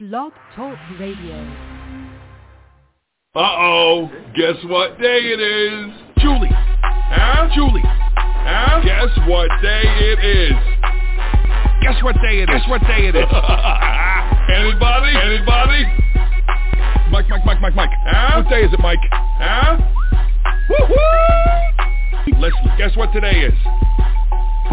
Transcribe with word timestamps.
Blog 0.00 0.32
Talk 0.56 0.76
Radio. 0.98 1.38
Uh-oh. 3.36 4.10
Guess 4.36 4.56
what 4.64 4.98
day 4.98 5.20
it 5.22 5.38
is? 5.38 5.92
Julie. 6.18 6.50
Huh? 6.50 7.48
Julie. 7.54 7.80
Huh? 7.84 8.80
Guess 8.82 9.28
what 9.28 9.48
day 9.62 9.82
it 9.84 10.18
is? 10.18 10.50
Guess 11.80 12.02
what 12.02 12.16
day 12.16 12.42
it 12.42 12.50
is? 12.50 12.58
Guess 12.58 12.68
what 12.68 12.80
day 12.80 13.06
it 13.06 13.14
is? 13.14 13.22
Anybody? 14.50 15.14
Anybody? 15.14 15.86
Mike, 17.12 17.28
Mike, 17.28 17.44
Mike, 17.46 17.60
Mike, 17.60 17.76
Mike. 17.76 17.90
Huh? 18.02 18.42
What 18.42 18.50
day 18.50 18.64
is 18.64 18.72
it, 18.72 18.80
Mike? 18.80 18.98
Huh? 19.12 19.78
Woo-hoo! 20.70 22.40
Leslie, 22.40 22.74
guess 22.78 22.96
what 22.96 23.12
today 23.12 23.46
is? 23.46 23.54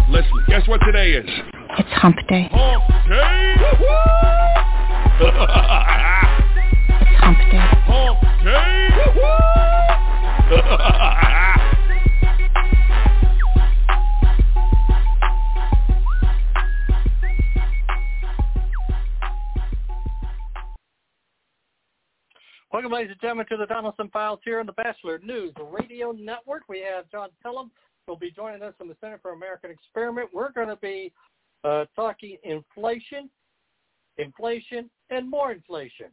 Leslie, 0.09 0.43
guess 0.47 0.67
what 0.67 0.81
today 0.83 1.11
is? 1.11 1.29
It's 1.77 1.89
hump 1.91 2.15
day. 2.27 2.49
Hump 2.51 2.83
day! 3.07 4.80
Hump 7.87 8.19
day. 8.43 8.87
Hump! 8.97 9.61
Welcome, 22.73 22.91
ladies 22.93 23.11
and 23.11 23.21
gentlemen, 23.21 23.45
to 23.49 23.57
the 23.57 23.65
Donelson 23.65 24.11
Files 24.11 24.39
here 24.43 24.59
on 24.59 24.65
the 24.65 24.71
Batchelor 24.71 25.19
News 25.19 25.53
Radio 25.71 26.11
Network. 26.13 26.63
We 26.67 26.79
have 26.79 27.07
John 27.11 27.29
who 27.43 27.69
will 28.07 28.17
be 28.17 28.31
joining 28.31 28.63
us 28.63 28.73
from 28.79 28.87
the 28.87 28.95
Center 28.99 29.19
for 29.21 29.33
American 29.33 29.69
Experiment. 29.69 30.29
We're 30.33 30.51
going 30.51 30.69
to 30.69 30.77
be 30.77 31.11
uh, 31.63 31.85
talking 31.95 32.37
inflation, 32.43 33.29
inflation, 34.17 34.89
and 35.09 35.29
more 35.29 35.51
inflation. 35.51 36.07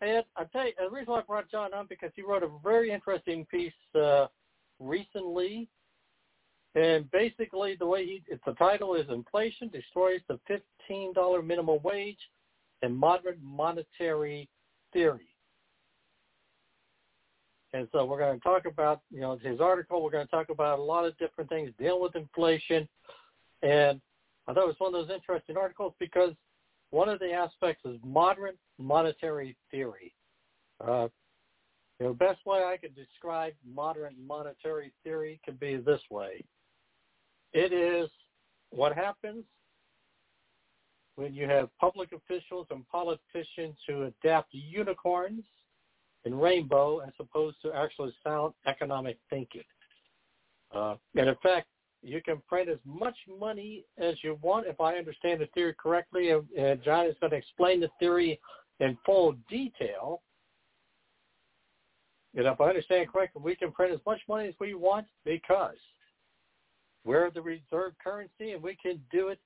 And 0.00 0.24
I 0.36 0.44
tell 0.44 0.66
you, 0.66 0.72
the 0.78 0.90
reason 0.90 1.12
why 1.12 1.20
I 1.20 1.22
brought 1.22 1.50
John 1.50 1.74
on 1.74 1.86
because 1.88 2.10
he 2.14 2.22
wrote 2.22 2.42
a 2.42 2.50
very 2.62 2.92
interesting 2.92 3.44
piece 3.46 3.72
uh, 3.94 4.26
recently, 4.78 5.68
and 6.74 7.10
basically 7.10 7.76
the 7.78 7.86
way 7.86 8.06
he, 8.06 8.22
it's 8.28 8.42
the 8.46 8.52
title 8.54 8.94
is 8.94 9.06
"Inflation 9.10 9.68
Destroys 9.68 10.20
the 10.28 10.38
Fifteen 10.46 11.12
Dollar 11.12 11.42
Minimum 11.42 11.80
Wage 11.82 12.18
and 12.82 12.96
Modern 12.96 13.38
Monetary 13.42 14.48
Theory." 14.92 15.34
And 17.74 17.86
so 17.92 18.04
we're 18.04 18.18
going 18.18 18.38
to 18.38 18.42
talk 18.42 18.64
about, 18.64 19.02
you 19.10 19.20
know, 19.20 19.36
his 19.42 19.60
article. 19.60 20.02
We're 20.02 20.10
going 20.10 20.26
to 20.26 20.30
talk 20.30 20.48
about 20.48 20.78
a 20.78 20.82
lot 20.82 21.04
of 21.04 21.18
different 21.18 21.50
things 21.50 21.70
dealing 21.78 22.00
with 22.00 22.16
inflation. 22.16 22.88
And 23.62 24.00
I 24.46 24.54
thought 24.54 24.64
it 24.64 24.68
was 24.68 24.76
one 24.78 24.94
of 24.94 25.06
those 25.06 25.14
interesting 25.14 25.56
articles 25.56 25.92
because 25.98 26.32
one 26.90 27.08
of 27.08 27.18
the 27.18 27.32
aspects 27.32 27.84
is 27.84 27.98
modern 28.04 28.54
monetary 28.78 29.56
theory. 29.70 30.14
Uh, 30.80 31.08
the 32.00 32.10
best 32.10 32.44
way 32.46 32.62
I 32.62 32.76
could 32.76 32.94
describe 32.94 33.54
modern 33.66 34.14
monetary 34.24 34.92
theory 35.02 35.40
could 35.44 35.58
be 35.58 35.76
this 35.76 36.00
way. 36.10 36.44
It 37.52 37.72
is 37.72 38.08
what 38.70 38.94
happens 38.94 39.44
when 41.16 41.34
you 41.34 41.46
have 41.48 41.68
public 41.80 42.10
officials 42.12 42.68
and 42.70 42.86
politicians 42.88 43.76
who 43.86 44.04
adapt 44.04 44.48
unicorns 44.52 45.42
and 46.24 46.40
rainbow 46.40 47.00
as 47.00 47.12
opposed 47.18 47.56
to 47.62 47.72
actually 47.72 48.14
sound 48.22 48.54
economic 48.66 49.18
thinking. 49.28 49.64
Uh, 50.72 50.94
and 51.16 51.28
in 51.28 51.36
fact, 51.42 51.66
you 52.02 52.22
can 52.22 52.40
print 52.48 52.68
as 52.68 52.78
much 52.84 53.16
money 53.40 53.84
as 53.98 54.14
you 54.22 54.38
want 54.40 54.66
if 54.66 54.80
I 54.80 54.96
understand 54.96 55.40
the 55.40 55.46
theory 55.46 55.74
correctly. 55.80 56.30
And, 56.30 56.82
John 56.82 57.06
is 57.06 57.16
going 57.20 57.32
to 57.32 57.36
explain 57.36 57.80
the 57.80 57.90
theory 57.98 58.40
in 58.80 58.96
full 59.04 59.34
detail. 59.48 60.22
And 62.36 62.46
if 62.46 62.60
I 62.60 62.68
understand 62.68 63.08
correctly, 63.12 63.42
we 63.44 63.56
can 63.56 63.72
print 63.72 63.92
as 63.92 64.00
much 64.06 64.20
money 64.28 64.48
as 64.48 64.54
we 64.60 64.74
want 64.74 65.06
because 65.24 65.76
we're 67.04 67.30
the 67.30 67.42
reserve 67.42 67.94
currency 68.02 68.52
and 68.52 68.62
we 68.62 68.76
can 68.80 69.00
do 69.10 69.28
it 69.28 69.40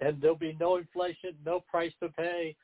and 0.00 0.20
there'll 0.20 0.36
be 0.36 0.56
no 0.60 0.76
inflation, 0.76 1.34
no 1.44 1.60
price 1.68 1.92
to 2.00 2.08
pay, 2.10 2.54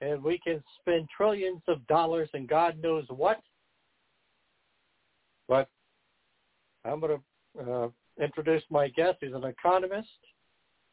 and 0.00 0.22
we 0.22 0.38
can 0.38 0.62
spend 0.80 1.08
trillions 1.16 1.62
of 1.66 1.84
dollars 1.88 2.28
and 2.34 2.48
God 2.48 2.80
knows 2.80 3.04
what. 3.08 3.40
But 5.48 5.68
I'm 6.84 7.00
going 7.00 7.18
to 7.56 7.72
uh, 7.72 7.88
introduce 8.22 8.62
my 8.70 8.88
guest. 8.88 9.18
He's 9.20 9.34
an 9.34 9.44
economist 9.44 10.08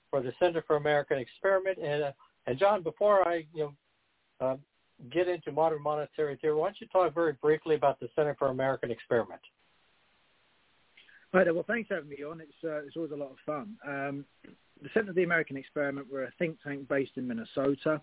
for 0.09 0.21
the 0.21 0.33
Center 0.39 0.63
for 0.65 0.75
American 0.75 1.17
Experiment. 1.17 1.77
And, 1.77 2.03
uh, 2.03 2.11
and 2.47 2.57
John, 2.57 2.83
before 2.83 3.27
I 3.27 3.45
you 3.53 3.71
know, 4.39 4.45
uh, 4.45 4.55
get 5.11 5.27
into 5.27 5.51
modern 5.51 5.81
monetary 5.81 6.37
theory, 6.37 6.55
why 6.55 6.67
don't 6.67 6.81
you 6.81 6.87
talk 6.87 7.13
very 7.13 7.33
briefly 7.33 7.75
about 7.75 7.99
the 7.99 8.09
Center 8.15 8.35
for 8.37 8.49
American 8.49 8.91
Experiment? 8.91 9.41
There. 11.33 11.53
Well, 11.53 11.63
thanks 11.65 11.87
for 11.87 11.95
having 11.95 12.09
me 12.09 12.23
on. 12.29 12.41
It's 12.41 12.51
uh, 12.61 12.83
it's 12.85 12.97
always 12.97 13.13
a 13.13 13.15
lot 13.15 13.31
of 13.31 13.37
fun. 13.45 13.77
Um, 13.87 14.25
the 14.81 14.89
Center 14.93 15.07
for 15.07 15.13
the 15.13 15.23
American 15.23 15.55
Experiment, 15.55 16.07
we're 16.11 16.23
a 16.23 16.31
think 16.37 16.57
tank 16.61 16.89
based 16.89 17.13
in 17.15 17.25
Minnesota. 17.25 18.01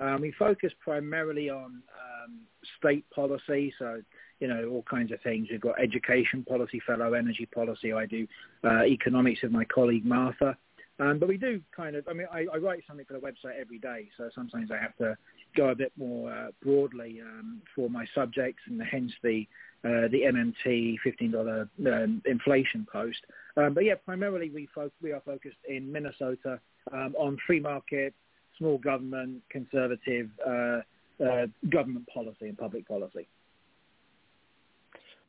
Um, 0.00 0.20
we 0.22 0.32
focus 0.36 0.72
primarily 0.80 1.50
on 1.50 1.66
um, 1.66 2.40
state 2.78 3.08
policy, 3.14 3.72
so 3.78 4.02
you 4.44 4.50
know 4.50 4.68
all 4.68 4.82
kinds 4.82 5.10
of 5.10 5.22
things. 5.22 5.48
We've 5.50 5.58
got 5.58 5.80
education 5.82 6.44
policy, 6.46 6.78
fellow 6.86 7.14
energy 7.14 7.46
policy. 7.46 7.94
I 7.94 8.04
do 8.04 8.26
uh, 8.62 8.84
economics 8.84 9.40
with 9.42 9.52
my 9.52 9.64
colleague 9.64 10.04
Martha. 10.04 10.54
Um, 11.00 11.18
but 11.18 11.28
we 11.28 11.38
do 11.38 11.62
kind 11.74 11.96
of, 11.96 12.06
I 12.06 12.12
mean, 12.12 12.26
I, 12.30 12.44
I 12.52 12.58
write 12.58 12.82
something 12.86 13.06
for 13.06 13.14
the 13.14 13.18
website 13.18 13.58
every 13.58 13.78
day, 13.78 14.10
so 14.16 14.28
sometimes 14.34 14.70
I 14.70 14.76
have 14.76 14.94
to 14.98 15.16
go 15.56 15.70
a 15.70 15.74
bit 15.74 15.92
more 15.96 16.30
uh, 16.30 16.48
broadly 16.62 17.20
um, 17.22 17.62
for 17.74 17.88
my 17.88 18.04
subjects, 18.14 18.62
and 18.66 18.80
hence 18.82 19.12
the 19.22 19.46
uh, 19.82 20.08
the 20.08 20.22
MMT 20.32 20.96
$15 21.04 21.68
um, 21.86 22.22
inflation 22.26 22.86
post. 22.90 23.18
Um, 23.56 23.74
but 23.74 23.84
yeah, 23.84 23.94
primarily 24.04 24.50
we 24.50 24.68
fo- 24.74 24.90
we 25.02 25.12
are 25.12 25.22
focused 25.24 25.56
in 25.68 25.90
Minnesota 25.90 26.60
um, 26.92 27.14
on 27.18 27.38
free 27.46 27.60
market, 27.60 28.14
small 28.58 28.78
government, 28.78 29.42
conservative 29.50 30.28
uh, 30.46 30.80
uh, 31.24 31.46
government 31.70 32.06
policy 32.12 32.48
and 32.48 32.58
public 32.58 32.86
policy. 32.86 33.26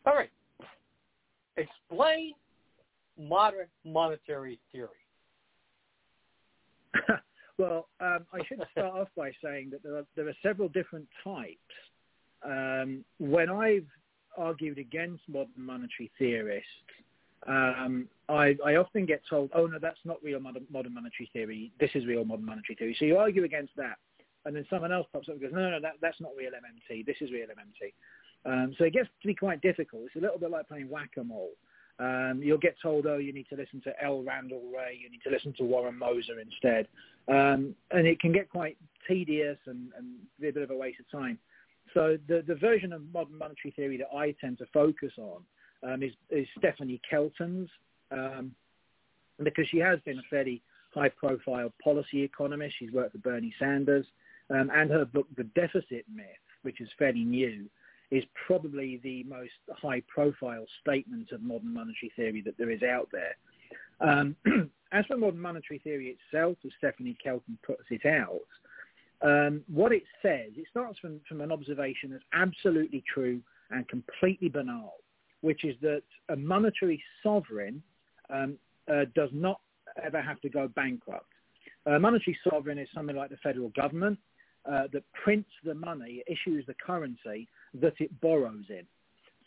All 0.05 0.16
right. 0.16 0.29
Explain 1.57 2.33
modern 3.17 3.67
monetary 3.85 4.59
theory. 4.71 4.89
well, 7.57 7.88
um, 7.99 8.25
I 8.33 8.39
should 8.47 8.61
start 8.71 8.93
off 8.93 9.07
by 9.16 9.31
saying 9.43 9.69
that 9.71 9.83
there 9.83 9.97
are, 9.97 10.05
there 10.16 10.27
are 10.27 10.35
several 10.43 10.69
different 10.69 11.07
types. 11.23 11.57
Um, 12.43 13.03
when 13.19 13.49
I've 13.49 13.88
argued 14.38 14.77
against 14.77 15.23
modern 15.27 15.53
monetary 15.57 16.11
theorists, 16.19 16.69
um, 17.47 18.07
I, 18.27 18.55
I, 18.66 18.75
often 18.75 19.05
get 19.05 19.22
told, 19.29 19.51
oh, 19.53 19.67
no, 19.67 19.77
that's 19.79 19.99
not 20.03 20.17
real 20.23 20.39
modern, 20.39 20.66
modern, 20.72 20.95
monetary 20.95 21.29
theory. 21.31 21.72
This 21.79 21.91
is 21.93 22.05
real 22.05 22.25
modern 22.25 22.45
monetary 22.45 22.75
theory. 22.75 22.95
So 22.97 23.05
you 23.05 23.17
argue 23.17 23.43
against 23.43 23.75
that. 23.77 23.97
And 24.45 24.55
then 24.55 24.66
someone 24.69 24.91
else 24.91 25.07
pops 25.13 25.27
up 25.29 25.33
and 25.33 25.41
goes, 25.41 25.51
no, 25.53 25.61
no, 25.61 25.69
no 25.72 25.81
that, 25.81 25.93
that's 26.02 26.19
not 26.19 26.31
real 26.37 26.52
MMT. 26.52 27.05
This 27.05 27.17
is 27.22 27.31
real 27.31 27.47
MMT. 27.47 27.93
Um, 28.45 28.75
so 28.77 28.85
it 28.85 28.93
gets 28.93 29.09
to 29.21 29.27
be 29.27 29.35
quite 29.35 29.61
difficult. 29.61 30.03
It's 30.05 30.15
a 30.15 30.19
little 30.19 30.37
bit 30.37 30.51
like 30.51 30.67
playing 30.67 30.89
whack-a-mole. 30.89 31.51
Um, 31.97 32.41
you'll 32.43 32.57
get 32.57 32.75
told, 32.81 33.05
oh, 33.07 33.17
you 33.17 33.31
need 33.31 33.47
to 33.49 33.55
listen 33.55 33.81
to 33.85 33.93
L. 34.03 34.21
Randall 34.21 34.61
Wray, 34.73 34.99
you 35.01 35.09
need 35.09 35.21
to 35.23 35.29
listen 35.29 35.53
to 35.57 35.63
Warren 35.63 35.99
Mosler 35.99 36.41
instead. 36.41 36.87
Um, 37.27 37.73
and 37.91 38.05
it 38.05 38.19
can 38.19 38.33
get 38.33 38.49
quite 38.49 38.77
tedious 39.07 39.57
and, 39.65 39.89
and 39.97 40.07
be 40.39 40.49
a 40.49 40.53
bit 40.53 40.63
of 40.63 40.71
a 40.71 40.75
waste 40.75 40.99
of 40.99 41.09
time. 41.09 41.39
So 41.93 42.17
the, 42.27 42.43
the 42.45 42.55
version 42.55 42.91
of 42.91 43.01
modern 43.13 43.37
monetary 43.37 43.71
theory 43.75 43.97
that 43.97 44.15
I 44.15 44.35
tend 44.41 44.57
to 44.57 44.65
focus 44.73 45.13
on 45.17 45.41
um, 45.83 46.03
is, 46.03 46.11
is, 46.29 46.47
Stephanie 46.57 47.01
Kelton's, 47.09 47.69
um, 48.11 48.51
because 49.41 49.65
she 49.69 49.77
has 49.77 49.99
been 50.05 50.19
a 50.19 50.23
fairly 50.29 50.61
high-profile 50.93 51.71
policy 51.83 52.23
economist. 52.23 52.75
She's 52.79 52.91
worked 52.91 53.13
for 53.13 53.19
Bernie 53.19 53.53
Sanders, 53.59 54.05
um, 54.49 54.69
and 54.73 54.89
her 54.91 55.05
book, 55.05 55.27
The 55.37 55.43
Deficit 55.55 56.05
Myth, 56.13 56.25
which 56.63 56.81
is 56.81 56.89
fairly 56.97 57.23
new, 57.23 57.65
is 58.11 58.23
probably 58.47 58.99
the 59.03 59.23
most 59.23 59.52
high-profile 59.69 60.66
statement 60.81 61.31
of 61.31 61.41
modern 61.41 61.73
monetary 61.73 62.11
theory 62.16 62.41
that 62.41 62.57
there 62.57 62.69
is 62.69 62.84
out 62.84 63.09
there. 63.11 63.35
Um, 63.99 64.35
as 64.91 65.05
for 65.05 65.17
modern 65.17 65.40
monetary 65.40 65.79
theory 65.79 66.17
itself, 66.17 66.57
as 66.66 66.72
Stephanie 66.78 67.17
Kelton 67.23 67.57
puts 67.66 67.84
it 67.90 68.05
out, 68.05 68.47
Um, 69.22 69.63
what 69.67 69.91
it 69.91 70.03
says, 70.22 70.52
it 70.55 70.67
starts 70.69 70.99
from, 70.99 71.22
from 71.28 71.41
an 71.41 71.52
observation 71.52 72.11
that's 72.11 72.23
absolutely 72.34 73.03
true 73.11 73.41
and 73.72 73.87
completely 73.87 74.49
banal, 74.49 74.96
which 75.41 75.63
is 75.63 75.75
that 75.81 76.03
a 76.29 76.35
monetary 76.35 77.02
sovereign 77.23 77.81
um, 78.29 78.57
uh, 78.91 79.05
does 79.16 79.29
not 79.31 79.61
ever 80.03 80.22
have 80.22 80.40
to 80.41 80.49
go 80.49 80.67
bankrupt. 80.67 81.31
A 81.85 81.99
monetary 81.99 82.37
sovereign 82.49 82.78
is 82.78 82.90
something 82.93 83.16
like 83.16 83.29
the 83.29 83.37
federal 83.37 83.69
government 83.69 84.19
uh, 84.70 84.84
that 84.94 85.03
prints 85.23 85.50
the 85.64 85.73
money, 85.73 86.23
issues 86.28 86.66
the 86.66 86.73
currency 86.85 87.47
that 87.73 87.94
it 88.00 88.09
borrows 88.22 88.66
in. 88.70 88.85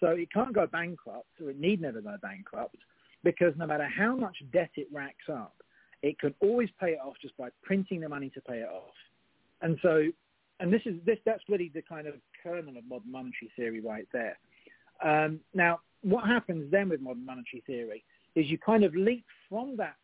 So 0.00 0.08
it 0.08 0.32
can't 0.32 0.54
go 0.54 0.66
bankrupt, 0.66 1.40
or 1.42 1.50
it 1.50 1.58
need 1.58 1.80
never 1.80 2.00
go 2.00 2.16
bankrupt, 2.22 2.76
because 3.24 3.52
no 3.56 3.66
matter 3.66 3.88
how 3.88 4.16
much 4.16 4.36
debt 4.52 4.70
it 4.76 4.86
racks 4.92 5.28
up, 5.28 5.54
it 6.02 6.18
can 6.20 6.34
always 6.40 6.68
pay 6.78 6.90
it 6.92 7.00
off 7.04 7.14
just 7.20 7.36
by 7.36 7.48
printing 7.62 8.00
the 8.00 8.08
money 8.08 8.30
to 8.30 8.40
pay 8.40 8.58
it 8.58 8.68
off. 8.68 8.94
And 9.60 9.76
so, 9.82 10.04
and 10.60 10.72
this 10.72 10.82
is 10.86 10.94
this 11.04 11.18
that's 11.24 11.42
really 11.48 11.70
the 11.74 11.82
kind 11.82 12.06
of 12.06 12.14
kernel 12.42 12.76
of 12.76 12.84
modern 12.88 13.10
monetary 13.10 13.50
theory 13.56 13.80
right 13.80 14.06
there. 14.12 14.38
Um, 15.04 15.40
now, 15.54 15.80
what 16.02 16.26
happens 16.26 16.70
then 16.70 16.88
with 16.88 17.00
modern 17.00 17.26
monetary 17.26 17.62
theory 17.66 18.04
is 18.36 18.46
you 18.48 18.58
kind 18.58 18.84
of 18.84 18.94
leap 18.94 19.24
from 19.48 19.76
that 19.78 19.96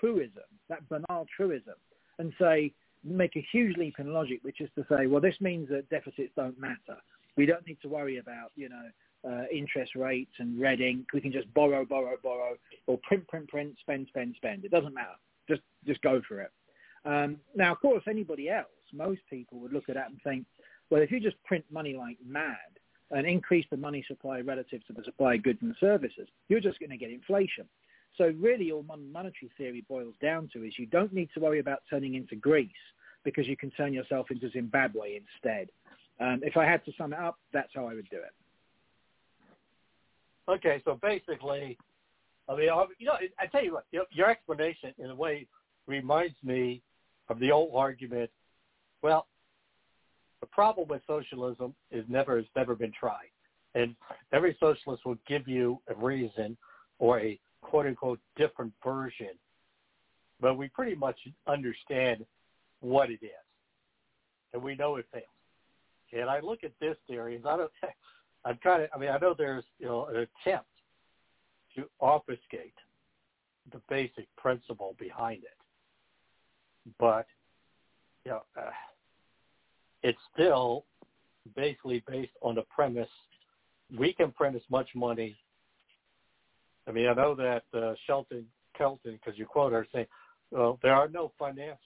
truism, 0.00 0.44
that 0.68 0.88
banal 0.88 1.26
truism, 1.36 1.74
and 2.18 2.32
say 2.40 2.72
make 3.04 3.36
a 3.36 3.46
huge 3.52 3.76
leap 3.76 3.96
in 3.98 4.12
logic, 4.12 4.40
which 4.42 4.60
is 4.60 4.70
to 4.76 4.86
say, 4.88 5.06
well, 5.06 5.20
this 5.20 5.36
means 5.40 5.68
that 5.70 5.88
deficits 5.90 6.32
don't 6.36 6.58
matter. 6.58 6.98
We 7.36 7.46
don't 7.46 7.66
need 7.66 7.78
to 7.82 7.88
worry 7.88 8.18
about, 8.18 8.52
you 8.56 8.68
know, 8.68 8.88
uh, 9.28 9.44
interest 9.52 9.94
rates 9.94 10.32
and 10.38 10.60
red 10.60 10.80
ink. 10.80 11.06
We 11.12 11.20
can 11.20 11.32
just 11.32 11.52
borrow, 11.54 11.84
borrow, 11.84 12.16
borrow, 12.22 12.56
or 12.86 12.98
print, 13.02 13.26
print, 13.28 13.48
print, 13.48 13.76
spend, 13.80 14.06
spend, 14.08 14.34
spend. 14.36 14.64
It 14.64 14.70
doesn't 14.70 14.94
matter. 14.94 15.16
Just, 15.48 15.62
just 15.86 16.02
go 16.02 16.20
for 16.26 16.40
it. 16.40 16.50
Um, 17.04 17.38
now, 17.54 17.72
of 17.72 17.80
course, 17.80 18.04
anybody 18.08 18.48
else, 18.48 18.66
most 18.92 19.20
people 19.28 19.58
would 19.60 19.72
look 19.72 19.88
at 19.88 19.94
that 19.94 20.10
and 20.10 20.20
think, 20.22 20.44
well, 20.90 21.02
if 21.02 21.10
you 21.10 21.20
just 21.20 21.42
print 21.44 21.64
money 21.70 21.94
like 21.94 22.18
mad 22.24 22.56
and 23.10 23.26
increase 23.26 23.66
the 23.70 23.76
money 23.76 24.04
supply 24.06 24.40
relative 24.40 24.86
to 24.86 24.92
the 24.92 25.04
supply 25.04 25.34
of 25.34 25.42
goods 25.42 25.58
and 25.62 25.74
services, 25.80 26.28
you're 26.48 26.60
just 26.60 26.78
going 26.78 26.90
to 26.90 26.96
get 26.96 27.10
inflation. 27.10 27.64
So 28.18 28.32
really 28.40 28.70
all 28.70 28.84
monetary 28.84 29.50
theory 29.56 29.84
boils 29.88 30.14
down 30.20 30.50
to 30.52 30.64
is 30.64 30.74
you 30.78 30.86
don't 30.86 31.12
need 31.12 31.30
to 31.34 31.40
worry 31.40 31.60
about 31.60 31.82
turning 31.88 32.14
into 32.14 32.36
Greece 32.36 32.70
because 33.24 33.46
you 33.46 33.56
can 33.56 33.70
turn 33.70 33.92
yourself 33.92 34.30
into 34.30 34.50
Zimbabwe 34.50 35.18
instead. 35.20 35.68
Um, 36.20 36.40
if 36.42 36.56
I 36.56 36.64
had 36.64 36.84
to 36.84 36.92
sum 36.98 37.12
it 37.12 37.18
up, 37.18 37.38
that's 37.52 37.70
how 37.74 37.86
I 37.86 37.94
would 37.94 38.08
do 38.10 38.18
it. 38.18 38.32
Okay, 40.48 40.82
so 40.84 40.98
basically, 41.00 41.78
I 42.48 42.56
mean, 42.56 42.68
you 42.98 43.06
know, 43.06 43.16
I 43.38 43.46
tell 43.46 43.64
you 43.64 43.74
what, 43.74 43.86
your 44.10 44.28
explanation 44.28 44.92
in 44.98 45.10
a 45.10 45.14
way 45.14 45.46
reminds 45.86 46.36
me 46.42 46.82
of 47.28 47.38
the 47.38 47.50
old 47.50 47.70
argument. 47.74 48.30
Well, 49.02 49.26
the 50.40 50.46
problem 50.46 50.88
with 50.88 51.02
socialism 51.06 51.74
is 51.90 52.04
never 52.08 52.36
has 52.36 52.46
never 52.56 52.74
been 52.74 52.92
tried, 52.98 53.30
and 53.74 53.94
every 54.32 54.56
socialist 54.58 55.06
will 55.06 55.18
give 55.26 55.46
you 55.46 55.80
a 55.88 55.94
reason 55.94 56.56
or 56.98 57.20
a 57.20 57.38
quote 57.62 57.86
unquote 57.86 58.20
different 58.36 58.72
version, 58.84 59.30
but 60.40 60.56
we 60.56 60.68
pretty 60.68 60.94
much 60.94 61.18
understand 61.46 62.24
what 62.80 63.10
it 63.10 63.20
is, 63.22 63.30
and 64.52 64.62
we 64.62 64.74
know 64.74 64.96
it 64.96 65.06
fails. 65.12 65.24
And 66.12 66.28
I 66.28 66.40
look 66.40 66.62
at 66.62 66.72
this 66.80 66.96
theory, 67.06 67.36
and 67.36 67.46
I 67.46 67.56
don't. 67.56 67.72
I'm 68.44 68.58
trying 68.62 68.80
to. 68.80 68.94
I 68.94 68.98
mean, 68.98 69.10
I 69.10 69.18
know 69.18 69.34
there's 69.36 69.64
you 69.78 69.86
know 69.86 70.06
an 70.06 70.16
attempt 70.44 70.66
to 71.76 71.84
obfuscate 72.00 72.74
the 73.72 73.80
basic 73.88 74.26
principle 74.36 74.94
behind 74.98 75.44
it, 75.44 75.56
but 76.98 77.26
you 78.24 78.32
know, 78.32 78.42
uh, 78.58 78.70
it's 80.02 80.18
still 80.34 80.84
basically 81.56 82.02
based 82.06 82.32
on 82.42 82.54
the 82.54 82.62
premise 82.62 83.08
we 83.96 84.12
can 84.12 84.32
print 84.32 84.56
as 84.56 84.62
much 84.70 84.88
money 84.94 85.36
I 86.86 86.92
mean, 86.92 87.06
I 87.06 87.14
know 87.14 87.34
that 87.34 87.64
uh, 87.74 87.94
Shelton 88.06 88.46
Kelton, 88.76 89.18
because 89.22 89.38
you 89.38 89.46
quote 89.46 89.72
her 89.72 89.86
saying, 89.92 90.06
well, 90.50 90.78
there 90.82 90.94
are 90.94 91.08
no 91.08 91.32
finance, 91.38 91.78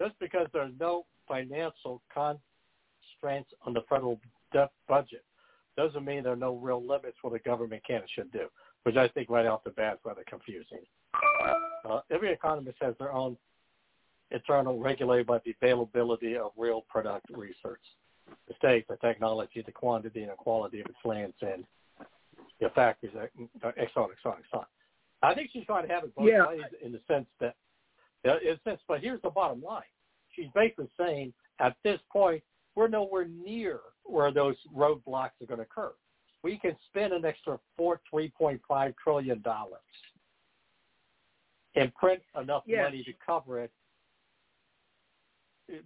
just 0.00 0.18
because 0.18 0.46
there's 0.52 0.72
no 0.80 1.04
financial 1.28 2.02
constraints 2.12 3.50
on 3.64 3.72
the 3.72 3.82
federal 3.88 4.20
debt 4.52 4.70
budget 4.88 5.24
doesn't 5.76 6.04
mean 6.04 6.22
there 6.22 6.32
are 6.32 6.36
no 6.36 6.56
real 6.56 6.86
limits 6.86 7.16
what 7.22 7.32
the 7.32 7.38
government 7.38 7.82
can 7.86 7.96
and 7.96 8.10
should 8.14 8.30
do, 8.30 8.48
which 8.82 8.96
I 8.96 9.08
think 9.08 9.30
right 9.30 9.46
off 9.46 9.64
the 9.64 9.70
bat 9.70 9.94
is 9.94 10.00
rather 10.04 10.24
confusing. 10.28 10.80
Uh, 11.88 12.00
every 12.10 12.32
economist 12.32 12.76
has 12.80 12.94
their 12.98 13.12
own 13.12 13.36
internal 14.30 14.78
regulated 14.78 15.26
by 15.26 15.38
the 15.44 15.54
availability 15.62 16.36
of 16.36 16.52
real 16.56 16.82
product 16.88 17.26
research, 17.30 17.80
the 18.48 18.54
state, 18.56 18.86
the 18.88 18.96
technology, 18.96 19.62
the 19.64 19.72
quantity 19.72 20.22
and 20.22 20.36
quality 20.36 20.80
of 20.80 20.86
its 20.86 20.98
lands 21.04 21.34
and 21.40 21.64
your 22.62 22.70
factors, 22.70 23.10
uh, 23.16 23.68
X 23.76 23.92
on, 23.96 24.08
X 24.10 24.20
on, 24.24 24.32
X 24.38 24.48
on. 24.54 24.64
I 25.22 25.34
think 25.34 25.50
she's 25.52 25.66
trying 25.66 25.86
to 25.86 25.92
have 25.92 26.04
it 26.04 26.14
both 26.14 26.28
yeah. 26.28 26.46
ways 26.46 26.62
in 26.82 26.92
the 26.92 27.00
sense 27.08 27.26
that, 27.40 27.56
in 28.24 28.30
a 28.30 28.60
sense, 28.64 28.80
but 28.88 29.00
here's 29.00 29.20
the 29.22 29.30
bottom 29.30 29.60
line. 29.62 29.82
She's 30.34 30.46
basically 30.54 30.88
saying 30.98 31.34
at 31.58 31.76
this 31.84 32.00
point, 32.10 32.42
we're 32.74 32.88
nowhere 32.88 33.26
near 33.26 33.80
where 34.04 34.32
those 34.32 34.54
roadblocks 34.74 35.32
are 35.42 35.46
going 35.46 35.58
to 35.58 35.64
occur. 35.64 35.92
We 36.42 36.56
can 36.56 36.76
spend 36.88 37.12
an 37.12 37.24
extra 37.24 37.58
four, 37.76 38.00
$3.5 38.12 38.94
trillion 39.02 39.42
and 41.74 41.94
print 41.94 42.22
enough 42.40 42.62
yes. 42.66 42.84
money 42.84 43.04
to 43.04 43.12
cover 43.24 43.60
it 43.60 43.70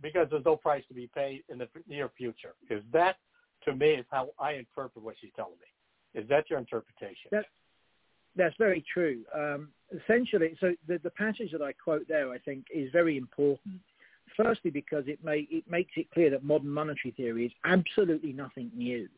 because 0.03 0.29
there's 0.31 0.45
no 0.45 0.57
price 0.57 0.85
to 0.89 0.95
be 0.95 1.09
paid 1.15 1.43
in 1.49 1.59
the 1.59 1.69
near 1.89 2.11
future. 2.17 2.55
Is 2.71 2.83
that, 2.93 3.17
to 3.65 3.75
me, 3.75 3.91
is 3.91 4.07
how 4.11 4.29
I 4.39 4.53
interpret 4.53 5.03
what 5.05 5.17
she's 5.21 5.31
telling 5.37 5.53
me. 5.53 5.67
Is 6.17 6.29
that 6.29 6.51
your 6.51 6.59
interpretation? 6.59 7.29
That, 7.31 7.47
that's 8.35 8.57
very 8.59 8.85
true. 8.93 9.21
Um, 9.35 9.69
essentially, 9.95 10.57
so 10.61 10.75
the, 10.89 10.99
the 10.99 11.11
passage 11.11 11.53
that 11.53 11.63
I 11.63 11.73
quote 11.73 12.09
there, 12.09 12.33
I 12.33 12.39
think, 12.39 12.65
is 12.75 12.91
very 12.91 13.17
important. 13.17 13.81
Firstly, 14.37 14.71
because 14.71 15.05
it, 15.07 15.23
may, 15.23 15.47
it 15.51 15.65
makes 15.71 15.93
it 15.97 16.11
clear 16.11 16.31
that 16.31 16.43
modern 16.43 16.71
monetary 16.71 17.13
theory 17.17 17.47
is 17.47 17.53
absolutely 17.65 18.33
nothing 18.33 18.71
new. 18.75 19.09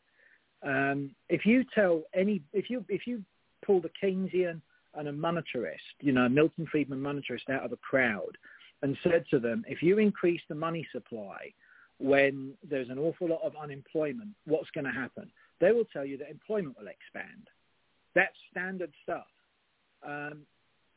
Um, 0.62 1.12
if 1.28 1.46
you 1.46 1.64
tell 1.74 2.02
any, 2.14 2.42
if 2.52 2.68
you 2.68 2.84
if 2.88 3.06
you 3.06 3.22
pull 3.64 3.80
the 3.80 3.90
Keynesian 4.02 4.60
and 4.94 5.08
a 5.08 5.12
monetarist, 5.12 5.76
you 6.00 6.12
know, 6.12 6.28
Milton 6.28 6.66
Friedman 6.70 7.00
monetarist 7.00 7.48
out 7.48 7.64
of 7.64 7.72
a 7.72 7.76
crowd, 7.76 8.36
and 8.82 8.96
said 9.02 9.24
to 9.30 9.38
them, 9.38 9.64
if 9.68 9.82
you 9.82 9.98
increase 9.98 10.40
the 10.48 10.54
money 10.54 10.86
supply 10.92 11.52
when 11.98 12.54
there's 12.68 12.90
an 12.90 12.98
awful 12.98 13.28
lot 13.28 13.40
of 13.42 13.52
unemployment, 13.60 14.30
what's 14.46 14.70
going 14.70 14.84
to 14.84 14.92
happen? 14.92 15.30
They 15.60 15.72
will 15.72 15.84
tell 15.92 16.04
you 16.04 16.16
that 16.18 16.30
employment 16.30 16.76
will 16.78 16.88
expand. 16.88 17.48
That's 18.14 18.34
standard 18.50 18.92
stuff. 19.02 19.26
Um, 20.06 20.42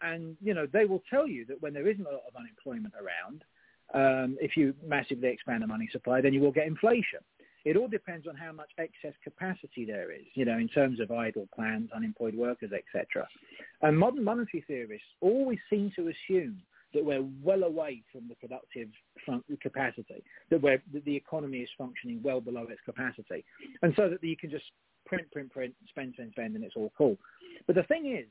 and, 0.02 0.36
you 0.42 0.54
know, 0.54 0.68
they 0.72 0.86
will 0.86 1.04
tell 1.10 1.28
you 1.28 1.46
that 1.46 1.62
when 1.62 1.74
there 1.74 1.88
isn't 1.88 2.06
a 2.06 2.12
lot 2.12 2.24
of 2.28 2.36
unemployment 2.36 2.94
around, 2.96 3.44
um, 3.94 4.38
if 4.40 4.58
you 4.58 4.74
massively 4.86 5.30
expand 5.30 5.62
the 5.62 5.68
money 5.68 5.90
supply, 5.92 6.22
then 6.22 6.34
you 6.34 6.40
will 6.40 6.52
get 6.52 6.68
inflation. 6.68 7.20
It 7.64 7.78
all 7.78 7.88
depends 7.88 8.28
on 8.28 8.36
how 8.36 8.52
much 8.52 8.72
excess 8.80 9.14
capacity 9.24 9.86
there 9.86 10.12
is, 10.12 10.26
you 10.34 10.46
know, 10.46 10.58
in 10.58 10.68
terms 10.68 11.00
of 11.00 11.12
idle 11.12 11.48
plans, 11.54 11.92
unemployed 11.96 12.34
workers, 12.34 12.72
etc. 12.74 13.28
And 13.84 13.98
modern 13.98 14.24
monetary 14.24 14.64
theorists 14.68 15.08
always 15.20 15.60
seem 15.70 15.92
to 15.96 16.10
assume 16.10 16.58
that 16.94 17.04
we're 17.04 17.26
well 17.42 17.64
away 17.64 18.04
from 18.12 18.28
the 18.28 18.36
productive 18.36 18.90
fun- 19.26 19.44
capacity, 19.62 20.24
that, 20.50 20.62
we're, 20.62 20.82
that 20.94 21.06
the 21.06 21.16
economy 21.16 21.60
is 21.60 21.70
functioning 21.78 22.20
well 22.24 22.42
below 22.42 22.68
its 22.70 22.82
capacity, 22.86 23.44
and 23.82 23.94
so 23.96 24.10
that 24.10 24.24
you 24.24 24.38
can 24.38 24.50
just 24.50 24.66
print, 25.06 25.30
print, 25.32 25.52
print, 25.52 25.74
spend, 25.90 26.14
spend, 26.14 26.32
spend, 26.32 26.56
and 26.56 26.64
it's 26.64 26.76
all 26.76 26.92
cool. 26.98 27.18
But 27.68 27.76
the 27.76 27.84
thing 27.84 28.16
is, 28.18 28.28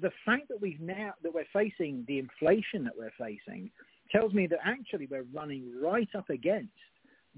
the 0.00 0.10
fact 0.24 0.48
that 0.48 0.60
we've 0.60 0.80
now 0.80 1.12
that 1.22 1.34
we're 1.34 1.44
facing 1.52 2.04
the 2.08 2.18
inflation 2.18 2.84
that 2.84 2.96
we're 2.96 3.12
facing 3.18 3.70
tells 4.10 4.32
me 4.32 4.46
that 4.46 4.58
actually 4.64 5.06
we're 5.10 5.26
running 5.32 5.72
right 5.80 6.08
up 6.16 6.30
against 6.30 6.72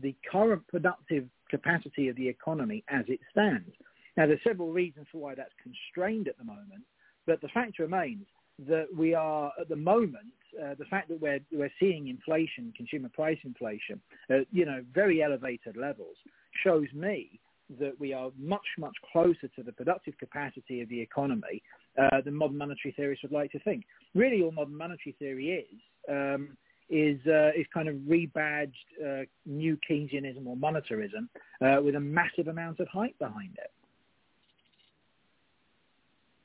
the 0.00 0.14
current 0.30 0.66
productive 0.68 1.26
capacity 1.50 2.09
of 2.09 2.16
the 2.16 2.28
economy 2.28 2.82
as 2.88 3.04
it 3.09 3.21
stands. 3.30 3.71
Now, 4.16 4.26
there's 4.26 4.40
several 4.47 4.73
reasons 4.73 5.06
for 5.11 5.18
why 5.18 5.35
that's 5.35 5.52
constrained 5.62 6.28
at 6.28 6.38
the 6.38 6.44
moment, 6.44 6.85
but 7.26 7.40
the 7.40 7.49
fact 7.49 7.78
remains 7.78 8.26
that 8.66 8.87
we 8.97 9.14
are 9.14 9.52
at 9.61 9.68
the 9.68 9.76
moment 9.76 10.32
uh, 10.61 10.75
the 10.78 10.85
fact 10.87 11.09
that 11.09 11.21
we're 11.21 11.40
we're 11.50 11.73
seeing 11.80 12.09
inflation, 12.09 12.73
consumer 12.76 13.09
price 13.09 13.38
inflation, 13.44 14.00
at 14.30 14.47
you 14.50 14.66
know 14.66 14.85
very 14.94 15.23
elevated 15.23 15.76
levels, 15.76 16.16
shows 16.62 16.87
me 16.94 17.40
that 17.80 17.99
we 17.99 18.12
are 18.12 18.30
much 18.38 18.66
much 18.78 18.94
closer 19.12 19.49
to 19.56 19.62
the 19.62 19.73
productive 19.73 20.16
capacity 20.18 20.82
of 20.82 20.88
the 20.88 21.00
economy 21.00 21.62
uh, 22.00 22.21
than 22.23 22.35
modern 22.35 22.59
monetary 22.59 22.92
theorists 22.97 23.23
would 23.23 23.32
like 23.32 23.50
to 23.52 23.59
think. 23.61 23.85
Really, 24.14 24.42
all 24.42 24.52
modern 24.52 24.76
monetary 24.76 25.14
theory 25.18 25.66
is. 25.71 25.80
Um, 26.09 26.56
is 26.90 27.18
uh, 27.26 27.50
is 27.56 27.64
kind 27.73 27.88
of 27.88 27.94
rebadged 28.06 28.73
uh, 29.02 29.25
new 29.47 29.78
Keynesianism 29.88 30.47
or 30.47 30.56
monetarism 30.56 31.26
uh, 31.62 31.80
with 31.80 31.94
a 31.94 32.00
massive 32.00 32.49
amount 32.49 32.80
of 32.80 32.88
hype 32.88 33.18
behind 33.18 33.56
it. 33.56 33.71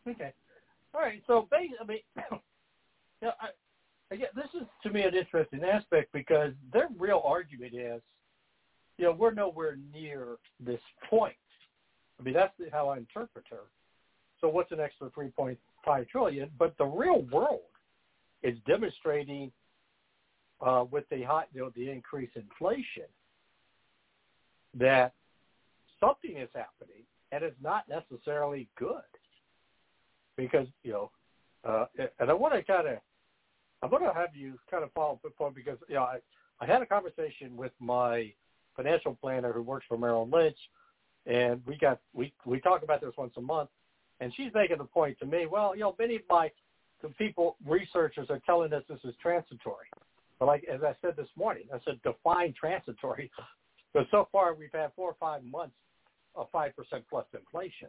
Okay, 0.10 0.32
all 0.94 1.02
right. 1.02 1.22
So 1.28 1.48
basically, 1.52 1.78
I 1.82 1.86
mean, 1.86 2.00
know, 3.22 3.32
I, 3.42 4.14
again, 4.14 4.30
this 4.36 4.50
is 4.60 4.68
to 4.84 4.90
me 4.90 5.04
an 5.04 5.16
interesting 5.16 5.64
aspect 5.64 6.12
because 6.14 6.54
their 6.72 6.90
real 6.98 7.22
argument 7.26 7.74
is, 7.74 8.02
you 8.98 9.06
know, 9.06 9.12
we're 9.12 9.34
nowhere 9.34 9.78
near 9.94 10.38
this 10.60 10.82
point. 11.10 11.36
I 12.20 12.24
mean, 12.24 12.34
that's 12.34 12.54
how 12.72 12.90
I 12.90 12.98
interpret 12.98 13.46
her. 13.50 13.64
So 14.42 14.50
what's 14.50 14.72
an 14.72 14.80
extra 14.80 15.10
3.5 15.10 16.10
trillion? 16.10 16.50
But 16.58 16.76
the 16.78 16.86
real 16.86 17.22
world 17.32 17.62
is 18.44 18.58
demonstrating 18.66 19.52
uh, 20.62 20.86
with 20.90 21.04
the 21.10 21.24
high, 21.24 21.46
you 21.54 21.62
know, 21.62 21.72
the 21.76 21.90
increased 21.90 22.36
inflation 22.36 23.04
that 24.74 25.14
something 26.00 26.38
is 26.38 26.50
happening 26.54 27.04
and 27.32 27.44
it's 27.44 27.56
not 27.62 27.84
necessarily 27.90 28.68
good 28.78 29.02
because 30.38 30.68
you 30.84 30.94
know, 30.94 31.12
uh, 31.68 31.86
and 32.20 32.30
I 32.30 32.34
want 32.34 32.54
to 32.54 32.64
kind 32.64 32.88
of, 32.88 32.98
I'm 33.82 33.90
going 33.90 34.04
to 34.04 34.14
have 34.14 34.36
you 34.36 34.58
kind 34.72 34.84
of 34.84 34.92
follow 34.94 35.20
up 35.26 35.32
on 35.40 35.54
because 35.54 35.78
you 35.90 35.96
know 35.96 36.04
I, 36.04 36.20
I 36.62 36.66
had 36.66 36.82
a 36.82 36.86
conversation 36.86 37.58
with 37.58 37.72
my 37.80 38.32
financial 38.76 39.18
planner 39.20 39.52
who 39.52 39.62
works 39.62 39.86
for 39.90 39.98
Merrill 39.98 40.30
Lynch, 40.32 40.58
and 41.26 41.62
we 41.66 41.78
got 41.78 42.00
we 42.14 42.32
we 42.46 42.62
talk 42.62 42.84
about 42.84 43.02
this 43.02 43.14
once 43.18 43.34
a 43.38 43.42
month, 43.42 43.70
and 44.22 44.32
she's 44.36 44.52
making 44.54 44.78
the 44.78 44.86
point 44.86 45.20
to 45.20 45.26
me, 45.26 45.46
well, 45.46 45.76
you 45.76 45.82
know, 45.82 45.96
many 46.00 46.16
of 46.16 46.22
my 46.30 46.52
the 47.02 47.10
people 47.10 47.58
researchers 47.66 48.28
are 48.30 48.40
telling 48.46 48.74
us 48.74 48.84
this 48.88 49.00
is 49.04 49.14
transitory. 49.22 49.88
But 50.40 50.46
like 50.46 50.64
as 50.72 50.82
I 50.84 50.94
said 51.02 51.16
this 51.18 51.28
morning, 51.36 51.64
I 51.74 51.80
said 51.84 52.00
define 52.04 52.54
transitory. 52.54 53.32
Because 53.94 54.12
so 54.12 54.28
far 54.34 54.54
we've 54.54 54.70
had 54.74 54.92
four 54.98 55.10
or 55.10 55.16
five 55.18 55.44
months 55.46 55.74
of 56.36 56.48
five 56.52 56.76
percent 56.76 57.06
plus 57.10 57.26
inflation. 57.34 57.88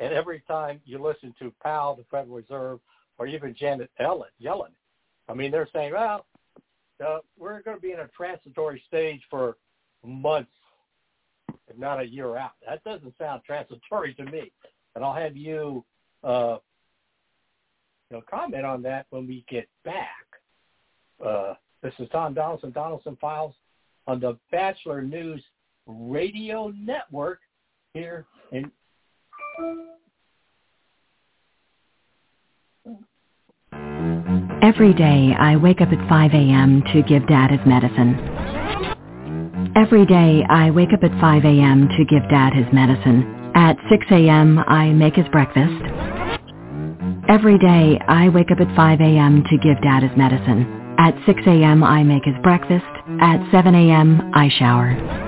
And 0.00 0.14
every 0.14 0.42
time 0.46 0.80
you 0.84 1.02
listen 1.02 1.34
to 1.40 1.52
Powell, 1.62 1.96
the 1.96 2.04
Federal 2.10 2.36
Reserve, 2.36 2.80
or 3.18 3.26
even 3.26 3.54
Janet 3.54 3.90
Yellen, 4.00 4.24
Yellen 4.40 4.70
I 5.28 5.34
mean, 5.34 5.50
they're 5.50 5.68
saying, 5.72 5.92
well, 5.92 6.26
uh, 7.06 7.18
we're 7.38 7.60
going 7.62 7.76
to 7.76 7.80
be 7.80 7.92
in 7.92 8.00
a 8.00 8.08
transitory 8.08 8.82
stage 8.86 9.20
for 9.30 9.56
months, 10.04 10.50
if 11.68 11.76
not 11.76 12.00
a 12.00 12.06
year 12.06 12.36
out. 12.36 12.52
That 12.66 12.82
doesn't 12.82 13.14
sound 13.18 13.42
transitory 13.44 14.14
to 14.14 14.24
me. 14.24 14.50
And 14.94 15.04
I'll 15.04 15.14
have 15.14 15.36
you, 15.36 15.84
uh, 16.24 16.56
you 18.10 18.16
know, 18.16 18.22
comment 18.28 18.64
on 18.64 18.82
that 18.82 19.06
when 19.10 19.26
we 19.26 19.44
get 19.48 19.68
back. 19.84 20.26
Uh, 21.24 21.54
this 21.82 21.92
is 21.98 22.08
Tom 22.10 22.34
Donelson, 22.34 22.72
Donelson 22.72 23.18
Files 23.20 23.54
on 24.06 24.18
the 24.18 24.38
Batchelor 24.50 25.02
News 25.02 25.42
Radio 25.86 26.72
Network 26.76 27.40
here 27.92 28.24
in 28.52 28.70
Every 34.62 34.94
day 34.94 35.34
I 35.38 35.56
wake 35.56 35.80
up 35.80 35.90
at 35.92 36.08
5 36.08 36.32
a.m. 36.34 36.82
to 36.92 37.02
give 37.02 37.26
Dad 37.28 37.50
his 37.52 37.60
medicine. 37.66 38.38
Every 39.76 40.06
day 40.06 40.44
I 40.50 40.70
wake 40.70 40.92
up 40.94 41.04
at 41.04 41.20
5 41.20 41.44
a.m. 41.44 41.88
to 41.96 42.04
give 42.06 42.28
Dad 42.30 42.54
his 42.54 42.66
medicine. 42.72 43.52
At 43.54 43.76
6 43.90 44.06
a.m. 44.12 44.58
I 44.60 44.90
make 44.92 45.14
his 45.16 45.28
breakfast. 45.28 45.84
Every 47.28 47.58
day 47.58 47.98
I 48.08 48.28
wake 48.30 48.50
up 48.52 48.60
at 48.60 48.76
5 48.76 49.00
a.m. 49.00 49.44
to 49.50 49.58
give 49.58 49.80
Dad 49.82 50.02
his 50.04 50.16
medicine. 50.18 50.94
At 50.98 51.14
6 51.26 51.42
a.m. 51.46 51.84
I 51.84 52.02
make 52.04 52.24
his 52.24 52.36
breakfast. 52.42 52.86
At 53.20 53.40
7 53.52 53.74
a.m. 53.74 54.32
I 54.34 54.50
shower. 54.58 55.27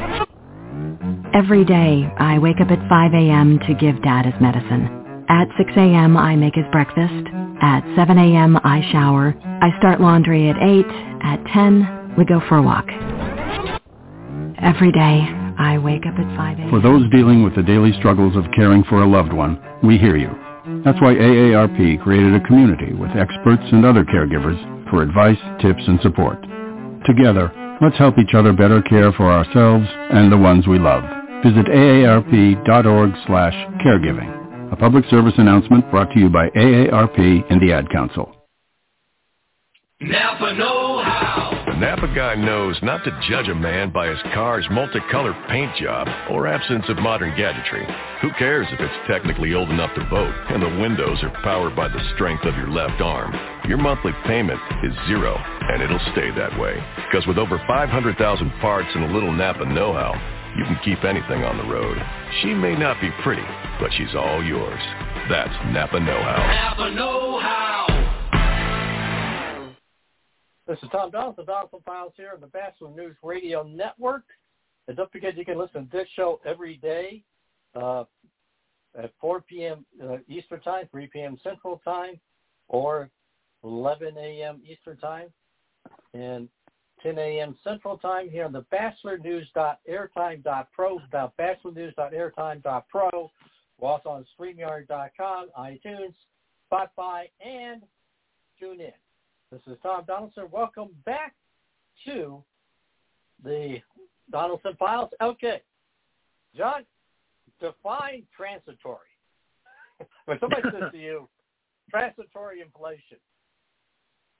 Every 1.40 1.64
day 1.64 2.06
I 2.18 2.38
wake 2.38 2.60
up 2.60 2.70
at 2.70 2.86
5 2.86 3.14
a.m. 3.14 3.58
to 3.60 3.72
give 3.72 4.02
Dad 4.02 4.26
his 4.26 4.34
medicine. 4.42 5.24
At 5.30 5.48
6 5.56 5.72
a.m. 5.74 6.14
I 6.14 6.36
make 6.36 6.54
his 6.54 6.66
breakfast. 6.70 7.28
At 7.62 7.80
7 7.96 8.18
a.m. 8.18 8.58
I 8.62 8.86
shower. 8.92 9.34
I 9.62 9.70
start 9.78 10.02
laundry 10.02 10.50
at 10.50 10.58
8. 10.60 10.84
At 11.24 11.42
10 11.46 12.14
we 12.18 12.26
go 12.26 12.42
for 12.46 12.58
a 12.58 12.62
walk. 12.62 12.84
Every 14.60 14.92
day 14.92 15.24
I 15.56 15.78
wake 15.82 16.04
up 16.04 16.12
at 16.18 16.36
5 16.36 16.58
a.m. 16.58 16.68
For 16.68 16.78
those 16.78 17.10
dealing 17.10 17.42
with 17.42 17.56
the 17.56 17.62
daily 17.62 17.94
struggles 17.94 18.36
of 18.36 18.44
caring 18.54 18.84
for 18.84 19.02
a 19.02 19.08
loved 19.08 19.32
one, 19.32 19.58
we 19.82 19.96
hear 19.96 20.18
you. 20.18 20.28
That's 20.84 21.00
why 21.00 21.14
AARP 21.14 22.02
created 22.02 22.34
a 22.34 22.46
community 22.46 22.92
with 22.92 23.16
experts 23.16 23.64
and 23.72 23.86
other 23.86 24.04
caregivers 24.04 24.60
for 24.90 25.00
advice, 25.02 25.40
tips, 25.62 25.82
and 25.86 25.98
support. 26.02 26.36
Together, 27.06 27.50
let's 27.80 27.96
help 27.96 28.18
each 28.18 28.34
other 28.34 28.52
better 28.52 28.82
care 28.82 29.10
for 29.12 29.32
ourselves 29.32 29.86
and 30.12 30.30
the 30.30 30.36
ones 30.36 30.66
we 30.66 30.78
love. 30.78 31.19
Visit 31.44 31.66
aarp.org 31.66 33.12
slash 33.26 33.54
caregiving. 33.80 34.72
A 34.72 34.76
public 34.76 35.04
service 35.10 35.32
announcement 35.38 35.90
brought 35.90 36.12
to 36.12 36.20
you 36.20 36.28
by 36.28 36.50
AARP 36.50 37.44
and 37.50 37.60
the 37.62 37.72
Ad 37.72 37.88
Council. 37.90 38.36
Napa 40.02 40.54
Know 40.54 41.02
How. 41.02 41.64
The 41.66 41.76
Napa 41.78 42.14
guy 42.14 42.34
knows 42.34 42.78
not 42.82 43.04
to 43.04 43.20
judge 43.28 43.48
a 43.48 43.54
man 43.54 43.90
by 43.90 44.08
his 44.08 44.18
car's 44.34 44.66
multicolored 44.70 45.36
paint 45.48 45.74
job 45.76 46.08
or 46.30 46.46
absence 46.46 46.84
of 46.88 46.98
modern 46.98 47.34
gadgetry. 47.36 47.86
Who 48.20 48.30
cares 48.38 48.66
if 48.70 48.80
it's 48.80 49.08
technically 49.08 49.54
old 49.54 49.70
enough 49.70 49.94
to 49.94 50.08
vote 50.10 50.34
and 50.50 50.62
the 50.62 50.80
windows 50.80 51.18
are 51.22 51.42
powered 51.42 51.74
by 51.74 51.88
the 51.88 52.02
strength 52.14 52.44
of 52.44 52.54
your 52.56 52.68
left 52.68 53.00
arm? 53.00 53.32
Your 53.66 53.78
monthly 53.78 54.12
payment 54.26 54.60
is 54.84 54.92
zero, 55.06 55.36
and 55.36 55.82
it'll 55.82 56.12
stay 56.12 56.30
that 56.36 56.58
way. 56.60 56.76
Because 57.10 57.26
with 57.26 57.38
over 57.38 57.58
500,000 57.66 58.50
parts 58.60 58.88
and 58.94 59.04
a 59.04 59.12
little 59.12 59.32
Napa 59.32 59.64
know-how, 59.64 60.12
you 60.60 60.66
can 60.66 60.78
keep 60.84 61.04
anything 61.04 61.42
on 61.42 61.56
the 61.56 61.64
road. 61.64 61.96
She 62.42 62.52
may 62.52 62.76
not 62.76 63.00
be 63.00 63.08
pretty, 63.22 63.46
but 63.80 63.90
she's 63.96 64.14
all 64.14 64.44
yours. 64.44 64.80
That's 65.30 65.54
Napa 65.72 65.98
Know-How. 65.98 66.76
Napa 66.76 66.94
Know 66.94 67.40
How. 67.40 67.86
This 70.66 70.78
is 70.82 70.90
Tom 70.92 71.10
Donelson, 71.10 71.46
Donelson 71.46 71.82
Files 71.82 72.12
here 72.14 72.32
on 72.34 72.42
the 72.42 72.46
Batchelor 72.48 72.90
News 72.90 73.16
Radio 73.22 73.62
Network. 73.62 74.24
And 74.86 74.98
don't 74.98 75.10
forget 75.10 75.34
you 75.34 75.46
can 75.46 75.58
listen 75.58 75.86
to 75.86 75.96
this 75.96 76.08
show 76.14 76.42
every 76.44 76.76
day 76.76 77.22
uh, 77.74 78.04
at 79.02 79.12
4 79.18 79.40
p.m. 79.40 79.86
Uh, 80.02 80.18
Eastern 80.28 80.60
Time, 80.60 80.86
3 80.90 81.06
p.m. 81.06 81.38
Central 81.42 81.80
Time, 81.86 82.20
or 82.68 83.08
11 83.64 84.14
a.m. 84.18 84.60
Eastern 84.70 84.98
Time, 84.98 85.28
and 86.12 86.50
10 87.02 87.18
a.m. 87.18 87.56
Central 87.64 87.98
Time 87.98 88.30
here 88.30 88.44
on 88.44 88.52
the 88.52 88.64
BatchelorNews.airtime.pro, 88.72 91.00
the 91.10 91.32
BatchelorNews.airtime.pro. 91.38 93.30
We're 93.78 93.88
also 93.88 94.08
on 94.10 94.24
StreamYard.com, 94.38 95.48
iTunes, 95.58 96.14
Spotify, 96.70 97.24
and 97.44 97.82
TuneIn. 98.62 98.92
This 99.50 99.62
is 99.66 99.76
Tom 99.82 100.04
Donelson. 100.04 100.48
Welcome 100.50 100.90
back 101.04 101.34
to 102.04 102.44
the 103.42 103.80
Donelson 104.32 104.78
Files. 104.78 105.10
Okay, 105.22 105.62
John, 106.56 106.84
define 107.60 108.22
transitory. 108.36 108.98
when 110.26 110.38
somebody 110.38 110.62
says 110.70 110.92
to 110.92 110.98
you, 110.98 111.28
transitory 111.90 112.60
inflation, 112.60 113.18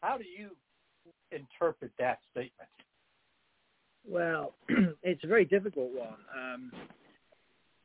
how 0.00 0.16
do 0.18 0.24
you 0.24 0.50
interpret 1.32 1.92
that 1.98 2.18
statement? 2.30 2.68
Well, 4.06 4.54
it's 5.02 5.24
a 5.24 5.26
very 5.26 5.44
difficult 5.44 5.90
one. 5.92 6.16
Um, 6.34 6.72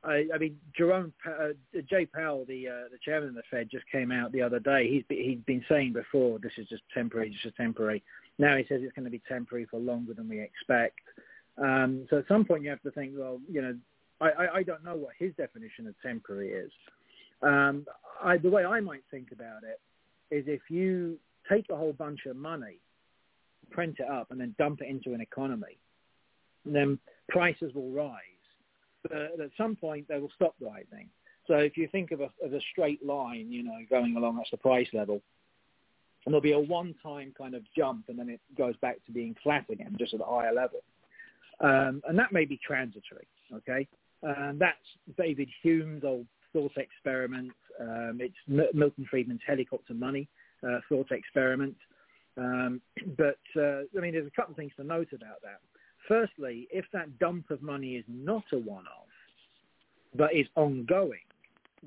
I, 0.03 0.27
I 0.33 0.37
mean, 0.37 0.57
Jerome 0.77 1.13
uh, 1.27 1.49
Jay 1.89 2.05
Powell, 2.05 2.45
the 2.47 2.67
uh, 2.67 2.89
the 2.91 2.97
chairman 3.03 3.29
of 3.29 3.35
the 3.35 3.43
Fed, 3.49 3.69
just 3.71 3.85
came 3.91 4.11
out 4.11 4.31
the 4.31 4.41
other 4.41 4.59
day. 4.59 4.87
He's 4.89 5.03
he'd 5.09 5.45
been 5.45 5.65
saying 5.67 5.93
before 5.93 6.39
this 6.39 6.51
is 6.57 6.67
just 6.67 6.83
temporary, 6.93 7.31
just 7.31 7.45
a 7.45 7.51
temporary. 7.51 8.03
Now 8.37 8.55
he 8.55 8.65
says 8.69 8.81
it's 8.83 8.93
going 8.93 9.05
to 9.05 9.11
be 9.11 9.21
temporary 9.27 9.65
for 9.65 9.79
longer 9.79 10.13
than 10.13 10.29
we 10.29 10.39
expect. 10.39 10.99
Um, 11.57 12.05
so 12.09 12.17
at 12.17 12.27
some 12.27 12.45
point 12.45 12.63
you 12.63 12.69
have 12.69 12.81
to 12.81 12.91
think, 12.91 13.13
well, 13.15 13.39
you 13.49 13.61
know, 13.61 13.75
I, 14.19 14.25
I, 14.25 14.55
I 14.57 14.63
don't 14.63 14.83
know 14.83 14.95
what 14.95 15.13
his 15.17 15.33
definition 15.37 15.87
of 15.87 15.95
temporary 16.01 16.51
is. 16.51 16.71
Um, 17.41 17.85
I, 18.21 18.37
the 18.37 18.49
way 18.49 18.65
I 18.65 18.81
might 18.81 19.03
think 19.09 19.31
about 19.31 19.63
it 19.63 19.79
is 20.35 20.45
if 20.47 20.61
you 20.69 21.17
take 21.49 21.69
a 21.69 21.75
whole 21.75 21.93
bunch 21.93 22.25
of 22.25 22.35
money, 22.35 22.79
print 23.71 23.97
it 23.99 24.09
up, 24.09 24.31
and 24.31 24.39
then 24.39 24.55
dump 24.57 24.81
it 24.81 24.87
into 24.87 25.13
an 25.13 25.21
economy, 25.21 25.77
And 26.65 26.75
then 26.75 26.99
prices 27.29 27.73
will 27.73 27.91
rise 27.91 28.21
but 29.09 29.39
at 29.39 29.51
some 29.57 29.75
point 29.75 30.07
they 30.07 30.19
will 30.19 30.31
stop 30.35 30.55
rising. 30.59 31.09
So 31.47 31.55
if 31.55 31.77
you 31.77 31.87
think 31.91 32.11
of 32.11 32.21
a, 32.21 32.29
of 32.43 32.53
a 32.53 32.59
straight 32.71 33.05
line, 33.05 33.51
you 33.51 33.63
know, 33.63 33.77
going 33.89 34.15
along, 34.17 34.37
that's 34.37 34.49
the 34.51 34.57
price 34.57 34.87
level. 34.93 35.21
And 36.25 36.33
there'll 36.33 36.41
be 36.41 36.53
a 36.53 36.59
one-time 36.59 37.33
kind 37.37 37.53
of 37.53 37.61
jump, 37.77 38.05
and 38.07 38.17
then 38.17 38.29
it 38.29 38.39
goes 38.57 38.75
back 38.81 39.05
to 39.05 39.11
being 39.11 39.35
flat 39.43 39.65
again, 39.69 39.95
just 39.99 40.15
at 40.15 40.21
a 40.21 40.25
higher 40.25 40.53
level. 40.53 40.79
Um, 41.59 42.01
and 42.07 42.17
that 42.17 42.33
may 42.33 42.45
be 42.45 42.59
transitory, 42.65 43.27
okay? 43.53 43.87
And 44.23 44.59
that's 44.59 44.77
David 45.19 45.49
Hume's 45.61 46.03
old 46.03 46.25
thought 46.51 46.75
experiment. 46.77 47.51
Um, 47.79 48.17
it's 48.19 48.33
M- 48.49 48.69
Milton 48.73 49.05
Friedman's 49.07 49.41
helicopter 49.45 49.93
money 49.93 50.27
uh, 50.67 50.79
thought 50.89 51.11
experiment. 51.11 51.75
Um, 52.37 52.81
but, 53.17 53.39
uh, 53.55 53.81
I 53.97 54.01
mean, 54.01 54.13
there's 54.13 54.27
a 54.27 54.35
couple 54.35 54.51
of 54.51 54.57
things 54.57 54.73
to 54.77 54.83
note 54.83 55.09
about 55.13 55.41
that. 55.43 55.59
Firstly, 56.07 56.67
if 56.71 56.85
that 56.93 57.17
dump 57.19 57.49
of 57.49 57.61
money 57.61 57.95
is 57.95 58.05
not 58.07 58.43
a 58.53 58.57
one-off, 58.57 59.07
but 60.15 60.33
is 60.35 60.47
ongoing, 60.55 61.19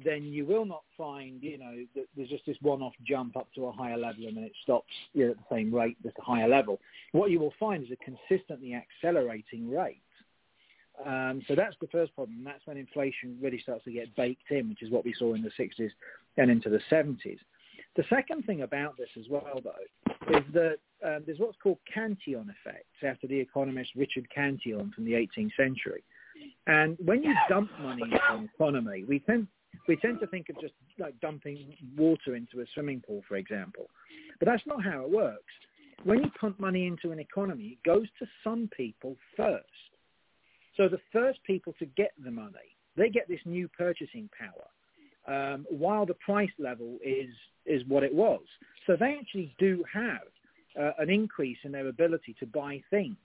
then 0.04 0.24
you 0.24 0.44
will 0.44 0.64
not 0.64 0.82
find, 0.96 1.42
you 1.42 1.58
know, 1.58 1.84
that 1.94 2.06
there's 2.16 2.28
just 2.28 2.46
this 2.46 2.56
one-off 2.60 2.92
jump 3.06 3.36
up 3.36 3.48
to 3.54 3.66
a 3.66 3.72
higher 3.72 3.96
level 3.96 4.26
and 4.26 4.36
then 4.36 4.44
it 4.44 4.52
stops 4.62 4.92
you 5.12 5.24
know, 5.24 5.30
at 5.32 5.36
the 5.38 5.54
same 5.54 5.74
rate, 5.74 5.96
just 6.02 6.16
a 6.18 6.22
higher 6.22 6.48
level. 6.48 6.80
What 7.12 7.30
you 7.30 7.40
will 7.40 7.54
find 7.58 7.84
is 7.84 7.90
a 7.90 7.96
consistently 7.96 8.74
accelerating 8.74 9.70
rate. 9.70 10.02
Um, 11.04 11.42
so 11.46 11.54
that's 11.54 11.76
the 11.80 11.86
first 11.88 12.14
problem. 12.14 12.42
That's 12.44 12.66
when 12.66 12.76
inflation 12.76 13.38
really 13.40 13.60
starts 13.60 13.84
to 13.84 13.92
get 13.92 14.14
baked 14.16 14.50
in, 14.50 14.68
which 14.68 14.82
is 14.82 14.90
what 14.90 15.04
we 15.04 15.14
saw 15.16 15.34
in 15.34 15.42
the 15.42 15.50
60s 15.58 15.90
and 16.36 16.50
into 16.50 16.70
the 16.70 16.80
70s. 16.90 17.38
The 17.98 18.04
second 18.08 18.44
thing 18.44 18.62
about 18.62 18.96
this 18.96 19.08
as 19.18 19.24
well, 19.28 19.60
though, 19.64 20.38
is 20.38 20.44
that 20.52 20.76
um, 21.04 21.24
there's 21.26 21.40
what's 21.40 21.58
called 21.60 21.78
Cantillon 21.92 22.48
effects 22.48 23.02
after 23.02 23.26
the 23.26 23.40
economist 23.40 23.90
Richard 23.96 24.28
Cantillon 24.32 24.92
from 24.94 25.04
the 25.04 25.14
18th 25.14 25.50
century. 25.56 26.04
And 26.68 26.96
when 27.04 27.24
you 27.24 27.34
dump 27.48 27.70
money 27.82 28.04
into 28.04 28.20
an 28.30 28.48
economy, 28.54 29.02
we 29.02 29.18
tend 29.18 29.48
we 29.88 29.96
tend 29.96 30.20
to 30.20 30.28
think 30.28 30.48
of 30.48 30.60
just 30.60 30.74
like 31.00 31.18
dumping 31.20 31.74
water 31.96 32.36
into 32.36 32.60
a 32.60 32.64
swimming 32.72 33.02
pool, 33.04 33.22
for 33.26 33.34
example. 33.34 33.88
But 34.38 34.46
that's 34.46 34.66
not 34.66 34.84
how 34.84 35.02
it 35.02 35.10
works. 35.10 35.52
When 36.04 36.20
you 36.20 36.30
pump 36.40 36.60
money 36.60 36.86
into 36.86 37.10
an 37.10 37.18
economy, 37.18 37.78
it 37.78 37.82
goes 37.84 38.06
to 38.20 38.26
some 38.44 38.70
people 38.76 39.16
first. 39.36 39.66
So 40.76 40.88
the 40.88 41.00
first 41.12 41.40
people 41.42 41.74
to 41.80 41.86
get 41.86 42.12
the 42.24 42.30
money, 42.30 42.76
they 42.96 43.10
get 43.10 43.26
this 43.26 43.40
new 43.44 43.66
purchasing 43.66 44.30
power. 44.38 44.68
Um, 45.28 45.66
while 45.68 46.06
the 46.06 46.14
price 46.14 46.50
level 46.58 46.96
is 47.04 47.28
is 47.66 47.82
what 47.86 48.02
it 48.02 48.14
was. 48.14 48.40
So 48.86 48.96
they 48.96 49.18
actually 49.20 49.54
do 49.58 49.84
have 49.92 50.26
uh, 50.80 50.92
an 50.98 51.10
increase 51.10 51.58
in 51.64 51.72
their 51.72 51.88
ability 51.88 52.34
to 52.40 52.46
buy 52.46 52.80
things. 52.88 53.16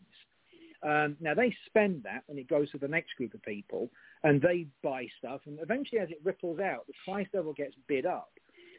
Um, 0.84 1.16
now 1.22 1.34
they 1.34 1.56
spend 1.66 2.04
that, 2.04 2.24
and 2.28 2.38
it 2.38 2.50
goes 2.50 2.70
to 2.72 2.78
the 2.78 2.90
next 2.90 3.16
group 3.16 3.34
of 3.34 3.42
people, 3.44 3.90
and 4.24 4.42
they 4.42 4.68
buy 4.84 5.08
stuff, 5.18 5.42
and 5.46 5.58
eventually, 5.62 6.00
as 6.00 6.10
it 6.10 6.20
ripples 6.24 6.60
out, 6.60 6.86
the 6.88 6.94
price 7.06 7.28
level 7.34 7.54
gets 7.54 7.76
bid 7.88 8.06
up. 8.06 8.32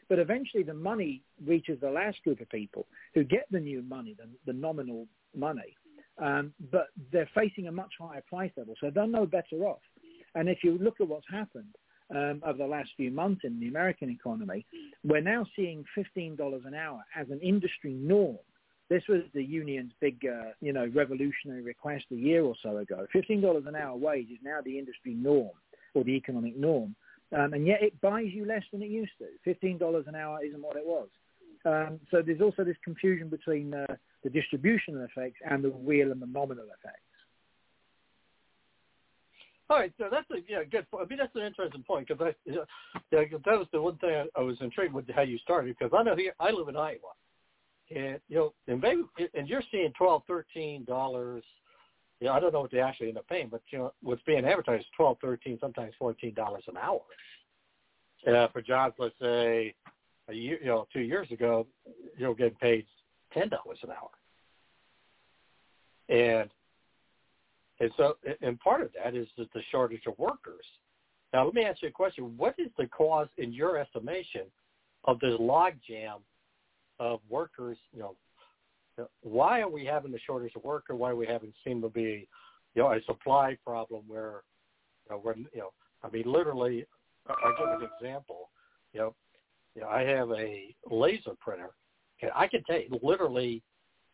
But 0.07 0.19
eventually, 0.19 0.61
the 0.61 0.75
money 0.75 1.23
reaches 1.43 1.79
the 1.81 1.89
last 1.89 2.21
group 2.23 2.41
of 2.41 2.49
people 2.49 2.85
who 3.15 3.23
get 3.23 3.47
the 3.49 3.59
new 3.59 3.81
money, 3.81 4.15
the, 4.15 4.29
the 4.45 4.53
nominal 4.55 5.07
money, 5.35 5.75
um, 6.19 6.53
but 6.71 6.89
they're 7.11 7.29
facing 7.33 7.67
a 7.67 7.71
much 7.71 7.93
higher 7.99 8.23
price 8.29 8.51
level, 8.55 8.75
so 8.79 8.91
they're 8.93 9.07
no 9.07 9.25
better 9.25 9.65
off. 9.65 9.81
And 10.35 10.47
if 10.47 10.59
you 10.63 10.77
look 10.77 11.01
at 11.01 11.07
what's 11.07 11.25
happened 11.31 11.73
um, 12.13 12.41
over 12.45 12.57
the 12.57 12.67
last 12.67 12.89
few 12.97 13.11
months 13.11 13.41
in 13.43 13.59
the 13.59 13.67
American 13.67 14.09
economy, 14.09 14.65
we're 15.03 15.21
now 15.21 15.45
seeing 15.55 15.85
$15 15.97 16.65
an 16.65 16.73
hour 16.73 17.03
as 17.15 17.29
an 17.29 17.39
industry 17.39 17.93
norm 17.93 18.37
this 18.89 19.03
was 19.09 19.21
the 19.33 19.43
union's 19.43 19.91
big, 19.99 20.25
uh, 20.25 20.51
you 20.61 20.71
know, 20.71 20.89
revolutionary 20.93 21.61
request 21.61 22.05
a 22.11 22.15
year 22.15 22.43
or 22.43 22.55
so 22.61 22.77
ago. 22.77 23.07
Fifteen 23.11 23.41
dollars 23.41 23.63
an 23.67 23.75
hour 23.75 23.95
wage 23.95 24.29
is 24.29 24.37
now 24.43 24.59
the 24.63 24.77
industry 24.77 25.13
norm 25.13 25.51
or 25.95 26.03
the 26.03 26.11
economic 26.11 26.55
norm, 26.55 26.95
um, 27.35 27.53
and 27.53 27.65
yet 27.65 27.81
it 27.81 27.99
buys 27.99 28.27
you 28.29 28.45
less 28.45 28.63
than 28.71 28.83
it 28.83 28.89
used 28.89 29.13
to. 29.17 29.25
Fifteen 29.43 29.77
dollars 29.77 30.05
an 30.07 30.15
hour 30.15 30.43
isn't 30.45 30.61
what 30.61 30.77
it 30.77 30.85
was. 30.85 31.07
Um, 31.65 31.99
so 32.11 32.21
there's 32.21 32.41
also 32.41 32.63
this 32.63 32.77
confusion 32.83 33.27
between 33.27 33.73
uh, 33.73 33.87
the 34.23 34.29
distributional 34.29 35.03
effects 35.03 35.39
and 35.49 35.63
the 35.63 35.71
real 35.83 36.11
and 36.11 36.21
the 36.21 36.27
nominal 36.27 36.65
effects. 36.65 37.01
All 39.69 39.79
right, 39.79 39.91
so 39.97 40.05
that's 40.11 40.29
a 40.31 40.35
yeah 40.47 40.63
good. 40.63 40.85
I 40.93 41.05
mean, 41.05 41.17
that's 41.17 41.35
an 41.35 41.41
interesting 41.41 41.83
point 41.83 42.07
because 42.07 42.21
I 42.21 42.35
yeah, 42.45 42.61
that 43.11 43.57
was 43.57 43.67
the 43.73 43.81
one 43.81 43.97
thing 43.97 44.11
I, 44.11 44.39
I 44.39 44.43
was 44.43 44.57
intrigued 44.61 44.93
with 44.93 45.09
how 45.09 45.23
you 45.23 45.39
started 45.39 45.75
because 45.77 45.91
I 45.97 46.03
know 46.03 46.15
here 46.15 46.35
I 46.39 46.51
live 46.51 46.67
in 46.67 46.77
Iowa, 46.77 47.13
and 47.89 48.19
you 48.27 48.35
know, 48.35 48.53
and 48.67 48.79
maybe 48.79 49.03
and 49.33 49.47
you're 49.47 49.63
seeing 49.71 49.91
twelve, 49.97 50.21
thirteen 50.27 50.85
dollars. 50.85 51.43
You 52.19 52.27
know, 52.27 52.33
I 52.33 52.39
don't 52.39 52.53
know 52.53 52.61
what 52.61 52.71
they 52.71 52.79
actually 52.79 53.09
end 53.09 53.17
up 53.17 53.27
paying, 53.27 53.49
but 53.49 53.61
you 53.71 53.79
know, 53.79 53.93
what's 54.03 54.21
being 54.23 54.45
advertised 54.45 54.81
is 54.81 54.87
twelve, 54.95 55.17
thirteen, 55.19 55.57
sometimes 55.59 55.93
fourteen 55.97 56.35
dollars 56.35 56.63
an 56.67 56.77
hour. 56.77 57.01
Uh, 58.27 58.47
for 58.49 58.61
jobs, 58.61 58.95
let's 58.99 59.15
say 59.19 59.73
a 60.29 60.33
year, 60.33 60.57
you 60.61 60.67
know, 60.67 60.87
two 60.93 61.01
years 61.01 61.29
ago, 61.31 61.65
you 62.17 62.23
know, 62.23 62.33
getting 62.35 62.57
paid 62.57 62.85
ten 63.33 63.49
dollars 63.49 63.79
an 63.83 63.89
hour. 63.89 64.09
And 66.07 66.49
and 67.79 67.91
so, 67.97 68.17
and 68.41 68.59
part 68.59 68.81
of 68.81 68.89
that 68.93 69.15
is 69.15 69.27
the 69.37 69.47
shortage 69.71 70.03
of 70.07 70.17
workers. 70.17 70.65
Now, 71.33 71.45
let 71.45 71.53
me 71.53 71.63
ask 71.63 71.81
you 71.81 71.89
a 71.89 71.91
question: 71.91 72.33
What 72.37 72.55
is 72.57 72.69
the 72.77 72.87
cause, 72.87 73.27
in 73.37 73.51
your 73.51 73.77
estimation, 73.77 74.43
of 75.05 75.19
this 75.19 75.33
logjam 75.39 76.21
of 76.99 77.19
workers, 77.29 77.77
you 77.93 77.99
know, 77.99 78.15
why 79.21 79.59
are 79.59 79.69
we 79.69 79.85
having 79.85 80.11
the 80.11 80.19
shortage 80.25 80.53
of 80.55 80.63
workers? 80.63 80.97
Why 80.97 81.11
are 81.11 81.15
we 81.15 81.27
having 81.27 81.53
seem 81.65 81.81
to 81.81 81.89
be, 81.89 82.27
you 82.73 82.81
know, 82.81 82.93
a 82.93 83.03
supply 83.05 83.57
problem 83.65 84.03
where, 84.07 84.43
you 85.09 85.15
know, 85.15 85.19
when, 85.21 85.45
you 85.53 85.59
know, 85.59 85.73
I 86.03 86.09
mean, 86.09 86.23
literally, 86.25 86.85
I'll 87.27 87.55
give 87.57 87.81
an 87.81 87.89
example. 87.99 88.49
You 88.93 88.99
know, 89.01 89.15
you 89.75 89.81
know, 89.81 89.89
I 89.89 90.03
have 90.03 90.31
a 90.31 90.73
laser 90.89 91.31
printer, 91.41 91.71
and 92.21 92.31
I 92.33 92.47
can 92.47 92.63
tell 92.63 92.79
you, 92.79 92.97
literally, 93.03 93.61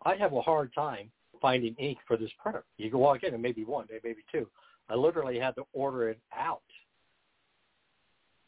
I 0.03 0.15
have 0.15 0.33
a 0.33 0.41
hard 0.41 0.73
time 0.73 1.11
finding 1.41 1.75
ink 1.75 1.97
for 2.07 2.17
this 2.17 2.31
printer. 2.41 2.63
You 2.77 2.89
can 2.89 2.99
walk 2.99 3.23
in 3.23 3.33
and 3.33 3.41
maybe 3.41 3.63
one, 3.63 3.87
maybe 4.03 4.23
two. 4.31 4.47
I 4.89 4.95
literally 4.95 5.39
had 5.39 5.55
to 5.55 5.63
order 5.73 6.09
it 6.09 6.19
out 6.35 6.61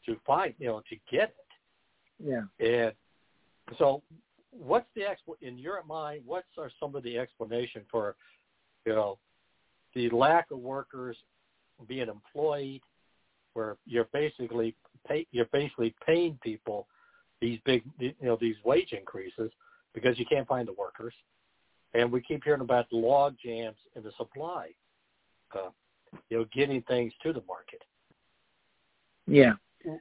to 0.06 0.16
find, 0.26 0.54
you 0.58 0.66
know, 0.66 0.82
to 0.88 0.96
get 1.10 1.34
it. 1.34 2.46
Yeah. 2.60 2.64
And 2.64 2.92
so 3.78 4.02
what's 4.50 4.86
the 4.94 5.02
exp- 5.02 5.42
in 5.42 5.58
your 5.58 5.82
mind? 5.84 6.22
What's 6.26 6.46
are 6.58 6.70
some 6.78 6.94
of 6.94 7.02
the 7.02 7.18
explanation 7.18 7.82
for, 7.90 8.16
you 8.84 8.92
know, 8.92 9.18
the 9.94 10.10
lack 10.10 10.50
of 10.50 10.58
workers 10.58 11.16
being 11.88 12.08
employed, 12.08 12.80
where 13.54 13.76
you're 13.86 14.08
basically 14.12 14.74
pay, 15.06 15.26
you're 15.30 15.48
basically 15.52 15.94
paying 16.06 16.38
people 16.42 16.86
these 17.40 17.58
big 17.64 17.82
you 17.98 18.12
know 18.22 18.38
these 18.40 18.56
wage 18.64 18.92
increases 18.92 19.50
because 19.92 20.18
you 20.18 20.24
can't 20.26 20.48
find 20.48 20.66
the 20.66 20.72
workers, 20.72 21.14
and 21.94 22.10
we 22.10 22.20
keep 22.20 22.44
hearing 22.44 22.60
about 22.60 22.86
log 22.92 23.36
jams 23.42 23.76
in 23.96 24.02
the 24.02 24.12
supply, 24.16 24.68
uh, 25.54 25.70
you 26.28 26.38
know, 26.38 26.44
getting 26.52 26.82
things 26.82 27.12
to 27.22 27.32
the 27.32 27.42
market. 27.48 27.82
Yeah. 29.26 29.54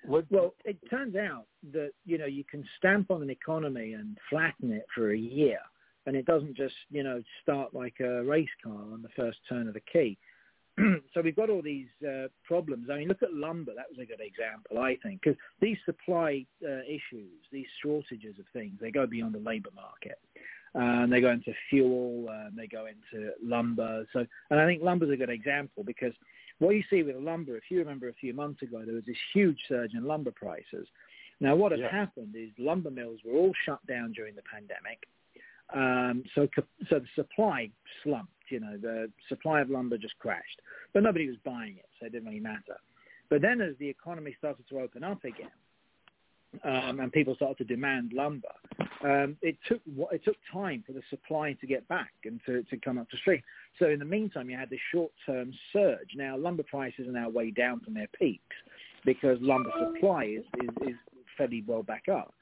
Well, 0.08 0.54
it 0.64 0.78
turns 0.90 1.16
out 1.16 1.46
that 1.74 1.92
you 2.06 2.18
know 2.18 2.26
you 2.26 2.46
can 2.46 2.64
stamp 2.78 3.12
on 3.12 3.22
an 3.22 3.30
economy 3.30 3.94
and 3.94 4.18
flatten 4.30 4.72
it 4.72 4.86
for 4.96 5.12
a 5.12 5.18
year, 5.18 5.60
and 6.06 6.16
it 6.16 6.26
doesn't 6.26 6.56
just 6.56 6.76
you 6.90 7.04
know 7.04 7.22
start 7.42 7.74
like 7.74 7.96
a 8.00 8.24
race 8.24 8.48
car 8.64 8.74
on 8.94 9.02
the 9.02 9.10
first 9.16 9.40
turn 9.50 9.68
of 9.68 9.74
the 9.74 9.82
key. 9.82 10.18
so 11.14 11.22
we've 11.22 11.36
got 11.36 11.50
all 11.50 11.62
these 11.62 11.88
uh, 12.08 12.28
problems. 12.46 12.88
I 12.90 12.98
mean, 12.98 13.08
look 13.10 13.22
at 13.22 13.34
lumber. 13.34 13.74
That 13.76 13.90
was 13.90 14.00
a 14.00 14.06
good 14.06 14.22
example, 14.22 14.80
I 14.80 14.98
think, 15.04 15.22
because 15.22 15.38
these 15.60 15.78
supply 15.86 16.46
uh, 16.66 16.82
issues, 16.88 17.30
these 17.52 17.68
shortages 17.84 18.40
of 18.40 18.46
things, 18.54 18.74
they 18.82 18.90
go 18.90 19.06
beyond 19.06 19.36
the 19.36 19.40
labor 19.40 19.70
market. 19.76 20.18
Um, 20.76 21.10
they 21.10 21.22
go 21.22 21.32
into 21.32 21.54
fuel. 21.70 22.28
Um, 22.30 22.54
they 22.56 22.68
go 22.68 22.88
into 22.88 23.32
lumber. 23.44 24.08
So, 24.14 24.26
and 24.50 24.60
I 24.60 24.66
think 24.66 24.82
lumber 24.82 25.06
is 25.06 25.12
a 25.12 25.18
good 25.18 25.30
example 25.30 25.84
because 25.84 26.14
what 26.60 26.72
you 26.72 26.84
see 26.90 27.04
with 27.04 27.16
lumber, 27.18 27.58
if 27.58 27.64
you 27.70 27.80
remember 27.80 28.10
a 28.10 28.14
few 28.14 28.34
months 28.34 28.62
ago, 28.62 28.84
there 28.86 28.96
was 28.96 29.06
this 29.06 29.18
huge 29.34 29.60
surge 29.68 29.94
in 29.94 30.06
lumber 30.06 30.32
prices. 30.32 30.88
Now, 31.40 31.56
what 31.56 31.72
had 31.72 31.82
yeah. 31.82 31.92
happened 31.92 32.36
is 32.38 32.50
lumber 32.58 32.90
mills 32.90 33.20
were 33.26 33.38
all 33.38 33.52
shut 33.66 33.86
down 33.88 34.14
during 34.14 34.36
the 34.36 34.44
pandemic. 34.52 35.04
Um, 35.74 36.24
so, 36.36 36.48
so 36.90 37.00
the 37.00 37.08
supply 37.16 37.70
slumped. 38.04 38.32
You 38.50 38.60
know, 38.60 38.78
the 38.80 39.12
supply 39.30 39.62
of 39.62 39.70
lumber 39.70 39.98
just 39.98 40.18
crashed, 40.20 40.62
but 40.94 41.02
nobody 41.02 41.28
was 41.28 41.38
buying 41.44 41.78
it, 41.78 41.86
so 42.00 42.06
it 42.06 42.12
didn't 42.12 42.28
really 42.28 42.40
matter. 42.40 42.78
But 43.30 43.42
then, 43.42 43.62
as 43.62 43.74
the 43.80 43.90
economy 43.90 44.36
started 44.38 44.68
to 44.70 44.80
open 44.80 45.04
up 45.04 45.24
again, 45.24 45.50
um, 46.64 47.00
and 47.00 47.12
people 47.12 47.36
started 47.36 47.58
to 47.58 47.64
demand 47.64 48.14
lumber, 48.14 48.48
um, 49.04 49.38
it 49.42 49.58
took 49.68 49.82
it 50.12 50.24
took 50.24 50.38
time 50.52 50.84
for 50.86 50.94
the 50.94 51.02
supply 51.10 51.54
to 51.54 51.68
get 51.68 51.88
back 51.88 52.14
and 52.26 52.40
to, 52.46 52.64
to 52.64 52.78
come 52.78 52.98
up 52.98 53.10
to 53.10 53.18
stream. 53.18 53.42
So 53.80 53.90
in 53.90 54.00
the 54.00 54.06
meantime, 54.06 54.50
you 54.50 54.58
had 54.58 54.70
this 54.70 54.80
short-term 54.94 55.54
surge. 55.72 56.10
Now 56.16 56.38
lumber 56.38 56.64
prices 56.64 57.08
are 57.08 57.12
now 57.12 57.30
way 57.30 57.52
down 57.52 57.80
from 57.82 57.94
their 57.94 58.10
peaks 58.18 58.56
because 59.06 59.38
lumber 59.42 59.72
supply 59.80 60.26
is, 60.26 60.46
is, 60.62 60.90
is 60.90 60.96
fairly 61.38 61.64
well 61.68 61.84
back 61.84 62.04
up. 62.08 62.34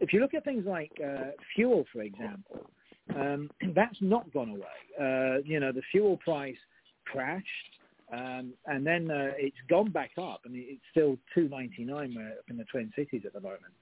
If 0.00 0.12
you 0.12 0.20
look 0.20 0.34
at 0.34 0.44
things 0.44 0.64
like 0.66 0.92
uh, 1.04 1.30
fuel, 1.54 1.84
for 1.92 2.02
example, 2.02 2.70
um, 3.14 3.50
that's 3.74 3.96
not 4.00 4.32
gone 4.32 4.50
away. 4.50 4.62
Uh, 4.98 5.42
you 5.44 5.60
know, 5.60 5.72
the 5.72 5.82
fuel 5.90 6.18
price 6.18 6.56
crashed 7.04 7.77
um, 8.12 8.52
and 8.66 8.86
then 8.86 9.10
uh, 9.10 9.32
it's 9.36 9.56
gone 9.68 9.90
back 9.90 10.12
up, 10.18 10.40
and 10.44 10.54
it's 10.56 10.82
still 10.90 11.16
two 11.34 11.48
ninety 11.48 11.84
nine 11.84 12.16
up 12.16 12.44
in 12.48 12.56
the 12.56 12.64
Twin 12.64 12.92
Cities 12.96 13.22
at 13.26 13.32
the 13.32 13.40
moment. 13.40 13.72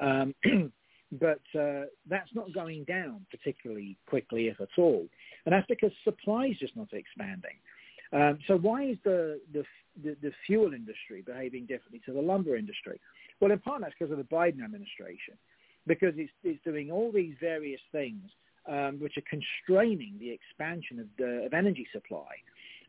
Um, 0.00 0.72
but 1.20 1.40
uh, 1.58 1.86
that's 2.08 2.30
not 2.34 2.52
going 2.52 2.84
down 2.84 3.26
particularly 3.30 3.96
quickly, 4.06 4.48
if 4.48 4.60
at 4.60 4.68
all, 4.78 5.06
and 5.44 5.52
that's 5.52 5.66
because 5.66 5.90
supply 6.04 6.46
is 6.46 6.58
just 6.58 6.76
not 6.76 6.92
expanding. 6.92 7.56
Um, 8.12 8.38
so 8.46 8.56
why 8.56 8.84
is 8.84 8.96
the, 9.04 9.40
the, 9.52 9.64
the 10.02 10.16
the 10.22 10.32
fuel 10.46 10.72
industry 10.72 11.22
behaving 11.26 11.66
differently 11.66 12.00
to 12.06 12.12
the 12.12 12.20
lumber 12.20 12.56
industry? 12.56 13.00
Well, 13.40 13.50
in 13.50 13.58
part 13.58 13.80
that's 13.80 13.94
because 13.98 14.12
of 14.12 14.18
the 14.18 14.24
Biden 14.24 14.62
administration, 14.62 15.34
because 15.86 16.14
it's 16.16 16.32
it's 16.44 16.62
doing 16.64 16.90
all 16.92 17.10
these 17.12 17.34
various 17.40 17.80
things 17.90 18.22
um, 18.68 18.98
which 19.00 19.16
are 19.16 19.24
constraining 19.28 20.16
the 20.18 20.30
expansion 20.30 21.00
of 21.00 21.06
the 21.18 21.44
of 21.46 21.54
energy 21.54 21.86
supply. 21.92 22.30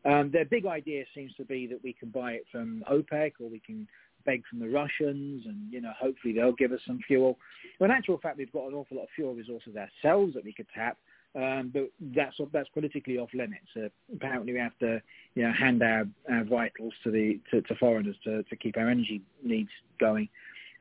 Um, 0.06 0.30
their 0.30 0.44
big 0.44 0.66
idea 0.66 1.04
seems 1.14 1.34
to 1.34 1.44
be 1.44 1.66
that 1.66 1.82
we 1.82 1.92
can 1.92 2.10
buy 2.10 2.32
it 2.32 2.44
from 2.52 2.84
OPEC 2.90 3.32
or 3.40 3.48
we 3.50 3.60
can 3.60 3.88
beg 4.24 4.42
from 4.48 4.58
the 4.58 4.68
Russians, 4.68 5.44
and 5.46 5.72
you 5.72 5.80
know, 5.80 5.92
hopefully 5.98 6.34
they'll 6.34 6.52
give 6.52 6.72
us 6.72 6.80
some 6.86 7.00
fuel. 7.06 7.38
Well, 7.78 7.90
in 7.90 7.96
actual 7.96 8.18
fact, 8.18 8.38
we've 8.38 8.52
got 8.52 8.68
an 8.68 8.74
awful 8.74 8.98
lot 8.98 9.04
of 9.04 9.08
fuel 9.14 9.34
resources 9.34 9.74
ourselves 9.76 10.34
that 10.34 10.44
we 10.44 10.52
could 10.52 10.66
tap, 10.74 10.98
um, 11.34 11.70
but 11.72 11.90
that's 12.14 12.36
that's 12.52 12.68
politically 12.70 13.18
off 13.18 13.30
limits. 13.34 13.66
Uh, 13.76 13.88
apparently, 14.14 14.52
we 14.52 14.58
have 14.58 14.78
to 14.80 15.00
you 15.34 15.42
know 15.42 15.52
hand 15.52 15.82
our, 15.82 16.04
our 16.30 16.44
vitals 16.44 16.92
to 17.04 17.10
the 17.10 17.40
to, 17.50 17.62
to 17.62 17.74
foreigners 17.76 18.16
to, 18.24 18.42
to 18.44 18.56
keep 18.56 18.76
our 18.76 18.88
energy 18.88 19.22
needs 19.42 19.70
going. 19.98 20.28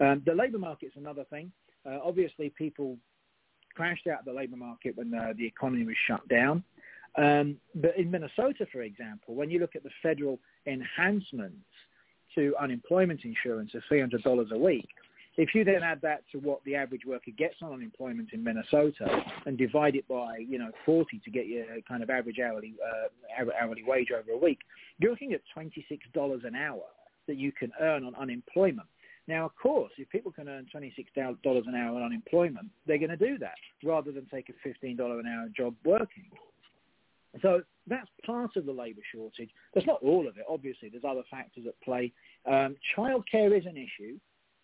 Um, 0.02 0.22
the 0.26 0.34
labour 0.34 0.60
market's 0.60 0.98
another 0.98 1.24
thing. 1.30 1.52
Uh, 1.86 2.00
obviously, 2.04 2.50
people 2.50 2.98
crashed 3.76 4.08
out 4.08 4.20
of 4.20 4.26
the 4.26 4.34
labour 4.34 4.58
market 4.58 4.98
when 4.98 5.14
uh, 5.14 5.34
the 5.38 5.46
economy 5.46 5.86
was 5.86 5.96
shut 6.08 6.28
down. 6.28 6.64
Um, 7.18 7.58
but 7.76 7.98
in 7.98 8.12
Minnesota, 8.12 8.66
for 8.72 8.82
example, 8.82 9.36
when 9.36 9.50
you 9.50 9.60
look 9.60 9.76
at 9.76 9.84
the 9.84 9.90
federal 10.04 10.40
enhancements 10.68 11.66
to 12.36 12.54
unemployment 12.60 13.22
insurance 13.24 13.72
of 13.74 13.82
$300 13.90 14.52
a 14.52 14.58
week, 14.58 14.90
if 15.38 15.54
you 15.54 15.66
then 15.66 15.84
add 15.84 16.02
that 16.02 16.24
to 16.32 16.40
what 16.40 16.64
the 16.64 16.76
average 16.76 17.06
worker 17.06 17.32
gets 17.38 17.56
on 17.62 17.74
unemployment 17.74 18.32
in 18.32 18.44
Minnesota 18.44 19.22
and 19.46 19.58
divide 19.58 19.96
it 19.96 20.08
by, 20.08 20.38
you 20.38 20.58
know, 20.58 20.72
40 20.86 21.20
to 21.20 21.30
get 21.30 21.48
your 21.48 21.66
kind 21.88 22.02
of 22.02 22.10
average 22.10 22.40
hourly 22.40 22.74
uh, 22.82 23.46
hourly 23.62 23.84
wage 23.84 24.10
over 24.18 24.32
a 24.32 24.38
week, 24.38 24.60
you're 24.98 25.12
looking 25.12 25.34
at 25.34 25.42
$26 25.58 26.46
an 26.46 26.56
hour 26.56 26.84
that 27.28 27.38
you 27.38 27.52
can 27.52 27.72
earn 27.82 28.06
on 28.06 28.16
unemployment. 28.16 28.88
Now, 29.28 29.46
of 29.46 29.56
course, 29.56 29.92
if 29.98 30.08
people 30.10 30.32
can 30.32 30.48
earn 30.48 30.68
$26 30.74 30.98
an 31.44 31.76
hour 31.76 31.96
on 31.96 32.04
unemployment, 32.04 32.68
they're 32.86 33.00
going 33.00 33.10
to 33.10 33.18
do 33.18 33.38
that 33.40 33.56
rather 33.84 34.12
than 34.12 34.28
take 34.28 34.50
a 34.50 34.68
$15 34.86 35.00
an 35.20 35.26
hour 35.26 35.48
job 35.56 35.76
working. 35.84 36.30
So 37.42 37.62
that's 37.88 38.10
part 38.26 38.56
of 38.56 38.66
the 38.66 38.72
labour 38.72 39.02
shortage. 39.14 39.50
That's 39.74 39.86
not 39.86 40.02
all 40.02 40.28
of 40.28 40.38
it, 40.38 40.44
obviously. 40.50 40.90
There's 40.90 41.04
other 41.08 41.24
factors 41.30 41.66
at 41.68 41.80
play. 41.82 42.12
Um, 42.46 42.76
childcare 42.98 43.58
is 43.58 43.66
an 43.66 43.78
issue, 43.78 44.18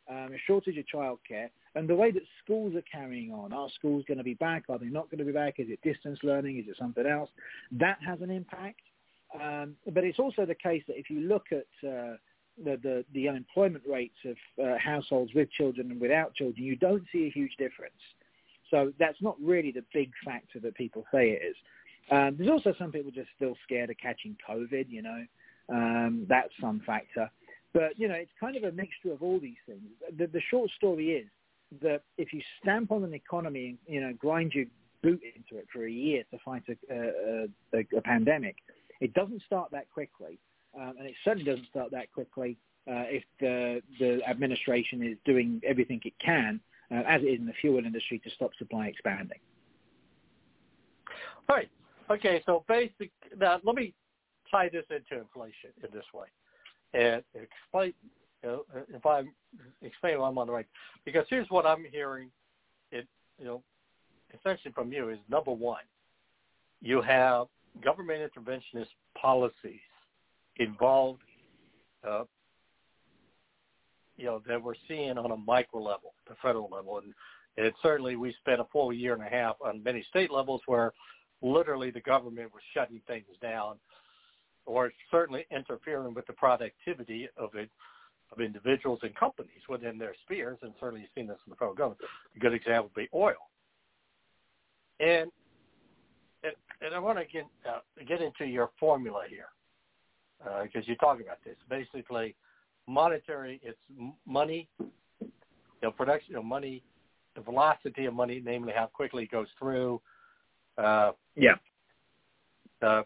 um, 0.09 0.33
a 0.33 0.37
shortage 0.47 0.77
of 0.77 0.85
childcare, 0.93 1.49
and 1.75 1.87
the 1.87 1.95
way 1.95 2.11
that 2.11 2.23
schools 2.43 2.75
are 2.75 2.83
carrying 2.91 3.31
on. 3.31 3.53
Are 3.53 3.69
schools 3.75 4.03
going 4.07 4.17
to 4.17 4.23
be 4.23 4.33
back? 4.33 4.65
Are 4.69 4.77
they 4.77 4.87
not 4.87 5.09
going 5.09 5.19
to 5.19 5.25
be 5.25 5.31
back? 5.31 5.55
Is 5.59 5.67
it 5.69 5.81
distance 5.83 6.19
learning? 6.23 6.59
Is 6.59 6.65
it 6.67 6.75
something 6.77 7.05
else? 7.05 7.29
That 7.71 7.97
has 8.05 8.21
an 8.21 8.31
impact. 8.31 8.81
Um, 9.39 9.75
but 9.93 10.03
it's 10.03 10.19
also 10.19 10.45
the 10.45 10.55
case 10.55 10.83
that 10.87 10.97
if 10.97 11.09
you 11.09 11.21
look 11.21 11.47
at 11.51 11.87
uh, 11.87 12.17
the, 12.61 12.77
the, 12.83 13.05
the, 13.13 13.29
unemployment 13.29 13.83
rates 13.89 14.17
of 14.25 14.35
uh, 14.61 14.77
households 14.77 15.33
with 15.33 15.49
children 15.51 15.89
and 15.89 16.01
without 16.01 16.35
children, 16.35 16.65
you 16.65 16.75
don't 16.75 17.03
see 17.13 17.27
a 17.27 17.29
huge 17.29 17.55
difference. 17.57 17.93
So 18.69 18.91
that's 18.99 19.21
not 19.21 19.37
really 19.41 19.71
the 19.71 19.83
big 19.93 20.11
factor 20.25 20.59
that 20.59 20.75
people 20.75 21.05
say 21.13 21.29
it 21.29 21.41
is. 21.45 21.55
Um, 22.09 22.35
there's 22.37 22.49
also 22.49 22.73
some 22.77 22.91
people 22.91 23.11
just 23.11 23.29
still 23.35 23.55
scared 23.63 23.89
of 23.89 23.97
catching 23.97 24.35
COVID, 24.47 24.87
you 24.89 25.01
know. 25.01 25.25
Um, 25.69 26.25
that's 26.27 26.49
some 26.59 26.81
factor. 26.85 27.29
But, 27.73 27.97
you 27.97 28.07
know, 28.07 28.15
it's 28.15 28.31
kind 28.39 28.57
of 28.57 28.63
a 28.63 28.71
mixture 28.71 29.13
of 29.13 29.23
all 29.23 29.39
these 29.39 29.61
things. 29.65 29.81
The, 30.17 30.27
the 30.27 30.41
short 30.49 30.69
story 30.71 31.11
is 31.11 31.27
that 31.81 32.01
if 32.17 32.33
you 32.33 32.41
stamp 32.61 32.91
on 32.91 33.03
an 33.05 33.13
economy 33.13 33.69
and, 33.69 33.77
you 33.87 34.01
know, 34.01 34.13
grind 34.13 34.53
your 34.53 34.65
boot 35.01 35.21
into 35.35 35.57
it 35.57 35.67
for 35.71 35.85
a 35.85 35.91
year 35.91 36.23
to 36.31 36.37
fight 36.43 36.63
a, 36.67 37.47
a, 37.73 37.97
a 37.97 38.01
pandemic, 38.01 38.57
it 38.99 39.13
doesn't 39.13 39.41
start 39.43 39.71
that 39.71 39.89
quickly. 39.89 40.37
Um, 40.77 40.95
and 40.99 41.07
it 41.07 41.15
certainly 41.23 41.45
doesn't 41.45 41.67
start 41.69 41.91
that 41.91 42.11
quickly 42.11 42.57
uh, 42.89 43.05
if 43.07 43.23
the, 43.39 43.81
the 43.99 44.21
administration 44.27 45.01
is 45.01 45.17
doing 45.23 45.61
everything 45.65 46.01
it 46.03 46.13
can, 46.19 46.59
uh, 46.91 47.03
as 47.07 47.21
it 47.21 47.27
is 47.27 47.39
in 47.39 47.45
the 47.45 47.53
fuel 47.61 47.83
industry, 47.85 48.19
to 48.19 48.29
stop 48.31 48.51
supply 48.57 48.87
expanding. 48.87 49.39
All 51.47 51.55
right. 51.55 51.69
Okay, 52.11 52.43
so 52.45 52.65
basic. 52.67 53.09
Now, 53.37 53.59
let 53.63 53.75
me 53.75 53.93
tie 54.51 54.69
this 54.69 54.83
into 54.89 55.21
inflation 55.21 55.71
in 55.77 55.89
this 55.93 56.03
way, 56.13 56.27
and 56.93 57.23
explain 57.33 57.93
you 58.43 58.49
know, 58.49 58.65
if 58.89 59.05
I'm 59.05 59.31
explaining 59.81 60.21
I'm 60.21 60.37
on 60.37 60.47
the 60.47 60.53
right. 60.53 60.65
Because 61.05 61.25
here's 61.29 61.49
what 61.49 61.65
I'm 61.65 61.85
hearing. 61.89 62.29
It 62.91 63.07
you 63.39 63.45
know, 63.45 63.63
essentially 64.37 64.73
from 64.73 64.91
you 64.91 65.09
is 65.09 65.19
number 65.29 65.51
one, 65.51 65.83
you 66.81 67.01
have 67.01 67.47
government 67.81 68.29
interventionist 68.29 68.87
policies 69.19 69.79
involved. 70.57 71.21
Uh, 72.05 72.23
you 74.17 74.25
know 74.25 74.41
that 74.47 74.61
we're 74.61 74.73
seeing 74.89 75.17
on 75.17 75.31
a 75.31 75.37
micro 75.37 75.81
level, 75.81 76.13
the 76.27 76.35
federal 76.41 76.69
level, 76.69 76.97
and, 76.97 77.13
and 77.57 77.71
certainly 77.81 78.17
we 78.17 78.35
spent 78.41 78.59
a 78.59 78.65
full 78.65 78.91
year 78.91 79.13
and 79.13 79.23
a 79.23 79.29
half 79.29 79.55
on 79.63 79.81
many 79.81 80.03
state 80.09 80.29
levels 80.29 80.61
where 80.65 80.91
literally 81.41 81.91
the 81.91 82.01
government 82.01 82.51
was 82.53 82.61
shutting 82.73 83.01
things 83.07 83.25
down 83.41 83.75
or 84.65 84.91
certainly 85.09 85.45
interfering 85.51 86.13
with 86.13 86.27
the 86.27 86.33
productivity 86.33 87.27
of 87.37 87.55
it 87.55 87.69
of 88.31 88.39
individuals 88.39 88.99
and 89.03 89.13
companies 89.15 89.61
within 89.67 89.97
their 89.97 90.15
spheres, 90.23 90.57
and 90.61 90.73
certainly 90.79 91.01
you've 91.01 91.09
seen 91.13 91.27
this 91.27 91.37
in 91.45 91.49
the 91.49 91.55
federal 91.55 91.75
government. 91.75 91.99
A 92.33 92.39
good 92.39 92.53
example 92.53 92.89
would 92.95 93.01
be 93.01 93.09
oil. 93.13 93.33
And 94.99 95.29
and, 96.43 96.53
and 96.81 96.95
I 96.95 96.99
want 96.99 97.19
to 97.19 97.25
get 97.25 97.45
uh, 97.67 97.79
get 98.07 98.21
into 98.21 98.45
your 98.45 98.69
formula 98.79 99.23
here 99.29 99.47
because 100.63 100.83
uh, 100.87 100.89
you 100.89 100.95
talk 100.95 101.19
about 101.21 101.37
this. 101.43 101.55
Basically, 101.69 102.35
monetary 102.87 103.59
it's 103.63 103.77
money, 104.25 104.67
you 104.79 105.31
know, 105.83 105.91
production 105.91 106.35
of 106.35 106.45
money, 106.45 106.83
the 107.35 107.41
velocity 107.41 108.05
of 108.05 108.13
money, 108.13 108.41
namely 108.43 108.73
how 108.75 108.87
quickly 108.87 109.23
it 109.23 109.31
goes 109.31 109.47
through, 109.59 110.01
uh, 110.77 111.11
yeah. 111.35 111.55
The 112.81 113.05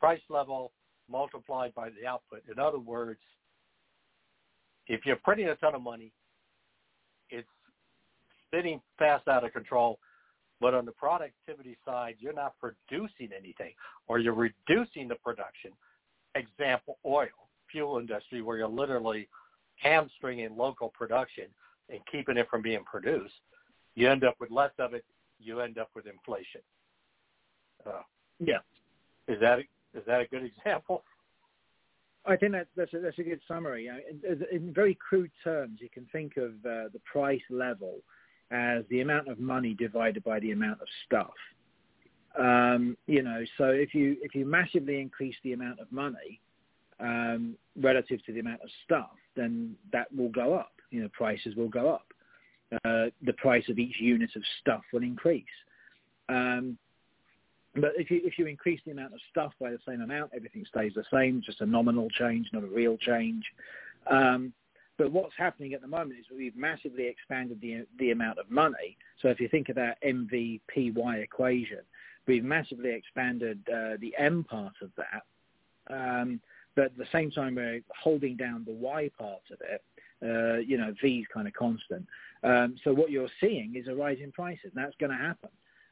price 0.00 0.20
level 0.28 0.72
multiplied 1.10 1.74
by 1.74 1.90
the 1.90 2.06
output. 2.06 2.42
In 2.50 2.58
other 2.58 2.78
words, 2.78 3.20
if 4.86 5.04
you're 5.04 5.16
printing 5.16 5.48
a 5.48 5.56
ton 5.56 5.74
of 5.74 5.82
money, 5.82 6.12
it's 7.30 7.48
spinning 8.46 8.80
fast 8.98 9.28
out 9.28 9.44
of 9.44 9.52
control. 9.52 9.98
But 10.60 10.74
on 10.74 10.84
the 10.84 10.92
productivity 10.92 11.76
side, 11.84 12.16
you're 12.18 12.32
not 12.32 12.54
producing 12.58 13.30
anything 13.36 13.72
or 14.08 14.18
you're 14.18 14.34
reducing 14.34 15.06
the 15.06 15.14
production. 15.16 15.70
Example, 16.34 16.98
oil, 17.06 17.28
fuel 17.70 17.98
industry, 17.98 18.42
where 18.42 18.58
you're 18.58 18.68
literally 18.68 19.28
hamstringing 19.76 20.56
local 20.56 20.88
production 20.88 21.44
and 21.90 22.00
keeping 22.10 22.36
it 22.36 22.48
from 22.50 22.62
being 22.62 22.82
produced. 22.84 23.34
You 23.94 24.10
end 24.10 24.24
up 24.24 24.34
with 24.40 24.50
less 24.50 24.72
of 24.78 24.94
it. 24.94 25.04
You 25.38 25.60
end 25.60 25.78
up 25.78 25.90
with 25.94 26.06
inflation. 26.06 26.60
Uh, 27.86 28.02
yeah. 28.38 28.58
Is 29.26 29.40
that 29.40 29.60
is 29.94 30.02
that 30.06 30.20
a 30.20 30.26
good 30.26 30.44
example? 30.44 31.04
I 32.26 32.36
think 32.36 32.52
that, 32.52 32.68
that's 32.76 32.92
a, 32.92 32.98
that's 32.98 33.18
a 33.18 33.22
good 33.22 33.40
summary. 33.48 33.88
In, 33.88 34.46
in, 34.52 34.74
very 34.74 34.96
crude 34.96 35.30
terms, 35.42 35.78
you 35.80 35.88
can 35.88 36.06
think 36.12 36.36
of 36.36 36.50
uh, 36.64 36.88
the 36.92 37.00
price 37.10 37.40
level 37.48 38.00
as 38.50 38.84
the 38.90 39.00
amount 39.00 39.28
of 39.28 39.38
money 39.38 39.74
divided 39.74 40.22
by 40.24 40.38
the 40.40 40.52
amount 40.52 40.82
of 40.82 40.88
stuff. 41.06 41.32
Um, 42.38 42.96
you 43.06 43.22
know, 43.22 43.42
so 43.56 43.66
if 43.66 43.94
you 43.94 44.16
if 44.22 44.34
you 44.34 44.44
massively 44.44 45.00
increase 45.00 45.36
the 45.42 45.54
amount 45.54 45.80
of 45.80 45.90
money 45.90 46.40
um, 47.00 47.56
relative 47.80 48.24
to 48.26 48.32
the 48.32 48.40
amount 48.40 48.60
of 48.62 48.68
stuff, 48.84 49.16
then 49.34 49.74
that 49.92 50.14
will 50.14 50.28
go 50.28 50.54
up. 50.54 50.72
You 50.90 51.02
know, 51.02 51.08
prices 51.12 51.56
will 51.56 51.68
go 51.68 51.88
up. 51.88 52.06
Uh, 52.84 53.06
the 53.22 53.32
price 53.38 53.64
of 53.70 53.78
each 53.78 53.96
unit 53.98 54.30
of 54.36 54.42
stuff 54.60 54.82
will 54.92 55.02
increase. 55.02 55.44
Um, 56.28 56.76
but 57.80 57.92
if 57.96 58.10
you 58.10 58.20
if 58.24 58.38
you 58.38 58.46
increase 58.46 58.80
the 58.84 58.92
amount 58.92 59.14
of 59.14 59.20
stuff 59.30 59.52
by 59.60 59.70
the 59.70 59.78
same 59.86 60.00
amount, 60.00 60.32
everything 60.34 60.64
stays 60.68 60.92
the 60.94 61.04
same, 61.12 61.42
just 61.44 61.60
a 61.60 61.66
nominal 61.66 62.08
change, 62.10 62.48
not 62.52 62.64
a 62.64 62.66
real 62.66 62.96
change. 62.96 63.44
Um, 64.06 64.52
but 64.96 65.12
what's 65.12 65.34
happening 65.36 65.74
at 65.74 65.80
the 65.80 65.86
moment 65.86 66.18
is 66.18 66.26
we've 66.34 66.56
massively 66.56 67.06
expanded 67.06 67.60
the 67.60 67.86
the 67.98 68.10
amount 68.10 68.38
of 68.38 68.50
money. 68.50 68.96
So 69.20 69.28
if 69.28 69.40
you 69.40 69.48
think 69.48 69.68
of 69.68 69.76
that 69.76 70.02
MVPY 70.02 71.22
equation, 71.22 71.80
we've 72.26 72.44
massively 72.44 72.90
expanded 72.90 73.60
uh, 73.68 73.96
the 74.00 74.14
M 74.18 74.44
part 74.44 74.74
of 74.82 74.90
that. 74.96 75.22
Um, 75.92 76.40
but 76.74 76.86
at 76.86 76.96
the 76.96 77.06
same 77.12 77.30
time, 77.30 77.56
we're 77.56 77.80
holding 77.88 78.36
down 78.36 78.64
the 78.64 78.72
Y 78.72 79.10
part 79.18 79.42
of 79.52 79.58
it. 79.60 79.82
Uh, 80.20 80.58
you 80.58 80.76
know, 80.76 80.92
V 81.00 81.18
is 81.18 81.26
kind 81.32 81.46
of 81.46 81.54
constant. 81.54 82.06
Um, 82.42 82.76
so 82.82 82.92
what 82.92 83.10
you're 83.10 83.28
seeing 83.40 83.74
is 83.76 83.88
a 83.88 83.94
rise 83.94 84.18
in 84.22 84.32
prices, 84.32 84.70
that's 84.74 84.94
going 84.98 85.10
to 85.10 85.18
happen 85.18 85.50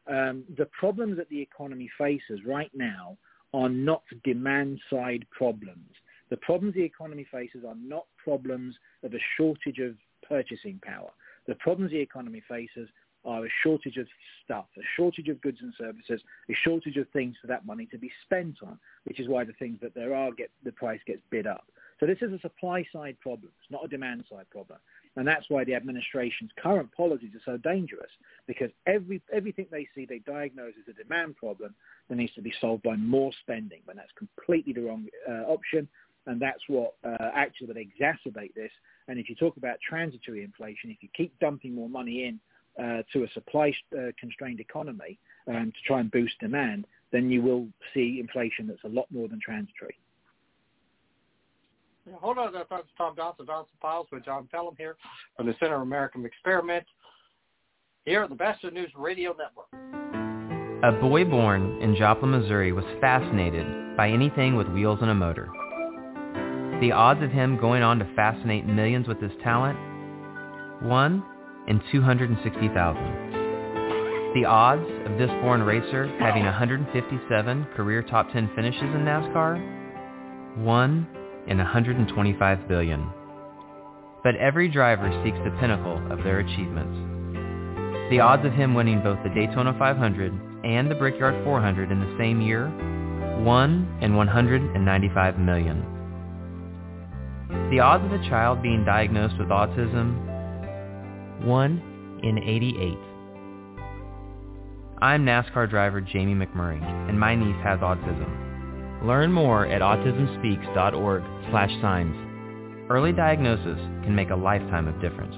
um, 0.08 0.44
the 0.56 0.66
problems 0.66 1.16
that 1.16 1.28
the 1.28 1.40
economy 1.40 1.90
faces 1.98 2.40
right 2.46 2.70
now 2.74 3.16
are 3.54 3.68
not 3.68 4.02
demand 4.24 4.80
side 4.90 5.26
problems. 5.30 5.90
The 6.30 6.36
problems 6.38 6.74
the 6.74 6.82
economy 6.82 7.26
faces 7.30 7.64
are 7.66 7.76
not 7.76 8.06
problems 8.22 8.74
of 9.02 9.14
a 9.14 9.18
shortage 9.36 9.78
of 9.78 9.96
purchasing 10.28 10.80
power. 10.82 11.10
The 11.46 11.54
problems 11.56 11.92
the 11.92 12.00
economy 12.00 12.42
faces 12.48 12.88
are 13.24 13.44
a 13.44 13.48
shortage 13.62 13.96
of 13.96 14.06
stuff, 14.44 14.66
a 14.76 14.82
shortage 14.96 15.28
of 15.28 15.40
goods 15.40 15.58
and 15.60 15.72
services, 15.76 16.20
a 16.48 16.54
shortage 16.54 16.96
of 16.96 17.08
things 17.10 17.36
for 17.40 17.48
that 17.48 17.66
money 17.66 17.86
to 17.86 17.98
be 17.98 18.10
spent 18.24 18.56
on, 18.62 18.78
which 19.04 19.20
is 19.20 19.28
why 19.28 19.44
the 19.44 19.52
things 19.54 19.78
that 19.82 19.94
there 19.94 20.14
are 20.14 20.30
get 20.32 20.50
the 20.64 20.72
price 20.72 21.00
gets 21.06 21.22
bid 21.30 21.46
up. 21.46 21.66
So 21.98 22.06
this 22.06 22.18
is 22.20 22.32
a 22.32 22.38
supply 22.40 22.84
side 22.92 23.16
problem. 23.20 23.50
It's 23.60 23.70
not 23.70 23.84
a 23.84 23.88
demand 23.88 24.24
side 24.30 24.48
problem. 24.50 24.78
And 25.16 25.26
that's 25.26 25.48
why 25.48 25.64
the 25.64 25.74
administration's 25.74 26.50
current 26.62 26.90
policies 26.94 27.34
are 27.34 27.52
so 27.52 27.56
dangerous, 27.56 28.10
because 28.46 28.70
every, 28.86 29.22
everything 29.32 29.66
they 29.70 29.88
see 29.94 30.04
they 30.04 30.18
diagnose 30.18 30.74
as 30.80 30.94
a 30.94 31.02
demand 31.02 31.36
problem 31.36 31.74
that 32.08 32.16
needs 32.16 32.34
to 32.34 32.42
be 32.42 32.52
solved 32.60 32.82
by 32.82 32.96
more 32.96 33.32
spending, 33.40 33.80
when 33.86 33.96
that's 33.96 34.12
completely 34.16 34.72
the 34.74 34.82
wrong 34.82 35.06
uh, 35.28 35.44
option. 35.44 35.88
and 36.26 36.40
that's 36.40 36.62
what 36.68 36.94
uh, 37.04 37.30
actually 37.34 37.68
would 37.68 37.76
exacerbate 37.76 38.54
this. 38.54 38.70
And 39.08 39.18
if 39.18 39.28
you 39.28 39.34
talk 39.34 39.56
about 39.56 39.76
transitory 39.88 40.42
inflation, 40.42 40.90
if 40.90 40.98
you 41.00 41.08
keep 41.16 41.38
dumping 41.38 41.74
more 41.74 41.88
money 41.88 42.24
in 42.24 42.40
uh, 42.82 43.02
to 43.12 43.24
a 43.24 43.28
supply-constrained 43.32 44.60
uh, 44.60 44.62
economy 44.62 45.18
um, 45.48 45.72
to 45.72 45.86
try 45.86 46.00
and 46.00 46.10
boost 46.10 46.34
demand, 46.40 46.86
then 47.12 47.30
you 47.30 47.40
will 47.40 47.68
see 47.94 48.18
inflation 48.20 48.66
that's 48.66 48.84
a 48.84 48.88
lot 48.88 49.06
more 49.10 49.28
than 49.28 49.40
transitory. 49.40 49.96
Hold 52.14 52.38
on, 52.38 52.52
that's 52.52 52.68
Tom 52.96 53.14
Johnson, 53.16 53.46
Donelson 53.46 53.66
Files 53.82 54.06
with 54.12 54.24
John 54.24 54.48
Phelan 54.52 54.76
here 54.78 54.96
from 55.36 55.46
the 55.46 55.56
Center 55.58 55.74
of 55.76 55.82
American 55.82 56.24
Experiment 56.24 56.86
here 58.04 58.22
at 58.22 58.30
the 58.30 58.36
Batchelor 58.36 58.70
News 58.70 58.90
Radio 58.96 59.34
Network. 59.36 59.66
A 60.84 60.92
boy 61.00 61.24
born 61.24 61.82
in 61.82 61.96
Joplin, 61.96 62.30
Missouri 62.30 62.72
was 62.72 62.84
fascinated 63.00 63.96
by 63.96 64.08
anything 64.08 64.54
with 64.54 64.68
wheels 64.68 65.00
and 65.02 65.10
a 65.10 65.14
motor. 65.14 65.48
The 66.80 66.92
odds 66.92 67.22
of 67.22 67.30
him 67.30 67.58
going 67.58 67.82
on 67.82 67.98
to 67.98 68.14
fascinate 68.14 68.66
millions 68.66 69.08
with 69.08 69.20
his 69.20 69.32
talent? 69.42 69.76
1 70.82 71.24
in 71.68 71.82
260,000. 71.90 74.34
The 74.34 74.44
odds 74.44 74.86
of 75.06 75.18
this 75.18 75.30
born 75.42 75.62
racer 75.62 76.06
having 76.20 76.44
157 76.44 77.66
career 77.74 78.02
top 78.02 78.30
10 78.32 78.50
finishes 78.54 78.82
in 78.82 79.04
NASCAR? 79.04 80.62
1 80.62 81.08
in 81.46 81.58
125 81.58 82.68
billion. 82.68 83.08
But 84.22 84.36
every 84.36 84.68
driver 84.68 85.10
seeks 85.24 85.38
the 85.44 85.56
pinnacle 85.60 86.00
of 86.10 86.24
their 86.24 86.40
achievements. 86.40 86.96
The 88.10 88.20
odds 88.20 88.44
of 88.44 88.52
him 88.52 88.74
winning 88.74 89.02
both 89.02 89.18
the 89.22 89.30
Daytona 89.30 89.74
500 89.78 90.32
and 90.64 90.90
the 90.90 90.94
Brickyard 90.94 91.44
400 91.44 91.90
in 91.90 92.00
the 92.00 92.16
same 92.18 92.40
year? 92.40 92.68
1 93.42 93.98
in 94.00 94.16
195 94.16 95.38
million. 95.38 95.84
The 97.70 97.80
odds 97.80 98.04
of 98.04 98.12
a 98.12 98.28
child 98.28 98.62
being 98.62 98.84
diagnosed 98.84 99.34
with 99.38 99.48
autism? 99.48 101.44
1 101.44 102.20
in 102.22 102.38
88. 102.38 102.98
I'm 104.98 105.26
NASCAR 105.26 105.68
driver 105.68 106.00
Jamie 106.00 106.34
McMurray, 106.34 106.82
and 107.08 107.20
my 107.20 107.34
niece 107.34 107.62
has 107.62 107.80
autism. 107.80 108.45
Learn 109.02 109.32
more 109.32 109.66
at 109.66 109.82
autismspeaks.org 109.82 111.22
slash 111.50 111.70
signs. 111.80 112.16
Early 112.88 113.12
diagnosis 113.12 113.78
can 114.04 114.14
make 114.14 114.30
a 114.30 114.36
lifetime 114.36 114.88
of 114.88 115.00
difference. 115.00 115.34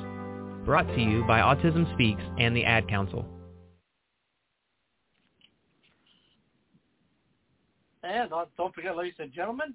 Brought 0.64 0.86
to 0.86 1.00
you 1.00 1.24
by 1.26 1.40
Autism 1.40 1.92
Speaks 1.94 2.22
and 2.38 2.54
the 2.54 2.64
Ad 2.64 2.88
Council. 2.88 3.26
And 8.02 8.32
uh, 8.32 8.44
don't 8.56 8.74
forget, 8.74 8.96
ladies 8.96 9.14
and 9.18 9.32
gentlemen, 9.32 9.74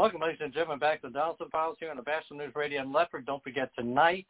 Welcome, 0.00 0.22
ladies 0.22 0.40
and 0.40 0.50
gentlemen, 0.50 0.78
back 0.78 1.02
to 1.02 1.10
the 1.10 1.18
Donelson 1.18 1.50
Files 1.50 1.76
here 1.78 1.90
on 1.90 1.98
the 1.98 2.02
Batchelor 2.02 2.38
News 2.38 2.54
Radio 2.54 2.80
and 2.80 2.90
Leopard. 2.90 3.26
Don't 3.26 3.42
forget 3.42 3.70
tonight 3.78 4.26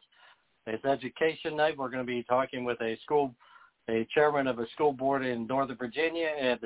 is 0.67 0.83
Education 0.83 1.55
Night. 1.55 1.77
We're 1.77 1.87
going 1.87 2.05
to 2.05 2.05
be 2.05 2.23
talking 2.23 2.65
with 2.65 2.81
a 2.81 2.97
school, 3.05 3.33
a 3.89 4.05
chairman 4.13 4.47
of 4.47 4.59
a 4.59 4.67
school 4.73 4.91
board 4.91 5.23
in 5.23 5.47
Northern 5.47 5.77
Virginia 5.77 6.27
and 6.37 6.59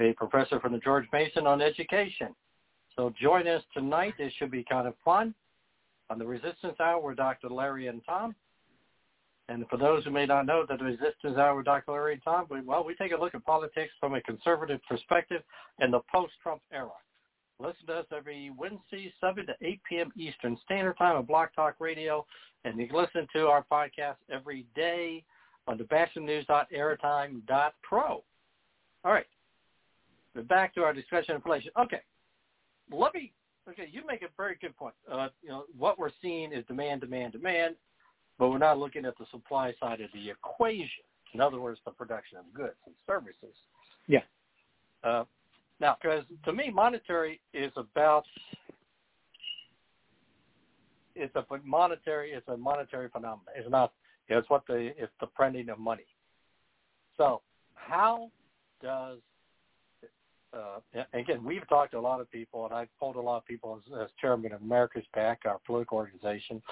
a 0.00 0.14
professor 0.14 0.58
from 0.58 0.72
the 0.72 0.80
George 0.80 1.04
Mason 1.12 1.46
on 1.46 1.62
education. 1.62 2.34
So 2.96 3.14
join 3.22 3.46
us 3.46 3.62
tonight. 3.72 4.14
It 4.18 4.32
should 4.36 4.50
be 4.50 4.64
kind 4.64 4.88
of 4.88 4.94
fun. 5.04 5.32
On 6.10 6.18
the 6.18 6.26
Resistance 6.26 6.74
Hour, 6.80 7.00
we're 7.00 7.14
Dr. 7.14 7.50
Larry 7.50 7.86
and 7.86 8.02
Tom. 8.04 8.34
And 9.48 9.64
for 9.70 9.76
those 9.76 10.02
who 10.02 10.10
may 10.10 10.26
not 10.26 10.44
know, 10.44 10.66
that 10.68 10.80
the 10.80 10.84
Resistance 10.86 11.38
Hour 11.38 11.62
Dr. 11.62 11.92
Larry 11.92 12.14
and 12.14 12.22
Tom, 12.24 12.46
we, 12.50 12.62
well, 12.62 12.82
we 12.82 12.96
take 12.96 13.12
a 13.12 13.16
look 13.16 13.36
at 13.36 13.44
politics 13.44 13.92
from 14.00 14.14
a 14.14 14.20
conservative 14.22 14.80
perspective 14.88 15.42
in 15.80 15.92
the 15.92 16.00
post-Trump 16.12 16.62
era. 16.72 16.90
Listen 17.64 17.86
to 17.86 17.94
us 17.94 18.04
every 18.14 18.52
Wednesday, 18.58 19.10
7 19.22 19.46
to 19.46 19.54
8 19.62 19.80
p.m. 19.88 20.12
Eastern 20.16 20.58
Standard 20.66 20.98
Time 20.98 21.16
on 21.16 21.24
Blog 21.24 21.48
Talk 21.56 21.76
Radio. 21.78 22.26
And 22.64 22.78
you 22.78 22.86
can 22.86 22.96
listen 22.96 23.26
to 23.34 23.46
our 23.46 23.64
podcast 23.72 24.16
every 24.30 24.66
day 24.76 25.24
on 25.66 25.78
the 25.78 25.84
batchelornews.airtime.pro. 25.84 28.22
All 29.04 29.12
right. 29.12 29.24
Back 30.46 30.74
to 30.74 30.82
our 30.82 30.92
discussion 30.92 31.30
of 31.30 31.36
inflation. 31.36 31.70
Okay. 31.80 32.02
Let 32.92 33.14
me, 33.14 33.32
okay, 33.66 33.88
you 33.90 34.02
make 34.06 34.20
a 34.20 34.28
very 34.36 34.58
good 34.60 34.76
point. 34.76 34.92
Uh, 35.10 35.28
you 35.42 35.48
know, 35.48 35.64
what 35.78 35.98
we're 35.98 36.10
seeing 36.20 36.52
is 36.52 36.66
demand, 36.66 37.00
demand, 37.00 37.32
demand, 37.32 37.76
but 38.38 38.50
we're 38.50 38.58
not 38.58 38.78
looking 38.78 39.06
at 39.06 39.16
the 39.18 39.24
supply 39.30 39.72
side 39.80 40.02
of 40.02 40.10
the 40.12 40.28
equation. 40.28 41.04
In 41.32 41.40
other 41.40 41.60
words, 41.60 41.80
the 41.86 41.92
production 41.92 42.36
of 42.36 42.44
goods 42.52 42.76
and 42.84 42.94
services. 43.06 43.56
Yeah. 44.06 44.20
Uh, 45.02 45.24
now, 45.80 45.96
because 46.00 46.24
to 46.44 46.52
me, 46.52 46.70
monetary 46.70 47.40
is 47.52 47.72
about 47.76 48.24
it's 51.16 51.34
a 51.36 51.44
monetary 51.64 52.32
it's 52.32 52.48
a 52.48 52.56
monetary 52.56 53.08
phenomenon. 53.08 53.54
It's 53.56 53.70
not 53.70 53.92
it's 54.28 54.48
what 54.48 54.66
the 54.66 54.92
it's 54.96 55.12
the 55.20 55.26
printing 55.26 55.68
of 55.68 55.78
money. 55.78 56.06
So, 57.16 57.42
how 57.74 58.30
does 58.82 59.18
uh, 60.54 61.02
again, 61.12 61.42
we've 61.44 61.66
talked 61.68 61.92
to 61.92 61.98
a 61.98 62.00
lot 62.00 62.20
of 62.20 62.30
people, 62.30 62.64
and 62.64 62.74
I've 62.74 62.88
told 63.00 63.16
a 63.16 63.20
lot 63.20 63.38
of 63.38 63.46
people 63.46 63.80
as, 63.84 64.00
as 64.00 64.08
chairman 64.20 64.52
of 64.52 64.62
America's 64.62 65.04
PAC, 65.12 65.40
our 65.46 65.58
political 65.66 65.98
organization, 65.98 66.62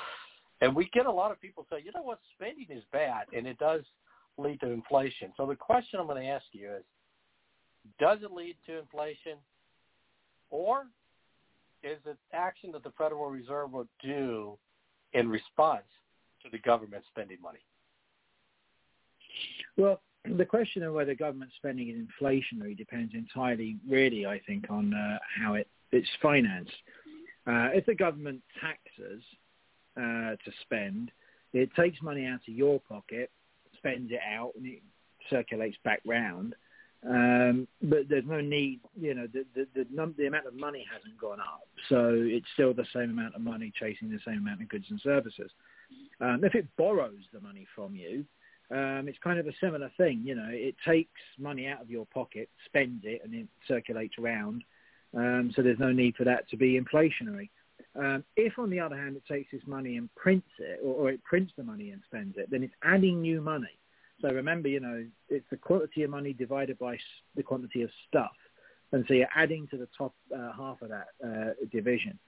and 0.60 0.74
we 0.74 0.88
get 0.92 1.06
a 1.06 1.10
lot 1.10 1.32
of 1.32 1.40
people 1.40 1.66
say, 1.70 1.78
you 1.84 1.90
know 1.92 2.02
what, 2.02 2.20
spending 2.36 2.66
is 2.70 2.84
bad, 2.92 3.24
and 3.36 3.46
it 3.46 3.58
does 3.58 3.82
lead 4.38 4.60
to 4.60 4.70
inflation. 4.70 5.32
So 5.36 5.46
the 5.46 5.56
question 5.56 5.98
I'm 5.98 6.06
going 6.06 6.22
to 6.22 6.28
ask 6.28 6.44
you 6.52 6.70
is, 6.70 6.84
does 7.99 8.18
it 8.23 8.33
lead 8.33 8.57
to 8.66 8.79
inflation? 8.79 9.38
Or 10.51 10.87
is 11.83 11.99
it 12.07 12.16
action 12.33 12.73
that 12.73 12.85
the 12.85 12.92
Federal 12.97 13.31
Reserve 13.31 13.73
will 13.73 13.88
do 14.03 14.57
in 15.14 15.29
response 15.29 15.85
to 16.42 16.51
the 16.51 16.59
government 16.59 17.05
spending 17.11 17.38
money? 17.42 17.61
Well, 19.77 20.01
the 20.25 20.45
question 20.45 20.83
of 20.83 20.95
whether 20.95 21.14
government 21.14 21.51
spending 21.57 21.88
is 21.88 21.97
inflationary 21.97 22.77
depends 22.77 23.14
entirely, 23.14 23.77
really, 23.88 24.27
I 24.27 24.40
think, 24.47 24.66
on 24.71 24.95
uh, 24.95 25.18
how 25.40 25.55
it, 25.55 25.68
it's 25.90 26.09
financed. 26.21 26.71
Uh, 27.47 27.71
if 27.73 27.87
the 27.87 27.95
government 27.95 28.40
taxes 28.61 29.23
uh, 29.97 30.37
to 30.45 30.53
spend, 30.62 31.11
it 31.53 31.71
takes 31.75 32.01
money 32.03 32.25
out 32.27 32.40
of 32.47 32.55
your 32.55 32.81
pocket, 32.81 33.31
spends 33.77 34.12
it 34.12 34.21
out, 34.25 34.53
and 34.57 34.66
it 34.66 34.83
circulates 35.29 35.77
back 35.85 36.01
round. 36.07 36.55
Um, 37.08 37.66
but 37.82 38.08
there's 38.08 38.26
no 38.26 38.40
need, 38.40 38.80
you 38.98 39.14
know, 39.14 39.26
the, 39.26 39.44
the, 39.54 39.66
the, 39.74 39.86
num- 39.92 40.14
the 40.16 40.26
amount 40.26 40.46
of 40.46 40.54
money 40.54 40.86
hasn't 40.92 41.18
gone 41.20 41.40
up. 41.40 41.66
So 41.88 42.14
it's 42.14 42.46
still 42.54 42.72
the 42.72 42.86
same 42.94 43.10
amount 43.10 43.34
of 43.34 43.40
money 43.40 43.72
chasing 43.78 44.08
the 44.08 44.20
same 44.24 44.38
amount 44.38 44.62
of 44.62 44.68
goods 44.68 44.86
and 44.88 45.00
services. 45.00 45.50
Um, 46.20 46.44
if 46.44 46.54
it 46.54 46.66
borrows 46.76 47.24
the 47.32 47.40
money 47.40 47.66
from 47.74 47.96
you, 47.96 48.24
um, 48.70 49.06
it's 49.08 49.18
kind 49.18 49.38
of 49.38 49.46
a 49.46 49.52
similar 49.60 49.90
thing. 49.96 50.22
You 50.24 50.36
know, 50.36 50.48
it 50.48 50.76
takes 50.86 51.20
money 51.38 51.66
out 51.66 51.82
of 51.82 51.90
your 51.90 52.06
pocket, 52.06 52.48
spends 52.66 53.02
it, 53.04 53.20
and 53.24 53.34
it 53.34 53.48
circulates 53.66 54.14
around. 54.18 54.62
Um, 55.14 55.52
so 55.54 55.62
there's 55.62 55.80
no 55.80 55.92
need 55.92 56.16
for 56.16 56.24
that 56.24 56.48
to 56.50 56.56
be 56.56 56.80
inflationary. 56.80 57.50
Um, 57.94 58.24
if, 58.36 58.58
on 58.58 58.70
the 58.70 58.80
other 58.80 58.96
hand, 58.96 59.16
it 59.16 59.24
takes 59.30 59.50
this 59.50 59.60
money 59.66 59.96
and 59.96 60.08
prints 60.14 60.48
it, 60.58 60.80
or, 60.82 60.94
or 60.94 61.10
it 61.10 61.22
prints 61.24 61.52
the 61.56 61.64
money 61.64 61.90
and 61.90 62.00
spends 62.06 62.36
it, 62.38 62.50
then 62.50 62.62
it's 62.62 62.72
adding 62.82 63.20
new 63.20 63.42
money. 63.42 63.68
So 64.22 64.28
remember, 64.28 64.68
you 64.68 64.80
know, 64.80 65.04
it's 65.28 65.46
the 65.50 65.56
quantity 65.56 66.04
of 66.04 66.11
money 66.11 66.32
divided 66.32 66.78
by 66.78 66.96
the 67.37 67.42
quantity 67.42 67.82
of 67.82 67.90
stuff. 68.08 68.32
And 68.92 69.04
so 69.08 69.14
you're 69.14 69.28
adding 69.35 69.66
to 69.70 69.76
the 69.76 69.88
top 69.96 70.14
uh, 70.35 70.52
half 70.56 70.80
of 70.80 70.90
that 70.90 71.08
uh, 71.24 71.52
division. 71.72 72.18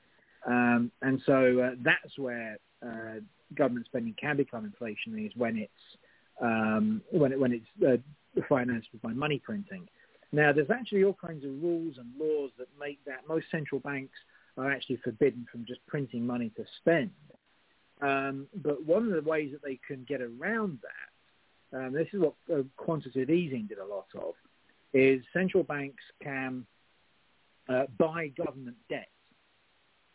Um, 0.46 0.90
and 1.02 1.22
so 1.24 1.60
uh, 1.60 1.70
that's 1.82 2.18
where 2.18 2.58
uh, 2.84 3.20
government 3.54 3.86
spending 3.86 4.14
can 4.20 4.36
become 4.36 4.70
inflationary 4.70 5.26
is 5.26 5.32
when 5.36 5.56
it's 5.56 5.72
um, 6.40 7.00
when 7.12 7.32
it, 7.32 7.38
when 7.38 7.52
it's 7.52 7.66
uh, 7.86 8.42
financed 8.48 8.88
by 9.02 9.12
money 9.12 9.38
printing. 9.38 9.88
Now, 10.32 10.52
there's 10.52 10.70
actually 10.70 11.04
all 11.04 11.14
kinds 11.14 11.44
of 11.44 11.50
rules 11.62 11.96
and 11.96 12.08
laws 12.18 12.50
that 12.58 12.66
make 12.78 12.98
that 13.04 13.20
most 13.28 13.46
central 13.52 13.80
banks 13.80 14.16
are 14.58 14.70
actually 14.70 14.96
forbidden 14.96 15.46
from 15.50 15.64
just 15.64 15.86
printing 15.86 16.26
money 16.26 16.50
to 16.56 16.64
spend. 16.80 17.10
Um, 18.02 18.48
but 18.56 18.84
one 18.84 19.06
of 19.06 19.12
the 19.12 19.28
ways 19.28 19.52
that 19.52 19.62
they 19.62 19.78
can 19.86 20.04
get 20.08 20.20
around 20.20 20.80
that 20.82 21.13
um, 21.74 21.92
this 21.92 22.08
is 22.12 22.20
what 22.20 22.34
uh, 22.52 22.62
quantitative 22.76 23.30
easing 23.30 23.66
did 23.66 23.78
a 23.78 23.84
lot 23.84 24.06
of, 24.14 24.34
is 24.92 25.22
central 25.32 25.64
banks 25.64 26.02
can 26.22 26.64
uh, 27.68 27.84
buy 27.98 28.28
government 28.28 28.76
debt. 28.88 29.08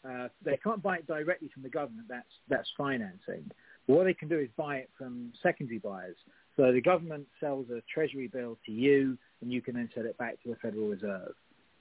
Uh, 0.08 0.30
they 0.44 0.58
can't 0.64 0.82
buy 0.82 0.98
it 0.98 1.08
directly 1.08 1.50
from 1.54 1.64
the 1.64 1.70
government. 1.70 2.08
That's 2.08 2.24
that's 2.48 2.70
financing. 2.78 3.52
But 3.88 3.98
what 3.98 4.04
they 4.06 4.14
can 4.14 4.30
do 4.30 4.40
is 4.40 4.48
buy 4.56 4.78
it 4.78 4.90
from 4.98 5.34
secondary 5.44 5.80
buyers. 5.80 6.16
So 6.56 6.72
the 6.72 6.82
government 6.82 7.28
sells 7.40 7.68
a 7.70 7.82
treasury 7.94 8.28
bill 8.28 8.58
to 8.66 8.72
you, 8.72 9.18
and 9.42 9.52
you 9.52 9.62
can 9.62 9.76
then 9.76 9.90
sell 9.94 10.06
it 10.06 10.18
back 10.18 10.42
to 10.44 10.50
the 10.50 10.56
Federal 10.58 10.88
Reserve. 10.88 11.34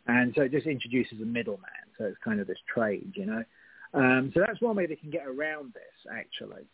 And 0.06 0.32
so 0.34 0.42
it 0.42 0.52
just 0.52 0.66
introduces 0.66 1.20
a 1.20 1.24
middleman. 1.24 1.68
So 1.98 2.04
it's 2.06 2.18
kind 2.24 2.40
of 2.40 2.46
this 2.46 2.58
trade, 2.72 3.12
you 3.14 3.26
know. 3.26 3.44
Um, 3.94 4.32
so 4.34 4.40
that's 4.44 4.60
one 4.60 4.76
way 4.76 4.86
they 4.86 4.96
can 4.96 5.10
get 5.10 5.26
around 5.26 5.74
this, 5.74 6.12
actually. 6.12 6.66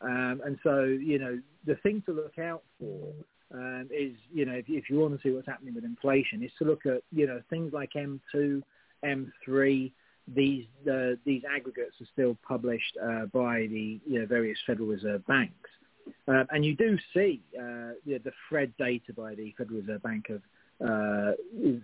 Um, 0.00 0.40
and 0.44 0.58
so, 0.62 0.84
you 0.84 1.18
know, 1.18 1.40
the 1.66 1.74
thing 1.76 2.02
to 2.06 2.12
look 2.12 2.38
out 2.38 2.62
for 2.78 3.12
um, 3.52 3.88
is, 3.90 4.12
you 4.32 4.44
know, 4.44 4.52
if, 4.52 4.66
if 4.68 4.90
you 4.90 4.98
want 4.98 5.14
to 5.14 5.20
see 5.22 5.34
what's 5.34 5.46
happening 5.46 5.74
with 5.74 5.84
inflation, 5.84 6.42
is 6.42 6.52
to 6.58 6.64
look 6.64 6.86
at, 6.86 7.02
you 7.10 7.26
know, 7.26 7.40
things 7.50 7.72
like 7.72 7.92
M2, 7.94 8.62
M3. 9.04 9.92
These 10.34 10.66
uh, 10.86 11.12
these 11.24 11.42
aggregates 11.50 11.98
are 12.02 12.06
still 12.12 12.36
published 12.46 12.98
uh, 13.02 13.26
by 13.32 13.60
the 13.60 13.98
you 14.06 14.20
know, 14.20 14.26
various 14.26 14.58
Federal 14.66 14.86
Reserve 14.88 15.26
banks, 15.26 15.70
uh, 16.28 16.44
and 16.50 16.66
you 16.66 16.76
do 16.76 16.98
see 17.14 17.40
uh, 17.58 17.96
the, 18.04 18.18
the 18.22 18.32
Fred 18.50 18.70
data 18.78 19.14
by 19.16 19.34
the 19.34 19.54
Federal 19.56 19.80
Reserve 19.80 20.02
Bank 20.02 20.26
of 20.28 20.42
uh, 20.86 21.32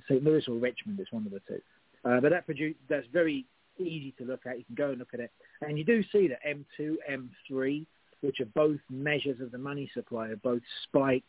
St. 0.05 0.23
Louis 0.23 0.47
or 0.47 0.57
Richmond. 0.57 1.01
It's 1.01 1.11
one 1.11 1.25
of 1.25 1.33
the 1.33 1.41
two, 1.49 1.61
uh, 2.05 2.21
but 2.21 2.33
that 2.33 2.45
produce, 2.45 2.75
that's 2.87 3.07
very 3.15 3.47
easy 3.79 4.15
to 4.19 4.25
look 4.25 4.45
at. 4.45 4.59
You 4.59 4.65
can 4.65 4.75
go 4.75 4.91
and 4.91 4.99
look 4.99 5.15
at 5.15 5.21
it, 5.21 5.31
and 5.63 5.79
you 5.79 5.85
do 5.85 6.03
see 6.13 6.29
that 6.29 6.41
M2, 6.47 6.97
M3, 7.11 7.87
which 8.25 8.41
are 8.41 8.47
both 8.47 8.81
measures 8.91 9.41
of 9.41 9.53
the 9.53 9.59
money 9.59 9.91
supply, 9.95 10.29
are 10.29 10.37
both 10.37 10.63
spiked 10.85 11.29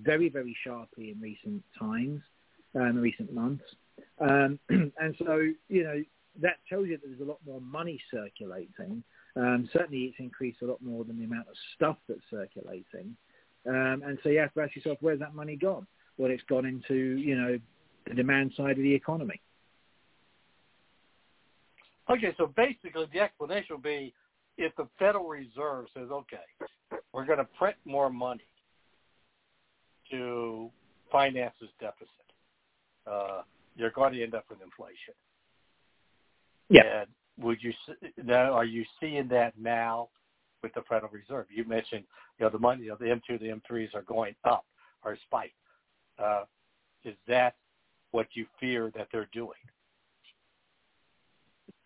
very, 0.00 0.28
very 0.28 0.56
sharply 0.64 1.10
in 1.10 1.20
recent 1.20 1.62
times, 1.78 2.20
um, 2.74 2.98
recent 2.98 3.32
months. 3.32 3.64
Um, 4.20 4.58
and 4.68 5.14
so, 5.18 5.40
you 5.68 5.84
know, 5.84 6.02
that 6.40 6.56
tells 6.68 6.86
you 6.86 6.98
that 6.98 7.06
there's 7.06 7.20
a 7.20 7.30
lot 7.30 7.38
more 7.46 7.60
money 7.60 8.00
circulating. 8.10 9.02
Um, 9.36 9.68
certainly, 9.72 10.04
it's 10.04 10.18
increased 10.18 10.62
a 10.62 10.66
lot 10.66 10.82
more 10.82 11.04
than 11.04 11.18
the 11.18 11.24
amount 11.24 11.48
of 11.48 11.54
stuff 11.74 11.96
that's 12.08 12.20
circulating. 12.30 13.16
Um, 13.66 14.02
and 14.06 14.18
so 14.22 14.28
you 14.28 14.38
have 14.38 14.54
to 14.54 14.60
ask 14.60 14.76
yourself, 14.76 14.98
where's 15.00 15.18
that 15.20 15.34
money 15.34 15.56
gone? 15.56 15.86
Well, 16.18 16.30
it's 16.30 16.42
gone 16.48 16.64
into, 16.64 16.94
you 16.94 17.36
know, 17.36 17.58
the 18.06 18.14
demand 18.14 18.52
side 18.56 18.72
of 18.72 18.82
the 18.82 18.94
economy. 18.94 19.40
Okay, 22.08 22.32
so 22.36 22.46
basically 22.46 23.06
the 23.12 23.20
explanation 23.20 23.76
would 23.76 23.82
be 23.82 24.14
if 24.58 24.74
the 24.76 24.88
Federal 24.98 25.28
Reserve 25.28 25.86
says, 25.94 26.08
okay, 26.10 27.00
we're 27.12 27.26
going 27.26 27.38
to 27.38 27.48
print 27.58 27.76
more 27.84 28.10
money 28.10 28.46
to 30.10 30.70
finance 31.10 31.54
this 31.60 31.70
deficit, 31.80 32.08
uh, 33.10 33.42
you're 33.76 33.90
going 33.90 34.12
to 34.14 34.22
end 34.22 34.34
up 34.34 34.44
with 34.48 34.60
inflation. 34.62 35.14
Yeah. 36.68 37.00
And 37.00 37.06
would 37.38 37.58
you 37.62 37.72
now 38.22 38.52
are 38.52 38.64
you 38.64 38.84
seeing 39.00 39.28
that 39.28 39.52
now 39.58 40.08
with 40.62 40.72
the 40.74 40.82
Federal 40.88 41.12
Reserve? 41.12 41.46
You 41.50 41.64
mentioned 41.64 42.04
you 42.38 42.46
know 42.46 42.50
the 42.50 42.58
money, 42.58 42.84
you 42.84 42.88
know, 42.88 42.96
the 42.98 43.06
M2, 43.06 43.38
the 43.40 43.60
M3s 43.60 43.94
are 43.94 44.02
going 44.02 44.34
up 44.44 44.64
or 45.04 45.16
spike. 45.26 45.54
Uh, 46.18 46.44
is 47.04 47.14
that 47.28 47.54
what 48.10 48.26
you 48.32 48.46
fear 48.58 48.90
that 48.96 49.08
they're 49.12 49.28
doing? 49.32 49.50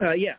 Uh, 0.03 0.13
yeah, 0.13 0.35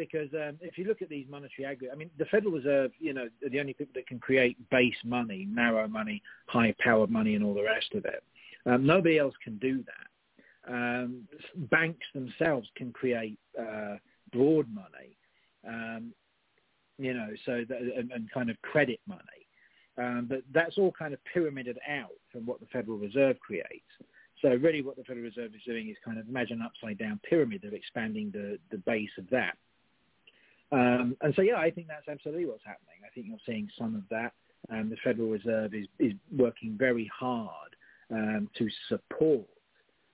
because 0.00 0.32
um, 0.32 0.56
if 0.62 0.78
you 0.78 0.86
look 0.86 1.02
at 1.02 1.10
these 1.10 1.26
monetary 1.28 1.66
aggregates, 1.66 1.92
I 1.92 1.94
mean, 1.94 2.08
the 2.16 2.24
Federal 2.24 2.54
Reserve, 2.54 2.90
you 2.98 3.12
know, 3.12 3.28
are 3.44 3.50
the 3.50 3.60
only 3.60 3.74
people 3.74 3.92
that 3.94 4.06
can 4.06 4.18
create 4.18 4.56
base 4.70 4.96
money, 5.04 5.46
narrow 5.50 5.86
money, 5.86 6.22
high-powered 6.46 7.10
money, 7.10 7.34
and 7.34 7.44
all 7.44 7.52
the 7.52 7.62
rest 7.62 7.92
of 7.92 8.06
it. 8.06 8.24
Um, 8.64 8.86
nobody 8.86 9.18
else 9.18 9.34
can 9.44 9.58
do 9.58 9.84
that. 9.84 10.72
Um, 10.72 11.28
banks 11.70 12.06
themselves 12.14 12.66
can 12.76 12.92
create 12.92 13.38
uh, 13.60 13.96
broad 14.32 14.68
money, 14.72 15.18
um, 15.68 16.14
you 16.98 17.12
know, 17.12 17.28
so 17.44 17.62
that, 17.68 17.78
and, 17.78 18.10
and, 18.10 18.30
kind 18.30 18.48
of 18.48 18.56
credit 18.62 19.00
money. 19.06 19.20
Um, 19.98 20.26
but 20.30 20.42
that's 20.54 20.78
all 20.78 20.92
kind 20.92 21.12
of 21.12 21.20
pyramided 21.30 21.78
out 21.86 22.16
from 22.32 22.46
what 22.46 22.60
the 22.60 22.66
Federal 22.72 22.96
Reserve 22.96 23.38
creates. 23.40 23.92
So 24.40 24.48
really 24.54 24.80
what 24.80 24.96
the 24.96 25.04
Federal 25.04 25.24
Reserve 25.24 25.54
is 25.54 25.62
doing 25.66 25.90
is 25.90 25.96
kind 26.02 26.18
of 26.18 26.26
imagine 26.26 26.60
an 26.60 26.66
upside 26.66 26.96
down 26.96 27.20
pyramid 27.28 27.64
of 27.64 27.74
expanding 27.74 28.30
the, 28.30 28.58
the 28.70 28.78
base 28.78 29.10
of 29.18 29.28
that. 29.28 29.58
Um, 30.72 31.16
and 31.20 31.34
so, 31.34 31.42
yeah, 31.42 31.56
I 31.56 31.70
think 31.70 31.88
that's 31.88 32.08
absolutely 32.08 32.46
what's 32.46 32.64
happening. 32.64 32.98
I 33.04 33.10
think 33.14 33.26
you're 33.26 33.38
seeing 33.46 33.68
some 33.78 33.94
of 33.94 34.02
that. 34.10 34.32
Um, 34.70 34.90
the 34.90 34.96
Federal 35.02 35.28
Reserve 35.28 35.74
is, 35.74 35.86
is 35.98 36.12
working 36.36 36.76
very 36.78 37.10
hard 37.18 37.74
um, 38.10 38.48
to 38.56 38.68
support 38.88 39.46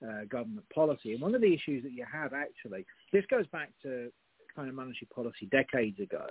uh, 0.02 0.24
government 0.28 0.66
policy. 0.72 1.12
And 1.12 1.20
one 1.20 1.34
of 1.34 1.40
the 1.40 1.52
issues 1.52 1.82
that 1.82 1.92
you 1.92 2.04
have 2.10 2.32
actually, 2.32 2.86
this 3.12 3.24
goes 3.30 3.46
back 3.48 3.70
to 3.82 4.10
kind 4.54 4.68
of 4.68 4.74
monetary 4.74 5.08
policy 5.14 5.46
decades 5.50 6.00
ago. 6.00 6.26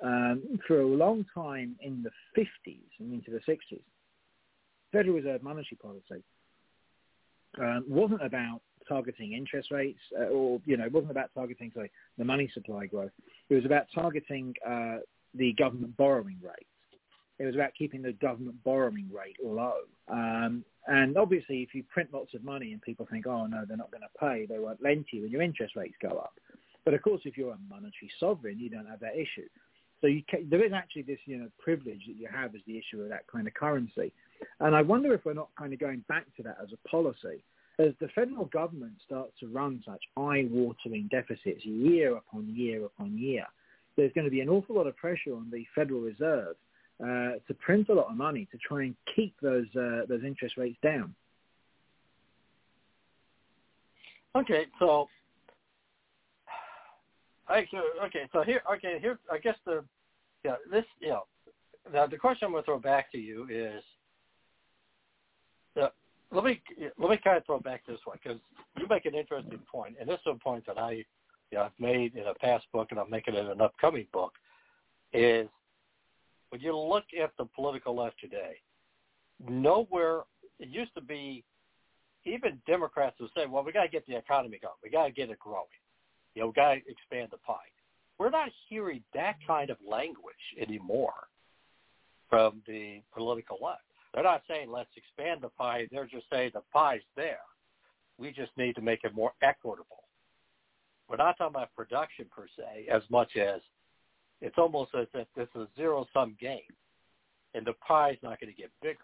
Um, 0.00 0.60
for 0.68 0.80
a 0.80 0.86
long 0.86 1.26
time 1.34 1.74
in 1.80 2.04
the 2.04 2.10
50s 2.40 2.78
and 3.00 3.12
into 3.12 3.32
the 3.32 3.40
60s, 3.52 3.80
Federal 4.92 5.16
Reserve 5.16 5.42
monetary 5.42 5.76
policy 5.82 6.22
um, 7.60 7.84
wasn't 7.88 8.24
about 8.24 8.60
targeting 8.88 9.32
interest 9.32 9.70
rates 9.70 10.00
uh, 10.18 10.24
or, 10.24 10.60
you 10.64 10.76
know, 10.76 10.84
it 10.84 10.92
wasn't 10.92 11.10
about 11.10 11.30
targeting, 11.34 11.70
sorry, 11.74 11.90
the 12.16 12.24
money 12.24 12.50
supply 12.54 12.86
growth. 12.86 13.12
It 13.50 13.54
was 13.54 13.64
about 13.64 13.86
targeting 13.94 14.54
uh, 14.66 14.98
the 15.34 15.52
government 15.52 15.96
borrowing 15.96 16.38
rate. 16.42 16.66
It 17.38 17.44
was 17.44 17.54
about 17.54 17.70
keeping 17.78 18.02
the 18.02 18.12
government 18.14 18.56
borrowing 18.64 19.08
rate 19.12 19.36
low. 19.44 19.80
Um, 20.08 20.64
and 20.88 21.16
obviously, 21.16 21.62
if 21.62 21.74
you 21.74 21.84
print 21.84 22.08
lots 22.12 22.34
of 22.34 22.42
money 22.42 22.72
and 22.72 22.82
people 22.82 23.06
think, 23.10 23.26
oh, 23.26 23.46
no, 23.46 23.64
they're 23.66 23.76
not 23.76 23.92
going 23.92 24.02
to 24.02 24.18
pay, 24.18 24.46
they 24.46 24.58
won't 24.58 24.82
lend 24.82 25.06
to 25.10 25.16
you, 25.16 25.22
and 25.24 25.32
your 25.32 25.42
interest 25.42 25.76
rates 25.76 25.94
go 26.02 26.16
up. 26.16 26.34
But 26.84 26.94
of 26.94 27.02
course, 27.02 27.20
if 27.24 27.36
you're 27.36 27.52
a 27.52 27.58
monetary 27.68 28.10
sovereign, 28.18 28.58
you 28.58 28.70
don't 28.70 28.86
have 28.86 29.00
that 29.00 29.14
issue. 29.14 29.48
So 30.00 30.06
you 30.06 30.22
can, 30.28 30.48
there 30.48 30.64
is 30.64 30.72
actually 30.72 31.02
this, 31.02 31.18
you 31.26 31.38
know, 31.38 31.48
privilege 31.58 32.02
that 32.06 32.16
you 32.16 32.28
have 32.32 32.54
as 32.54 32.60
the 32.66 32.78
issue 32.78 33.02
of 33.02 33.08
that 33.10 33.26
kind 33.30 33.46
of 33.46 33.54
currency. 33.54 34.12
And 34.60 34.74
I 34.74 34.82
wonder 34.82 35.12
if 35.12 35.24
we're 35.24 35.34
not 35.34 35.50
kind 35.58 35.72
of 35.72 35.78
going 35.78 36.04
back 36.08 36.24
to 36.36 36.42
that 36.44 36.56
as 36.62 36.70
a 36.72 36.88
policy. 36.88 37.44
As 37.78 37.92
the 38.00 38.08
federal 38.08 38.46
government 38.46 38.94
starts 39.06 39.32
to 39.40 39.46
run 39.46 39.82
such 39.86 40.02
eye-watering 40.16 41.08
deficits 41.10 41.64
year 41.64 42.16
upon 42.16 42.52
year 42.54 42.84
upon 42.84 43.16
year, 43.16 43.46
there's 43.96 44.12
going 44.14 44.24
to 44.24 44.30
be 44.30 44.40
an 44.40 44.48
awful 44.48 44.76
lot 44.76 44.86
of 44.86 44.96
pressure 44.96 45.34
on 45.34 45.48
the 45.52 45.64
Federal 45.74 46.00
Reserve 46.00 46.56
uh, 47.00 47.38
to 47.46 47.54
print 47.60 47.88
a 47.88 47.94
lot 47.94 48.10
of 48.10 48.16
money 48.16 48.48
to 48.50 48.58
try 48.58 48.82
and 48.82 48.96
keep 49.14 49.34
those 49.40 49.66
uh, 49.76 50.06
those 50.08 50.24
interest 50.24 50.56
rates 50.56 50.78
down. 50.82 51.14
Okay, 54.36 54.66
so 54.78 55.08
okay, 57.50 58.28
so 58.32 58.42
here, 58.42 58.62
okay, 58.74 58.98
here, 59.00 59.18
I 59.32 59.38
guess 59.38 59.56
the, 59.64 59.84
yeah, 60.44 60.56
this, 60.70 60.84
you 61.00 61.08
know, 61.08 61.22
now 61.92 62.06
the 62.06 62.16
question 62.16 62.46
I'm 62.46 62.52
going 62.52 62.62
to 62.62 62.66
throw 62.66 62.78
back 62.78 63.10
to 63.12 63.18
you 63.18 63.46
is, 63.50 63.82
let 66.32 66.44
me 66.44 66.60
let 66.98 67.10
me 67.10 67.18
kind 67.22 67.36
of 67.36 67.46
throw 67.46 67.58
back 67.58 67.86
this 67.86 68.00
one 68.04 68.18
because 68.22 68.38
you 68.78 68.86
make 68.88 69.06
an 69.06 69.14
interesting 69.14 69.60
point, 69.70 69.96
and 70.00 70.08
this 70.08 70.20
is 70.26 70.32
a 70.34 70.44
point 70.44 70.64
that 70.66 70.78
I, 70.78 70.92
you 70.92 71.04
know, 71.54 71.62
I've 71.62 71.72
made 71.78 72.14
in 72.16 72.26
a 72.26 72.34
past 72.34 72.66
book, 72.72 72.88
and 72.90 73.00
I'm 73.00 73.10
making 73.10 73.34
it 73.34 73.38
in 73.38 73.46
an 73.46 73.60
upcoming 73.60 74.06
book, 74.12 74.32
is 75.12 75.48
when 76.50 76.60
you 76.60 76.76
look 76.76 77.04
at 77.20 77.30
the 77.38 77.46
political 77.54 77.96
left 77.96 78.20
today, 78.20 78.56
nowhere 79.48 80.22
it 80.58 80.68
used 80.68 80.94
to 80.94 81.00
be 81.00 81.44
even 82.24 82.60
Democrats 82.66 83.16
would 83.20 83.30
say, 83.36 83.46
well, 83.46 83.64
we 83.64 83.72
got 83.72 83.84
to 83.84 83.88
get 83.88 84.06
the 84.06 84.16
economy 84.16 84.58
going. 84.60 84.74
We 84.82 84.90
got 84.90 85.06
to 85.06 85.12
get 85.12 85.30
it 85.30 85.38
growing. 85.38 85.66
You 86.34 86.42
know, 86.42 86.48
we 86.48 86.52
got 86.52 86.74
to 86.74 86.80
expand 86.88 87.28
the 87.30 87.38
pie. 87.38 87.54
We're 88.18 88.30
not 88.30 88.50
hearing 88.68 89.02
that 89.14 89.36
kind 89.46 89.70
of 89.70 89.76
language 89.88 90.34
anymore 90.60 91.14
from 92.28 92.62
the 92.66 93.00
political 93.14 93.58
left. 93.62 93.80
They're 94.18 94.24
not 94.24 94.42
saying 94.48 94.68
let's 94.68 94.90
expand 94.96 95.42
the 95.42 95.48
pie. 95.50 95.86
They're 95.92 96.04
just 96.04 96.26
saying 96.28 96.50
the 96.52 96.62
pie's 96.74 97.02
there. 97.14 97.38
We 98.18 98.32
just 98.32 98.50
need 98.56 98.74
to 98.74 98.82
make 98.82 99.04
it 99.04 99.14
more 99.14 99.30
equitable. 99.42 100.02
We're 101.08 101.18
not 101.18 101.38
talking 101.38 101.54
about 101.54 101.72
production 101.76 102.26
per 102.28 102.48
se 102.56 102.88
as 102.90 103.02
much 103.10 103.36
as 103.36 103.60
it's 104.40 104.58
almost 104.58 104.90
as 104.98 105.06
if 105.14 105.28
this 105.36 105.46
is 105.54 105.60
a 105.60 105.68
zero-sum 105.76 106.36
game, 106.40 106.58
and 107.54 107.64
the 107.64 107.74
pie 107.74 108.10
is 108.10 108.18
not 108.24 108.40
going 108.40 108.52
to 108.52 108.60
get 108.60 108.72
bigger. 108.82 108.98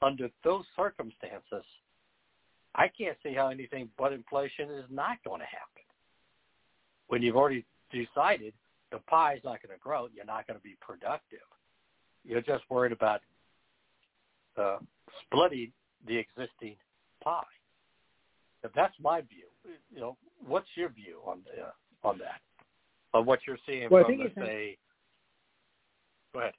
Under 0.00 0.30
those 0.42 0.64
circumstances, 0.74 1.66
I 2.74 2.88
can't 2.88 3.18
see 3.22 3.34
how 3.34 3.48
anything 3.48 3.90
but 3.98 4.14
inflation 4.14 4.70
is 4.70 4.86
not 4.88 5.22
going 5.26 5.40
to 5.40 5.46
happen. 5.46 5.84
When 7.08 7.20
you've 7.20 7.36
already 7.36 7.66
decided 7.92 8.54
the 8.92 9.00
pie 9.10 9.34
is 9.34 9.44
not 9.44 9.60
going 9.60 9.76
to 9.76 9.82
grow, 9.82 10.08
you're 10.10 10.24
not 10.24 10.46
going 10.46 10.58
to 10.58 10.64
be 10.64 10.76
productive. 10.80 11.44
You're 12.24 12.40
just 12.40 12.64
worried 12.70 12.92
about 12.92 13.20
uh, 14.58 14.78
splitting 15.24 15.72
the 16.06 16.16
existing 16.16 16.76
pie. 17.22 17.42
That's 18.74 18.94
my 19.00 19.20
view. 19.20 19.46
You 19.94 20.00
know, 20.00 20.16
what's 20.46 20.68
your 20.74 20.88
view 20.88 21.20
on 21.26 21.40
the, 21.44 21.62
uh, 21.62 22.08
on 22.08 22.18
that? 22.18 22.40
of 23.14 23.26
what 23.26 23.40
you're 23.46 23.58
seeing 23.66 23.88
well, 23.90 24.04
from, 24.04 24.18
let's 24.18 24.34
say, 24.34 24.76
go 26.34 26.40
ahead. 26.40 26.52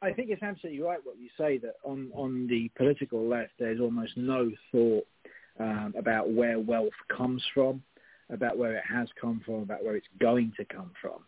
I 0.00 0.12
think 0.12 0.30
it's 0.30 0.42
absolutely 0.42 0.80
right 0.80 0.98
what 1.04 1.18
you 1.18 1.28
say 1.36 1.58
that 1.58 1.74
on, 1.84 2.10
on 2.14 2.46
the 2.48 2.70
political 2.76 3.28
left, 3.28 3.52
there's 3.58 3.78
almost 3.78 4.16
no 4.16 4.50
thought 4.72 5.06
um, 5.60 5.94
about 5.98 6.32
where 6.32 6.58
wealth 6.58 6.94
comes 7.14 7.42
from. 7.52 7.82
about 8.32 8.56
where 8.56 8.76
it 8.76 8.84
has 8.88 9.08
come 9.20 9.40
from, 9.44 9.56
about 9.56 9.84
where 9.84 9.96
it's 9.96 10.06
going 10.20 10.52
to 10.56 10.64
come 10.64 10.90
from. 11.00 11.22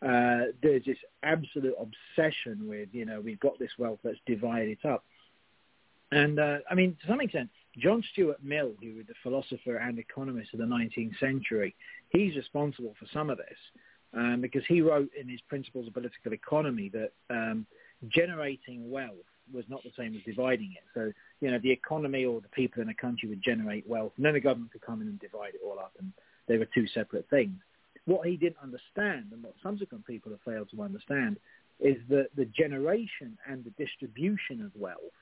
Uh, 0.00 0.52
there's 0.62 0.84
this 0.84 0.98
absolute 1.22 1.74
obsession 1.80 2.68
with, 2.68 2.88
you 2.92 3.04
know, 3.04 3.20
we've 3.20 3.40
got 3.40 3.58
this 3.58 3.70
wealth, 3.78 3.98
let's 4.04 4.18
divide 4.26 4.68
it 4.68 4.84
up. 4.84 5.04
And 6.10 6.38
uh, 6.38 6.58
I 6.70 6.74
mean, 6.74 6.96
to 7.02 7.08
some 7.08 7.20
extent, 7.20 7.50
John 7.76 8.02
Stuart 8.12 8.42
Mill, 8.42 8.72
who 8.82 8.96
was 8.96 9.06
the 9.06 9.14
philosopher 9.22 9.76
and 9.76 9.98
economist 9.98 10.52
of 10.52 10.60
the 10.60 10.64
19th 10.64 11.18
century, 11.20 11.74
he's 12.10 12.34
responsible 12.34 12.94
for 12.98 13.06
some 13.12 13.30
of 13.30 13.38
this 13.38 13.58
um, 14.14 14.40
because 14.40 14.62
he 14.66 14.80
wrote 14.80 15.10
in 15.18 15.28
his 15.28 15.40
Principles 15.42 15.86
of 15.86 15.94
Political 15.94 16.32
Economy 16.32 16.90
that 16.90 17.12
um, 17.30 17.66
generating 18.08 18.90
wealth 18.90 19.14
was 19.52 19.64
not 19.68 19.82
the 19.82 19.92
same 19.96 20.14
as 20.14 20.22
dividing 20.24 20.74
it. 20.76 20.84
So, 20.94 21.12
you 21.40 21.50
know, 21.50 21.58
the 21.58 21.70
economy 21.70 22.24
or 22.24 22.40
the 22.40 22.48
people 22.48 22.82
in 22.82 22.88
a 22.88 22.94
country 22.94 23.28
would 23.28 23.42
generate 23.42 23.88
wealth, 23.88 24.12
and 24.16 24.24
then 24.24 24.34
the 24.34 24.40
government 24.40 24.72
could 24.72 24.82
come 24.82 25.00
in 25.00 25.08
and 25.08 25.20
divide 25.20 25.54
it 25.54 25.60
all 25.64 25.78
up, 25.78 25.92
and 25.98 26.12
they 26.46 26.58
were 26.58 26.68
two 26.74 26.86
separate 26.88 27.28
things. 27.30 27.56
What 28.04 28.26
he 28.26 28.36
didn't 28.36 28.56
understand, 28.62 29.26
and 29.32 29.42
what 29.42 29.54
subsequent 29.62 30.06
people 30.06 30.32
have 30.32 30.40
failed 30.40 30.70
to 30.74 30.82
understand, 30.82 31.38
is 31.80 31.96
that 32.08 32.28
the 32.36 32.46
generation 32.46 33.38
and 33.46 33.64
the 33.64 33.70
distribution 33.82 34.62
of 34.62 34.72
wealth 34.74 35.12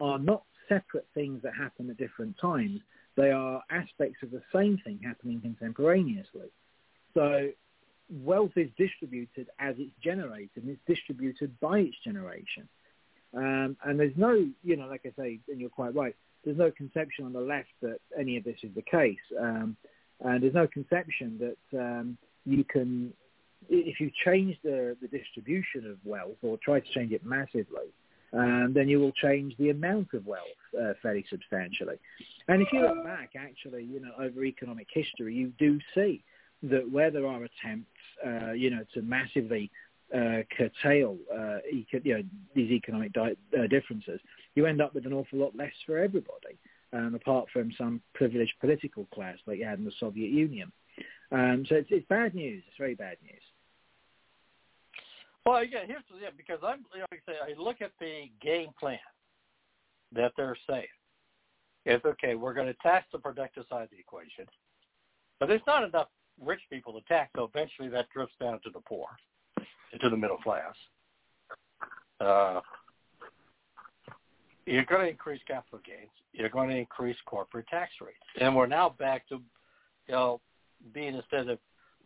are 0.00 0.18
not 0.18 0.42
separate 0.68 1.06
things 1.14 1.42
that 1.42 1.54
happen 1.54 1.90
at 1.90 1.96
different 1.96 2.36
times. 2.38 2.80
They 3.16 3.30
are 3.30 3.62
aspects 3.70 4.22
of 4.22 4.30
the 4.30 4.42
same 4.54 4.78
thing 4.84 5.00
happening 5.04 5.40
contemporaneously. 5.40 6.50
So 7.14 7.50
wealth 8.10 8.52
is 8.56 8.68
distributed 8.76 9.48
as 9.58 9.74
it's 9.78 9.92
generated, 10.02 10.50
and 10.56 10.68
it's 10.68 10.80
distributed 10.86 11.58
by 11.60 11.80
its 11.80 11.96
generation. 12.04 12.68
Um, 13.34 13.76
and 13.84 13.98
there's 13.98 14.16
no, 14.16 14.46
you 14.62 14.76
know, 14.76 14.86
like 14.86 15.02
I 15.04 15.12
say, 15.20 15.40
and 15.48 15.60
you're 15.60 15.68
quite 15.68 15.94
right, 15.94 16.14
there's 16.44 16.56
no 16.56 16.70
conception 16.70 17.24
on 17.24 17.32
the 17.32 17.40
left 17.40 17.68
that 17.82 17.98
any 18.18 18.36
of 18.36 18.44
this 18.44 18.56
is 18.62 18.70
the 18.74 18.82
case. 18.82 19.16
Um, 19.38 19.76
and 20.20 20.42
there's 20.42 20.54
no 20.54 20.66
conception 20.66 21.38
that 21.40 21.78
um, 21.78 22.16
you 22.44 22.64
can, 22.64 23.12
if 23.68 24.00
you 24.00 24.10
change 24.24 24.56
the, 24.62 24.96
the 25.02 25.08
distribution 25.08 25.90
of 25.90 25.98
wealth 26.04 26.36
or 26.42 26.58
try 26.58 26.80
to 26.80 26.92
change 26.92 27.12
it 27.12 27.24
massively, 27.24 27.92
um, 28.32 28.72
then 28.74 28.88
you 28.88 29.00
will 29.00 29.12
change 29.12 29.56
the 29.58 29.70
amount 29.70 30.08
of 30.14 30.26
wealth 30.26 30.42
uh, 30.80 30.92
fairly 31.02 31.24
substantially. 31.30 31.96
And 32.48 32.62
if 32.62 32.68
you 32.72 32.80
look 32.80 33.04
back, 33.04 33.30
actually, 33.38 33.84
you 33.84 34.00
know, 34.00 34.12
over 34.18 34.44
economic 34.44 34.88
history, 34.92 35.34
you 35.34 35.52
do 35.58 35.78
see 35.94 36.22
that 36.62 36.90
where 36.90 37.10
there 37.10 37.26
are 37.26 37.44
attempts, 37.44 37.90
uh, 38.26 38.52
you 38.52 38.70
know, 38.70 38.84
to 38.94 39.02
massively 39.02 39.70
uh, 40.14 40.38
curtail 40.56 41.16
uh, 41.32 41.58
eco- 41.72 42.00
you 42.02 42.14
know, 42.14 42.22
these 42.54 42.70
economic 42.70 43.12
di- 43.12 43.36
uh, 43.58 43.66
differences, 43.68 44.20
you 44.54 44.66
end 44.66 44.80
up 44.80 44.94
with 44.94 45.06
an 45.06 45.12
awful 45.12 45.38
lot 45.38 45.54
less 45.56 45.72
for 45.86 45.98
everybody, 45.98 46.58
um, 46.92 47.14
apart 47.14 47.46
from 47.52 47.70
some 47.76 48.00
privileged 48.14 48.54
political 48.60 49.06
class 49.06 49.36
like 49.46 49.58
you 49.58 49.64
had 49.64 49.78
in 49.78 49.84
the 49.84 49.92
Soviet 50.00 50.30
Union. 50.30 50.72
Um, 51.30 51.64
so 51.68 51.76
it's, 51.76 51.88
it's 51.90 52.06
bad 52.08 52.34
news. 52.34 52.62
It's 52.66 52.78
very 52.78 52.94
bad 52.94 53.18
news. 53.22 53.42
Well, 55.48 55.64
yeah, 55.64 55.86
here's 55.86 56.02
yeah, 56.20 56.28
because 56.36 56.58
I'm 56.62 56.84
like 56.92 57.22
I 57.26 57.32
say, 57.32 57.38
I 57.42 57.58
look 57.58 57.80
at 57.80 57.92
the 57.98 58.24
game 58.42 58.68
plan 58.78 58.98
that 60.12 60.32
they're 60.36 60.58
saying. 60.68 60.84
It's 61.86 62.04
okay, 62.04 62.34
we're 62.34 62.52
going 62.52 62.66
to 62.66 62.76
tax 62.82 63.06
the 63.10 63.18
productive 63.18 63.64
side 63.70 63.84
of 63.84 63.88
the 63.88 63.98
equation, 63.98 64.44
but 65.40 65.48
there's 65.48 65.62
not 65.66 65.84
enough 65.84 66.08
rich 66.38 66.60
people 66.70 66.92
to 66.92 67.00
tax, 67.08 67.30
so 67.34 67.44
eventually 67.44 67.88
that 67.88 68.10
drifts 68.14 68.34
down 68.38 68.60
to 68.62 68.68
the 68.74 68.80
poor, 68.80 69.06
to 69.98 70.10
the 70.10 70.16
middle 70.18 70.36
class. 70.36 70.74
Uh, 72.20 72.60
you're 74.66 74.84
going 74.84 75.00
to 75.00 75.10
increase 75.10 75.40
capital 75.48 75.80
gains. 75.82 76.10
You're 76.34 76.50
going 76.50 76.68
to 76.68 76.76
increase 76.76 77.16
corporate 77.24 77.68
tax 77.68 77.92
rates, 78.02 78.18
and 78.38 78.54
we're 78.54 78.66
now 78.66 78.90
back 78.98 79.26
to, 79.30 79.36
you 80.08 80.14
know, 80.14 80.42
being 80.92 81.14
instead 81.14 81.48
of 81.48 81.58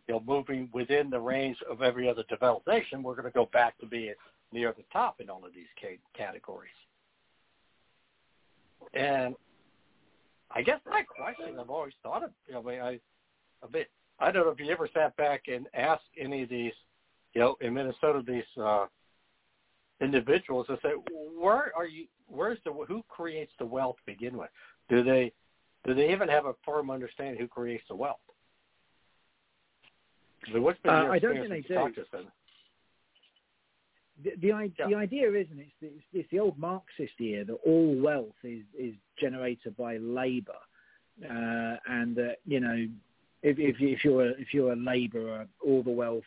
you 0.07 0.15
know, 0.15 0.23
moving 0.25 0.69
within 0.73 1.09
the 1.09 1.19
range 1.19 1.57
of 1.69 1.81
every 1.81 2.09
other 2.09 2.23
developed 2.29 2.67
nation, 2.67 3.03
we're 3.03 3.15
going 3.15 3.25
to 3.25 3.31
go 3.31 3.49
back 3.53 3.77
to 3.79 3.85
being 3.85 4.13
near 4.51 4.73
the 4.75 4.83
top 4.91 5.21
in 5.21 5.29
all 5.29 5.45
of 5.45 5.53
these 5.53 5.67
categories. 6.15 6.71
And 8.93 9.35
I 10.51 10.61
guess 10.61 10.79
my 10.85 11.03
question 11.03 11.57
I've 11.59 11.69
always 11.69 11.93
thought 12.03 12.23
of, 12.23 12.31
you 12.47 12.53
know, 12.53 12.69
I, 12.69 12.99
a 13.63 13.67
bit, 13.67 13.89
I 14.19 14.31
don't 14.31 14.45
know 14.45 14.51
if 14.51 14.59
you 14.59 14.69
ever 14.71 14.89
sat 14.93 15.15
back 15.15 15.43
and 15.47 15.67
asked 15.73 16.03
any 16.19 16.43
of 16.43 16.49
these, 16.49 16.73
you 17.33 17.41
know, 17.41 17.55
in 17.61 17.73
Minnesota, 17.73 18.21
these 18.25 18.43
uh, 18.61 18.85
individuals 20.01 20.67
to 20.67 20.77
say, 20.83 20.91
where 21.35 21.71
are 21.75 21.87
you, 21.87 22.05
where's 22.27 22.59
the, 22.65 22.71
who 22.71 23.03
creates 23.07 23.51
the 23.57 23.65
wealth 23.65 23.95
to 24.05 24.13
begin 24.13 24.37
with? 24.37 24.49
Do 24.89 25.03
they, 25.03 25.31
do 25.85 25.93
they 25.93 26.11
even 26.11 26.27
have 26.27 26.45
a 26.45 26.53
firm 26.65 26.91
understanding 26.91 27.39
who 27.39 27.47
creates 27.47 27.83
the 27.89 27.95
wealth? 27.95 28.19
What's 30.53 30.79
been 30.81 30.91
uh, 30.91 31.07
I 31.11 31.19
don't 31.19 31.35
think 31.35 31.49
they 31.49 31.61
do. 31.61 31.91
The, 34.23 34.31
the, 34.39 34.47
yeah. 34.47 34.87
the 34.87 34.95
idea 34.95 35.29
isn't 35.29 35.59
it's, 35.59 35.71
it's, 35.81 36.03
it's 36.13 36.29
the 36.31 36.39
old 36.39 36.57
Marxist 36.57 37.13
idea 37.19 37.45
that 37.45 37.53
all 37.65 37.95
wealth 37.99 38.35
is, 38.43 38.61
is 38.77 38.93
generated 39.19 39.75
by 39.75 39.97
labour, 39.97 40.51
uh, 41.23 41.77
and 41.87 42.15
that 42.15 42.37
you 42.45 42.59
know 42.59 42.87
if, 43.41 43.59
if, 43.59 43.75
if 43.79 44.05
you're 44.05 44.29
a, 44.29 44.29
if 44.31 44.53
you're 44.53 44.73
a 44.73 44.77
labourer, 44.77 45.47
all 45.65 45.83
the 45.83 45.91
wealth 45.91 46.23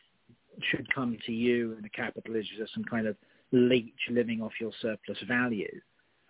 should 0.71 0.93
come 0.95 1.17
to 1.27 1.33
you, 1.33 1.73
and 1.75 1.85
the 1.85 1.89
capitalist 1.89 2.51
is 2.53 2.59
just 2.59 2.75
some 2.75 2.85
kind 2.85 3.07
of 3.07 3.17
leech 3.53 3.95
living 4.11 4.43
off 4.43 4.53
your 4.61 4.73
surplus 4.81 5.19
value. 5.29 5.81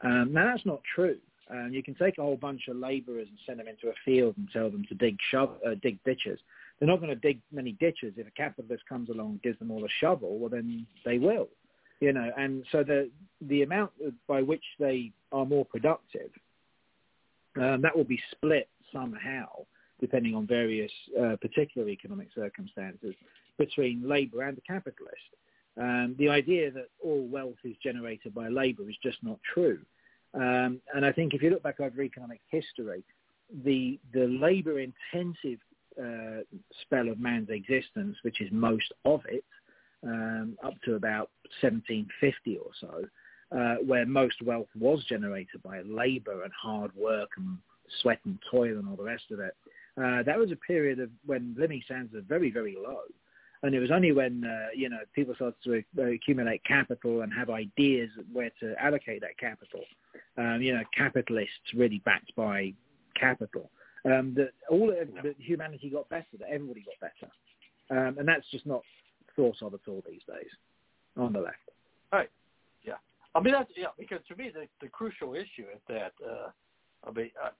Um, 0.03 0.32
now 0.32 0.47
that's 0.47 0.66
not 0.66 0.80
true. 0.95 1.16
Um, 1.51 1.70
you 1.72 1.82
can 1.82 1.95
take 1.95 2.18
a 2.18 2.22
whole 2.22 2.37
bunch 2.37 2.68
of 2.68 2.76
labourers 2.76 3.28
and 3.28 3.39
send 3.47 3.61
them 3.61 3.68
into 3.68 3.89
a 3.89 3.95
field 4.05 4.37
and 4.37 4.49
tell 4.53 4.68
them 4.68 4.84
to 4.89 4.95
dig 4.95 5.16
shove, 5.30 5.57
uh, 5.66 5.74
dig 5.80 6.03
ditches, 6.05 6.41
they're 6.78 6.88
not 6.88 7.00
going 7.00 7.10
to 7.10 7.16
dig 7.16 7.40
many 7.52 7.72
ditches. 7.72 8.14
If 8.16 8.26
a 8.26 8.30
capitalist 8.30 8.84
comes 8.88 9.08
along 9.08 9.30
and 9.30 9.42
gives 9.42 9.58
them 9.58 9.70
all 9.70 9.84
a 9.84 9.88
shovel, 10.00 10.38
well, 10.38 10.50
then 10.50 10.86
they 11.04 11.18
will, 11.18 11.48
you 12.00 12.12
know. 12.12 12.30
And 12.36 12.64
so 12.70 12.82
the 12.82 13.10
the 13.40 13.62
amount 13.62 13.92
by 14.26 14.42
which 14.42 14.64
they 14.78 15.12
are 15.32 15.46
more 15.46 15.64
productive, 15.64 16.30
um, 17.56 17.80
that 17.82 17.96
will 17.96 18.04
be 18.04 18.20
split 18.32 18.68
somehow, 18.92 19.48
depending 20.00 20.34
on 20.34 20.46
various 20.46 20.92
uh, 21.18 21.36
particular 21.40 21.88
economic 21.88 22.28
circumstances, 22.34 23.14
between 23.58 24.06
labour 24.06 24.42
and 24.42 24.56
the 24.56 24.62
capitalist. 24.62 25.16
Um, 25.78 26.14
the 26.18 26.28
idea 26.28 26.70
that 26.70 26.88
all 27.04 27.26
wealth 27.26 27.58
is 27.64 27.76
generated 27.82 28.34
by 28.34 28.48
labour 28.48 28.88
is 28.88 28.96
just 29.02 29.18
not 29.22 29.38
true. 29.52 29.80
Um, 30.34 30.80
and 30.94 31.04
I 31.04 31.12
think 31.12 31.34
if 31.34 31.42
you 31.42 31.50
look 31.50 31.62
back 31.62 31.80
over 31.80 32.02
economic 32.02 32.40
history, 32.50 33.04
the 33.64 33.98
the 34.12 34.26
labour 34.26 34.80
intensive 34.80 35.58
uh, 36.01 36.42
spell 36.82 37.09
of 37.09 37.18
man's 37.18 37.51
existence, 37.51 38.16
which 38.22 38.40
is 38.40 38.49
most 38.53 38.92
of 39.05 39.22
it, 39.28 39.44
um, 40.03 40.57
up 40.64 40.74
to 40.84 40.94
about 40.94 41.30
1750 41.61 42.59
or 42.59 42.70
so, 42.80 43.57
uh, 43.57 43.76
where 43.84 44.07
most 44.07 44.42
wealth 44.42 44.68
was 44.78 45.05
generated 45.09 45.62
by 45.62 45.80
labour 45.82 46.42
and 46.42 46.53
hard 46.53 46.94
work 46.94 47.30
and 47.36 47.59
sweat 48.03 48.20
and 48.24 48.38
toil 48.51 48.78
and 48.78 48.88
all 48.88 48.97
the 48.97 49.03
rest 49.03 49.24
of 49.30 49.40
it. 49.40 49.55
Uh, 49.97 50.22
that 50.22 50.38
was 50.38 50.53
a 50.53 50.57
period 50.57 51.01
of 51.01 51.11
when 51.24 51.55
living 51.59 51.80
standards 51.84 52.12
were 52.12 52.20
very, 52.20 52.51
very 52.51 52.76
low. 52.76 53.01
And 53.62 53.74
it 53.74 53.80
was 53.80 53.90
only 53.90 54.12
when 54.12 54.44
uh, 54.44 54.68
you 54.74 54.90
know 54.90 54.99
people 55.14 55.34
started 55.34 55.57
to 55.64 56.05
accumulate 56.12 56.62
capital 56.64 57.22
and 57.22 57.32
have 57.32 57.49
ideas 57.49 58.11
where 58.30 58.51
to 58.61 58.74
allocate 58.78 59.22
that 59.22 59.38
capital. 59.38 59.80
Um, 60.36 60.61
you 60.61 60.74
know, 60.74 60.82
capitalists 60.97 61.72
really 61.74 62.01
backed 62.05 62.36
by 62.36 62.74
capital 63.18 63.70
um, 64.07 64.34
that 64.34 64.50
all 64.70 64.90
of, 64.90 64.96
that 64.96 65.34
humanity 65.38 65.90
got 65.90 66.09
better, 66.09 66.24
that 66.38 66.48
everybody 66.50 66.84
got 66.84 67.11
better, 67.11 67.32
um, 67.90 68.18
and 68.18 68.28
that's 68.28 68.48
just 68.50 68.66
not 68.66 68.82
thought 69.34 69.57
of 69.62 69.74
at 69.74 69.80
all 69.88 70.02
these 70.09 70.22
days 70.26 70.50
on 71.16 71.32
the 71.32 71.40
left. 71.40 71.57
Right. 72.12 72.30
Yeah. 72.84 72.94
I 73.34 73.40
mean 73.40 73.52
that's 73.52 73.70
yeah 73.76 73.88
because 73.98 74.20
to 74.28 74.36
me 74.36 74.50
the 74.52 74.66
the 74.80 74.88
crucial 74.88 75.34
issue 75.34 75.66
is 75.72 75.80
that 75.88 76.12
uh, 76.24 76.50
I 77.07 77.12
mean. 77.12 77.30
Uh, 77.42 77.50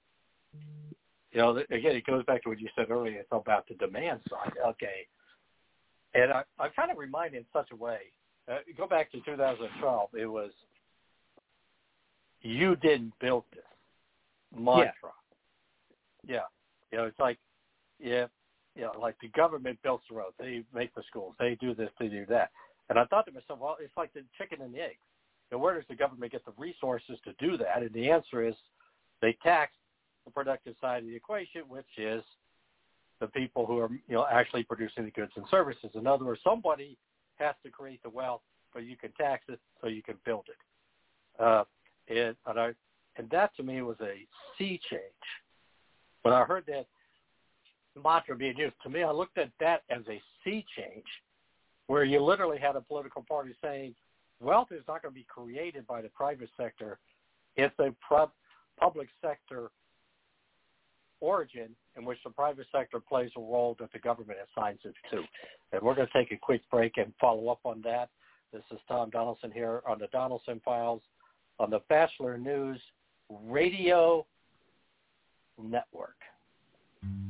you 1.33 1.43
know, 1.43 1.51
again, 1.51 1.95
it 1.95 2.07
goes 2.07 2.25
back 2.25 2.43
to 2.45 2.49
what 2.49 2.59
you 2.59 2.69
said 2.75 2.91
earlier. 2.91 3.21
It's 3.21 3.29
about 3.31 3.69
the 3.69 3.75
demand 3.75 4.21
side. 4.31 4.53
Okay, 4.69 5.07
and 6.15 6.33
I, 6.33 6.43
I 6.59 6.69
kind 6.69 6.91
of 6.91 6.97
remind 6.97 7.35
in 7.35 7.45
such 7.53 7.69
a 7.73 7.77
way. 7.77 7.99
Uh, 8.51 8.59
go 8.79 8.87
back 8.87 9.11
to 9.13 9.19
2012. 9.21 10.11
It 10.15 10.27
was 10.27 10.51
you 12.41 12.77
didn't 12.77 13.13
build 13.21 13.45
this 13.53 13.65
mantra. 14.59 14.87
Yeah. 15.03 15.26
You 16.29 16.99
know, 16.99 17.05
it's 17.05 17.19
like, 17.19 17.39
yeah, 17.99 18.27
you 18.75 18.83
know, 18.83 18.93
like 19.01 19.17
the 19.21 19.29
government 19.29 19.79
builds 19.83 20.05
the 20.09 20.17
roads, 20.17 20.35
they 20.39 20.63
make 20.75 20.95
the 20.95 21.03
schools, 21.09 21.35
they 21.39 21.57
do 21.61 21.75
this, 21.75 21.91
they 21.99 22.09
do 22.09 22.27
that. 22.27 22.51
And 22.89 22.99
I 22.99 23.05
thought 23.07 23.27
to 23.27 23.33
myself, 23.33 23.59
well, 23.59 23.77
it's 23.81 23.97
like 23.97 24.13
the 24.13 24.23
chicken 24.39 24.63
and 24.63 24.73
the 24.73 24.81
egg. 24.81 24.97
Know, 25.51 25.59
where 25.59 25.75
does 25.75 25.85
the 25.89 25.95
government 25.95 26.33
get 26.33 26.45
the 26.45 26.53
resources 26.59 27.19
to 27.25 27.33
do 27.39 27.57
that? 27.57 27.83
And 27.83 27.93
the 27.93 28.11
answer 28.11 28.47
is 28.47 28.55
they 29.23 29.37
tax 29.43 29.73
the 30.25 30.31
productive 30.31 30.75
side 30.81 31.03
of 31.03 31.09
the 31.09 31.15
equation, 31.15 31.63
which 31.69 31.87
is 31.97 32.23
the 33.21 33.29
people 33.29 33.65
who 33.65 33.79
are, 33.79 33.91
you 34.09 34.15
know, 34.15 34.27
actually 34.31 34.65
producing 34.65 35.05
the 35.05 35.11
goods 35.13 35.33
and 35.37 35.47
services. 35.51 35.91
In 35.95 36.07
other 36.07 36.25
words, 36.25 36.41
somebody 36.43 36.97
has 37.37 37.55
to 37.65 37.71
create 37.71 38.03
the 38.03 38.11
wealth, 38.11 38.43
but 38.75 38.85
you 38.85 38.97
can 38.97 39.13
tax 39.13 39.45
it 39.49 39.61
so 39.81 39.87
you 39.87 40.03
can 40.03 40.17
build 40.25 40.47
it. 40.49 41.43
Uh, 41.43 41.65
and, 42.09 42.37
and, 42.47 42.59
I, 42.59 42.73
and 43.17 43.31
that 43.31 43.55
to 43.57 43.63
me 43.63 43.83
was 43.83 43.97
a 44.01 44.27
sea 44.59 44.81
change 44.91 45.03
when 46.27 46.35
I 46.35 46.45
heard 46.45 46.65
that 46.67 46.87
mantra 48.03 48.37
being 48.37 48.57
used. 48.59 48.75
To 48.83 48.91
me, 48.91 49.05
I 49.05 49.13
looked 49.13 49.39
at 49.39 49.51
that 49.61 49.83
as 49.91 50.03
a 50.09 50.21
sea 50.45 50.65
change, 50.77 51.05
where 51.87 52.03
you 52.03 52.21
literally 52.21 52.59
had 52.59 52.75
a 52.75 52.81
political 52.81 53.23
party 53.23 53.55
saying, 53.63 53.95
wealth 54.41 54.69
is 54.73 54.83
not 54.89 55.03
going 55.03 55.15
to 55.15 55.19
be 55.19 55.27
created 55.29 55.87
by 55.87 56.03
the 56.03 56.09
private 56.09 56.51
sector. 56.57 56.99
It's 57.55 57.75
a 57.79 57.95
public 58.81 59.09
sector 59.23 59.71
origin 61.21 61.69
in 61.97 62.05
which 62.05 62.19
the 62.25 62.31
private 62.31 62.67
sector 62.73 62.99
plays 63.01 63.31
a 63.37 63.41
role 63.41 63.77
that 63.79 63.93
the 63.93 63.99
government 64.01 64.39
assigns 64.51 64.81
it 64.85 64.95
to. 65.13 65.23
And 65.73 65.81
we're 65.81 65.95
going 65.95 66.09
to 66.13 66.19
take 66.19 66.33
a 66.33 66.37
quick 66.37 66.63
break 66.71 66.99
and 66.99 67.13
follow 67.21 67.49
up 67.49 67.61
on 67.65 67.81
that. 67.83 68.11
This 68.53 68.63
is 68.73 68.79
Tom 68.89 69.11
Donelson 69.13 69.53
here 69.53 69.81
on 69.89 70.01
the 70.01 70.09
Donelson 70.09 70.61
Files 70.65 71.03
on 71.61 71.71
the 71.71 71.81
Batchelor 71.89 72.37
News 72.37 72.81
Radio 73.31 74.27
Network. 75.63 76.17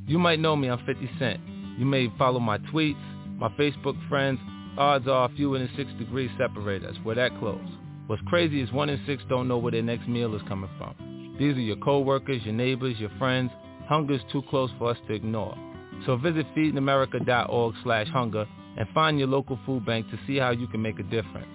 You 0.07 0.19
might 0.19 0.41
know 0.41 0.57
me, 0.57 0.69
I'm 0.69 0.85
50 0.85 1.11
Cent. 1.19 1.41
You 1.79 1.85
may 1.85 2.13
follow 2.19 2.41
my 2.41 2.59
tweets, 2.59 2.97
my 3.39 3.49
Facebook 3.51 3.97
friends. 4.09 4.39
Odds 4.79 5.09
are 5.09 5.29
fewer 5.37 5.59
than 5.59 5.71
six 5.77 5.91
degrees 5.99 6.31
separate 6.39 6.85
us. 6.85 6.95
We're 7.05 7.15
that 7.17 7.39
close. 7.39 7.61
What's 8.07 8.23
crazy 8.27 8.61
is 8.61 8.71
one 8.73 8.89
in 8.89 9.01
six 9.07 9.23
don't 9.29 9.49
know 9.49 9.59
where 9.59 9.73
their 9.73 9.83
next 9.83 10.07
meal 10.07 10.35
is 10.35 10.43
coming 10.49 10.71
from. 10.79 11.37
These 11.39 11.57
are 11.57 11.61
your 11.61 11.77
coworkers, 11.77 12.43
your 12.45 12.55
neighbors, 12.55 12.97
your 12.99 13.11
friends. 13.19 13.51
Hunger's 13.89 14.21
too 14.31 14.43
close 14.49 14.71
for 14.79 14.91
us 14.91 14.99
to 15.09 15.15
ignore. 15.15 15.57
So 16.05 16.17
visit 16.17 16.47
feedingamerica.org 16.57 17.75
slash 17.83 18.09
hunger 18.09 18.47
and 18.77 18.89
find 18.95 19.19
your 19.19 19.29
local 19.29 19.59
food 19.67 19.87
bank 19.87 20.07
to 20.11 20.19
see 20.27 20.37
how 20.37 20.51
you 20.51 20.67
can 20.69 20.83
make 20.83 20.99
a 20.99 21.05
difference. 21.05 21.49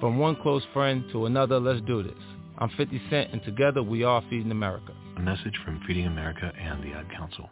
From 0.00 0.18
one 0.18 0.36
close 0.42 0.62
friend 0.72 1.04
to 1.12 1.26
another, 1.26 1.60
let's 1.60 1.80
do 1.82 2.02
this. 2.02 2.12
I'm 2.58 2.70
50 2.70 3.00
Cent, 3.10 3.32
and 3.32 3.42
together 3.44 3.82
we 3.82 4.02
are 4.02 4.22
Feeding 4.28 4.50
America. 4.50 4.92
A 5.16 5.20
message 5.20 5.58
from 5.64 5.82
Feeding 5.86 6.06
America 6.06 6.52
and 6.58 6.82
the 6.82 6.96
Ad 6.96 7.06
Council. 7.16 7.50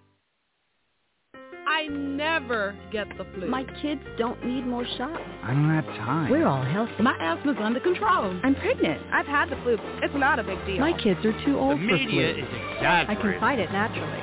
I 1.67 1.87
never 1.87 2.77
get 2.91 3.07
the 3.17 3.25
flu. 3.35 3.49
My 3.49 3.65
kids 3.81 4.01
don't 4.19 4.45
need 4.45 4.67
more 4.67 4.85
shots. 4.99 5.23
I 5.43 5.53
don't 5.53 5.71
have 5.71 5.85
time. 5.85 6.31
We're 6.31 6.47
all 6.47 6.65
healthy. 6.65 7.03
My 7.03 7.17
asthma's 7.21 7.57
under 7.61 7.81
control. 7.81 8.39
I'm 8.43 8.55
pregnant. 8.57 9.01
I've 9.13 9.27
had 9.27 9.51
the 9.51 9.57
flu. 9.63 9.79
It's 10.03 10.15
not 10.15 10.39
a 10.39 10.43
big 10.43 10.59
deal. 10.67 10.81
My 10.81 10.93
kids 11.01 11.25
are 11.25 11.45
too 11.45 11.59
old 11.59 11.79
the 11.79 11.87
for 11.87 11.93
media 11.95 12.35
flu. 12.35 12.43
is 12.43 12.49
exaggerating. 12.49 13.17
I 13.17 13.23
can 13.23 13.41
fight 13.41 13.59
it 13.61 13.73
naturally. 13.73 14.21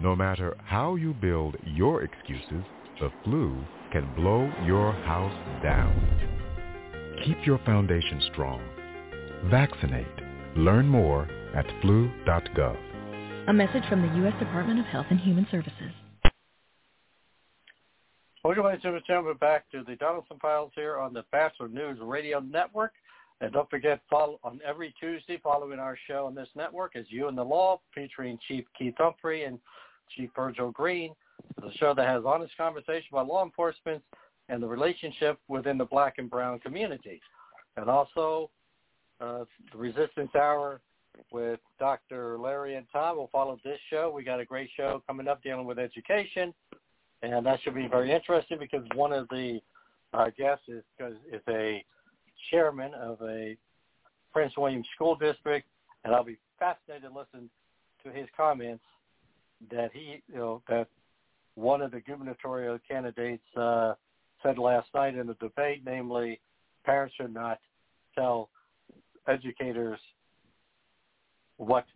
No 0.00 0.16
matter 0.16 0.56
how 0.64 0.94
you 0.94 1.14
build 1.14 1.56
your 1.64 2.02
excuses, 2.02 2.64
the 3.00 3.12
flu 3.22 3.62
can 3.92 4.12
blow 4.14 4.50
your 4.64 4.92
house 4.92 5.62
down. 5.62 5.94
Keep 7.24 7.46
your 7.46 7.58
foundation 7.58 8.22
strong. 8.32 8.62
Vaccinate. 9.50 10.06
Learn 10.56 10.88
more 10.88 11.28
at 11.56 11.66
flu.gov. 11.80 12.76
A 13.48 13.52
message 13.52 13.82
from 13.88 14.02
the 14.02 14.14
U.S. 14.18 14.34
Department 14.38 14.78
of 14.78 14.86
Health 14.86 15.06
and 15.10 15.18
Human 15.20 15.46
Services. 15.50 15.92
Welcome, 18.44 18.64
ladies 18.66 18.82
and 18.84 19.00
gentlemen, 19.06 19.36
back 19.40 19.68
to 19.72 19.82
the 19.82 19.96
Donelson 19.96 20.40
Files 20.40 20.70
here 20.74 20.98
on 20.98 21.12
the 21.12 21.24
Batchelor 21.32 21.68
News 21.68 21.98
Radio 22.00 22.38
Network. 22.40 22.92
And 23.40 23.52
don't 23.52 23.68
forget, 23.68 24.00
follow 24.08 24.38
on 24.44 24.60
every 24.64 24.94
Tuesday 25.00 25.38
following 25.42 25.78
our 25.78 25.98
show 26.06 26.26
on 26.26 26.34
this 26.34 26.48
network 26.54 26.92
is 26.94 27.06
You 27.08 27.28
and 27.28 27.36
the 27.36 27.42
Law, 27.42 27.80
featuring 27.94 28.38
Chief 28.46 28.64
Keith 28.78 28.94
Humphrey 28.98 29.44
and 29.44 29.58
Chief 30.16 30.30
Virgil 30.36 30.70
Green. 30.70 31.12
It's 31.58 31.74
a 31.74 31.78
show 31.78 31.92
that 31.94 32.06
has 32.06 32.22
honest 32.24 32.56
conversation 32.56 33.08
about 33.12 33.26
law 33.26 33.44
enforcement 33.44 34.02
and 34.48 34.62
the 34.62 34.66
relationship 34.66 35.38
within 35.48 35.76
the 35.76 35.84
black 35.84 36.14
and 36.18 36.30
brown 36.30 36.60
community. 36.60 37.20
And 37.76 37.90
also, 37.90 38.50
uh, 39.20 39.44
the 39.72 39.78
Resistance 39.78 40.34
Hour 40.34 40.80
with 41.32 41.60
Dr. 41.78 42.38
Larry 42.38 42.76
and 42.76 42.86
Tom 42.92 43.16
will 43.16 43.28
follow 43.32 43.58
this 43.64 43.78
show. 43.90 44.12
We 44.14 44.24
got 44.24 44.40
a 44.40 44.44
great 44.44 44.70
show 44.76 45.02
coming 45.06 45.28
up 45.28 45.42
dealing 45.42 45.66
with 45.66 45.78
education, 45.78 46.52
and 47.22 47.44
that 47.46 47.60
should 47.62 47.74
be 47.74 47.88
very 47.88 48.12
interesting 48.12 48.58
because 48.58 48.84
one 48.94 49.12
of 49.12 49.28
the 49.28 49.60
uh, 50.14 50.30
guests 50.36 50.64
is, 50.68 50.82
is 51.32 51.42
a 51.48 51.84
chairman 52.50 52.94
of 52.94 53.18
a 53.22 53.56
Prince 54.32 54.52
William 54.56 54.82
School 54.94 55.16
District, 55.16 55.66
and 56.04 56.14
I'll 56.14 56.24
be 56.24 56.38
fascinated 56.58 57.10
to 57.10 57.18
listen 57.18 57.50
to 58.04 58.10
his 58.10 58.28
comments 58.36 58.84
that 59.70 59.90
he, 59.92 60.22
you 60.28 60.36
know, 60.36 60.62
that 60.68 60.88
one 61.54 61.80
of 61.80 61.90
the 61.90 62.00
gubernatorial 62.00 62.78
candidates 62.88 63.42
uh, 63.56 63.94
said 64.42 64.58
last 64.58 64.88
night 64.94 65.16
in 65.16 65.26
the 65.26 65.34
debate, 65.34 65.82
namely, 65.84 66.38
parents 66.84 67.14
should 67.16 67.32
not 67.32 67.58
tell 68.14 68.50
educators 69.26 69.98
what 71.56 71.86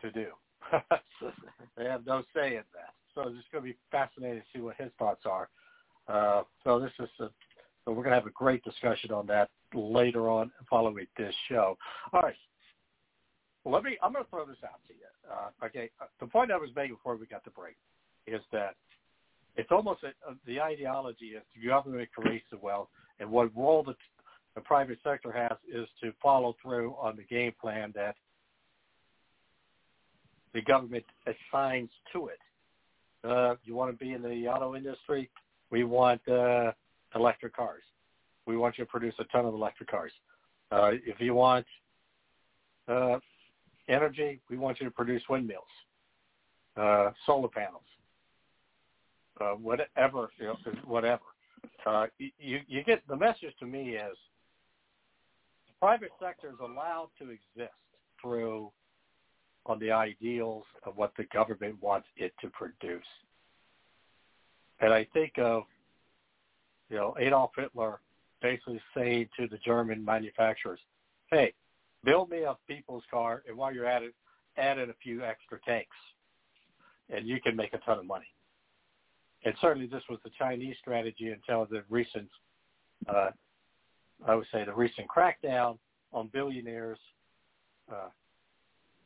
to 0.00 0.10
do. 0.10 0.26
they 1.76 1.84
have 1.84 2.06
no 2.06 2.22
say 2.34 2.56
in 2.56 2.62
that. 2.74 2.94
So 3.14 3.22
it's 3.22 3.46
going 3.52 3.64
to 3.64 3.70
be 3.70 3.76
fascinating 3.90 4.40
to 4.40 4.46
see 4.54 4.62
what 4.62 4.76
his 4.76 4.90
thoughts 4.98 5.22
are. 5.26 5.48
Uh, 6.08 6.42
so 6.64 6.80
this 6.80 6.92
is 6.98 7.08
a, 7.20 7.28
so 7.84 7.92
we're 7.92 8.04
going 8.04 8.10
to 8.10 8.14
have 8.14 8.26
a 8.26 8.30
great 8.30 8.62
discussion 8.64 9.12
on 9.12 9.26
that 9.26 9.50
later 9.74 10.28
on 10.28 10.50
following 10.68 11.06
this 11.16 11.34
show. 11.48 11.76
All 12.12 12.22
right. 12.22 12.34
Well, 13.64 13.74
let 13.74 13.84
me. 13.84 13.96
I'm 14.02 14.12
going 14.12 14.24
to 14.24 14.30
throw 14.30 14.44
this 14.46 14.56
out 14.64 14.80
to 14.88 14.94
you. 14.94 15.00
Uh, 15.30 15.66
okay. 15.66 15.90
The 16.20 16.26
point 16.26 16.50
I 16.50 16.56
was 16.56 16.70
making 16.74 16.94
before 16.94 17.16
we 17.16 17.26
got 17.26 17.44
the 17.44 17.50
break 17.50 17.76
is 18.26 18.40
that 18.52 18.74
it's 19.56 19.70
almost 19.70 20.02
a, 20.02 20.12
the 20.46 20.60
ideology 20.60 21.26
is 21.36 21.42
the 21.54 21.68
government 21.68 22.08
creates 22.16 22.46
the 22.50 22.58
wealth, 22.58 22.88
and 23.20 23.30
what 23.30 23.54
role 23.56 23.82
the, 23.82 23.94
the 24.54 24.60
private 24.60 24.98
sector 25.04 25.30
has 25.32 25.56
is 25.72 25.88
to 26.02 26.12
follow 26.22 26.56
through 26.62 26.94
on 27.00 27.16
the 27.16 27.24
game 27.24 27.52
plan 27.60 27.92
that 27.94 28.16
the 30.54 30.62
government 30.62 31.04
assigns 31.26 31.90
to 32.12 32.28
it. 32.28 32.38
Uh, 33.24 33.54
you 33.64 33.74
want 33.74 33.90
to 33.90 34.04
be 34.04 34.12
in 34.12 34.22
the 34.22 34.48
auto 34.48 34.74
industry? 34.74 35.30
We 35.70 35.84
want 35.84 36.26
uh, 36.28 36.72
electric 37.14 37.54
cars. 37.54 37.82
We 38.46 38.56
want 38.56 38.78
you 38.78 38.84
to 38.84 38.90
produce 38.90 39.14
a 39.18 39.24
ton 39.24 39.46
of 39.46 39.54
electric 39.54 39.90
cars. 39.90 40.12
Uh, 40.70 40.92
if 41.06 41.20
you 41.20 41.34
want 41.34 41.66
uh, 42.88 43.18
energy, 43.88 44.40
we 44.50 44.56
want 44.56 44.80
you 44.80 44.86
to 44.86 44.90
produce 44.90 45.22
windmills, 45.28 45.64
uh, 46.76 47.10
solar 47.26 47.48
panels, 47.48 47.82
uh, 49.40 49.52
whatever, 49.52 50.30
you 50.38 50.46
know, 50.46 50.56
whatever. 50.84 51.22
Uh, 51.86 52.06
you, 52.18 52.60
you 52.66 52.82
get 52.82 53.02
the 53.08 53.16
message 53.16 53.54
to 53.60 53.66
me 53.66 53.90
is 53.90 54.16
the 55.68 55.74
private 55.80 56.10
sector 56.20 56.48
is 56.48 56.58
allowed 56.60 57.08
to 57.18 57.30
exist 57.30 57.74
through 58.20 58.70
on 59.66 59.78
the 59.78 59.90
ideals 59.90 60.64
of 60.84 60.96
what 60.96 61.12
the 61.16 61.24
government 61.24 61.76
wants 61.80 62.08
it 62.16 62.32
to 62.40 62.48
produce. 62.50 63.06
And 64.80 64.92
I 64.92 65.06
think 65.12 65.38
of, 65.38 65.64
you 66.90 66.96
know, 66.96 67.14
Adolf 67.18 67.52
Hitler 67.56 68.00
basically 68.40 68.80
saying 68.96 69.28
to 69.38 69.46
the 69.46 69.58
German 69.58 70.04
manufacturers, 70.04 70.80
hey, 71.30 71.54
build 72.04 72.28
me 72.30 72.42
a 72.42 72.56
people's 72.66 73.04
car, 73.10 73.42
and 73.46 73.56
while 73.56 73.72
you're 73.72 73.86
at 73.86 74.02
it, 74.02 74.14
add 74.56 74.78
in 74.78 74.90
a 74.90 74.94
few 75.02 75.22
extra 75.22 75.60
tanks, 75.60 75.96
and 77.08 77.26
you 77.26 77.40
can 77.40 77.54
make 77.54 77.72
a 77.72 77.78
ton 77.78 77.98
of 77.98 78.04
money. 78.04 78.26
And 79.44 79.54
certainly 79.60 79.86
this 79.86 80.02
was 80.10 80.18
the 80.24 80.30
Chinese 80.38 80.76
strategy 80.80 81.30
until 81.30 81.64
the 81.66 81.82
recent, 81.88 82.28
uh, 83.08 83.30
I 84.26 84.34
would 84.34 84.46
say, 84.52 84.64
the 84.64 84.74
recent 84.74 85.06
crackdown 85.08 85.78
on 86.12 86.28
billionaires. 86.32 86.98
Uh, 87.90 88.08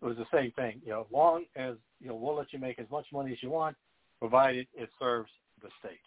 it 0.03 0.05
was 0.05 0.17
the 0.17 0.27
same 0.33 0.53
thing. 0.53 0.81
You 0.85 0.93
know, 0.93 1.07
long 1.11 1.45
as 1.57 1.75
you 2.01 2.09
know, 2.09 2.15
we'll 2.15 2.37
let 2.37 2.53
you 2.53 2.59
make 2.59 2.79
as 2.79 2.91
much 2.91 3.07
money 3.13 3.33
as 3.33 3.43
you 3.43 3.51
want, 3.51 3.77
provided 4.21 4.67
it 4.75 4.91
serves 4.99 5.31
the 5.63 5.69
state. 5.81 5.99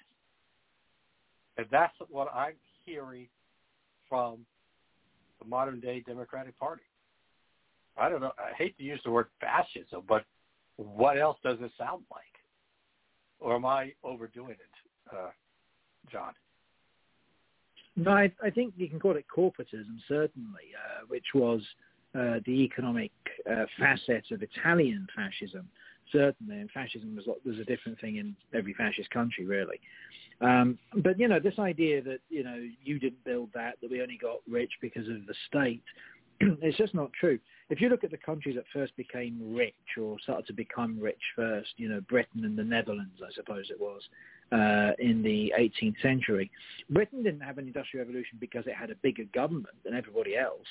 And 1.58 1.68
that's 1.72 1.94
what 2.10 2.34
I'm 2.34 2.54
hearing 2.86 3.28
from 4.08 4.46
the 5.40 5.48
modern 5.48 5.80
day 5.80 6.04
Democratic 6.06 6.58
Party. 6.60 6.84
I 7.98 8.10
don't 8.10 8.22
know. 8.22 8.32
I 8.38 8.56
hate 8.58 8.78
to 8.78 8.84
use 8.84 9.02
the 9.04 9.12
word 9.12 9.28
fascism, 9.42 10.04
but 10.08 10.24
what 10.78 11.18
else 11.18 11.38
does 11.44 11.58
it 11.60 11.72
sound 11.78 12.04
like? 12.12 12.24
Or 13.40 13.56
am 13.56 13.66
I 13.66 13.94
overdoing 14.04 14.52
it, 14.52 15.16
uh, 15.16 15.30
John? 16.12 16.34
No, 17.96 18.12
I, 18.12 18.32
I 18.42 18.50
think 18.50 18.74
you 18.78 18.88
can 18.88 19.00
call 19.00 19.18
it 19.18 19.26
corporatism, 19.36 19.98
certainly, 20.08 20.72
uh, 20.78 21.06
which 21.08 21.26
was 21.34 21.62
uh, 22.16 22.40
the 22.46 22.52
economic 22.52 23.12
uh, 23.50 23.66
facet 23.80 24.26
of 24.32 24.42
Italian 24.42 25.08
fascism, 25.16 25.68
certainly. 26.12 26.60
And 26.60 26.70
fascism 26.72 27.16
was, 27.16 27.60
a 27.60 27.64
different 27.66 28.00
thing 28.00 28.18
in 28.18 28.36
every 28.54 28.74
fascist 28.74 29.10
country, 29.12 29.46
really. 29.46 29.80
Um, 30.42 30.78
but, 31.04 31.20
you 31.20 31.28
know, 31.28 31.40
this 31.40 31.60
idea 31.60 32.02
that, 32.04 32.20
you 32.30 32.44
know, 32.44 32.58
you 32.84 33.00
didn't 33.00 33.24
build 33.26 33.50
that, 33.54 33.76
that 33.82 33.92
we 33.92 34.02
only 34.02 34.18
got 34.22 34.38
rich 34.50 34.72
because 34.82 35.08
of 35.08 35.26
the 35.28 35.36
state, 35.48 35.84
it's 36.62 36.78
just 36.78 36.96
not 36.96 37.12
true. 37.14 37.38
If 37.70 37.82
you 37.82 37.90
look 37.90 38.04
at 38.04 38.12
the 38.12 38.18
countries 38.18 38.56
that 38.56 38.66
first 38.74 38.96
became 38.96 39.54
rich 39.54 39.74
or 40.02 40.18
started 40.20 40.48
to 40.48 40.54
become 40.54 41.00
rich 41.00 41.22
first, 41.36 41.70
you 41.78 41.90
know, 41.90 42.02
Britain 42.02 42.46
and 42.46 42.58
the 42.58 42.64
Netherlands, 42.64 43.22
I 43.22 43.32
suppose 43.34 43.70
it 43.70 43.80
was, 43.80 44.02
uh, 44.52 44.94
in 44.98 45.22
the 45.22 45.54
18th 45.60 46.02
century, 46.02 46.50
Britain 46.90 47.24
didn't 47.24 47.42
have 47.42 47.58
an 47.58 47.68
industrial 47.68 48.06
revolution 48.06 48.38
because 48.40 48.66
it 48.66 48.74
had 48.74 48.90
a 48.90 48.96
bigger 48.96 49.26
government 49.34 49.76
than 49.84 49.94
everybody 49.94 50.36
else. 50.36 50.68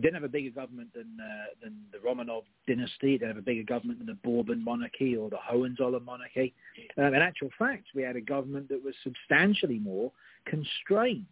Didn't 0.00 0.14
have 0.14 0.24
a 0.24 0.28
bigger 0.28 0.50
government 0.50 0.92
than 0.94 1.18
uh, 1.20 1.54
than 1.62 1.76
the 1.92 1.98
Romanov 1.98 2.42
dynasty. 2.66 3.14
It 3.14 3.18
didn't 3.18 3.28
have 3.28 3.36
a 3.38 3.42
bigger 3.42 3.62
government 3.62 3.98
than 3.98 4.06
the 4.06 4.28
Bourbon 4.28 4.62
monarchy 4.62 5.16
or 5.16 5.30
the 5.30 5.38
Hohenzollern 5.38 6.04
monarchy. 6.04 6.54
Um, 6.96 7.14
in 7.14 7.22
actual 7.22 7.50
fact, 7.58 7.86
we 7.94 8.02
had 8.02 8.16
a 8.16 8.20
government 8.20 8.68
that 8.68 8.82
was 8.82 8.94
substantially 9.02 9.78
more 9.78 10.12
constrained 10.46 11.26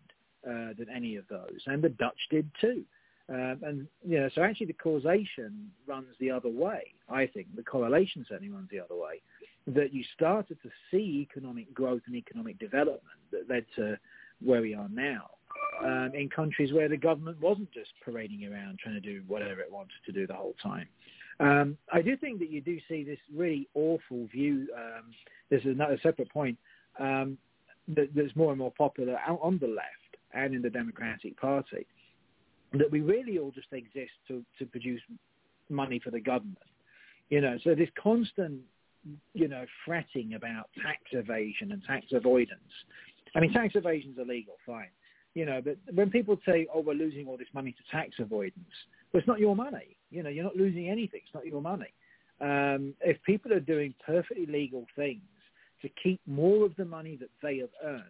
uh, 0.47 0.73
than 0.79 0.87
any 0.95 1.17
of 1.17 1.25
those, 1.29 1.61
and 1.67 1.83
the 1.83 1.89
Dutch 1.89 2.19
did 2.31 2.51
too. 2.61 2.85
Um, 3.31 3.61
and 3.63 3.87
you 4.07 4.21
know, 4.21 4.31
so 4.35 4.43
actually, 4.43 4.67
the 4.69 4.73
causation 4.73 5.71
runs 5.87 6.15
the 6.19 6.31
other 6.31 6.49
way. 6.49 6.95
I 7.09 7.27
think 7.27 7.55
the 7.55 7.63
correlation 7.63 8.25
certainly 8.29 8.53
runs 8.53 8.69
the 8.71 8.81
other 8.81 8.97
way. 8.97 9.21
That 9.67 9.93
you 9.93 10.03
started 10.15 10.57
to 10.63 10.71
see 10.91 11.27
economic 11.31 11.75
growth 11.75 12.01
and 12.07 12.17
economic 12.17 12.59
development 12.59 13.03
that 13.33 13.51
led 13.51 13.67
to 13.77 13.99
where 14.41 14.63
we 14.63 14.75
are 14.75 14.89
now 14.89 15.31
um, 15.85 16.13
in 16.15 16.29
countries 16.29 16.73
where 16.73 16.89
the 16.89 16.97
government 16.97 17.41
wasn't 17.41 17.71
just 17.73 17.91
parading 18.05 18.45
around 18.53 18.79
trying 18.79 18.95
to 18.95 19.01
do 19.01 19.23
whatever 19.27 19.61
it 19.61 19.71
wanted 19.71 19.93
to 20.07 20.13
do 20.13 20.27
the 20.27 20.35
whole 20.35 20.55
time. 20.63 20.87
Um, 21.41 21.77
I 21.93 22.03
do 22.03 22.17
think 22.17 22.41
that 22.41 22.51
you 22.51 22.61
do 22.61 22.79
see 22.89 23.05
this 23.05 23.19
really 23.35 23.69
awful 23.75 24.27
view. 24.27 24.69
Um, 24.77 25.13
this 25.51 25.61
is 25.61 25.69
another 25.69 25.99
separate 26.03 26.31
point 26.33 26.59
um, 26.99 27.39
that, 27.95 28.09
that's 28.15 28.35
more 28.35 28.51
and 28.51 28.59
more 28.59 28.73
popular 28.77 29.19
on 29.27 29.59
the 29.59 29.69
left 29.69 30.17
and 30.35 30.55
in 30.55 30.63
the 30.63 30.71
Democratic 30.71 31.41
Party 31.41 31.87
that 32.73 32.91
we 32.91 33.01
really 33.01 33.39
all 33.39 33.51
just 33.51 33.69
exist 33.73 34.13
to, 34.27 34.45
to 34.59 34.67
produce 34.67 35.01
money 35.71 36.01
for 36.03 36.11
the 36.11 36.21
government. 36.21 36.59
You 37.31 37.41
know, 37.41 37.57
so 37.63 37.75
this 37.75 37.89
constant, 38.03 38.61
you 39.33 39.49
know, 39.49 39.65
fretting 39.85 40.35
about 40.35 40.69
tax 40.83 41.01
evasion 41.13 41.73
and 41.73 41.83
tax 41.87 42.07
avoidance. 42.13 42.61
I 43.35 43.41
mean, 43.41 43.53
tax 43.53 43.75
evasion 43.75 44.13
is 44.13 44.19
illegal, 44.19 44.55
fine. 44.67 44.89
You 45.39 45.47
know, 45.47 45.63
but 45.65 45.77
when 45.95 46.11
people 46.11 46.37
say, 46.45 46.67
oh, 46.75 46.81
we're 46.81 46.95
losing 46.95 47.29
all 47.29 47.37
this 47.37 47.47
money 47.55 47.71
to 47.71 47.97
tax 47.97 48.17
avoidance, 48.19 48.75
well, 49.13 49.21
it's 49.21 49.29
not 49.29 49.39
your 49.39 49.55
money. 49.55 49.97
You 50.11 50.25
know, 50.25 50.31
you're 50.31 50.43
not 50.43 50.57
losing 50.57 50.89
anything. 50.89 51.21
It's 51.23 51.33
not 51.33 51.47
your 51.47 51.63
money. 51.63 51.93
Um, 52.41 52.93
if 53.03 53.23
people 53.23 53.53
are 53.53 53.61
doing 53.61 53.95
perfectly 54.05 54.47
legal 54.47 54.85
things 54.97 55.23
to 55.83 55.89
keep 56.03 56.21
more 56.27 56.67
of 56.67 56.75
the 56.75 56.85
money 56.85 57.17
that 57.21 57.31
they 57.41 57.59
have 57.59 57.71
earned, 57.85 58.03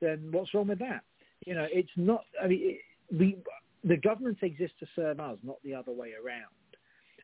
then 0.00 0.28
what's 0.30 0.54
wrong 0.54 0.68
with 0.68 0.78
that? 0.78 1.02
You 1.44 1.54
know, 1.56 1.66
it's 1.72 1.90
not. 1.96 2.22
I 2.40 2.46
mean, 2.46 2.60
it, 2.62 2.78
we 3.18 3.36
the 3.82 3.96
governments 3.96 4.38
exist 4.44 4.74
to 4.78 4.86
serve 4.94 5.18
us, 5.18 5.38
not 5.42 5.56
the 5.64 5.74
other 5.74 5.90
way 5.90 6.12
around. 6.24 6.54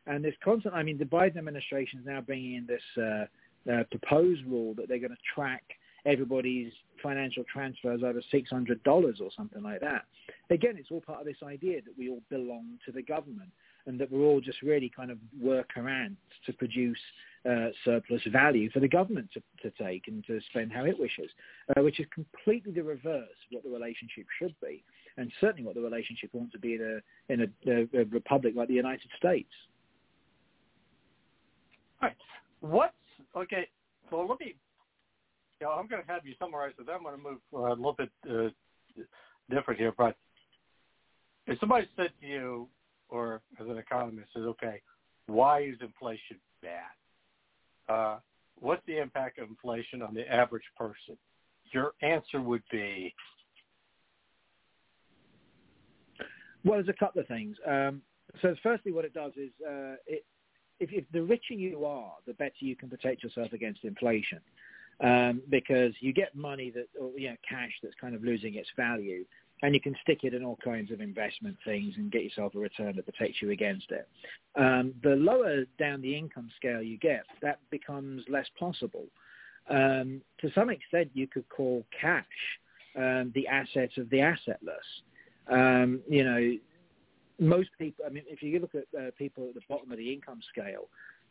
And 0.07 0.25
this 0.25 0.35
constant, 0.43 0.73
I 0.73 0.83
mean, 0.83 0.97
the 0.97 1.05
Biden 1.05 1.37
administration 1.37 2.01
is 2.01 2.05
now 2.05 2.19
bringing 2.19 2.55
in 2.55 2.67
this 2.67 2.81
uh, 2.97 3.71
uh, 3.71 3.83
proposed 3.91 4.45
rule 4.45 4.73
that 4.73 4.89
they're 4.89 4.99
going 4.99 5.11
to 5.11 5.33
track 5.33 5.63
everybody's 6.05 6.73
financial 7.01 7.43
transfers 7.51 8.01
over 8.03 8.21
$600 8.33 8.87
or 8.87 9.13
something 9.35 9.63
like 9.63 9.81
that. 9.81 10.05
Again, 10.49 10.75
it's 10.77 10.89
all 10.91 11.01
part 11.01 11.19
of 11.19 11.25
this 11.25 11.43
idea 11.43 11.81
that 11.81 11.97
we 11.97 12.09
all 12.09 12.21
belong 12.29 12.77
to 12.85 12.91
the 12.91 13.01
government 13.01 13.49
and 13.85 13.99
that 13.99 14.11
we're 14.11 14.25
all 14.25 14.41
just 14.41 14.61
really 14.61 14.91
kind 14.93 15.11
of 15.11 15.17
workarounds 15.41 16.17
to 16.45 16.53
produce 16.53 16.99
uh, 17.49 17.69
surplus 17.85 18.21
value 18.31 18.69
for 18.71 18.79
the 18.79 18.87
government 18.87 19.29
to, 19.33 19.41
to 19.61 19.71
take 19.81 20.07
and 20.07 20.25
to 20.25 20.39
spend 20.49 20.71
how 20.71 20.83
it 20.83 20.99
wishes, 20.99 21.29
uh, 21.75 21.81
which 21.81 21.99
is 21.99 22.05
completely 22.13 22.73
the 22.73 22.83
reverse 22.83 23.29
of 23.29 23.51
what 23.51 23.63
the 23.63 23.69
relationship 23.69 24.25
should 24.39 24.53
be 24.61 24.83
and 25.17 25.31
certainly 25.41 25.63
what 25.63 25.75
the 25.75 25.81
relationship 25.81 26.29
wants 26.33 26.51
to 26.53 26.59
be 26.59 26.75
in 26.75 26.81
a 26.81 27.33
in 27.33 27.41
a, 27.41 27.99
a, 27.99 28.05
republic 28.05 28.53
like 28.55 28.67
the 28.67 28.73
United 28.73 29.09
States. 29.17 29.49
All 32.01 32.09
right. 32.09 32.17
What's 32.61 32.93
okay? 33.35 33.67
So 34.09 34.25
let 34.29 34.39
me. 34.39 34.55
Yeah, 35.61 35.69
I'm 35.69 35.87
going 35.87 36.03
to 36.03 36.11
have 36.11 36.25
you 36.25 36.33
summarize 36.39 36.73
it. 36.79 36.87
I'm 36.89 37.03
going 37.03 37.17
to 37.17 37.21
move 37.21 37.39
uh, 37.53 37.57
a 37.57 37.75
little 37.75 37.95
bit 37.97 38.09
uh, 38.29 38.49
different 39.49 39.79
here, 39.79 39.93
but 39.97 40.15
if 41.47 41.59
somebody 41.59 41.87
said 41.95 42.11
to 42.21 42.27
you, 42.27 42.67
or 43.09 43.41
as 43.59 43.67
an 43.67 43.77
economist, 43.77 44.29
says, 44.33 44.43
"Okay, 44.43 44.81
why 45.27 45.61
is 45.61 45.75
inflation 45.81 46.37
bad? 46.61 47.93
Uh, 47.93 48.19
what's 48.59 48.85
the 48.85 48.99
impact 48.99 49.39
of 49.39 49.49
inflation 49.49 50.01
on 50.01 50.13
the 50.13 50.31
average 50.31 50.65
person?" 50.77 51.17
Your 51.73 51.93
answer 52.01 52.41
would 52.41 52.63
be 52.71 53.13
Well, 56.67 56.75
there's 56.75 56.89
a 56.89 56.99
couple 56.99 57.21
of 57.21 57.27
things. 57.27 57.55
Um, 57.65 58.01
so 58.41 58.53
firstly, 58.61 58.91
what 58.91 59.05
it 59.05 59.13
does 59.13 59.31
is 59.37 59.51
uh, 59.65 59.95
it, 60.05 60.25
if, 60.79 60.91
if, 60.91 61.05
the 61.13 61.21
richer 61.21 61.53
you 61.53 61.85
are, 61.85 62.13
the 62.25 62.33
better 62.33 62.51
you 62.59 62.75
can 62.75 62.89
protect 62.89 63.23
yourself 63.23 63.53
against 63.53 63.83
inflation, 63.83 64.39
um, 65.01 65.41
because 65.49 65.93
you 65.99 66.13
get 66.13 66.35
money 66.35 66.71
that, 66.71 66.87
or, 66.99 67.11
you 67.17 67.29
know, 67.29 67.35
cash 67.47 67.71
that's 67.81 67.95
kind 67.99 68.15
of 68.15 68.23
losing 68.23 68.55
its 68.55 68.69
value, 68.75 69.25
and 69.63 69.73
you 69.73 69.81
can 69.81 69.95
stick 70.01 70.19
it 70.23 70.33
in 70.33 70.43
all 70.43 70.57
kinds 70.63 70.91
of 70.91 71.01
investment 71.01 71.57
things 71.65 71.95
and 71.97 72.11
get 72.11 72.23
yourself 72.23 72.53
a 72.55 72.59
return 72.59 72.95
that 72.95 73.05
protects 73.05 73.41
you 73.41 73.51
against 73.51 73.91
it. 73.91 74.07
Um, 74.55 74.93
the 75.03 75.15
lower 75.15 75.65
down 75.79 76.01
the 76.01 76.15
income 76.15 76.49
scale 76.55 76.81
you 76.81 76.97
get, 76.97 77.23
that 77.41 77.59
becomes 77.71 78.23
less 78.29 78.47
possible. 78.59 79.05
Um, 79.69 80.21
to 80.41 80.51
some 80.53 80.69
extent, 80.69 81.09
you 81.13 81.27
could 81.27 81.47
call 81.49 81.83
cash 81.99 82.25
um, 82.95 83.31
the 83.35 83.47
assets 83.47 83.97
of 83.97 84.09
the 84.09 84.17
assetless. 84.17 84.87
Um, 85.49 86.01
you 86.07 86.23
know, 86.23 86.57
most 87.39 87.69
people. 87.77 88.05
I 88.05 88.09
mean, 88.09 88.23
if 88.27 88.41
you 88.41 88.59
look 88.59 88.75
at 88.75 88.99
uh, 88.99 89.11
people 89.17 89.47
at 89.49 89.55
the 89.55 89.61
bottom 89.69 89.91
of 89.91 89.97
the 89.97 90.11
income 90.11 90.39
scale, 90.51 90.87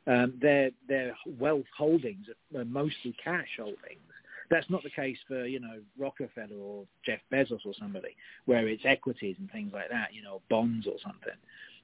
um, 0.07 0.35
their 0.41 0.71
their 0.89 1.17
wealth 1.39 1.65
holdings 1.77 2.27
are 2.57 2.65
mostly 2.65 3.15
cash 3.23 3.49
holdings. 3.57 4.01
That's 4.49 4.71
not 4.71 4.83
the 4.85 4.91
case 4.91 5.19
for 5.27 5.47
you 5.47 5.61
know 5.61 5.81
Rockefeller 5.99 6.57
or 6.57 6.85
Jeff 7.05 7.21
Bezos 7.33 7.67
or 7.67 7.73
somebody, 7.79 8.17
where 8.45 8.69
it's 8.69 8.85
equities 8.85 9.37
and 9.39 9.51
things 9.51 9.73
like 9.73 9.91
that. 9.91 10.15
You 10.15 10.23
know, 10.23 10.43
bonds 10.49 10.87
or 10.87 10.97
something. 11.03 11.37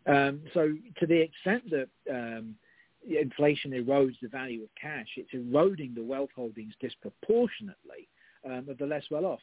Um, 0.07 0.43
so 0.55 0.75
to 0.99 1.07
the 1.07 1.21
extent 1.21 1.65
that 1.71 1.89
um, 2.11 2.57
inflation 3.09 3.73
erodes 3.73 4.17
the 4.21 4.29
value 4.29 4.63
of 4.63 4.69
cash, 4.81 5.09
it's 5.17 5.33
eroding 5.33 5.95
the 5.95 6.03
wealth 6.03 6.31
holdings 6.35 6.75
disproportionately 6.81 8.09
um, 8.45 8.69
of 8.69 8.79
the 8.79 8.87
less 8.87 9.05
well 9.11 9.27
off. 9.27 9.41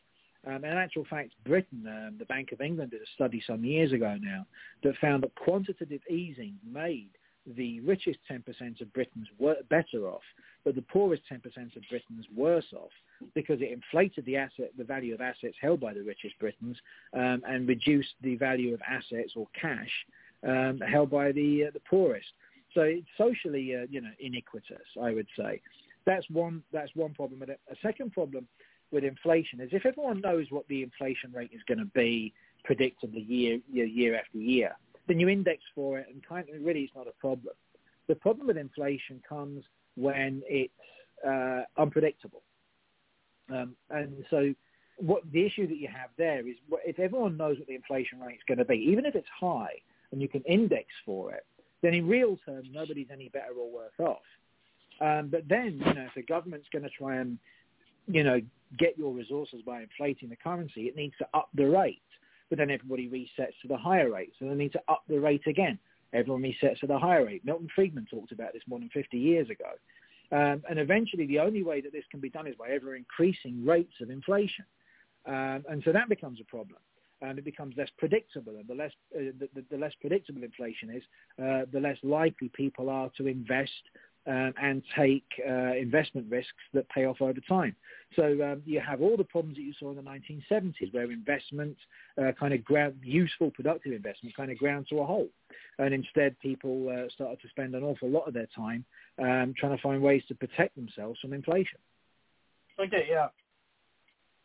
Um, 0.47 0.63
in 0.63 0.77
actual 0.77 1.05
fact, 1.09 1.33
Britain, 1.45 1.83
um, 1.85 2.15
the 2.17 2.25
Bank 2.25 2.53
of 2.53 2.61
England 2.61 2.91
did 2.91 3.01
a 3.01 3.05
study 3.13 3.43
some 3.45 3.65
years 3.65 3.91
ago 3.91 4.17
now 4.21 4.45
that 4.83 4.95
found 5.01 5.23
that 5.23 5.35
quantitative 5.35 6.01
easing 6.09 6.55
made 6.65 7.09
the 7.55 7.79
richest 7.81 8.19
10% 8.29 8.81
of 8.81 8.93
Britons 8.93 9.27
were 9.39 9.55
better 9.69 10.07
off, 10.07 10.21
but 10.63 10.75
the 10.75 10.81
poorest 10.83 11.23
10% 11.31 11.37
of 11.75 11.83
Britons 11.89 12.25
worse 12.35 12.65
off 12.73 12.91
because 13.33 13.61
it 13.61 13.71
inflated 13.71 14.25
the 14.25 14.37
asset, 14.37 14.71
the 14.77 14.83
value 14.83 15.13
of 15.13 15.21
assets 15.21 15.55
held 15.61 15.79
by 15.79 15.93
the 15.93 16.03
richest 16.03 16.37
Britons, 16.39 16.77
um, 17.13 17.41
and 17.47 17.67
reduced 17.67 18.13
the 18.21 18.35
value 18.35 18.73
of 18.73 18.81
assets 18.87 19.33
or 19.35 19.47
cash 19.59 19.89
um, 20.47 20.79
held 20.79 21.09
by 21.09 21.31
the 21.31 21.65
uh, 21.67 21.71
the 21.73 21.81
poorest. 21.89 22.27
So 22.73 22.81
it's 22.81 23.07
socially, 23.17 23.75
uh, 23.75 23.87
you 23.89 24.01
know, 24.01 24.11
iniquitous, 24.19 24.85
I 25.01 25.13
would 25.13 25.27
say. 25.37 25.61
That's 26.05 26.25
one. 26.29 26.63
That's 26.71 26.91
one 26.95 27.13
problem 27.13 27.41
it. 27.43 27.59
A 27.71 27.75
second 27.81 28.13
problem 28.13 28.47
with 28.91 29.03
inflation 29.03 29.59
is 29.59 29.69
if 29.71 29.85
everyone 29.85 30.21
knows 30.21 30.47
what 30.49 30.67
the 30.67 30.83
inflation 30.83 31.31
rate 31.31 31.51
is 31.53 31.61
going 31.67 31.79
to 31.79 31.85
be 31.85 32.33
predictably 32.69 33.27
year, 33.27 33.59
year 33.71 33.85
year 33.85 34.15
after 34.17 34.37
year, 34.37 34.75
then 35.07 35.19
you 35.19 35.29
index 35.29 35.61
for 35.73 35.99
it, 35.99 36.07
and 36.11 36.25
kind 36.25 36.47
of 36.49 36.63
really 36.63 36.81
it's 36.81 36.95
not 36.95 37.07
a 37.07 37.11
problem. 37.19 37.53
The 38.07 38.15
problem 38.15 38.47
with 38.47 38.57
inflation 38.57 39.21
comes 39.27 39.63
when 39.95 40.41
it's 40.45 40.73
uh, 41.27 41.63
unpredictable, 41.81 42.41
um, 43.49 43.75
and 43.89 44.23
so 44.29 44.53
what 44.97 45.23
the 45.31 45.45
issue 45.45 45.67
that 45.67 45.77
you 45.77 45.87
have 45.87 46.09
there 46.17 46.47
is 46.47 46.55
if 46.85 46.99
everyone 46.99 47.37
knows 47.37 47.57
what 47.57 47.67
the 47.67 47.75
inflation 47.75 48.19
rate 48.19 48.35
is 48.35 48.41
going 48.47 48.57
to 48.57 48.65
be, 48.65 48.75
even 48.75 49.05
if 49.05 49.15
it's 49.15 49.27
high, 49.39 49.73
and 50.11 50.21
you 50.21 50.27
can 50.27 50.41
index 50.41 50.87
for 51.05 51.33
it, 51.33 51.45
then 51.81 51.93
in 51.93 52.07
real 52.07 52.37
terms 52.45 52.67
nobody's 52.71 53.07
any 53.11 53.29
better 53.29 53.53
or 53.57 53.71
worse 53.71 53.99
off. 53.99 54.17
Um, 55.01 55.29
but 55.31 55.47
then, 55.47 55.81
you 55.85 55.93
know, 55.93 56.05
if 56.07 56.13
the 56.15 56.23
government's 56.23 56.67
going 56.73 56.83
to 56.83 56.89
try 56.89 57.17
and, 57.17 57.37
you 58.07 58.23
know, 58.23 58.41
get 58.77 58.97
your 58.97 59.13
resources 59.13 59.61
by 59.65 59.81
inflating 59.81 60.29
the 60.29 60.35
currency, 60.35 60.81
it 60.81 60.95
needs 60.95 61.13
to 61.19 61.27
up 61.33 61.49
the 61.53 61.65
rate. 61.65 62.01
But 62.49 62.57
then 62.57 62.71
everybody 62.71 63.07
resets 63.07 63.53
to 63.61 63.67
the 63.67 63.77
higher 63.77 64.11
rate, 64.11 64.33
so 64.39 64.45
they 64.45 64.55
need 64.55 64.73
to 64.73 64.81
up 64.87 65.03
the 65.07 65.19
rate 65.19 65.45
again. 65.47 65.77
Everyone 66.13 66.41
resets 66.41 66.79
to 66.79 66.87
the 66.87 66.97
higher 66.97 67.25
rate. 67.25 67.45
Milton 67.45 67.69
Friedman 67.75 68.07
talked 68.09 68.31
about 68.31 68.53
this 68.53 68.63
more 68.67 68.79
than 68.79 68.89
50 68.89 69.17
years 69.17 69.49
ago. 69.49 69.69
Um, 70.31 70.63
and 70.69 70.79
eventually, 70.79 71.25
the 71.27 71.39
only 71.39 71.63
way 71.63 71.81
that 71.81 71.91
this 71.91 72.03
can 72.11 72.19
be 72.19 72.29
done 72.29 72.47
is 72.47 72.55
by 72.55 72.69
ever 72.69 72.95
increasing 72.95 73.65
rates 73.65 73.93
of 74.01 74.09
inflation. 74.09 74.65
Um, 75.25 75.63
and 75.69 75.81
so 75.83 75.91
that 75.91 76.09
becomes 76.09 76.39
a 76.39 76.45
problem. 76.45 76.79
And 77.21 77.37
it 77.37 77.45
becomes 77.45 77.75
less 77.77 77.89
predictable. 77.97 78.53
And 78.57 78.67
the 78.67 78.75
less, 78.75 78.91
uh, 79.15 79.31
the, 79.39 79.49
the, 79.53 79.65
the, 79.71 79.77
less 79.77 79.93
predictable 79.99 80.43
inflation 80.43 80.89
is, 80.89 81.03
uh, 81.43 81.65
the 81.71 81.79
less 81.79 81.97
likely 82.03 82.49
people 82.49 82.89
are 82.89 83.09
to 83.17 83.27
invest 83.27 83.71
um, 84.29 84.53
and 84.61 84.83
take 84.95 85.25
uh, 85.47 85.73
investment 85.73 86.27
risks 86.29 86.51
that 86.73 86.87
pay 86.89 87.05
off 87.05 87.17
over 87.19 87.39
time. 87.47 87.75
So 88.15 88.23
um, 88.43 88.61
you 88.65 88.79
have 88.79 89.01
all 89.01 89.17
the 89.17 89.23
problems 89.23 89.57
that 89.57 89.63
you 89.63 89.73
saw 89.79 89.89
in 89.89 89.95
the 89.95 90.03
1970s, 90.03 90.93
where 90.93 91.11
investment 91.11 91.75
uh, 92.21 92.31
kind 92.39 92.53
of 92.53 92.63
ground, 92.63 92.95
useful, 93.03 93.51
productive 93.51 93.91
investment 93.91 94.35
kind 94.35 94.51
of 94.51 94.57
ground 94.57 94.87
to 94.89 94.99
a 94.99 95.05
halt, 95.05 95.29
and 95.79 95.93
instead 95.93 96.39
people 96.39 96.89
uh, 96.89 97.09
started 97.13 97.41
to 97.41 97.49
spend 97.49 97.73
an 97.73 97.83
awful 97.83 98.09
lot 98.09 98.27
of 98.27 98.33
their 98.33 98.47
time 98.55 98.85
um, 99.19 99.53
trying 99.57 99.75
to 99.75 99.81
find 99.81 100.01
ways 100.01 100.23
to 100.27 100.35
protect 100.35 100.75
themselves 100.75 101.19
from 101.19 101.33
inflation. 101.33 101.79
Okay, 102.79 103.07
yeah. 103.09 103.27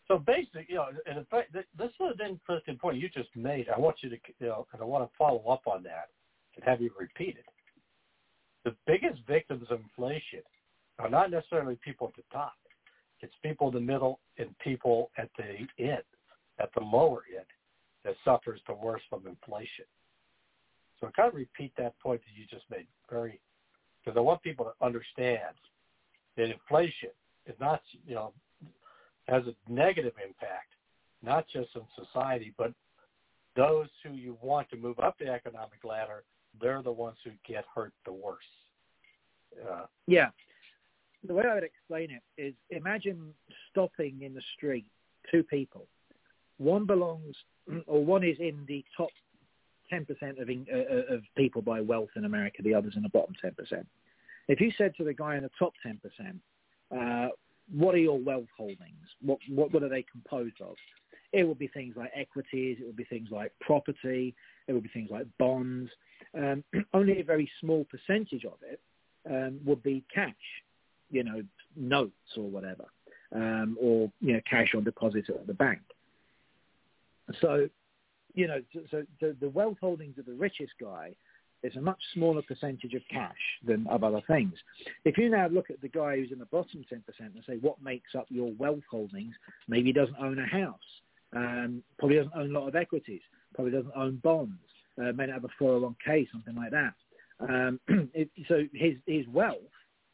So 0.08 0.18
basically, 0.18 0.66
you 0.68 0.76
know, 0.76 0.88
in 1.06 1.26
th- 1.30 1.64
this 1.78 1.88
is 1.88 2.16
an 2.20 2.38
interesting 2.38 2.76
point 2.76 2.98
you 2.98 3.08
just 3.08 3.30
made. 3.34 3.68
I 3.74 3.78
want 3.78 3.96
you 4.02 4.10
to, 4.10 4.16
you 4.38 4.46
know, 4.48 4.66
and 4.72 4.82
I 4.82 4.84
want 4.84 5.10
to 5.10 5.16
follow 5.16 5.42
up 5.48 5.62
on 5.66 5.82
that 5.84 6.08
and 6.56 6.64
have 6.64 6.80
you 6.80 6.90
repeat 6.98 7.36
it. 7.38 7.46
The 8.64 8.74
biggest 8.86 9.20
victims 9.26 9.66
of 9.70 9.80
inflation 9.80 10.42
are 10.98 11.10
not 11.10 11.30
necessarily 11.30 11.76
people 11.84 12.08
at 12.08 12.16
the 12.16 12.22
top. 12.32 12.54
It's 13.20 13.34
people 13.42 13.68
in 13.68 13.74
the 13.74 13.80
middle 13.80 14.20
and 14.38 14.56
people 14.58 15.10
at 15.18 15.30
the 15.36 15.66
end, 15.82 16.02
at 16.58 16.70
the 16.74 16.82
lower 16.82 17.22
end, 17.34 17.46
that 18.04 18.14
suffers 18.24 18.60
the 18.66 18.74
worst 18.74 19.04
from 19.08 19.26
inflation. 19.26 19.86
So 21.00 21.08
I 21.08 21.10
kind 21.10 21.28
of 21.28 21.34
repeat 21.34 21.72
that 21.78 21.98
point 22.00 22.20
that 22.22 22.38
you 22.38 22.46
just 22.46 22.64
made 22.70 22.86
very, 23.10 23.40
because 24.02 24.16
I 24.16 24.20
want 24.20 24.42
people 24.42 24.66
to 24.66 24.84
understand 24.84 25.54
that 26.36 26.50
inflation 26.50 27.10
is 27.46 27.54
not, 27.60 27.82
you 28.06 28.14
know, 28.14 28.32
has 29.28 29.42
a 29.46 29.72
negative 29.72 30.12
impact, 30.22 30.72
not 31.22 31.46
just 31.48 31.70
on 31.76 31.82
society, 31.96 32.52
but 32.58 32.72
those 33.56 33.88
who 34.02 34.12
you 34.12 34.36
want 34.42 34.68
to 34.70 34.76
move 34.76 34.98
up 34.98 35.18
the 35.18 35.28
economic 35.28 35.82
ladder, 35.84 36.24
they're 36.60 36.82
the 36.82 36.92
ones 36.92 37.16
who 37.24 37.30
get 37.46 37.64
hurt 37.74 37.92
the 38.04 38.12
worst. 38.12 38.46
Uh, 39.62 39.86
Yeah. 40.06 40.30
The 41.26 41.32
way 41.32 41.44
I 41.50 41.54
would 41.54 41.64
explain 41.64 42.10
it 42.10 42.22
is 42.40 42.54
imagine 42.70 43.32
stopping 43.70 44.20
in 44.22 44.34
the 44.34 44.42
street 44.56 44.84
two 45.30 45.42
people. 45.42 45.86
One 46.58 46.84
belongs, 46.84 47.36
or 47.86 48.04
one 48.04 48.24
is 48.24 48.36
in 48.38 48.64
the 48.68 48.84
top 48.96 49.10
10% 49.92 50.40
of, 50.40 50.48
in, 50.48 50.66
uh, 50.72 51.14
of 51.14 51.22
people 51.36 51.62
by 51.62 51.80
wealth 51.80 52.10
in 52.16 52.24
America, 52.24 52.62
the 52.62 52.74
other's 52.74 52.96
in 52.96 53.02
the 53.02 53.08
bottom 53.08 53.34
10%. 53.42 53.84
If 54.48 54.60
you 54.60 54.70
said 54.76 54.94
to 54.96 55.04
the 55.04 55.14
guy 55.14 55.36
in 55.36 55.42
the 55.42 55.50
top 55.58 55.72
10%, 55.86 55.98
uh, 56.90 57.28
what 57.72 57.94
are 57.94 57.98
your 57.98 58.18
wealth 58.18 58.48
holdings? 58.56 59.08
What, 59.22 59.38
what, 59.48 59.72
what 59.72 59.82
are 59.82 59.88
they 59.88 60.04
composed 60.10 60.60
of? 60.60 60.76
It 61.34 61.42
would 61.42 61.58
be 61.58 61.66
things 61.66 61.96
like 61.96 62.12
equities. 62.14 62.78
It 62.80 62.86
would 62.86 62.96
be 62.96 63.04
things 63.04 63.28
like 63.32 63.52
property. 63.60 64.36
It 64.68 64.72
would 64.72 64.84
be 64.84 64.88
things 64.90 65.10
like 65.10 65.26
bonds. 65.38 65.90
Um, 66.32 66.62
only 66.94 67.20
a 67.20 67.24
very 67.24 67.50
small 67.60 67.84
percentage 67.84 68.44
of 68.44 68.58
it 68.62 68.80
um, 69.28 69.58
would 69.64 69.82
be 69.82 70.04
cash, 70.14 70.32
you 71.10 71.24
know, 71.24 71.42
notes 71.74 72.12
or 72.36 72.44
whatever, 72.44 72.84
um, 73.34 73.76
or 73.80 74.12
you 74.20 74.34
know, 74.34 74.40
cash 74.48 74.74
on 74.76 74.84
deposit 74.84 75.28
at 75.28 75.46
the 75.48 75.54
bank. 75.54 75.80
So, 77.40 77.68
you 78.34 78.46
know, 78.46 78.60
so, 78.90 79.04
the, 79.20 79.34
the 79.40 79.48
wealth 79.48 79.78
holdings 79.80 80.18
of 80.18 80.26
the 80.26 80.34
richest 80.34 80.72
guy 80.80 81.16
is 81.64 81.74
a 81.76 81.80
much 81.80 82.00
smaller 82.12 82.42
percentage 82.42 82.94
of 82.94 83.02
cash 83.10 83.32
than 83.66 83.86
of 83.88 84.04
other 84.04 84.20
things. 84.28 84.52
If 85.04 85.16
you 85.16 85.30
now 85.30 85.48
look 85.48 85.70
at 85.70 85.80
the 85.80 85.88
guy 85.88 86.16
who's 86.16 86.30
in 86.30 86.38
the 86.38 86.44
bottom 86.46 86.84
10% 86.92 87.02
and 87.18 87.42
say, 87.46 87.56
what 87.60 87.82
makes 87.82 88.14
up 88.14 88.26
your 88.28 88.52
wealth 88.58 88.84
holdings? 88.88 89.34
Maybe 89.66 89.86
he 89.86 89.92
doesn't 89.92 90.16
own 90.20 90.38
a 90.38 90.46
house, 90.46 90.78
um, 91.34 91.82
probably 91.98 92.16
doesn't 92.16 92.32
own 92.36 92.54
a 92.54 92.58
lot 92.58 92.68
of 92.68 92.76
equities, 92.76 93.20
probably 93.54 93.72
doesn't 93.72 93.92
own 93.96 94.16
bonds, 94.22 94.52
uh, 94.98 95.12
may 95.12 95.26
not 95.26 95.34
have 95.34 95.44
a 95.44 95.62
401k, 95.62 96.30
something 96.30 96.54
like 96.54 96.70
that. 96.70 96.94
Um, 97.40 97.80
it, 98.14 98.30
so 98.48 98.64
his, 98.72 98.94
his 99.06 99.26
wealth, 99.28 99.58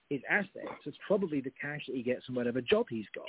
his 0.09 0.21
assets, 0.29 0.87
is 0.87 0.95
probably 1.07 1.41
the 1.41 1.53
cash 1.61 1.83
that 1.87 1.97
he 1.97 2.03
gets 2.03 2.25
from 2.25 2.35
whatever 2.35 2.61
job 2.61 2.87
he's 2.89 3.07
got. 3.15 3.27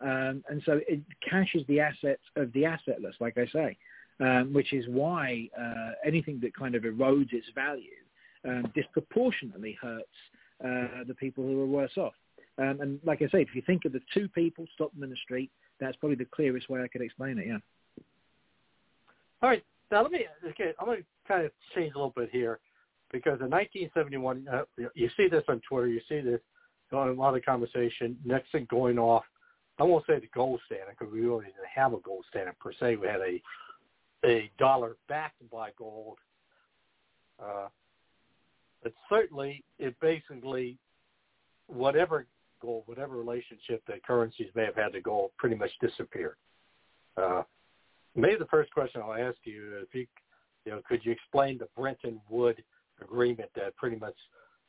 Um, 0.00 0.44
and 0.48 0.62
so 0.64 0.80
it, 0.88 1.02
cash 1.28 1.54
is 1.54 1.66
the 1.66 1.80
asset 1.80 2.20
of 2.36 2.52
the 2.52 2.62
assetless, 2.62 3.14
like 3.20 3.36
I 3.36 3.46
say, 3.52 3.76
um, 4.20 4.52
which 4.52 4.72
is 4.72 4.84
why 4.88 5.48
uh, 5.58 5.92
anything 6.06 6.40
that 6.42 6.56
kind 6.56 6.74
of 6.74 6.84
erodes 6.84 7.32
its 7.32 7.46
value 7.54 7.90
um, 8.46 8.72
disproportionately 8.74 9.76
hurts 9.80 10.06
uh, 10.64 11.04
the 11.06 11.14
people 11.14 11.44
who 11.44 11.60
are 11.62 11.66
worse 11.66 11.96
off. 11.96 12.14
Um, 12.58 12.80
and 12.80 13.00
like 13.04 13.22
I 13.22 13.26
say, 13.26 13.42
if 13.42 13.54
you 13.54 13.62
think 13.62 13.84
of 13.84 13.92
the 13.92 14.00
two 14.12 14.28
people, 14.28 14.66
stop 14.74 14.92
them 14.92 15.04
in 15.04 15.10
the 15.10 15.16
street, 15.16 15.50
that's 15.80 15.96
probably 15.96 16.16
the 16.16 16.24
clearest 16.26 16.68
way 16.68 16.82
I 16.82 16.88
could 16.88 17.02
explain 17.02 17.38
it, 17.38 17.46
yeah. 17.46 17.58
All 19.42 19.48
right. 19.48 19.64
Now 19.90 20.02
let 20.02 20.12
me. 20.12 20.26
Okay, 20.50 20.72
I'm 20.78 20.86
going 20.86 20.98
to 20.98 21.04
kind 21.26 21.44
of 21.44 21.52
change 21.74 21.94
a 21.94 21.98
little 21.98 22.12
bit 22.14 22.30
here, 22.30 22.58
because 23.12 23.40
in 23.40 23.50
1971, 23.50 24.46
uh, 24.52 24.62
you 24.94 25.08
see 25.16 25.28
this 25.28 25.44
on 25.48 25.60
Twitter. 25.68 25.88
You 25.88 26.00
see 26.08 26.20
this 26.20 26.40
on 26.92 27.08
a 27.08 27.12
lot 27.12 27.36
of 27.36 27.44
conversation. 27.44 28.16
Nixon 28.24 28.66
going 28.70 28.98
off. 28.98 29.24
I 29.78 29.84
won't 29.84 30.04
say 30.06 30.18
the 30.18 30.28
gold 30.34 30.60
standard 30.66 30.96
because 30.98 31.12
we 31.12 31.20
really 31.20 31.46
didn't 31.46 31.56
have 31.72 31.92
a 31.92 31.98
gold 31.98 32.24
standard 32.28 32.58
per 32.58 32.72
se. 32.72 32.96
We 32.96 33.06
had 33.06 33.20
a 33.20 33.40
a 34.24 34.50
dollar 34.58 34.96
backed 35.08 35.48
by 35.50 35.70
gold. 35.78 36.18
Uh, 37.40 37.68
but 38.82 38.92
certainly, 39.08 39.64
it 39.78 39.94
basically 40.00 40.76
whatever 41.68 42.26
gold, 42.60 42.84
whatever 42.86 43.16
relationship 43.16 43.82
that 43.86 44.04
currencies 44.04 44.48
may 44.54 44.64
have 44.64 44.76
had 44.76 44.92
to 44.92 45.00
gold, 45.00 45.30
pretty 45.38 45.56
much 45.56 45.70
disappeared. 45.80 46.36
Uh, 47.16 47.42
maybe 48.14 48.36
the 48.38 48.46
first 48.46 48.72
question 48.72 49.00
I'll 49.02 49.14
ask 49.14 49.38
you, 49.44 49.78
if 49.82 49.94
you, 49.94 50.06
you 50.64 50.72
know, 50.72 50.80
could 50.88 51.04
you 51.04 51.12
explain 51.12 51.58
the 51.58 51.68
Bretton 51.76 52.20
Woods 52.28 52.60
agreement 53.02 53.50
that 53.54 53.76
pretty 53.76 53.96
much 53.96 54.16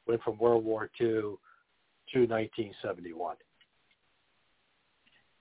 went 0.08 0.22
from 0.24 0.38
World 0.38 0.64
War 0.64 0.90
II 1.00 1.08
to 1.08 1.38
1971? 2.14 3.36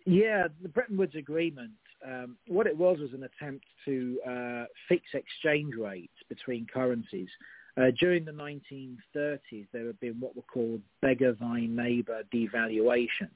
Yeah, 0.07 0.49
the 0.63 0.69
Bretton 0.69 0.97
Woods 0.97 1.17
Agreement, 1.17 1.73
um, 2.07 2.37
what 2.47 2.67
it 2.67 2.77
was 2.77 2.99
was 2.99 3.13
an 3.13 3.25
attempt 3.25 3.67
to 3.85 4.19
uh, 4.27 4.65
fix 4.89 5.03
exchange 5.13 5.75
rates 5.79 6.15
between 6.29 6.67
currencies. 6.73 7.29
Uh, 7.29 7.58
during 8.01 8.25
the 8.25 8.33
1930s, 8.33 9.67
there 9.73 9.87
had 9.87 10.01
been 10.01 10.19
what 10.21 10.35
were 10.35 10.43
called 10.43 10.81
beggar 11.01 11.37
thy 11.41 11.61
neighbor 11.61 12.23
devaluations, 12.35 13.29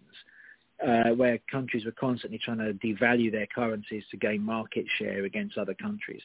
uh, 0.86 1.11
where 1.14 1.38
countries 1.51 1.84
were 1.84 1.93
constantly 1.93 2.38
trying 2.38 2.59
to 2.59 2.74
devalue 2.74 3.30
their 3.30 3.47
currencies 3.47 4.03
to 4.11 4.16
gain 4.16 4.43
market 4.43 4.84
share 4.99 5.24
against 5.24 5.59
other 5.59 5.74
countries. 5.74 6.22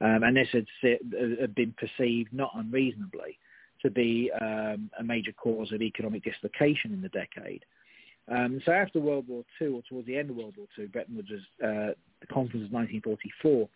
Um, 0.00 0.22
and 0.22 0.36
this 0.36 0.48
had, 0.52 0.66
had 1.40 1.54
been 1.54 1.74
perceived, 1.76 2.32
not 2.32 2.52
unreasonably, 2.54 3.38
to 3.82 3.90
be 3.90 4.30
um, 4.40 4.90
a 4.98 5.02
major 5.02 5.32
cause 5.32 5.72
of 5.72 5.82
economic 5.82 6.24
dislocation 6.24 6.92
in 6.92 7.02
the 7.02 7.08
decade. 7.08 7.64
Um, 8.28 8.60
so 8.64 8.72
after 8.72 8.98
World 8.98 9.28
War 9.28 9.44
II, 9.60 9.68
or 9.68 9.82
towards 9.88 10.06
the 10.06 10.16
end 10.16 10.30
of 10.30 10.36
World 10.36 10.54
War 10.56 10.66
II, 10.78 10.86
Bretton 10.86 11.16
Woods 11.16 11.30
was, 11.30 11.40
uh, 11.62 11.94
the 12.20 12.26
conference 12.26 12.66
of 12.66 12.72
1944, 12.72 13.68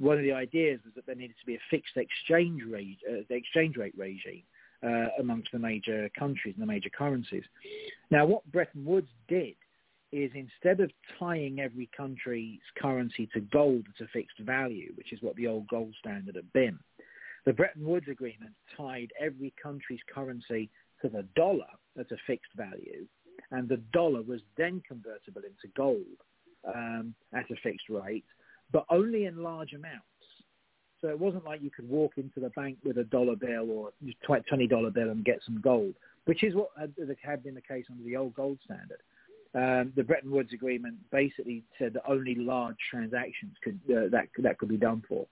one 0.00 0.16
of 0.16 0.22
the 0.22 0.32
ideas 0.32 0.80
was 0.84 0.94
that 0.94 1.06
there 1.06 1.14
needed 1.14 1.36
to 1.38 1.46
be 1.46 1.54
a 1.54 1.60
fixed 1.70 1.96
exchange 1.96 2.62
rate, 2.68 2.98
uh, 3.08 3.22
the 3.28 3.34
exchange 3.34 3.76
rate 3.76 3.94
regime 3.96 4.42
uh, 4.82 5.08
amongst 5.18 5.52
the 5.52 5.58
major 5.58 6.10
countries 6.18 6.54
and 6.56 6.62
the 6.62 6.72
major 6.72 6.88
currencies. 6.88 7.44
Now, 8.10 8.24
what 8.24 8.50
Bretton 8.50 8.84
Woods 8.84 9.10
did 9.28 9.54
is 10.10 10.30
instead 10.34 10.80
of 10.80 10.90
tying 11.18 11.60
every 11.60 11.88
country's 11.94 12.60
currency 12.80 13.28
to 13.34 13.40
gold 13.40 13.84
at 13.94 14.04
a 14.04 14.08
fixed 14.08 14.38
value, 14.40 14.92
which 14.96 15.12
is 15.12 15.22
what 15.22 15.36
the 15.36 15.46
old 15.46 15.68
gold 15.68 15.94
standard 16.00 16.34
had 16.34 16.52
been, 16.54 16.78
the 17.44 17.52
Bretton 17.52 17.84
Woods 17.84 18.08
Agreement 18.10 18.52
tied 18.76 19.12
every 19.20 19.52
country's 19.62 20.00
currency 20.12 20.70
to 21.02 21.08
the 21.08 21.24
dollar 21.36 21.68
at 21.98 22.10
a 22.10 22.16
fixed 22.26 22.52
value, 22.56 23.06
and 23.50 23.68
the 23.68 23.80
dollar 23.92 24.22
was 24.22 24.40
then 24.56 24.82
convertible 24.86 25.42
into 25.42 25.72
gold 25.76 26.04
um, 26.66 27.14
at 27.32 27.50
a 27.50 27.56
fixed 27.62 27.88
rate, 27.88 28.24
but 28.72 28.84
only 28.90 29.26
in 29.26 29.42
large 29.42 29.72
amounts. 29.72 30.04
So 31.00 31.08
it 31.08 31.18
wasn't 31.18 31.44
like 31.44 31.62
you 31.62 31.70
could 31.70 31.88
walk 31.88 32.12
into 32.18 32.40
the 32.40 32.50
bank 32.50 32.76
with 32.84 32.98
a 32.98 33.04
dollar 33.04 33.36
bill 33.36 33.70
or 33.70 33.90
twenty 34.26 34.66
dollar 34.66 34.90
bill 34.90 35.10
and 35.10 35.24
get 35.24 35.40
some 35.44 35.60
gold, 35.60 35.94
which 36.26 36.42
is 36.44 36.54
what 36.54 36.68
had, 36.78 36.92
had 37.22 37.42
been 37.42 37.54
the 37.54 37.62
case 37.62 37.86
under 37.90 38.04
the 38.04 38.16
old 38.16 38.34
gold 38.34 38.58
standard. 38.64 39.00
Um, 39.52 39.92
the 39.96 40.04
Bretton 40.04 40.30
Woods 40.30 40.52
Agreement 40.52 40.96
basically 41.10 41.64
said 41.78 41.94
that 41.94 42.02
only 42.06 42.34
large 42.34 42.76
transactions 42.90 43.56
could 43.64 43.80
uh, 43.90 44.08
that 44.10 44.28
that 44.38 44.58
could 44.58 44.68
be 44.68 44.76
done 44.76 45.02
for. 45.08 45.26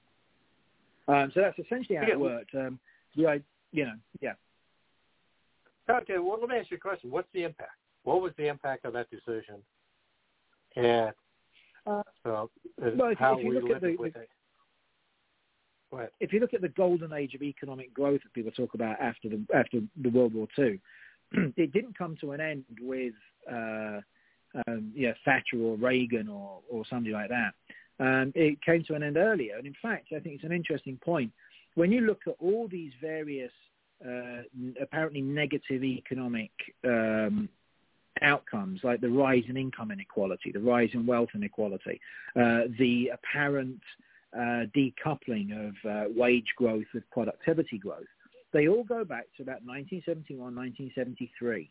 Um, 1.06 1.30
so 1.34 1.40
that's 1.40 1.58
essentially 1.58 1.96
how 1.96 2.06
Yeah. 2.06 2.14
it 2.14 2.20
worked. 2.20 2.54
Um, 2.54 2.80
the 3.14 3.42
you 3.72 3.84
know, 3.84 3.94
yeah. 4.20 4.32
Okay, 5.90 6.18
well, 6.18 6.38
let 6.40 6.48
me 6.48 6.56
ask 6.56 6.70
you 6.70 6.76
a 6.76 6.80
question. 6.80 7.10
What's 7.10 7.28
the 7.32 7.44
impact? 7.44 7.72
What 8.04 8.20
was 8.20 8.32
the 8.36 8.48
impact 8.48 8.84
of 8.84 8.92
that 8.94 9.10
decision? 9.10 9.56
And 10.76 11.12
Uh, 11.88 12.02
so, 12.22 12.50
well, 12.96 13.10
if, 13.10 13.18
how 13.18 13.38
you 13.38 13.48
we 13.48 13.54
look 13.54 13.64
at 13.64 13.70
live 13.70 13.80
the, 13.82 13.96
with 13.96 14.14
the 14.14 14.20
it. 14.20 14.28
Go 15.90 15.98
ahead. 15.98 16.10
if 16.20 16.32
you 16.32 16.40
look 16.40 16.52
at 16.52 16.60
the 16.60 16.68
golden 16.68 17.12
age 17.14 17.34
of 17.34 17.42
economic 17.42 17.94
growth 17.94 18.20
that 18.22 18.32
people 18.34 18.52
talk 18.52 18.74
about 18.74 19.00
after 19.00 19.28
the 19.30 19.42
after 19.54 19.80
the 20.02 20.10
World 20.10 20.34
War 20.34 20.46
II, 20.58 20.78
it 21.56 21.72
didn't 21.72 21.96
come 21.96 22.16
to 22.20 22.32
an 22.32 22.40
end 22.40 22.64
with 22.82 23.14
uh, 23.50 24.00
um, 24.66 24.92
yeah 24.94 25.12
Thatcher 25.24 25.58
or 25.58 25.76
Reagan 25.76 26.28
or 26.28 26.60
or 26.68 26.84
somebody 26.90 27.14
like 27.14 27.30
that. 27.30 27.54
Um, 28.00 28.32
it 28.34 28.62
came 28.62 28.84
to 28.84 28.94
an 28.94 29.02
end 29.02 29.16
earlier, 29.16 29.56
and 29.56 29.66
in 29.66 29.74
fact, 29.80 30.08
I 30.14 30.20
think 30.20 30.36
it's 30.36 30.44
an 30.44 30.52
interesting 30.52 30.98
point 31.02 31.32
when 31.74 31.90
you 31.90 32.02
look 32.02 32.20
at 32.26 32.34
all 32.38 32.68
these 32.68 32.92
various 33.00 33.52
uh, 34.06 34.42
apparently 34.80 35.22
negative 35.22 35.82
economic 35.82 36.50
um, 36.84 37.48
outcomes, 38.22 38.80
like 38.82 39.00
the 39.00 39.08
rise 39.08 39.44
in 39.48 39.56
income 39.56 39.90
inequality, 39.90 40.52
the 40.52 40.60
rise 40.60 40.90
in 40.92 41.06
wealth 41.06 41.30
inequality, 41.34 42.00
uh, 42.36 42.62
the 42.78 43.10
apparent 43.12 43.80
uh, 44.34 44.64
decoupling 44.76 45.68
of 45.68 45.74
uh, 45.88 46.04
wage 46.14 46.52
growth 46.56 46.86
with 46.94 47.08
productivity 47.10 47.78
growth. 47.78 48.06
They 48.52 48.68
all 48.68 48.84
go 48.84 49.04
back 49.04 49.26
to 49.36 49.42
about 49.42 49.62
1971, 49.64 50.54
1973. 50.54 51.70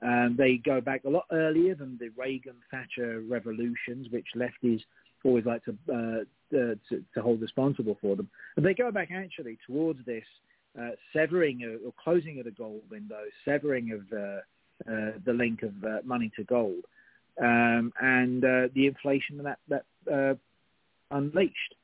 Um, 0.00 0.36
they 0.38 0.56
go 0.56 0.80
back 0.80 1.04
a 1.04 1.10
lot 1.10 1.24
earlier 1.32 1.74
than 1.74 1.98
the 1.98 2.10
Reagan-Thatcher 2.16 3.22
revolutions, 3.28 4.08
which 4.10 4.26
lefties 4.36 4.80
always 5.24 5.44
like 5.44 5.64
to, 5.64 5.76
uh, 5.90 6.56
uh, 6.56 6.74
to, 6.88 7.04
to 7.14 7.22
hold 7.22 7.40
responsible 7.40 7.98
for 8.00 8.14
them. 8.14 8.28
And 8.56 8.64
they 8.64 8.74
go 8.74 8.90
back 8.92 9.08
actually 9.12 9.58
towards 9.66 10.04
this 10.06 10.24
uh, 10.80 10.90
severing 11.12 11.64
or 11.84 11.92
closing 12.02 12.38
of 12.38 12.44
the 12.44 12.52
gold 12.52 12.82
window, 12.90 13.22
severing 13.44 13.92
of 13.92 14.00
uh, 14.16 14.40
the 14.86 15.32
link 15.32 15.62
of 15.62 15.72
uh, 15.84 15.98
money 16.04 16.30
to 16.36 16.44
gold, 16.44 16.84
um, 17.40 17.92
and 18.00 18.44
uh, 18.44 18.68
the 18.74 18.86
inflation 18.86 19.42
that 19.42 19.58
that 19.68 19.84
uh, 20.12 20.34
unleashed. 21.10 21.74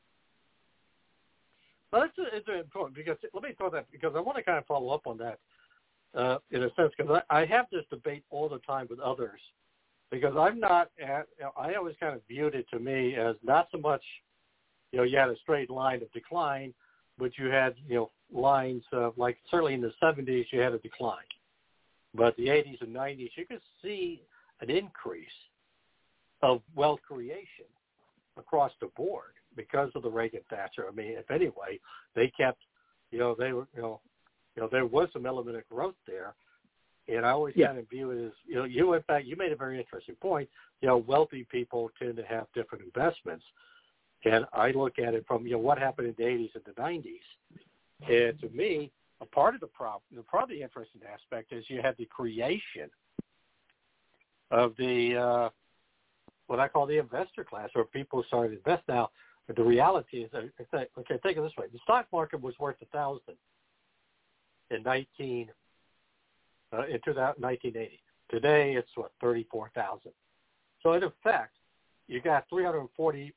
Well, 1.92 2.03
that's 2.03 2.30
it's 2.32 2.49
important 2.49 2.97
because 2.97 3.16
let 3.32 3.42
me 3.42 3.51
throw 3.57 3.70
that 3.70 3.86
because 3.92 4.14
I 4.16 4.20
want 4.20 4.36
to 4.36 4.42
kind 4.42 4.59
of 4.59 4.66
follow 4.66 4.92
up 4.92 5.07
on 5.07 5.18
that 5.18 5.38
uh, 6.14 6.38
in 6.51 6.62
a 6.62 6.74
sense 6.74 6.92
because 6.97 7.20
I, 7.30 7.42
I 7.42 7.45
have 7.47 7.66
this 7.70 7.84
debate 7.90 8.24
all 8.30 8.49
the 8.49 8.59
time 8.61 8.86
with 8.90 8.99
others 9.01 9.40
because 10.11 10.34
I'm 10.36 10.61
not 10.61 10.90
at 11.03 11.26
I 11.57 11.74
always 11.74 11.97
kind 12.01 12.14
of 12.14 12.22
viewed 12.28 12.55
it 12.55 12.66
to 12.72 12.78
me 12.78 13.16
as 13.16 13.36
not 13.42 13.68
so 13.72 13.78
much 13.78 14.03
you 14.92 14.99
know 14.99 15.05
you 15.05 15.18
had 15.18 15.28
a 15.28 15.36
straight 15.36 15.70
line 15.70 16.03
of 16.03 16.12
decline, 16.12 16.74
but 17.18 17.36
you 17.38 17.47
had 17.47 17.74
you 17.88 17.97
know 17.97 18.11
lines 18.32 18.82
of 18.92 19.16
like 19.16 19.38
certainly 19.51 19.74
in 19.74 19.80
the 19.80 19.92
70s 20.03 20.47
you 20.51 20.61
had 20.61 20.72
a 20.72 20.78
decline, 20.78 21.26
but 22.15 22.37
the 22.37 22.47
80s 22.47 22.81
and 22.81 22.95
90s 22.95 23.31
you 23.37 23.47
could 23.47 23.61
see 23.83 24.23
an 24.61 24.71
increase 24.71 25.27
of 26.43 26.61
wealth 26.75 27.01
creation 27.07 27.67
across 28.37 28.73
the 28.81 28.89
board 28.97 29.33
because 29.57 29.91
of 29.95 30.03
the 30.03 30.11
Reagan 30.11 30.41
Thatcher. 30.51 30.87
I 30.89 30.95
mean, 30.95 31.12
if 31.12 31.31
anyway, 31.31 31.79
they 32.15 32.29
kept, 32.29 32.62
you 33.11 33.19
know, 33.19 33.35
they 33.39 33.53
were, 33.53 33.67
you 33.75 33.83
know, 33.83 34.01
you 34.57 34.62
know, 34.62 34.69
there 34.71 34.87
was 34.87 35.09
some 35.12 35.27
element 35.27 35.57
of 35.57 35.69
growth 35.69 35.95
there. 36.07 36.35
And 37.07 37.27
I 37.27 37.31
always 37.31 37.55
Yeah. 37.57 37.67
kind 37.67 37.79
of 37.79 37.89
view 37.89 38.11
it 38.12 38.27
as, 38.27 38.33
you 38.47 38.55
know, 38.55 38.65
you 38.65 38.95
in 38.95 39.03
fact, 39.03 39.27
you 39.27 39.37
made 39.37 39.53
a 39.53 39.57
very 39.57 39.79
interesting 39.79 40.17
point. 40.17 40.49
You 40.81 40.89
know, 40.89 40.99
wealthy 40.99 41.45
people 41.45 41.91
tend 41.99 42.17
to 42.17 42.25
have 42.25 42.47
different 42.55 42.85
investments. 42.85 43.45
And 44.25 44.47
I 44.53 44.71
look 44.71 44.99
at 44.99 45.15
it 45.15 45.27
from, 45.27 45.47
you 45.47 45.53
know, 45.53 45.59
what 45.59 45.79
happened 45.79 46.09
in 46.09 46.15
the 46.17 46.25
80s 46.25 46.55
and 46.55 46.65
the 46.65 46.81
90s. 46.81 47.21
And 48.09 48.41
to 48.41 48.49
me, 48.51 48.91
a 49.25 49.35
part 49.35 49.55
of 49.55 49.61
the 49.61 49.66
problem, 49.66 50.03
of 50.16 50.49
the 50.49 50.62
interesting 50.62 51.01
aspect 51.12 51.53
is 51.53 51.64
you 51.68 51.81
had 51.83 51.97
the 51.97 52.07
creation 52.07 52.91
of 54.51 54.75
the, 54.77 55.16
uh, 55.16 55.51
what 56.47 56.61
I 56.61 56.68
call 56.68 56.87
the 56.87 56.99
investor 56.99 57.45
class, 57.45 57.70
where 57.72 57.85
people 57.85 58.22
started 58.27 58.51
to 58.51 58.57
invest. 58.57 58.83
Now, 58.89 59.11
but 59.47 59.57
the 59.57 59.64
reality 59.64 60.22
is, 60.25 60.31
that- 60.31 60.91
okay, 60.99 61.18
take 61.18 61.37
it 61.37 61.41
this 61.41 61.57
way: 61.57 61.66
the 61.68 61.79
stock 61.81 62.07
market 62.12 62.41
was 62.41 62.59
worth 62.59 62.81
a 62.83 62.87
thousand 62.87 63.37
in 64.70 64.83
nineteen 64.83 65.51
uh, 66.72 66.87
in 66.87 67.01
1980. 67.05 68.03
Today, 68.31 68.75
it's 68.75 68.97
what 68.97 69.12
thirty 69.20 69.45
four 69.45 69.70
thousand. 69.75 70.12
So 70.83 70.93
in 70.93 71.03
effect, 71.03 71.57
you 72.09 72.20
got 72.20 72.49
340 72.49 73.35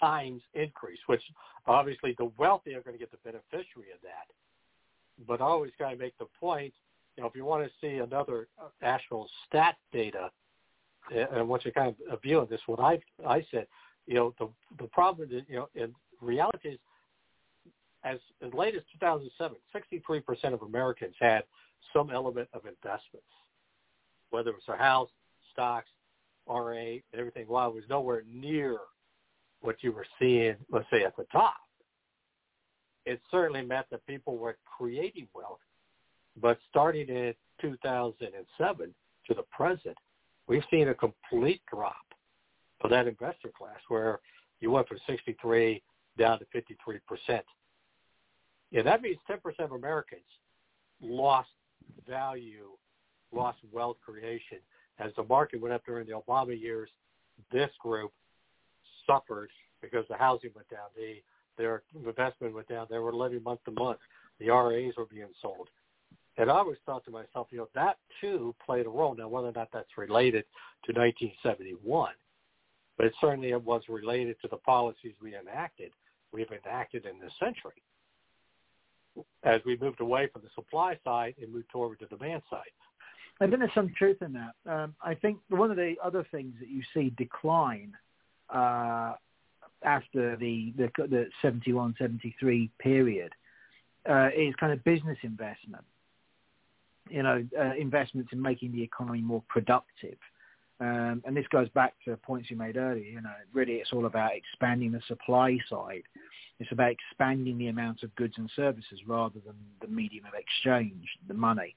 times 0.00 0.42
increase, 0.54 0.98
which 1.06 1.22
obviously 1.66 2.14
the 2.18 2.30
wealthy 2.36 2.74
are 2.74 2.82
going 2.82 2.94
to 2.94 2.98
get 2.98 3.10
the 3.10 3.18
beneficiary 3.24 3.90
of 3.92 4.00
that. 4.02 4.26
But 5.26 5.40
I 5.40 5.44
always 5.44 5.72
kind 5.78 5.92
of 5.92 5.98
make 5.98 6.16
the 6.18 6.26
point, 6.40 6.72
you 7.16 7.22
know, 7.22 7.28
if 7.28 7.36
you 7.36 7.44
want 7.44 7.64
to 7.64 7.70
see 7.80 7.98
another 7.98 8.48
uh, 8.60 8.68
actual 8.82 9.28
stat 9.46 9.76
data, 9.92 10.30
and 11.10 11.48
want 11.48 11.64
you 11.64 11.72
kind 11.72 11.94
of 12.10 12.22
view 12.22 12.40
on 12.40 12.46
this, 12.48 12.60
what 12.66 12.80
I 12.80 12.98
I 13.26 13.44
said, 13.50 13.66
you 14.06 14.14
know, 14.14 14.34
the 14.38 14.48
the 14.78 14.88
problem 14.88 15.28
is, 15.30 15.42
you 15.48 15.56
know, 15.56 15.68
in 15.74 15.94
reality 16.20 16.70
is, 16.70 16.78
as 18.04 18.18
as 18.44 18.52
late 18.54 18.74
as 18.74 18.82
2007, 19.00 19.56
63% 19.74 20.54
of 20.54 20.62
Americans 20.62 21.14
had 21.20 21.44
some 21.92 22.10
element 22.10 22.48
of 22.52 22.62
investments, 22.66 23.26
whether 24.30 24.50
it 24.50 24.54
was 24.54 24.62
their 24.66 24.76
house, 24.76 25.10
stocks, 25.52 25.88
RA, 26.48 26.96
everything. 27.16 27.46
While 27.46 27.70
it 27.70 27.74
was 27.74 27.84
nowhere 27.88 28.22
near 28.30 28.78
what 29.60 29.76
you 29.82 29.92
were 29.92 30.06
seeing, 30.18 30.56
let's 30.70 30.86
say 30.90 31.04
at 31.04 31.16
the 31.16 31.24
top, 31.32 31.56
it 33.06 33.20
certainly 33.30 33.62
meant 33.62 33.86
that 33.90 34.06
people 34.06 34.36
were 34.36 34.56
creating 34.64 35.28
wealth. 35.34 35.60
But 36.40 36.58
starting 36.70 37.08
in 37.08 37.34
2007 37.60 38.94
to 39.26 39.34
the 39.34 39.42
present, 39.44 39.96
we've 40.46 40.64
seen 40.70 40.88
a 40.88 40.94
complete 40.94 41.62
drop 41.70 41.96
of 42.82 42.90
that 42.90 43.06
investor 43.06 43.50
class 43.56 43.78
where 43.88 44.20
you 44.60 44.70
went 44.70 44.88
from 44.88 44.98
63 45.06 45.82
down 46.18 46.38
to 46.38 46.46
53 46.52 46.98
percent. 47.06 47.44
Yeah, 48.70 48.82
that 48.82 49.02
means 49.02 49.18
10 49.26 49.40
percent 49.40 49.70
of 49.70 49.72
Americans 49.72 50.22
lost 51.00 51.50
value, 52.08 52.70
lost 53.32 53.58
wealth 53.72 53.96
creation 54.04 54.58
as 54.98 55.12
the 55.16 55.24
market 55.24 55.60
went 55.60 55.74
up 55.74 55.84
during 55.84 56.06
the 56.06 56.12
Obama 56.12 56.58
years. 56.58 56.88
This 57.52 57.70
group 57.80 58.12
suffered 59.06 59.50
because 59.80 60.04
the 60.08 60.16
housing 60.16 60.50
went 60.54 60.68
down, 60.68 60.88
the 60.96 61.22
their 61.56 61.82
investment 61.94 62.54
went 62.54 62.68
down. 62.68 62.86
They 62.90 62.98
were 62.98 63.14
living 63.14 63.42
month 63.42 63.60
to 63.64 63.70
month. 63.72 63.98
The 64.40 64.50
RAs 64.50 64.94
were 64.96 65.06
being 65.06 65.28
sold. 65.40 65.68
And 66.36 66.50
I 66.50 66.54
always 66.54 66.78
thought 66.84 67.04
to 67.04 67.10
myself, 67.10 67.46
you 67.50 67.58
know, 67.58 67.68
that 67.74 67.96
too 68.20 68.54
played 68.64 68.86
a 68.86 68.88
role. 68.88 69.14
Now, 69.14 69.28
whether 69.28 69.48
or 69.48 69.52
not 69.52 69.68
that's 69.72 69.96
related 69.96 70.44
to 70.86 70.92
1971, 70.92 72.12
but 72.96 73.06
it 73.06 73.12
certainly 73.20 73.54
was 73.54 73.82
related 73.88 74.36
to 74.42 74.48
the 74.48 74.56
policies 74.56 75.14
we 75.22 75.36
enacted, 75.36 75.92
we've 76.32 76.50
enacted 76.50 77.06
in 77.06 77.20
this 77.20 77.32
century 77.38 77.82
as 79.44 79.60
we 79.64 79.76
moved 79.76 80.00
away 80.00 80.28
from 80.32 80.42
the 80.42 80.48
supply 80.56 80.98
side 81.04 81.34
and 81.40 81.52
moved 81.52 81.70
toward 81.70 81.98
the 82.00 82.06
demand 82.06 82.42
side. 82.50 82.62
I 83.40 83.46
think 83.46 83.58
there's 83.58 83.74
some 83.74 83.92
truth 83.96 84.22
in 84.22 84.32
that. 84.32 84.72
Um, 84.72 84.94
I 85.02 85.14
think 85.14 85.38
one 85.48 85.70
of 85.70 85.76
the 85.76 85.94
other 86.02 86.26
things 86.30 86.54
that 86.60 86.68
you 86.68 86.82
see 86.92 87.10
decline 87.16 87.92
uh, 88.52 89.14
after 89.84 90.36
the, 90.36 90.72
the, 90.76 90.90
the 90.96 91.26
71, 91.42 91.96
73 91.98 92.70
period 92.78 93.32
uh, 94.08 94.28
is 94.36 94.54
kind 94.56 94.72
of 94.72 94.82
business 94.84 95.18
investment. 95.22 95.84
You 97.10 97.22
know, 97.22 97.44
uh, 97.58 97.74
investments 97.78 98.30
in 98.32 98.40
making 98.40 98.72
the 98.72 98.82
economy 98.82 99.20
more 99.20 99.42
productive. 99.48 100.16
Um, 100.80 101.22
and 101.24 101.36
this 101.36 101.46
goes 101.50 101.68
back 101.70 101.94
to 102.04 102.16
points 102.16 102.50
you 102.50 102.56
made 102.56 102.76
earlier. 102.76 103.04
You 103.04 103.20
know, 103.20 103.34
really, 103.52 103.74
it's 103.74 103.92
all 103.92 104.06
about 104.06 104.32
expanding 104.34 104.92
the 104.92 105.02
supply 105.06 105.58
side. 105.70 106.02
It's 106.58 106.72
about 106.72 106.90
expanding 106.90 107.58
the 107.58 107.68
amount 107.68 108.02
of 108.02 108.14
goods 108.16 108.34
and 108.38 108.50
services 108.56 109.00
rather 109.06 109.40
than 109.44 109.54
the 109.80 109.88
medium 109.88 110.24
of 110.24 110.32
exchange, 110.34 111.06
the 111.28 111.34
money. 111.34 111.76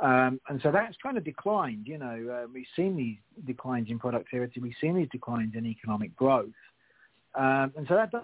Um, 0.00 0.40
and 0.48 0.60
so 0.62 0.70
that's 0.72 0.96
kind 1.02 1.18
of 1.18 1.24
declined. 1.24 1.86
You 1.86 1.98
know, 1.98 2.42
uh, 2.44 2.46
we've 2.52 2.66
seen 2.74 2.96
these 2.96 3.18
declines 3.46 3.88
in 3.90 3.98
productivity. 3.98 4.60
We've 4.60 4.74
seen 4.80 4.96
these 4.96 5.08
declines 5.10 5.54
in 5.54 5.66
economic 5.66 6.16
growth. 6.16 6.48
Um, 7.34 7.72
and 7.76 7.86
so 7.88 7.94
that 7.94 8.10
does 8.10 8.22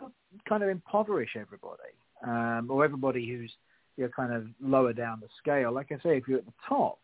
kind 0.49 0.63
of 0.63 0.69
impoverish 0.69 1.31
everybody, 1.37 1.95
um, 2.27 2.69
or 2.71 2.85
everybody 2.85 3.29
who's 3.29 3.53
you 3.97 4.05
know, 4.05 4.11
kind 4.15 4.33
of 4.33 4.47
lower 4.61 4.93
down 4.93 5.21
the 5.21 5.29
scale. 5.39 5.73
Like 5.73 5.91
I 5.91 5.97
say, 5.97 6.17
if 6.17 6.29
you're 6.29 6.39
at 6.39 6.47
the 6.47 6.53
top, 6.69 6.99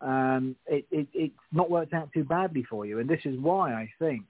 um, 0.00 0.56
it, 0.66 0.86
it, 0.90 1.06
it's 1.12 1.34
not 1.52 1.70
worked 1.70 1.92
out 1.92 2.10
too 2.12 2.24
badly 2.24 2.64
for 2.68 2.86
you. 2.86 2.98
And 2.98 3.08
this 3.08 3.20
is 3.24 3.38
why 3.38 3.74
I 3.74 3.90
think 3.98 4.24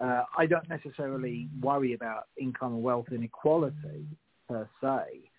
uh, 0.00 0.24
I 0.36 0.46
don't 0.46 0.68
necessarily 0.68 1.48
worry 1.60 1.94
about 1.94 2.24
income 2.36 2.74
and 2.74 2.82
wealth 2.82 3.06
inequality 3.12 4.06
per 4.48 4.68
se. 4.82 5.30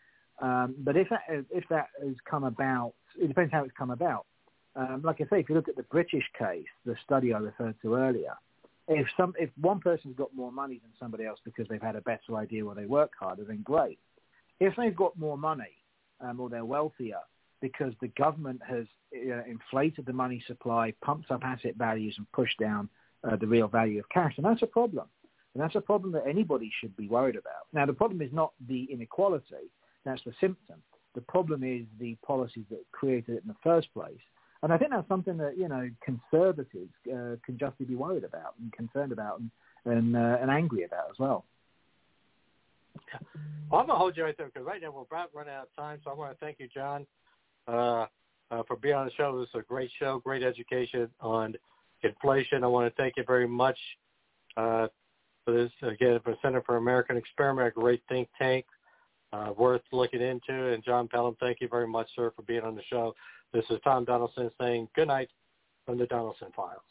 Um, 0.42 0.76
but 0.80 0.96
if 0.98 1.10
that, 1.10 1.22
if 1.30 1.66
that 1.70 1.88
has 2.02 2.16
come 2.30 2.44
about, 2.44 2.94
it 3.22 3.28
depends 3.28 3.52
how 3.52 3.64
it's 3.64 3.74
come 3.78 3.92
about. 3.92 4.26
Um, 4.76 5.02
like 5.04 5.22
I 5.22 5.24
say, 5.26 5.40
if 5.40 5.50
you 5.50 5.56
look 5.56 5.70
at 5.70 5.78
the 5.78 5.84
British 5.84 6.26
case, 6.38 6.66
the 6.86 6.96
study 7.06 7.34
I 7.34 7.38
referred 7.38 7.76
to 7.82 7.96
earlier, 7.96 8.34
if 8.88 9.08
some 9.18 9.34
if 9.40 9.50
one 9.60 9.80
person's 9.80 10.16
got 10.16 10.34
more 10.36 10.52
money 10.52 10.80
than 10.82 10.92
somebody 11.00 11.26
else 11.26 11.40
because 11.44 11.68
they've 11.68 11.82
had 11.82 11.96
a 11.96 12.02
better 12.02 12.36
idea 12.36 12.66
or 12.66 12.76
they 12.76 12.86
work 12.86 13.12
harder, 13.20 13.44
then 13.44 13.62
great. 13.64 14.00
If 14.60 14.76
they've 14.76 14.96
got 14.96 15.18
more 15.18 15.38
money 15.38 15.78
um, 16.22 16.40
or 16.40 16.50
they're 16.50 16.66
wealthier 16.66 17.20
because 17.62 17.94
the 18.02 18.10
government 18.10 18.62
has 18.68 18.86
inflated 19.12 20.06
the 20.06 20.14
money 20.14 20.44
supply, 20.46 20.94
pumped 21.04 21.32
up 21.32 21.42
asset 21.44 21.76
values, 21.78 22.14
and 22.18 22.32
pushed 22.32 22.60
down 22.60 22.90
uh, 23.24 23.36
the 23.38 23.48
real 23.48 23.68
value 23.68 24.00
of 24.00 24.08
cash, 24.10 24.34
and 24.38 24.46
that's 24.46 24.62
a 24.62 24.68
problem. 24.68 25.08
And 25.54 25.64
that's 25.64 25.76
a 25.76 25.82
problem 25.82 26.12
that 26.12 26.28
anybody 26.28 26.72
should 26.80 26.96
be 26.98 27.08
worried 27.08 27.38
about. 27.38 27.66
Now, 27.74 27.86
the 27.86 27.94
problem 27.94 28.22
is 28.22 28.32
not 28.34 28.52
the 28.68 28.84
inequality; 28.92 29.72
that's 30.04 30.22
the 30.26 30.34
symptom. 30.40 30.82
The 31.16 31.22
problem 31.22 31.64
is 31.64 31.86
the 31.98 32.18
policies 32.26 32.66
that 32.70 32.84
created 32.92 33.36
it 33.36 33.44
in 33.44 33.48
the 33.48 33.56
first 33.64 33.92
place. 33.94 34.20
And 34.66 34.74
I 34.74 34.80
think 34.80 34.90
that's 34.90 35.08
something 35.08 35.38
that 35.38 35.60
you 35.60 35.68
know 35.68 35.88
conservatives 36.04 36.90
uh, 37.08 37.38
can 37.46 37.56
justly 37.60 37.86
be 37.86 37.96
worried 37.96 38.24
about 38.24 38.56
and 38.60 38.74
concerned 38.74 39.12
about 39.12 39.40
and 39.40 39.52
and, 39.86 40.16
uh, 40.16 40.38
and 40.42 40.50
angry 40.50 40.86
about 40.86 41.12
as 41.12 41.20
well. 41.20 41.46
Well, 43.70 43.82
I'm 43.82 43.86
gonna 43.86 44.00
hold 44.00 44.18
you 44.18 44.24
right 44.24 44.36
there 44.36 44.48
because 44.48 44.66
right 44.66 44.82
now 44.82 44.90
we're 44.90 45.04
about 45.04 45.30
running 45.36 45.54
out 45.54 45.68
of 45.68 45.76
time. 45.76 46.00
So 46.04 46.10
I 46.10 46.16
want 46.16 46.32
to 46.32 46.44
thank 46.44 46.60
you, 46.60 46.68
John, 46.74 47.06
uh, 47.68 48.08
uh, 48.50 48.64
for 48.68 48.76
being 48.78 48.96
on 48.96 49.06
the 49.06 49.12
show. 49.12 49.40
This 49.40 49.50
is 49.50 49.60
a 49.60 49.62
great 49.62 49.92
show, 50.00 50.18
great 50.18 50.42
education 50.42 51.12
on 51.22 51.54
inflation. 52.02 52.64
I 52.64 52.68
want 52.68 52.92
to 52.92 53.00
thank 53.00 53.18
you 53.18 53.24
very 53.28 53.48
much 53.48 53.78
uh, 54.58 54.88
for 55.44 55.54
this 55.54 55.72
again 55.84 56.20
for 56.24 56.36
Center 56.42 56.64
for 56.64 56.78
American 56.78 57.18
Experiment, 57.18 57.68
a 57.68 57.72
great 57.72 58.02
think 58.10 58.30
tank, 58.36 58.66
uh, 59.32 59.54
worth 59.56 59.84
looking 59.92 60.22
into. 60.22 60.74
And 60.74 60.84
John 60.84 61.08
Phelan, 61.10 61.36
thank 61.40 61.62
you 61.62 61.68
very 61.68 61.88
much, 61.88 62.08
sir, 62.16 62.32
for 62.36 62.42
being 62.42 62.62
on 62.62 62.76
the 62.76 62.84
show. 62.90 63.14
This 63.56 63.64
is 63.70 63.80
Tom 63.86 64.06
Donelson 64.06 64.52
saying 64.60 64.90
good 64.96 65.08
night 65.08 65.30
from 65.86 65.98
the 65.98 66.04
Donelson 66.08 66.54
Files. 66.54 66.82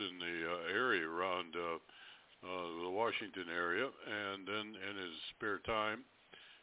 In 0.00 0.18
the 0.18 0.36
uh, 0.48 0.72
area 0.72 1.06
around 1.06 1.54
uh, 1.54 1.76
uh, 2.42 2.82
the 2.82 2.90
Washington 2.90 3.46
area. 3.52 3.86
And 3.86 4.46
then 4.46 4.66
in 4.74 4.94
his 4.96 5.14
spare 5.36 5.58
time, 5.66 6.00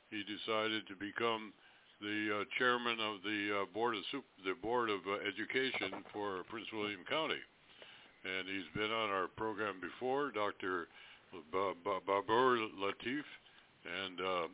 he 0.10 0.24
decided 0.24 0.88
to 0.88 0.96
become 0.96 1.54
the 2.02 2.42
uh, 2.42 2.44
chairman 2.58 3.00
of 3.00 3.22
the 3.24 3.62
uh, 3.62 3.66
board 3.74 3.96
of 3.96 4.04
Sup- 4.12 4.36
the 4.46 4.56
board 4.62 4.90
of 4.90 5.00
uh, 5.08 5.20
education 5.28 6.04
for 6.12 6.44
Prince 6.50 6.68
William 6.74 7.02
County. 7.10 7.40
And 8.26 8.48
he's 8.48 8.68
been 8.76 8.92
on 8.92 9.10
our 9.10 9.28
program 9.28 9.76
before, 9.80 10.32
Dr. 10.32 10.88
Ba- 11.52 11.74
Ba- 11.84 12.04
Babur 12.08 12.68
Lateef, 12.80 13.28
and 13.86 14.20
uh, 14.20 14.48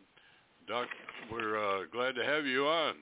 Doc, 0.68 0.88
we're 1.32 1.58
uh, 1.58 1.86
glad 1.92 2.16
to 2.16 2.24
have 2.24 2.46
you 2.46 2.66
on. 2.66 2.96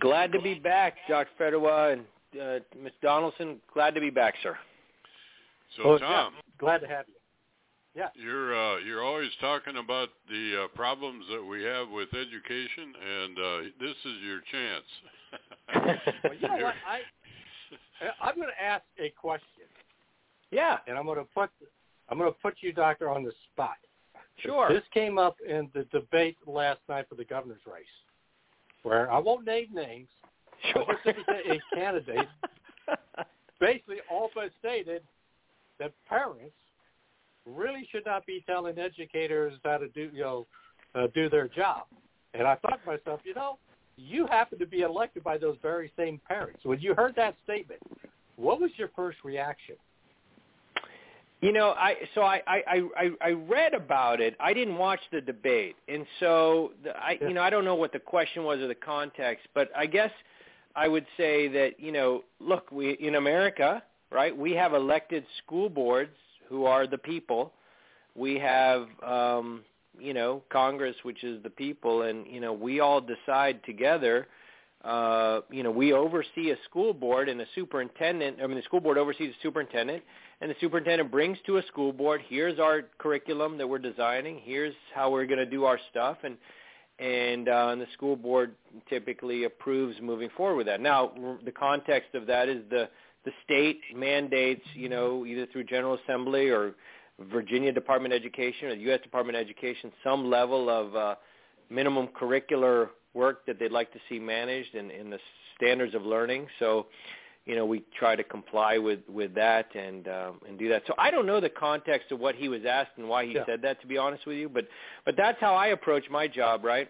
Glad 0.00 0.32
to 0.32 0.40
be 0.40 0.54
back, 0.54 0.96
Dr. 1.08 1.28
Federwa 1.38 1.92
and 1.92 2.02
uh, 2.40 2.58
Ms. 2.82 2.92
Donelson. 3.02 3.56
Glad 3.72 3.94
to 3.94 4.00
be 4.00 4.10
back, 4.10 4.34
sir. 4.42 4.58
So, 5.76 5.88
Well, 5.88 5.98
Tom, 5.98 6.34
yeah, 6.34 6.40
glad 6.58 6.78
to 6.78 6.88
have 6.88 7.06
you. 7.08 7.14
Yeah. 7.94 8.08
you're 8.14 8.54
uh, 8.54 8.78
you're 8.78 9.02
always 9.02 9.30
talking 9.40 9.76
about 9.76 10.10
the 10.28 10.64
uh, 10.64 10.76
problems 10.76 11.24
that 11.32 11.42
we 11.42 11.64
have 11.64 11.88
with 11.88 12.08
education, 12.14 12.94
and 12.94 13.38
uh, 13.38 13.58
this 13.80 13.96
is 14.04 14.22
your 14.24 14.40
chance. 14.50 14.84
Well, 16.24 16.32
you 16.40 16.48
know 16.48 16.56
what? 16.64 16.74
I 16.86 17.00
I'm 18.22 18.36
going 18.36 18.48
to 18.48 18.64
ask 18.64 18.84
a 18.98 19.10
question. 19.10 19.66
Yeah. 20.50 20.78
And 20.86 20.96
I'm 20.96 21.04
going 21.04 21.18
to 21.18 21.24
put 21.34 21.50
I'm 22.08 22.18
going 22.18 22.32
to 22.32 22.38
put 22.40 22.54
you, 22.60 22.72
doctor, 22.72 23.10
on 23.10 23.22
the 23.22 23.32
spot. 23.52 23.76
Sure. 24.38 24.68
This 24.72 24.84
came 24.94 25.18
up 25.18 25.36
in 25.46 25.68
the 25.74 25.84
debate 25.92 26.36
last 26.46 26.80
night 26.88 27.06
for 27.08 27.16
the 27.16 27.24
governor's 27.24 27.60
race, 27.66 27.84
where 28.82 29.10
I 29.10 29.18
won't 29.18 29.44
name 29.44 29.68
names. 29.74 30.08
Sure. 30.72 30.84
But 30.86 30.96
this 31.04 31.16
is 31.16 31.24
a, 31.28 31.52
a 31.54 31.60
candidate 31.74 32.28
basically 33.60 33.98
all 34.10 34.30
but 34.34 34.50
stated 34.58 35.02
that 35.78 35.92
parents 36.08 36.54
really 37.46 37.88
should 37.90 38.04
not 38.04 38.26
be 38.26 38.44
telling 38.46 38.78
educators 38.78 39.54
how 39.64 39.78
to 39.78 39.88
do 39.88 40.10
you 40.12 40.22
know 40.22 40.46
uh, 40.94 41.06
do 41.14 41.28
their 41.28 41.48
job. 41.48 41.84
And 42.34 42.46
I 42.46 42.56
thought 42.56 42.80
to 42.84 42.90
myself, 42.90 43.20
you 43.24 43.34
know, 43.34 43.58
you 43.96 44.26
happen 44.26 44.58
to 44.58 44.66
be 44.66 44.80
elected 44.80 45.24
by 45.24 45.38
those 45.38 45.56
very 45.62 45.92
same 45.96 46.20
parents. 46.28 46.60
When 46.62 46.80
you 46.80 46.94
heard 46.94 47.14
that 47.16 47.34
statement, 47.44 47.80
what 48.36 48.60
was 48.60 48.70
your 48.76 48.90
first 48.94 49.18
reaction? 49.24 49.76
You 51.40 51.52
know, 51.52 51.70
I 51.70 51.94
so 52.14 52.22
I 52.22 52.42
I 52.46 52.82
I 52.96 53.10
I 53.20 53.30
read 53.30 53.72
about 53.72 54.20
it. 54.20 54.36
I 54.40 54.52
didn't 54.52 54.76
watch 54.76 55.00
the 55.12 55.20
debate, 55.20 55.76
and 55.86 56.04
so 56.18 56.72
the, 56.82 56.96
I 56.96 57.16
you 57.20 57.32
know 57.32 57.42
I 57.42 57.50
don't 57.50 57.64
know 57.64 57.76
what 57.76 57.92
the 57.92 58.00
question 58.00 58.42
was 58.42 58.58
or 58.58 58.66
the 58.66 58.74
context, 58.74 59.46
but 59.54 59.70
I 59.76 59.86
guess 59.86 60.10
I 60.74 60.88
would 60.88 61.06
say 61.16 61.46
that 61.46 61.78
you 61.78 61.92
know, 61.92 62.24
look, 62.40 62.72
we 62.72 62.94
in 62.94 63.14
America, 63.14 63.84
right? 64.10 64.36
We 64.36 64.52
have 64.52 64.74
elected 64.74 65.24
school 65.44 65.68
boards 65.68 66.16
who 66.48 66.64
are 66.64 66.86
the 66.86 66.98
people. 66.98 67.52
We 68.14 68.38
have 68.38 68.86
um, 69.06 69.62
you 69.98 70.14
know 70.14 70.42
Congress, 70.50 70.96
which 71.02 71.24
is 71.24 71.42
the 71.42 71.50
people, 71.50 72.02
and 72.02 72.26
you 72.26 72.40
know 72.40 72.52
we 72.52 72.80
all 72.80 73.00
decide 73.00 73.64
together. 73.64 74.26
Uh, 74.84 75.40
you 75.50 75.64
know, 75.64 75.72
we 75.72 75.92
oversee 75.92 76.52
a 76.52 76.56
school 76.64 76.94
board 76.94 77.28
and 77.28 77.40
a 77.40 77.46
superintendent. 77.56 78.38
I 78.40 78.46
mean, 78.46 78.56
the 78.56 78.62
school 78.62 78.80
board 78.80 78.96
oversees 78.96 79.30
the 79.30 79.42
superintendent, 79.42 80.04
and 80.40 80.48
the 80.48 80.54
superintendent 80.60 81.10
brings 81.10 81.36
to 81.46 81.56
a 81.56 81.62
school 81.64 81.92
board, 81.92 82.20
here's 82.28 82.60
our 82.60 82.82
curriculum 82.98 83.58
that 83.58 83.68
we're 83.68 83.80
designing, 83.80 84.40
here's 84.44 84.74
how 84.94 85.10
we're 85.10 85.26
going 85.26 85.40
to 85.40 85.46
do 85.46 85.64
our 85.64 85.80
stuff, 85.90 86.18
and 86.22 86.36
and, 87.00 87.48
uh, 87.48 87.68
and 87.70 87.80
the 87.80 87.86
school 87.92 88.16
board 88.16 88.54
typically 88.88 89.44
approves 89.44 89.96
moving 90.02 90.28
forward 90.36 90.56
with 90.56 90.66
that. 90.66 90.80
Now, 90.80 91.12
the 91.44 91.52
context 91.52 92.14
of 92.14 92.26
that 92.26 92.48
is 92.48 92.62
the 92.70 92.88
the 93.24 93.32
state 93.44 93.80
mandates, 93.94 94.64
you 94.74 94.88
know, 94.88 95.26
either 95.26 95.46
through 95.46 95.64
General 95.64 95.98
Assembly 96.04 96.48
or 96.48 96.74
Virginia 97.32 97.72
Department 97.72 98.14
of 98.14 98.20
Education 98.20 98.68
or 98.68 98.74
the 98.76 98.82
U.S. 98.82 99.00
Department 99.02 99.36
of 99.36 99.42
Education, 99.44 99.92
some 100.04 100.30
level 100.30 100.70
of 100.70 100.94
uh, 100.94 101.14
minimum 101.68 102.08
curricular 102.08 102.90
work 103.14 103.44
that 103.46 103.58
they'd 103.58 103.72
like 103.72 103.92
to 103.92 103.98
see 104.08 104.18
managed 104.18 104.74
and 104.74 104.90
in 104.90 105.10
the 105.10 105.18
standards 105.56 105.94
of 105.94 106.02
learning. 106.02 106.46
So, 106.58 106.86
you 107.44 107.56
know, 107.56 107.66
we 107.66 107.82
try 107.98 108.14
to 108.14 108.22
comply 108.22 108.78
with 108.78 109.00
with 109.08 109.34
that 109.34 109.74
and 109.74 110.06
um, 110.06 110.40
and 110.46 110.58
do 110.58 110.68
that. 110.68 110.82
So 110.86 110.94
I 110.98 111.10
don't 111.10 111.26
know 111.26 111.40
the 111.40 111.48
context 111.48 112.12
of 112.12 112.20
what 112.20 112.34
he 112.34 112.48
was 112.48 112.60
asked 112.68 112.92
and 112.96 113.08
why 113.08 113.26
he 113.26 113.34
Yeah. 113.34 113.44
said 113.46 113.62
that, 113.62 113.80
to 113.80 113.86
be 113.86 113.98
honest 113.98 114.26
with 114.26 114.36
you. 114.36 114.48
But 114.48 114.68
but 115.04 115.16
that's 115.16 115.40
how 115.40 115.54
I 115.54 115.68
approach 115.68 116.04
my 116.10 116.28
job, 116.28 116.64
right? 116.64 116.88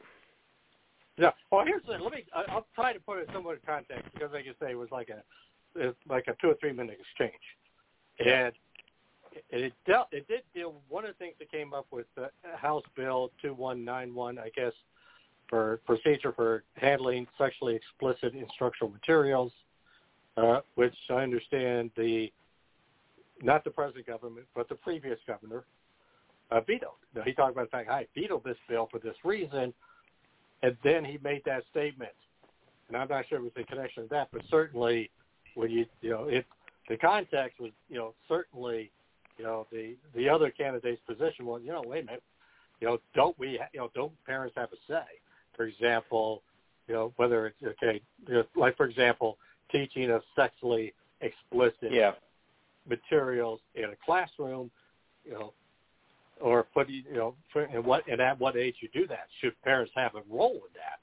Yeah. 1.17 1.31
Well, 1.51 1.65
here's 1.65 1.83
the 1.87 1.93
let 2.03 2.13
me. 2.13 2.25
I'll 2.35 2.67
try 2.75 2.93
to 2.93 3.01
put 3.01 3.19
it 3.19 3.29
somewhat 3.33 3.55
in 3.55 3.61
context 3.67 4.11
because, 4.13 4.31
like 4.33 4.45
you 4.45 4.55
say, 4.61 4.73
it 4.73 4.79
was 4.79 4.89
like 4.91 5.09
a 5.09 5.23
it's 5.75 5.97
like 6.09 6.25
a 6.29 6.35
two 6.41 6.51
or 6.51 6.55
three 6.61 6.73
minute 6.73 6.99
exchange, 7.01 7.43
and 8.19 8.53
it, 9.33 9.45
it 9.51 9.73
dealt. 9.87 10.09
It 10.13 10.27
did 10.29 10.43
deal. 10.55 10.75
One 10.89 11.05
of 11.05 11.11
the 11.11 11.19
things 11.19 11.35
that 11.39 11.51
came 11.51 11.73
up 11.73 11.87
with 11.91 12.07
the 12.17 12.31
House 12.57 12.85
Bill 12.97 13.31
two 13.41 13.55
one 13.55 13.85
nine 13.85 14.15
one, 14.15 14.39
I 14.39 14.51
guess, 14.55 14.73
for 15.49 15.81
procedure 15.87 16.33
for 16.33 16.65
handling 16.75 17.27
sexually 17.37 17.77
explicit 17.77 18.35
instructional 18.35 18.93
materials, 18.93 19.53
uh, 20.37 20.61
which 20.75 20.95
I 21.11 21.23
understand 21.23 21.91
the 21.97 22.33
not 23.43 23.65
the 23.65 23.71
present 23.71 24.07
government, 24.07 24.47
but 24.55 24.69
the 24.69 24.75
previous 24.75 25.19
governor 25.27 25.65
uh, 26.51 26.61
vetoed. 26.61 26.91
Now, 27.15 27.23
he 27.23 27.33
talked 27.33 27.53
about 27.53 27.67
the 27.67 27.71
fact 27.71 27.91
I 27.91 28.07
vetoed 28.15 28.45
this 28.45 28.57
bill 28.69 28.89
for 28.91 28.99
this 28.99 29.15
reason, 29.25 29.73
and 30.63 30.77
then 30.83 31.05
he 31.05 31.19
made 31.23 31.43
that 31.45 31.63
statement. 31.71 32.13
And 32.89 32.97
I'm 32.97 33.09
not 33.09 33.29
sure 33.29 33.39
it 33.39 33.43
was 33.43 33.53
in 33.57 33.65
connection 33.65 34.05
to 34.05 34.09
that, 34.09 34.29
but 34.33 34.43
certainly 34.51 35.11
when 35.59 35.73
you 35.73 35.85
you 36.01 36.11
know 36.11 36.25
it 36.29 36.47
the 36.89 36.97
context 36.97 37.59
was 37.59 37.73
you 37.89 37.97
know 37.97 38.15
certainly 38.29 38.91
you 39.37 39.45
know 39.45 39.67
the 39.73 39.97
the 40.15 40.29
other 40.29 40.51
candidate's 40.51 41.03
position 41.07 41.45
was 41.45 41.61
you 41.65 41.73
know 41.73 41.83
wait 41.85 42.05
a 42.05 42.07
minute 42.07 42.23
you 42.81 42.87
know 42.87 42.99
don't 43.15 43.37
we 43.41 43.59
ha- 43.61 43.69
you 43.73 43.81
know 43.81 43.91
don't 43.93 44.13
parents 44.25 44.55
have 44.57 44.69
a 44.73 44.77
say 44.87 45.05
for 45.57 45.65
example 45.65 46.43
you 46.87 46.95
know 46.95 47.13
whether 47.17 47.49
it's 47.49 47.63
okay 47.65 48.01
you 48.29 48.35
know, 48.35 48.45
like 48.55 48.77
for 48.77 48.87
example 48.87 49.37
teaching 49.73 50.11
of 50.11 50.23
sexually 50.37 50.95
explicit 51.21 51.91
Yeah. 51.91 52.13
materials 52.89 53.61
in 53.75 53.87
a 53.87 53.97
classroom 54.07 54.71
you 55.25 55.33
know 55.33 55.53
or 56.41 56.63
put 56.63 56.89
you 56.89 57.03
know 57.13 57.35
for, 57.53 57.63
and 57.65 57.85
what 57.85 58.07
and 58.07 58.21
at 58.21 58.39
what 58.39 58.57
age 58.57 58.77
you 58.81 58.89
do 58.95 59.09
that 59.09 59.27
should 59.41 59.61
parents 59.63 59.91
have 59.97 60.15
a 60.15 60.23
role 60.31 60.55
in 60.55 60.73
that 60.75 61.01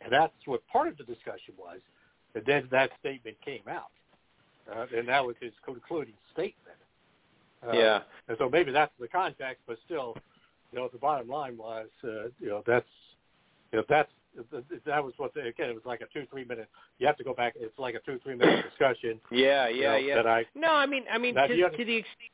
and 0.00 0.12
that's 0.12 0.34
what 0.46 0.66
part 0.66 0.88
of 0.88 0.96
the 0.98 1.04
discussion 1.04 1.54
was 1.56 1.78
and 2.34 2.44
then 2.46 2.68
that 2.70 2.90
statement 3.00 3.36
came 3.44 3.62
out 3.68 3.90
uh, 4.74 4.86
and 4.96 5.08
that 5.08 5.24
was 5.24 5.36
his 5.40 5.52
concluding 5.64 6.14
statement. 6.32 6.78
Uh, 7.66 7.72
Yeah. 7.72 8.02
and 8.28 8.36
so 8.38 8.48
maybe 8.48 8.72
that's 8.72 8.92
the 8.98 9.08
context 9.08 9.62
but 9.66 9.78
still 9.84 10.16
you 10.74 10.80
know, 10.80 10.88
the 10.92 10.98
bottom 10.98 11.28
line 11.28 11.56
was, 11.56 11.86
uh, 12.02 12.24
you 12.40 12.48
know, 12.48 12.64
that's, 12.66 12.88
you 13.70 13.78
know, 13.78 13.84
that's 13.88 14.10
that 14.84 15.04
was 15.04 15.14
what 15.18 15.32
they, 15.32 15.42
again 15.42 15.70
it 15.70 15.74
was 15.74 15.84
like 15.86 16.00
a 16.00 16.06
two 16.12 16.26
three 16.28 16.44
minute 16.44 16.68
you 16.98 17.06
have 17.06 17.16
to 17.16 17.22
go 17.22 17.32
back 17.32 17.54
it's 17.56 17.78
like 17.78 17.94
a 17.94 18.00
two 18.00 18.18
three 18.24 18.34
minute 18.34 18.64
discussion. 18.68 19.20
Yeah 19.30 19.68
you 19.68 19.82
yeah 19.82 19.90
know, 19.90 19.96
yeah. 19.96 20.14
that 20.16 20.26
I, 20.26 20.44
no 20.56 20.72
i 20.72 20.86
mean 20.86 21.04
i 21.08 21.18
mean 21.18 21.36
to, 21.36 21.54
you 21.54 21.70
to 21.70 21.84
the 21.84 21.94
extent 21.94 22.32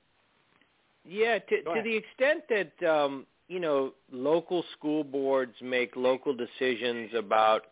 yeah 1.05 1.39
to 1.39 1.63
to 1.63 1.83
the 1.85 1.95
extent 1.95 2.45
that 2.49 2.89
um 2.91 3.27
you 3.49 3.61
know 3.61 3.93
local 4.11 4.65
school 4.73 5.05
boards 5.05 5.55
make 5.61 5.95
local 5.95 6.35
decisions 6.35 7.11
about 7.15 7.65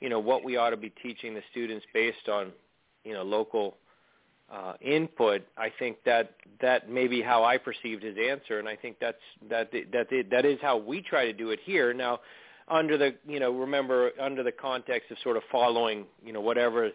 you 0.00 0.08
know 0.08 0.18
what 0.18 0.44
we 0.44 0.56
ought 0.56 0.70
to 0.70 0.76
be 0.76 0.90
teaching 1.02 1.34
the 1.34 1.42
students 1.50 1.84
based 1.92 2.28
on 2.28 2.52
you 3.04 3.12
know 3.12 3.22
local 3.22 3.76
uh, 4.52 4.74
input, 4.80 5.42
I 5.56 5.72
think 5.78 5.98
that 6.04 6.32
that 6.60 6.90
may 6.90 7.06
be 7.08 7.22
how 7.22 7.44
I 7.44 7.56
perceived 7.56 8.02
his 8.02 8.16
answer, 8.18 8.58
and 8.58 8.68
I 8.68 8.76
think 8.76 8.96
that's 9.00 9.16
that 9.48 9.72
that 9.92 10.08
that 10.30 10.44
is 10.44 10.58
how 10.60 10.76
we 10.76 11.02
try 11.02 11.24
to 11.24 11.32
do 11.32 11.50
it 11.50 11.60
here. 11.64 11.94
Now, 11.94 12.20
under 12.68 12.98
the 12.98 13.14
you 13.26 13.40
know 13.40 13.50
remember 13.52 14.10
under 14.20 14.42
the 14.42 14.52
context 14.52 15.10
of 15.10 15.16
sort 15.22 15.36
of 15.36 15.42
following 15.50 16.04
you 16.24 16.32
know 16.32 16.40
whatever 16.40 16.90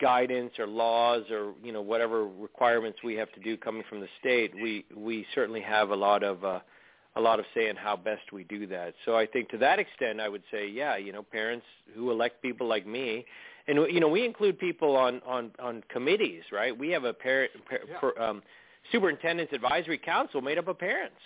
guidance 0.00 0.52
or 0.58 0.66
laws 0.66 1.22
or 1.30 1.54
you 1.62 1.72
know 1.72 1.82
whatever 1.82 2.26
requirements 2.26 2.98
we 3.02 3.14
have 3.14 3.32
to 3.32 3.40
do 3.40 3.56
coming 3.56 3.82
from 3.88 4.00
the 4.00 4.08
state, 4.20 4.52
we 4.54 4.84
we 4.94 5.26
certainly 5.34 5.62
have 5.62 5.90
a 5.90 5.96
lot 5.96 6.22
of 6.22 6.44
uh, 6.44 6.60
a 7.16 7.20
lot 7.20 7.38
of 7.38 7.46
say 7.54 7.68
in 7.68 7.76
how 7.76 7.96
best 7.96 8.32
we 8.32 8.44
do 8.44 8.66
that. 8.66 8.94
So 9.04 9.16
I 9.16 9.26
think 9.26 9.48
to 9.50 9.58
that 9.58 9.78
extent, 9.78 10.20
I 10.20 10.28
would 10.28 10.42
say, 10.50 10.68
yeah, 10.68 10.96
you 10.96 11.12
know, 11.12 11.22
parents 11.22 11.66
who 11.94 12.10
elect 12.10 12.42
people 12.42 12.68
like 12.68 12.86
me, 12.86 13.24
and 13.66 13.78
you 13.90 14.00
know, 14.00 14.08
we 14.08 14.24
include 14.24 14.58
people 14.58 14.94
on 14.96 15.20
on 15.26 15.50
on 15.58 15.82
committees, 15.88 16.42
right? 16.52 16.76
We 16.76 16.90
have 16.90 17.04
a 17.04 17.12
parent 17.12 17.52
par, 17.68 17.78
per, 18.00 18.22
um, 18.22 18.42
superintendent's 18.92 19.52
advisory 19.52 19.98
council 19.98 20.40
made 20.40 20.58
up 20.58 20.68
of 20.68 20.78
parents, 20.78 21.16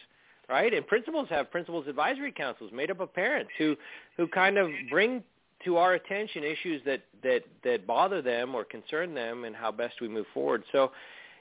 right? 0.49 0.72
And 0.72 0.86
principals 0.86 1.28
have 1.28 1.51
principals 1.51 1.86
advisory 1.86 2.32
councils 2.32 2.70
made 2.72 2.91
up 2.91 3.01
of 3.01 3.12
parents 3.12 3.51
who 3.59 3.76
who 4.16 4.28
kind 4.28 4.59
of 4.59 4.70
bring 4.88 5.22
to 5.64 5.76
our 5.76 5.95
attention 5.95 6.45
issues 6.45 6.80
that 6.86 7.03
that 7.22 7.43
that 7.64 7.86
bother 7.86 8.22
them 8.22 8.55
or 8.55 8.64
concern 8.64 9.12
them, 9.14 9.45
and 9.45 9.55
how 9.55 9.70
best 9.72 10.01
we 10.01 10.09
move 10.09 10.26
forward. 10.32 10.62
So 10.72 10.93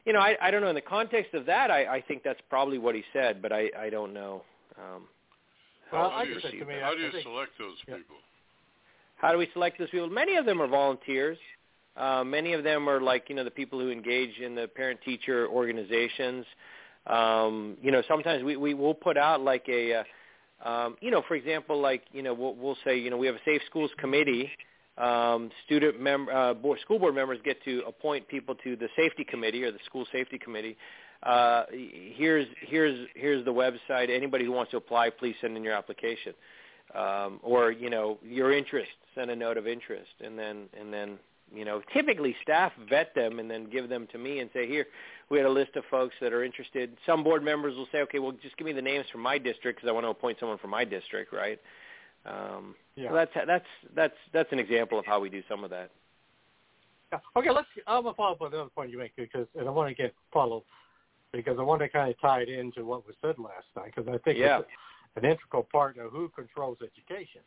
you 0.06 0.14
know, 0.14 0.20
I, 0.20 0.36
I 0.42 0.52
don't 0.52 0.62
know. 0.62 0.70
In 0.70 0.76
the 0.76 0.82
context 0.82 1.34
of 1.34 1.46
that, 1.46 1.72
I, 1.72 1.98
I 1.98 2.02
think 2.02 2.24
that's 2.24 2.40
probably 2.50 2.78
what 2.78 2.96
he 2.96 3.04
said, 3.14 3.42
but 3.42 3.52
I, 3.52 3.70
I 3.78 3.90
don't 3.90 4.14
know. 4.14 4.44
Um, 4.78 5.04
how 5.92 6.10
I 6.10 6.26
do 6.26 6.32
you, 6.32 6.66
me, 6.66 6.76
how 6.82 6.94
do 6.94 7.02
you 7.02 7.12
think, 7.12 7.24
select 7.24 7.52
those 7.58 7.76
yeah. 7.88 7.96
people? 7.96 8.16
how 9.18 9.32
do 9.32 9.38
we 9.38 9.50
select 9.54 9.78
those 9.80 9.90
people? 9.90 10.10
Many 10.10 10.36
of 10.38 10.46
them 10.46 10.62
are 10.62 10.68
volunteers. 10.68 11.38
Uh, 11.98 12.24
many 12.24 12.54
of 12.54 12.64
them 12.64 12.88
are 12.88 13.02
like 13.02 13.26
you 13.28 13.36
know 13.36 13.44
the 13.44 13.52
people 13.52 13.80
who 13.80 13.90
engage 13.90 14.38
in 14.40 14.56
the 14.56 14.68
parent-teacher 14.68 15.48
organizations. 15.48 16.46
Um, 17.08 17.78
you 17.82 17.92
know, 17.92 18.02
sometimes 18.08 18.44
we 18.44 18.56
we 18.56 18.74
will 18.74 18.94
put 18.94 19.18
out 19.18 19.42
like 19.42 19.68
a, 19.68 20.04
uh, 20.64 20.70
um, 20.70 20.98
you 21.02 21.12
know, 21.12 21.24
for 21.28 21.36
example, 21.36 21.82
like 21.82 22.04
you 22.14 22.22
know 22.22 22.34
we'll, 22.34 22.56
we'll 22.56 22.78
say 22.86 22.98
you 22.98 23.10
know 23.10 23.18
we 23.18 23.28
have 23.28 23.36
a 23.36 23.44
safe 23.46 23.62
schools 23.70 23.92
committee. 23.98 24.50
Um, 25.00 25.50
student 25.66 26.00
mem- 26.02 26.28
uh, 26.28 26.54
board, 26.54 26.80
school 26.82 27.00
board 27.00 27.16
members 27.16 27.40
get 27.46 27.64
to 27.64 27.84
appoint 27.88 28.28
people 28.28 28.54
to 28.64 28.76
the 28.76 28.90
safety 28.98 29.24
committee 29.24 29.64
or 29.64 29.72
the 29.72 29.80
school 29.86 30.06
safety 30.12 30.38
committee. 30.38 30.76
Uh, 31.24 31.64
here's 31.72 32.48
here's 32.62 33.08
here's 33.16 33.46
the 33.46 33.54
website. 33.54 34.10
Anybody 34.10 34.46
who 34.46 34.52
wants 34.52 34.72
to 34.72 34.78
apply, 34.78 35.10
please 35.10 35.36
send 35.42 35.56
in 35.56 35.64
your 35.64 35.74
application, 35.74 36.34
um, 36.96 37.40
or 37.44 37.72
you 37.72 37.90
know 37.90 38.18
your 38.24 38.52
interest. 38.52 38.92
Send 39.16 39.32
a 39.32 39.36
note 39.36 39.58
of 39.58 39.68
interest, 39.68 40.12
and 40.24 40.38
then 40.38 40.68
and 40.78 40.94
then 40.94 41.18
you 41.54 41.64
know 41.64 41.82
typically 41.94 42.36
staff 42.44 42.72
vet 42.90 43.16
them 43.16 43.40
and 43.40 43.50
then 43.50 43.70
give 43.70 43.90
them 43.90 44.08
to 44.12 44.18
me 44.18 44.40
and 44.40 44.50
say 44.54 44.68
here 44.68 44.86
we 45.30 45.38
had 45.38 45.48
a 45.48 45.52
list 45.52 45.76
of 45.76 45.84
folks 45.90 46.16
that 46.22 46.34
are 46.34 46.44
interested. 46.44 46.96
Some 47.06 47.24
board 47.24 47.44
members 47.44 47.76
will 47.76 47.88
say, 47.92 48.00
okay, 48.00 48.20
well 48.20 48.34
just 48.42 48.58
give 48.58 48.66
me 48.66 48.74
the 48.74 48.82
names 48.82 49.06
from 49.12 49.22
my 49.22 49.38
district 49.38 49.80
because 49.80 49.90
I 49.90 49.94
want 49.94 50.06
to 50.06 50.10
appoint 50.10 50.40
someone 50.40 50.58
from 50.58 50.72
my 50.72 50.86
district, 50.86 51.34
right? 51.34 51.60
Um, 52.26 52.76
Yeah. 52.96 53.10
so 53.10 53.16
that's 53.16 53.32
that's 53.48 53.66
that's 53.96 54.18
that's 54.34 54.52
an 54.52 54.60
example 54.60 55.00
of 55.00 55.06
how 55.06 55.20
we 55.20 55.30
do 55.30 55.42
some 55.48 55.64
of 55.64 55.70
that. 55.70 55.92
Yeah. 57.12 57.20
Okay, 57.36 57.50
let's. 57.50 57.68
I'm 57.88 58.04
gonna 58.04 58.14
follow 58.16 58.34
up 58.34 58.42
on 58.42 58.54
another 58.54 58.70
point 58.70 58.92
you 58.92 58.98
make 58.98 59.16
because, 59.16 59.48
and 59.56 59.68
I 59.68 59.72
want 59.72 59.90
to 59.90 59.96
get 59.96 60.14
follow 60.32 60.64
because 61.32 61.58
I 61.60 61.64
want 61.64 61.82
to 61.82 61.90
kind 61.90 62.10
of 62.10 62.20
tie 62.20 62.42
it 62.42 62.50
into 62.50 62.86
what 62.86 63.06
was 63.08 63.16
said 63.22 63.38
last 63.40 63.66
night 63.76 63.94
because 63.96 64.08
I 64.08 64.18
think 64.20 64.38
Yeah. 64.38 64.60
it's 64.60 64.70
an 65.16 65.26
integral 65.26 65.64
part 65.64 65.98
of 65.98 66.12
who 66.12 66.30
controls 66.30 66.78
education. 66.82 67.42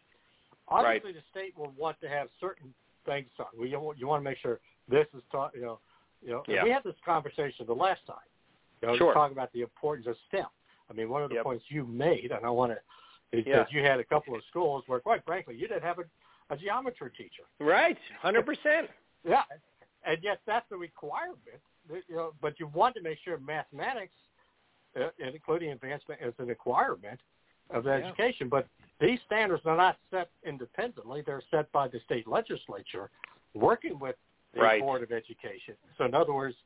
Obviously, 0.68 1.12
the 1.12 1.22
state 1.30 1.56
will 1.56 1.72
want 1.76 2.00
to 2.00 2.08
have 2.08 2.28
certain 2.40 2.72
things 3.04 3.28
taught. 3.36 3.56
We 3.56 3.68
you 3.68 3.78
want, 3.78 3.98
you 3.98 4.06
want 4.06 4.20
to 4.20 4.24
make 4.24 4.38
sure 4.38 4.60
this 4.88 5.06
is 5.14 5.22
taught. 5.30 5.54
You 5.54 5.62
know, 5.62 5.78
you 6.22 6.30
know. 6.30 6.42
Yeah. 6.48 6.64
We 6.64 6.70
had 6.70 6.82
this 6.84 6.96
conversation 7.04 7.66
the 7.66 7.74
last 7.74 8.06
time. 8.06 8.16
You 8.80 8.88
know, 8.88 8.96
Sure. 8.96 9.12
talking 9.14 9.36
about 9.36 9.52
the 9.52 9.60
importance 9.62 10.06
of 10.08 10.16
STEM. 10.28 10.46
I 10.90 10.92
mean, 10.92 11.08
one 11.08 11.22
of 11.22 11.28
the 11.28 11.36
Yep. 11.36 11.44
points 11.44 11.64
you 11.68 11.86
made, 11.86 12.32
and 12.32 12.44
I 12.44 12.50
want 12.50 12.72
to, 12.72 12.78
is 13.32 13.46
Yeah. 13.46 13.64
you 13.70 13.82
had 13.82 13.98
a 13.98 14.04
couple 14.04 14.34
of 14.34 14.42
schools 14.44 14.84
where, 14.86 15.00
quite 15.00 15.24
frankly, 15.24 15.54
you 15.56 15.66
didn't 15.66 15.82
have 15.82 15.98
a, 15.98 16.04
a 16.50 16.56
geometry 16.56 17.10
teacher. 17.16 17.44
Right, 17.58 17.98
hundred 18.20 18.46
percent. 18.46 18.90
Yeah, 19.24 19.42
and 20.04 20.22
yet 20.22 20.40
that's 20.46 20.70
a 20.70 20.76
requirement. 20.76 21.38
that, 21.88 22.02
You 22.08 22.16
know, 22.16 22.34
but 22.40 22.60
you 22.60 22.66
want 22.68 22.94
to 22.96 23.02
make 23.02 23.18
sure 23.24 23.38
mathematics, 23.38 24.14
uh, 24.96 25.08
and 25.18 25.34
including 25.34 25.70
advancement, 25.70 26.20
is 26.22 26.34
an 26.38 26.46
requirement 26.46 27.20
of 27.70 27.86
Yeah. 27.86 27.92
education. 27.92 28.48
But 28.48 28.66
these 29.00 29.20
standards 29.22 29.64
are 29.64 29.76
not 29.76 29.96
set 30.10 30.30
independently; 30.44 31.22
they're 31.22 31.42
set 31.50 31.70
by 31.72 31.88
the 31.88 32.00
state 32.00 32.26
legislature, 32.28 33.10
working 33.54 33.98
with 33.98 34.16
the 34.52 34.60
Right. 34.60 34.80
board 34.80 35.02
of 35.02 35.10
education. 35.12 35.76
So, 35.96 36.04
in 36.04 36.14
other 36.14 36.34
words, 36.34 36.56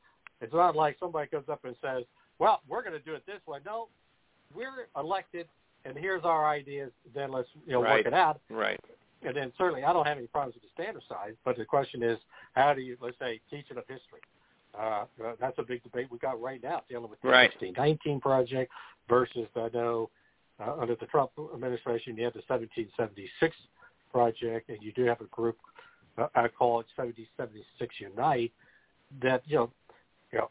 it's 0.41 0.53
not 0.53 0.75
like 0.75 0.99
somebody 0.99 1.29
comes 1.29 1.47
up 1.47 1.63
and 1.63 1.77
says, 1.77 2.03
"Well, 2.39 2.61
we're 2.67 2.81
going 2.81 2.93
to 2.93 2.99
do 2.99 3.13
it 3.15 3.25
this 3.25 3.45
way." 3.47 3.59
No, 3.65 3.87
we're 4.53 4.89
elected, 4.97 5.47
and 5.87 5.97
here's 5.97 6.23
our 6.23 6.47
ideas. 6.47 6.91
Then 7.15 7.31
let's 7.31 7.47
you 7.65 7.73
know 7.73 7.81
Right. 7.81 7.97
work 7.97 8.07
it 8.07 8.13
out. 8.13 8.41
Right. 8.49 8.79
And 9.23 9.35
then 9.35 9.51
certainly 9.57 9.83
I 9.83 9.93
don't 9.93 10.05
have 10.05 10.17
any 10.17 10.27
problems 10.27 10.55
with 10.55 10.63
the 10.63 10.69
standard 10.81 11.03
side, 11.09 11.35
but 11.43 11.57
the 11.57 11.65
question 11.65 12.03
is, 12.03 12.19
how 12.53 12.73
do 12.73 12.81
you, 12.81 12.97
let's 13.01 13.17
say, 13.19 13.39
teaching 13.49 13.77
of 13.77 13.87
history? 13.87 14.21
Uh, 14.77 15.05
uh, 15.23 15.33
that's 15.39 15.57
a 15.57 15.63
big 15.63 15.81
debate 15.83 16.07
we 16.11 16.19
got 16.19 16.39
right 16.39 16.61
now 16.61 16.83
dealing 16.87 17.09
with 17.09 17.19
the 17.21 17.29
Right. 17.29 17.49
1619 17.51 18.19
project 18.19 18.71
versus, 19.09 19.47
I 19.55 19.69
know, 19.73 20.11
uh, 20.59 20.75
under 20.79 20.95
the 20.95 21.07
Trump 21.07 21.31
administration, 21.53 22.15
you 22.15 22.25
had 22.25 22.33
the 22.33 22.43
1776 22.47 23.55
project, 24.11 24.69
and 24.69 24.81
you 24.83 24.91
do 24.91 25.05
have 25.05 25.21
a 25.21 25.25
group, 25.25 25.57
uh, 26.17 26.27
I 26.35 26.47
call 26.47 26.79
it 26.81 26.87
1776 26.95 27.99
Unite, 27.99 28.53
that, 29.21 29.41
you 29.47 29.55
know, 29.55 29.71
you 30.31 30.39
know, 30.39 30.49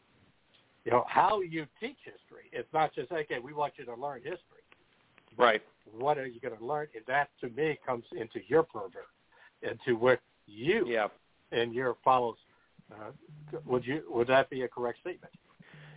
you 0.84 0.92
know, 0.92 1.04
how 1.08 1.40
you 1.40 1.66
teach 1.78 1.98
history. 2.04 2.50
It's 2.52 2.72
not 2.72 2.94
just, 2.94 3.12
okay, 3.12 3.38
we 3.38 3.52
want 3.52 3.74
you 3.76 3.84
to 3.84 3.94
learn 3.94 4.22
history 4.22 4.65
Right. 5.36 5.62
what 5.92 6.18
are 6.18 6.26
you 6.26 6.40
going 6.40 6.56
to 6.56 6.64
learn? 6.64 6.88
And 6.94 7.04
that, 7.06 7.28
to 7.40 7.48
me, 7.50 7.78
comes 7.86 8.04
into 8.12 8.40
your 8.48 8.62
program, 8.62 9.04
into 9.62 9.96
what 9.98 10.20
you 10.46 10.86
Yeah. 10.86 11.08
and 11.52 11.74
your 11.74 11.96
follows. 12.04 12.36
Uh, 12.90 13.10
would 13.64 13.84
you 13.84 14.02
would 14.08 14.28
that 14.28 14.48
be 14.48 14.62
a 14.62 14.68
correct 14.68 15.00
statement? 15.00 15.32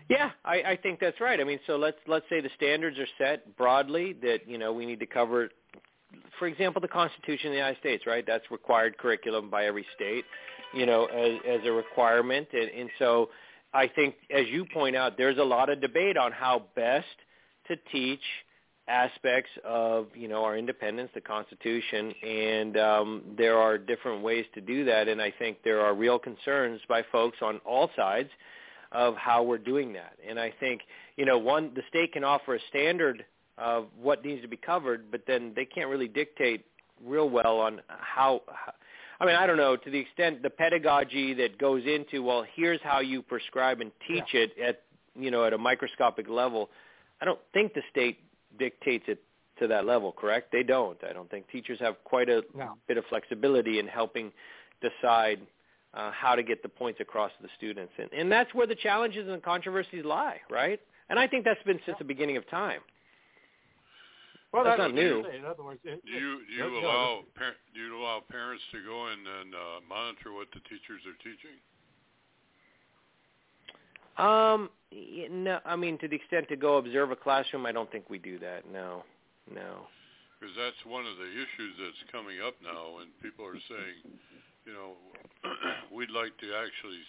Yeah, 0.10 0.32
I, 0.44 0.56
I 0.64 0.76
think 0.82 1.00
that's 1.00 1.22
right. 1.22 1.40
I 1.40 1.44
mean, 1.44 1.60
so 1.68 1.76
let's 1.76 1.98
let's 2.08 2.26
say 2.30 2.42
the 2.42 2.50
standards 2.56 2.98
are 2.98 3.08
set 3.20 3.56
broadly 3.58 4.14
that 4.24 4.48
you 4.48 4.58
know 4.58 4.74
we 4.74 4.88
need 4.88 5.00
to 5.02 5.06
cover, 5.06 5.50
for 6.40 6.48
example, 6.48 6.82
the 6.82 6.88
Constitution 6.88 7.48
of 7.48 7.52
the 7.52 7.58
United 7.58 7.80
States, 7.80 8.08
right? 8.08 8.26
That's 8.26 8.50
required 8.50 8.98
curriculum 8.98 9.52
by 9.52 9.66
every 9.66 9.86
state, 9.96 10.26
you 10.74 10.88
know, 10.88 11.06
as 11.06 11.38
as 11.48 11.60
a 11.66 11.72
requirement, 11.72 12.48
and, 12.54 12.70
and 12.72 12.90
so 12.98 13.30
I 13.72 13.88
think, 13.88 14.16
as 14.36 14.48
you 14.48 14.66
point 14.66 14.96
out, 14.96 15.16
there's 15.16 15.38
a 15.38 15.44
lot 15.44 15.70
of 15.70 15.80
debate 15.80 16.18
on 16.18 16.32
how 16.32 16.64
best 16.76 17.06
to 17.68 17.76
teach 17.92 18.24
aspects 18.90 19.52
of 19.64 20.08
you 20.16 20.28
know 20.28 20.44
our 20.44 20.58
independence, 20.58 21.12
the 21.14 21.22
Constitution, 21.22 22.14
and 22.24 22.78
um, 22.78 23.22
there 23.38 23.58
are 23.58 23.78
different 23.78 24.24
ways 24.24 24.46
to 24.56 24.62
do 24.62 24.84
that. 24.86 25.08
And 25.08 25.22
I 25.22 25.32
think 25.38 25.58
there 25.64 25.80
are 25.82 25.94
real 25.94 26.20
concerns 26.20 26.82
by 26.90 27.04
folks 27.12 27.38
on 27.42 27.60
all 27.66 27.90
sides 27.96 28.30
of 28.92 29.16
how 29.16 29.44
we're 29.44 29.60
doing 29.60 29.94
that. 29.94 30.14
And 30.28 30.40
I 30.40 30.52
think 30.60 30.82
you 31.16 31.26
know 31.26 31.38
one 31.38 31.72
the 31.76 31.84
state 31.90 32.14
can 32.14 32.24
offer 32.24 32.56
a 32.56 32.60
standard 32.70 33.24
of 33.58 33.88
what 34.02 34.26
needs 34.26 34.42
to 34.42 34.48
be 34.48 34.58
covered, 34.58 35.12
but 35.12 35.22
then 35.28 35.54
they 35.56 35.66
can't 35.66 35.90
really 35.90 36.08
dictate 36.08 36.66
real 37.06 37.30
well 37.30 37.60
on 37.60 37.82
how. 37.88 38.42
how 38.48 38.74
I 39.22 39.26
mean, 39.26 39.36
I 39.36 39.46
don't 39.46 39.58
know 39.58 39.76
to 39.76 39.92
the 39.92 40.00
extent 40.00 40.42
the 40.44 40.50
pedagogy 40.50 41.34
that 41.36 41.58
goes 41.58 41.84
into 41.86 42.24
well, 42.24 42.46
here's 42.56 42.80
how 42.84 43.02
you 43.02 43.22
prescribe 43.22 43.82
and 43.82 43.92
teach 44.08 44.34
it 44.34 44.52
at 44.58 44.82
you 45.14 45.30
know 45.30 45.44
at 45.46 45.54
a 45.54 45.58
microscopic 45.58 46.28
level. 46.30 46.70
I 47.22 47.26
don't 47.26 47.40
think 47.54 47.74
the 47.74 47.82
state 47.92 48.20
dictates 48.58 49.06
it 49.08 49.22
to 49.60 49.68
that 49.68 49.86
level, 49.86 50.12
correct? 50.12 50.52
They 50.52 50.64
don't. 50.64 50.98
I 51.04 51.14
don't 51.14 51.30
think 51.30 51.50
teachers 51.50 51.80
have 51.80 51.96
quite 52.04 52.30
a 52.30 52.44
No. 52.56 52.76
bit 52.88 52.98
of 52.98 53.06
flexibility 53.10 53.80
in 53.80 53.88
helping 53.88 54.32
decide 54.82 55.40
uh, 55.94 56.12
how 56.12 56.36
to 56.36 56.44
get 56.44 56.64
the 56.64 56.70
points 56.70 57.00
across 57.02 57.32
to 57.38 57.44
the 57.44 57.50
students, 57.58 57.92
and, 57.98 58.12
and 58.14 58.32
that's 58.32 58.54
where 58.54 58.68
the 58.68 58.76
challenges 58.76 59.28
and 59.28 59.36
the 59.36 59.42
controversies 59.44 60.06
lie, 60.06 60.40
right? 60.50 60.80
And 61.10 61.18
I 61.20 61.28
think 61.28 61.44
that's 61.44 61.62
been 61.64 61.80
since 61.86 61.98
the 61.98 62.06
beginning 62.06 62.38
of 62.38 62.48
time. 62.50 62.82
Well, 64.54 64.64
That's 64.64 64.78
that's 64.80 64.90
not 64.90 64.96
new. 64.96 65.24
saying. 65.24 65.40
In 65.40 65.46
other 65.46 65.64
words, 65.64 65.80
it, 65.84 66.04
Do 66.06 66.12
you 66.12 66.40
do 66.48 66.54
you 66.54 66.64
you 66.76 66.82
know, 66.82 66.88
allow 66.88 67.22
par- 67.36 67.56
do 67.74 67.80
you 67.80 67.98
allow 67.98 68.22
parents 68.32 68.64
to 68.72 68.84
go 68.84 69.08
in 69.08 69.20
and 69.20 69.54
uh, 69.54 69.80
monitor 69.88 70.34
what 70.34 70.48
the 70.54 70.60
teachers 70.62 71.02
are 71.06 71.18
teaching? 71.22 71.58
Um, 74.18 74.70
y- 74.70 74.79
no, 74.92 75.60
I 75.66 75.76
mean 75.76 75.98
to 76.00 76.08
the 76.08 76.16
extent 76.16 76.48
to 76.50 76.56
go 76.56 76.78
observe 76.78 77.12
a 77.12 77.16
classroom, 77.16 77.66
I 77.66 77.72
don't 77.72 77.92
think 77.92 78.10
we 78.10 78.18
do 78.20 78.40
that. 78.40 78.64
No, 78.72 79.04
no. 79.54 79.88
Because 80.40 80.56
that's 80.56 80.80
one 80.88 81.06
of 81.06 81.18
the 81.18 81.30
issues 81.30 81.74
that's 81.78 82.12
coming 82.12 82.40
up 82.40 82.56
now, 82.64 83.04
and 83.04 83.12
people 83.22 83.44
are 83.44 83.60
saying, 83.68 84.16
you 84.66 84.72
know, 84.72 84.96
we'd 85.92 86.12
like 86.12 86.32
to 86.40 86.56
actually 86.56 87.04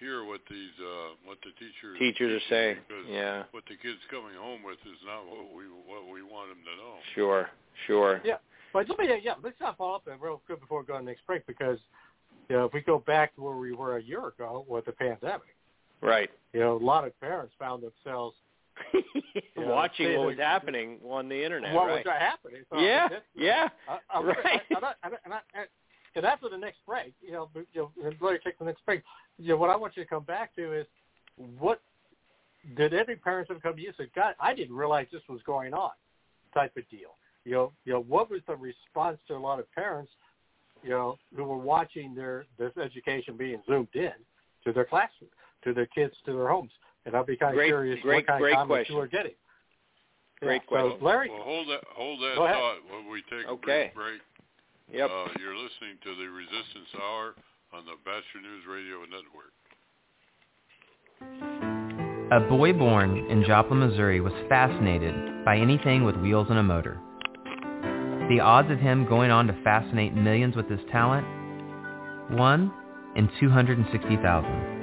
hear 0.00 0.24
what 0.24 0.40
these 0.50 0.76
uh 0.80 1.16
what 1.24 1.38
the 1.44 1.52
teachers 1.60 1.98
teachers 1.98 2.42
are 2.42 2.46
saying. 2.48 2.76
Because 2.88 3.04
yeah. 3.08 3.44
what 3.52 3.64
the 3.68 3.76
kids 3.76 4.00
coming 4.10 4.36
home 4.40 4.64
with 4.64 4.80
is 4.88 5.00
not 5.04 5.28
what 5.28 5.52
we 5.54 5.68
what 5.86 6.08
we 6.08 6.22
want 6.22 6.48
them 6.48 6.64
to 6.64 6.74
know. 6.80 6.96
Sure. 7.14 7.48
Sure. 7.86 8.20
Yeah. 8.24 8.38
But 8.72 8.88
let 8.88 8.98
me, 8.98 9.08
yeah, 9.22 9.34
let's 9.42 9.58
not 9.60 9.78
follow 9.78 9.94
up 9.94 10.04
that 10.04 10.20
real 10.20 10.42
quick 10.44 10.60
before 10.60 10.80
we 10.80 10.86
go 10.86 10.98
to 10.98 10.98
the 11.00 11.06
next 11.06 11.26
break 11.26 11.46
because, 11.46 11.78
you 12.48 12.56
know, 12.56 12.66
if 12.66 12.74
we 12.74 12.82
go 12.82 12.98
back 12.98 13.34
to 13.36 13.42
where 13.42 13.56
we 13.56 13.72
were 13.72 13.96
a 13.96 14.02
year 14.02 14.28
ago 14.28 14.66
with 14.68 14.84
the 14.84 14.92
pandemic, 14.92 15.55
right? 16.00 16.30
You 16.52 16.60
know, 16.60 16.76
a 16.76 16.84
lot 16.84 17.06
of 17.06 17.18
parents 17.20 17.54
found 17.58 17.82
themselves 17.82 18.36
you 18.92 19.02
know, 19.56 19.68
watching 19.68 20.16
what 20.18 20.26
was 20.28 20.38
happening 20.38 20.98
on 21.08 21.28
the 21.28 21.42
internet. 21.44 21.74
what 21.74 21.86
right? 21.88 22.04
was 22.04 22.14
happening. 22.18 22.62
So 22.70 22.78
Yeah, 22.78 23.08
that's- 23.08 23.22
yeah, 23.34 23.68
I, 23.88 23.98
I, 24.10 24.22
right. 24.22 24.36
I, 24.44 24.74
and, 24.74 24.84
I, 24.84 24.92
I, 25.02 25.08
and, 25.24 25.34
I, 25.34 25.40
and 26.14 26.26
after 26.26 26.48
the 26.48 26.58
next 26.58 26.78
break, 26.86 27.14
you 27.22 27.32
know, 27.32 27.48
you 27.72 27.90
know, 27.94 28.10
me 28.30 28.38
take 28.44 28.58
the 28.58 28.64
next 28.64 28.84
break. 28.84 29.02
You 29.38 29.50
know, 29.50 29.56
what 29.56 29.70
I 29.70 29.76
want 29.76 29.96
you 29.96 30.02
to 30.02 30.08
come 30.08 30.24
back 30.24 30.54
to 30.56 30.72
is 30.72 30.86
what 31.58 31.80
did 32.76 32.94
every 32.94 33.16
parent 33.16 33.48
have 33.48 33.62
come 33.62 33.76
to 33.76 33.80
you 33.80 33.88
and 33.88 33.96
said, 33.96 34.08
God, 34.14 34.34
I 34.40 34.54
didn't 34.54 34.74
realize 34.74 35.06
this 35.12 35.22
was 35.28 35.40
going 35.46 35.74
on, 35.74 35.90
type 36.54 36.76
of 36.76 36.88
deal. 36.90 37.16
You 37.44 37.52
know, 37.52 37.72
you 37.84 37.92
know, 37.92 38.00
what 38.02 38.30
was 38.30 38.40
the 38.48 38.56
response 38.56 39.18
to 39.28 39.34
a 39.34 39.38
lot 39.38 39.60
of 39.60 39.70
parents, 39.72 40.10
you 40.82 40.90
know, 40.90 41.16
who 41.36 41.44
were 41.44 41.56
watching 41.58 42.14
their 42.14 42.46
this 42.58 42.72
education 42.82 43.36
being 43.36 43.62
zoomed 43.68 43.88
in 43.94 44.12
to 44.64 44.72
their 44.72 44.84
classroom, 44.84 45.30
to 45.64 45.72
their 45.74 45.86
kids, 45.86 46.14
to 46.26 46.32
their 46.32 46.48
homes, 46.48 46.70
and 47.04 47.14
I'd 47.16 47.26
be 47.26 47.36
kind 47.36 47.50
of 47.52 47.56
Great- 47.56 47.68
curious 47.68 48.00
great- 48.02 48.16
what 48.16 48.26
kind 48.26 48.40
great 48.40 48.52
of 48.54 48.68
comments 48.68 48.90
you 48.90 48.98
are 49.00 49.06
getting. 49.06 49.34
Great 50.40 50.62
yeah, 50.62 50.68
question. 50.68 50.98
So, 51.00 51.04
Larry, 51.04 51.30
Well, 51.30 51.42
hold 51.42 51.68
that 51.68 51.84
hold 51.94 52.20
that 52.20 52.34
Go 52.36 52.44
ahead. 52.44 52.56
thought 52.56 52.78
when 52.90 53.08
we 53.10 53.22
take 53.22 53.46
a 53.46 53.50
Okay. 53.50 53.90
brief 53.94 53.94
break. 53.94 54.20
Yep. 54.92 55.10
Uh, 55.10 55.28
you're 55.40 55.56
listening 55.56 55.96
to 56.04 56.14
the 56.14 56.28
Resistance 56.28 56.94
Hour 57.02 57.34
on 57.72 57.84
the 57.86 57.96
Batchelor 58.04 58.42
News 58.42 58.66
Radio 58.66 59.00
Network. 59.06 59.52
A 62.32 62.40
boy 62.48 62.72
born 62.72 63.16
in 63.30 63.44
Joplin, 63.44 63.78
Missouri 63.80 64.20
was 64.20 64.32
fascinated 64.48 65.44
by 65.44 65.56
anything 65.56 66.04
with 66.04 66.16
wheels 66.16 66.48
and 66.50 66.58
a 66.58 66.62
motor. 66.62 67.00
The 68.28 68.40
odds 68.40 68.70
of 68.70 68.78
him 68.78 69.06
going 69.06 69.30
on 69.30 69.46
to 69.46 69.52
fascinate 69.62 70.12
millions 70.14 70.54
with 70.56 70.68
his 70.68 70.80
talent? 70.90 71.26
1 72.30 72.72
in 73.14 73.28
260,000. 73.40 74.75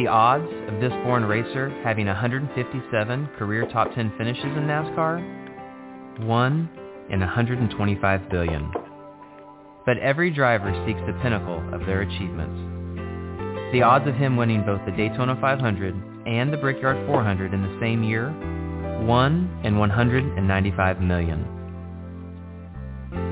The 0.00 0.08
odds 0.08 0.50
of 0.68 0.80
this 0.80 0.94
born 1.04 1.26
racer 1.26 1.68
having 1.84 2.06
157 2.06 3.28
career 3.36 3.68
top 3.70 3.94
10 3.94 4.14
finishes 4.16 4.46
in 4.46 4.64
NASCAR? 4.66 6.24
1 6.24 6.70
in 7.10 7.20
125 7.20 8.30
billion. 8.30 8.72
But 9.84 9.98
every 9.98 10.30
driver 10.30 10.72
seeks 10.86 11.02
the 11.06 11.12
pinnacle 11.20 11.62
of 11.74 11.84
their 11.84 12.00
achievements. 12.00 13.74
The 13.74 13.82
odds 13.82 14.08
of 14.08 14.14
him 14.14 14.38
winning 14.38 14.64
both 14.64 14.80
the 14.86 14.92
Daytona 14.92 15.36
500 15.38 15.94
and 16.24 16.50
the 16.50 16.56
Brickyard 16.56 17.06
400 17.06 17.52
in 17.52 17.60
the 17.60 17.78
same 17.78 18.02
year? 18.02 18.30
1 19.04 19.60
in 19.64 19.76
195 19.76 21.00
million. 21.02 21.44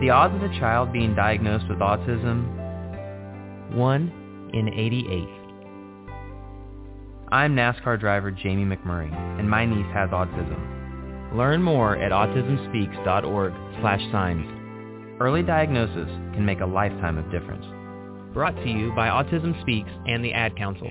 The 0.03 0.11
odds 0.11 0.35
of 0.35 0.43
a 0.43 0.61
child 0.61 0.93
being 0.93 1.15
diagnosed 1.15 1.65
with 1.67 1.79
autism? 1.79 3.73
1 3.75 4.51
in 4.53 4.69
88. 4.69 5.38
I'm 7.31 7.55
NASCAR 7.55 8.01
driver 8.01 8.31
Jamie 8.31 8.65
McMurray, 8.65 9.13
and 9.39 9.51
my 9.51 9.67
niece 9.67 9.93
has 9.93 10.09
autism. 10.11 11.37
Learn 11.37 11.63
more 11.63 11.95
at 11.95 12.11
autismspeaks.org 12.11 13.53
slash 13.83 14.01
signs. 14.11 14.47
Early 15.21 15.43
diagnosis 15.43 16.09
can 16.33 16.47
make 16.47 16.61
a 16.61 16.67
lifetime 16.67 17.19
of 17.19 17.31
difference. 17.31 17.67
Brought 18.33 18.57
to 18.57 18.71
you 18.71 18.95
by 18.95 19.09
Autism 19.09 19.61
Speaks 19.61 19.91
and 20.07 20.25
the 20.25 20.33
Ad 20.33 20.57
Council. 20.57 20.91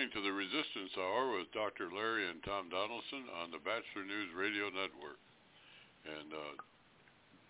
You're 0.00 0.08
listening 0.08 0.24
to 0.24 0.28
the 0.32 0.32
Resistance 0.32 0.96
Hour 0.96 1.36
with 1.36 1.52
Dr. 1.52 1.92
Larry 1.92 2.24
and 2.24 2.40
Tom 2.42 2.72
Donelson 2.72 3.28
on 3.36 3.50
the 3.52 3.58
Batchelor 3.60 4.08
News 4.08 4.32
Radio 4.32 4.72
Network. 4.72 5.20
And 6.08 6.32
uh, 6.32 6.56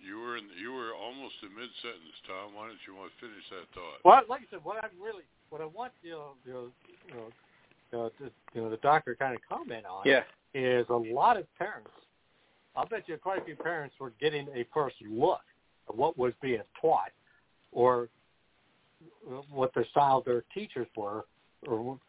you 0.02 0.18
were 0.18 0.34
in, 0.36 0.50
you 0.58 0.72
were 0.72 0.90
almost 0.90 1.34
in 1.46 1.54
mid 1.54 1.70
sentence, 1.78 2.18
Tom. 2.26 2.58
Why 2.58 2.66
don't 2.66 2.82
you 2.90 2.98
want 2.98 3.14
to 3.14 3.16
finish 3.22 3.46
that 3.54 3.70
thought? 3.70 4.02
Well, 4.02 4.22
like 4.26 4.42
I 4.42 4.50
said, 4.50 4.64
what 4.66 4.82
I 4.82 4.90
really, 4.98 5.22
what 5.50 5.62
I 5.62 5.66
want 5.66 5.92
you 6.02 6.10
know, 6.10 6.34
you 6.44 6.52
know, 6.52 6.66
you 7.06 7.14
know, 7.14 7.28
you 7.30 7.98
know, 7.98 8.10
the, 8.18 8.30
you 8.54 8.60
know, 8.66 8.70
the 8.70 8.82
doctor 8.82 9.14
kind 9.14 9.38
of 9.38 9.40
comment 9.46 9.86
on 9.86 10.02
Yeah. 10.02 10.26
is 10.52 10.86
a 10.90 10.98
lot 10.98 11.36
of 11.36 11.46
parents. 11.54 11.94
I'll 12.74 12.86
bet 12.90 13.06
you 13.06 13.16
quite 13.16 13.38
a 13.42 13.44
few 13.44 13.54
parents 13.54 13.94
were 14.00 14.10
getting 14.20 14.48
a 14.58 14.66
first 14.74 14.96
look 15.06 15.46
at 15.88 15.94
what 15.94 16.18
was 16.18 16.32
being 16.42 16.66
taught, 16.82 17.14
or 17.70 18.08
what 19.54 19.70
the 19.74 19.84
style 19.92 20.18
of 20.18 20.24
their 20.24 20.42
teachers 20.52 20.88
were, 20.96 21.26
or 21.68 22.00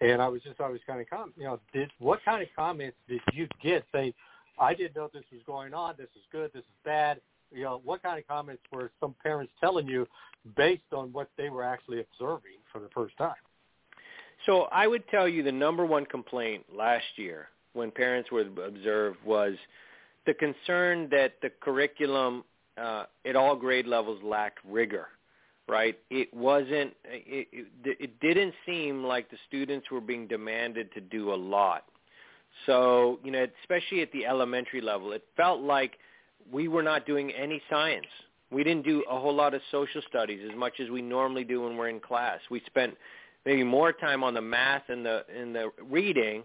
and 0.00 0.22
I 0.22 0.28
was 0.28 0.42
just 0.42 0.60
always 0.60 0.80
kind 0.86 1.00
of 1.00 1.10
com- 1.10 1.32
you 1.36 1.44
know, 1.44 1.58
did 1.72 1.90
what 1.98 2.20
kind 2.24 2.42
of 2.42 2.48
comments 2.54 2.96
did 3.08 3.20
you 3.32 3.48
get 3.62 3.84
saying, 3.92 4.14
I 4.60 4.74
didn't 4.74 4.96
know 4.96 5.08
this 5.12 5.24
was 5.32 5.42
going 5.46 5.74
on, 5.74 5.94
this 5.98 6.08
is 6.16 6.22
good, 6.32 6.50
this 6.52 6.60
is 6.60 6.66
bad. 6.84 7.20
You 7.52 7.64
know, 7.64 7.80
what 7.84 8.02
kind 8.02 8.18
of 8.18 8.26
comments 8.28 8.62
were 8.72 8.90
some 9.00 9.14
parents 9.22 9.52
telling 9.60 9.86
you 9.86 10.06
based 10.56 10.92
on 10.92 11.12
what 11.12 11.30
they 11.36 11.48
were 11.48 11.64
actually 11.64 12.00
observing 12.00 12.58
for 12.72 12.80
the 12.80 12.88
first 12.94 13.16
time? 13.16 13.34
So 14.46 14.62
I 14.72 14.86
would 14.86 15.06
tell 15.08 15.28
you 15.28 15.42
the 15.42 15.52
number 15.52 15.84
one 15.84 16.06
complaint 16.06 16.64
last 16.74 17.06
year 17.16 17.48
when 17.72 17.90
parents 17.90 18.30
were 18.30 18.44
observed 18.64 19.18
was 19.24 19.54
the 20.26 20.34
concern 20.34 21.08
that 21.10 21.34
the 21.42 21.50
curriculum 21.60 22.44
uh, 22.76 23.04
at 23.26 23.34
all 23.34 23.56
grade 23.56 23.86
levels 23.86 24.20
lacked 24.22 24.58
rigor. 24.64 25.08
Right? 25.68 25.98
It 26.10 26.32
wasn't. 26.32 26.94
It, 27.04 27.48
it, 27.52 27.96
it 28.00 28.20
didn't 28.20 28.54
seem 28.64 29.04
like 29.04 29.30
the 29.30 29.36
students 29.46 29.90
were 29.90 30.00
being 30.00 30.26
demanded 30.26 30.92
to 30.94 31.00
do 31.00 31.32
a 31.32 31.36
lot. 31.36 31.84
So 32.66 33.18
you 33.22 33.30
know, 33.30 33.46
especially 33.62 34.02
at 34.02 34.10
the 34.12 34.26
elementary 34.26 34.80
level, 34.80 35.12
it 35.12 35.24
felt 35.36 35.60
like 35.60 35.98
we 36.50 36.68
were 36.68 36.82
not 36.82 37.06
doing 37.06 37.30
any 37.32 37.60
science. 37.68 38.06
We 38.50 38.64
didn't 38.64 38.84
do 38.84 39.04
a 39.10 39.18
whole 39.18 39.34
lot 39.34 39.52
of 39.52 39.60
social 39.70 40.00
studies 40.08 40.40
as 40.50 40.56
much 40.56 40.80
as 40.80 40.88
we 40.88 41.02
normally 41.02 41.44
do 41.44 41.62
when 41.62 41.76
we're 41.76 41.90
in 41.90 42.00
class. 42.00 42.40
We 42.50 42.62
spent 42.64 42.96
maybe 43.44 43.62
more 43.62 43.92
time 43.92 44.24
on 44.24 44.32
the 44.32 44.40
math 44.40 44.88
and 44.88 45.04
the 45.04 45.24
and 45.34 45.54
the 45.54 45.70
reading 45.82 46.44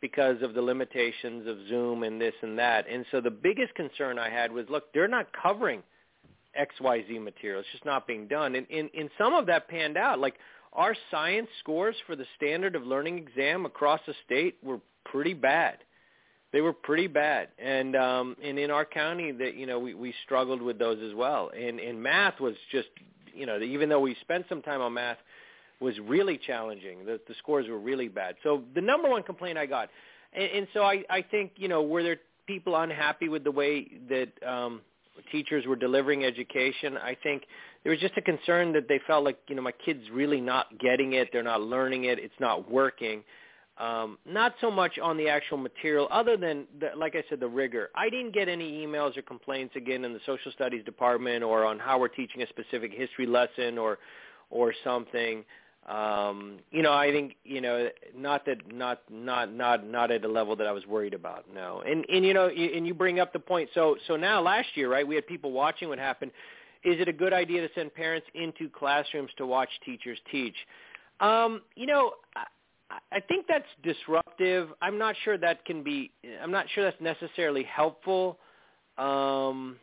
because 0.00 0.42
of 0.42 0.52
the 0.52 0.60
limitations 0.60 1.46
of 1.46 1.56
Zoom 1.68 2.02
and 2.02 2.20
this 2.20 2.34
and 2.42 2.58
that. 2.58 2.86
And 2.90 3.06
so 3.10 3.20
the 3.20 3.30
biggest 3.30 3.74
concern 3.74 4.18
I 4.18 4.28
had 4.28 4.52
was, 4.52 4.66
look, 4.68 4.92
they're 4.92 5.08
not 5.08 5.28
covering 5.32 5.82
XYZ 6.58 7.22
material. 7.22 7.60
It's 7.60 7.68
just 7.72 7.84
not 7.84 8.06
being 8.06 8.26
done. 8.26 8.54
And 8.54 8.66
in, 8.68 8.88
in 8.88 9.10
some 9.18 9.34
of 9.34 9.46
that 9.46 9.68
panned 9.68 9.96
out. 9.96 10.18
Like 10.18 10.34
our 10.72 10.94
science 11.10 11.48
scores 11.60 11.96
for 12.06 12.16
the 12.16 12.26
standard 12.36 12.74
of 12.74 12.84
learning 12.84 13.18
exam 13.18 13.64
across 13.64 14.00
the 14.06 14.14
state 14.24 14.56
were 14.62 14.80
pretty 15.04 15.34
bad. 15.34 15.78
They 16.52 16.60
were 16.60 16.72
pretty 16.72 17.06
bad. 17.06 17.48
And 17.58 17.96
um 17.96 18.36
and 18.42 18.58
in 18.58 18.70
our 18.70 18.84
county 18.84 19.32
that 19.32 19.54
you 19.56 19.66
know, 19.66 19.78
we, 19.78 19.94
we 19.94 20.14
struggled 20.24 20.62
with 20.62 20.78
those 20.78 20.98
as 21.02 21.14
well. 21.14 21.50
And 21.56 21.80
and 21.80 22.02
math 22.02 22.40
was 22.40 22.54
just 22.70 22.88
you 23.34 23.46
know, 23.46 23.60
even 23.60 23.88
though 23.88 24.00
we 24.00 24.16
spent 24.20 24.46
some 24.48 24.62
time 24.62 24.80
on 24.80 24.94
math 24.94 25.18
was 25.80 25.98
really 26.00 26.38
challenging. 26.38 27.04
The 27.04 27.20
the 27.28 27.34
scores 27.38 27.68
were 27.68 27.78
really 27.78 28.08
bad. 28.08 28.36
So 28.42 28.62
the 28.74 28.80
number 28.80 29.08
one 29.08 29.22
complaint 29.22 29.58
I 29.58 29.66
got 29.66 29.90
and, 30.32 30.50
and 30.50 30.66
so 30.74 30.82
I, 30.82 31.04
I 31.08 31.22
think, 31.22 31.52
you 31.56 31.68
know, 31.68 31.82
were 31.82 32.02
there 32.02 32.18
people 32.46 32.76
unhappy 32.76 33.28
with 33.28 33.44
the 33.44 33.50
way 33.50 33.86
that 34.08 34.28
um 34.46 34.80
teachers 35.30 35.66
were 35.66 35.76
delivering 35.76 36.24
education. 36.24 36.96
I 36.96 37.16
think 37.22 37.44
there 37.82 37.90
was 37.90 38.00
just 38.00 38.16
a 38.16 38.22
concern 38.22 38.72
that 38.72 38.88
they 38.88 39.00
felt 39.06 39.24
like, 39.24 39.38
you 39.48 39.54
know, 39.54 39.62
my 39.62 39.72
kid's 39.84 40.08
really 40.10 40.40
not 40.40 40.78
getting 40.78 41.14
it, 41.14 41.28
they're 41.32 41.42
not 41.42 41.60
learning 41.60 42.04
it, 42.04 42.18
it's 42.18 42.34
not 42.40 42.70
working. 42.70 43.22
Um, 43.76 44.18
not 44.24 44.54
so 44.60 44.70
much 44.70 45.00
on 45.00 45.16
the 45.16 45.28
actual 45.28 45.56
material, 45.56 46.06
other 46.12 46.36
than, 46.36 46.66
the, 46.78 46.90
like 46.96 47.16
I 47.16 47.24
said, 47.28 47.40
the 47.40 47.48
rigor. 47.48 47.90
I 47.96 48.08
didn't 48.08 48.32
get 48.32 48.48
any 48.48 48.86
emails 48.86 49.16
or 49.16 49.22
complaints 49.22 49.74
again 49.74 50.04
in 50.04 50.12
the 50.12 50.20
social 50.24 50.52
studies 50.52 50.84
department 50.84 51.42
or 51.42 51.64
on 51.64 51.80
how 51.80 51.98
we're 51.98 52.06
teaching 52.08 52.42
a 52.42 52.46
specific 52.48 52.92
history 52.92 53.26
lesson 53.26 53.76
or 53.78 53.98
or 54.50 54.72
something. 54.84 55.44
Um, 55.86 56.60
you 56.70 56.82
know, 56.82 56.94
I 56.94 57.10
think 57.10 57.36
you 57.44 57.60
know, 57.60 57.88
not 58.16 58.46
that 58.46 58.72
not 58.72 59.02
not 59.10 59.52
not 59.52 59.86
not 59.86 60.10
at 60.10 60.24
a 60.24 60.28
level 60.28 60.56
that 60.56 60.66
I 60.66 60.72
was 60.72 60.86
worried 60.86 61.12
about. 61.12 61.44
No, 61.52 61.82
and 61.86 62.06
and 62.08 62.24
you 62.24 62.32
know, 62.32 62.48
and 62.48 62.86
you 62.86 62.94
bring 62.94 63.20
up 63.20 63.32
the 63.32 63.38
point. 63.38 63.68
So 63.74 63.96
so 64.06 64.16
now 64.16 64.40
last 64.40 64.68
year, 64.74 64.90
right? 64.90 65.06
We 65.06 65.14
had 65.14 65.26
people 65.26 65.52
watching 65.52 65.88
what 65.88 65.98
happened. 65.98 66.30
Is 66.84 67.00
it 67.00 67.08
a 67.08 67.12
good 67.12 67.32
idea 67.32 67.66
to 67.66 67.74
send 67.74 67.94
parents 67.94 68.26
into 68.34 68.68
classrooms 68.68 69.30
to 69.36 69.46
watch 69.46 69.68
teachers 69.84 70.18
teach? 70.30 70.56
Um, 71.20 71.62
you 71.76 71.86
know, 71.86 72.12
I, 72.34 72.98
I 73.12 73.20
think 73.20 73.46
that's 73.46 73.64
disruptive. 73.82 74.68
I'm 74.80 74.98
not 74.98 75.14
sure 75.24 75.36
that 75.38 75.64
can 75.66 75.82
be. 75.82 76.12
I'm 76.42 76.50
not 76.50 76.66
sure 76.74 76.84
that's 76.84 77.00
necessarily 77.00 77.64
helpful. 77.64 78.38
Um, 78.96 79.76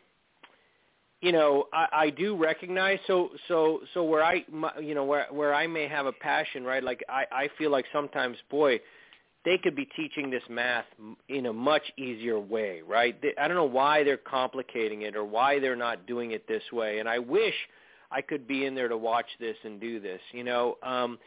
you 1.21 1.31
know, 1.31 1.67
I, 1.71 1.87
I 1.93 2.09
do 2.09 2.35
recognize 2.35 2.99
so 3.07 3.29
so 3.47 3.81
so 3.93 4.03
where 4.03 4.23
I 4.23 4.43
my, 4.51 4.71
you 4.79 4.95
know 4.95 5.05
where 5.05 5.27
where 5.29 5.53
I 5.53 5.67
may 5.67 5.87
have 5.87 6.07
a 6.07 6.11
passion, 6.11 6.63
right? 6.63 6.83
Like 6.83 7.03
I 7.07 7.25
I 7.31 7.49
feel 7.57 7.71
like 7.71 7.85
sometimes, 7.93 8.37
boy, 8.49 8.79
they 9.45 9.57
could 9.57 9.75
be 9.75 9.85
teaching 9.95 10.31
this 10.31 10.43
math 10.49 10.85
in 11.29 11.45
a 11.45 11.53
much 11.53 11.83
easier 11.97 12.39
way, 12.39 12.81
right? 12.87 13.21
They, 13.21 13.33
I 13.39 13.47
don't 13.47 13.57
know 13.57 13.63
why 13.65 14.03
they're 14.03 14.17
complicating 14.17 15.03
it 15.03 15.15
or 15.15 15.23
why 15.23 15.59
they're 15.59 15.75
not 15.75 16.07
doing 16.07 16.31
it 16.31 16.47
this 16.47 16.63
way, 16.73 16.99
and 16.99 17.07
I 17.07 17.19
wish 17.19 17.55
I 18.11 18.21
could 18.21 18.47
be 18.47 18.65
in 18.65 18.73
there 18.73 18.87
to 18.87 18.97
watch 18.97 19.27
this 19.39 19.55
and 19.63 19.79
do 19.79 19.99
this, 19.99 20.21
you 20.31 20.43
know. 20.43 20.77
Um, 20.81 21.19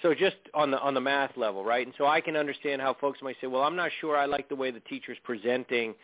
so 0.00 0.14
just 0.14 0.36
on 0.54 0.70
the 0.70 0.80
on 0.80 0.94
the 0.94 1.00
math 1.00 1.36
level, 1.36 1.62
right? 1.62 1.86
And 1.86 1.94
so 1.98 2.06
I 2.06 2.22
can 2.22 2.36
understand 2.36 2.80
how 2.80 2.94
folks 2.94 3.20
might 3.22 3.36
say, 3.42 3.48
well, 3.48 3.62
I'm 3.62 3.76
not 3.76 3.90
sure 4.00 4.16
I 4.16 4.24
like 4.24 4.48
the 4.48 4.56
way 4.56 4.70
the 4.70 4.80
teacher's 4.80 5.18
presenting 5.22 5.94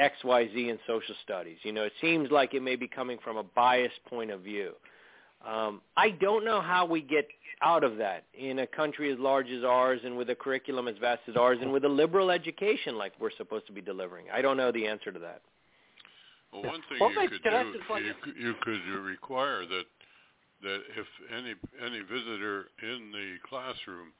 X, 0.00 0.16
Y, 0.24 0.48
Z 0.52 0.68
in 0.68 0.78
social 0.86 1.14
studies. 1.22 1.58
You 1.62 1.72
know, 1.72 1.84
it 1.84 1.92
seems 2.00 2.30
like 2.30 2.54
it 2.54 2.62
may 2.62 2.76
be 2.76 2.88
coming 2.88 3.18
from 3.22 3.36
a 3.36 3.42
biased 3.42 4.02
point 4.08 4.30
of 4.30 4.40
view. 4.40 4.72
Um, 5.46 5.80
I 5.96 6.10
don't 6.10 6.44
know 6.44 6.60
how 6.60 6.84
we 6.86 7.00
get 7.02 7.28
out 7.62 7.84
of 7.84 7.96
that 7.98 8.24
in 8.38 8.60
a 8.60 8.66
country 8.66 9.12
as 9.12 9.18
large 9.18 9.48
as 9.48 9.64
ours 9.64 10.00
and 10.04 10.16
with 10.16 10.30
a 10.30 10.34
curriculum 10.34 10.88
as 10.88 10.96
vast 11.00 11.20
as 11.28 11.36
ours 11.36 11.58
and 11.60 11.70
with 11.72 11.84
a 11.84 11.88
liberal 11.88 12.30
education 12.30 12.96
like 12.96 13.12
we're 13.20 13.30
supposed 13.36 13.66
to 13.66 13.72
be 13.72 13.80
delivering. 13.80 14.26
I 14.32 14.40
don't 14.42 14.56
know 14.56 14.72
the 14.72 14.86
answer 14.86 15.12
to 15.12 15.18
that. 15.18 15.42
Well, 16.52 16.62
one 16.62 16.80
thing 16.88 16.98
Well, 17.00 17.10
you 17.10 17.28
could 17.28 17.42
do, 17.42 17.50
just 17.50 18.04
you, 18.04 18.14
could- 18.22 18.36
you 18.36 18.54
could 18.62 19.02
require 19.02 19.66
that 19.66 19.84
that 20.62 20.80
if 20.94 21.06
any 21.34 21.54
any 21.84 22.00
visitor 22.00 22.66
in 22.82 23.10
the 23.12 23.36
classroom 23.48 24.12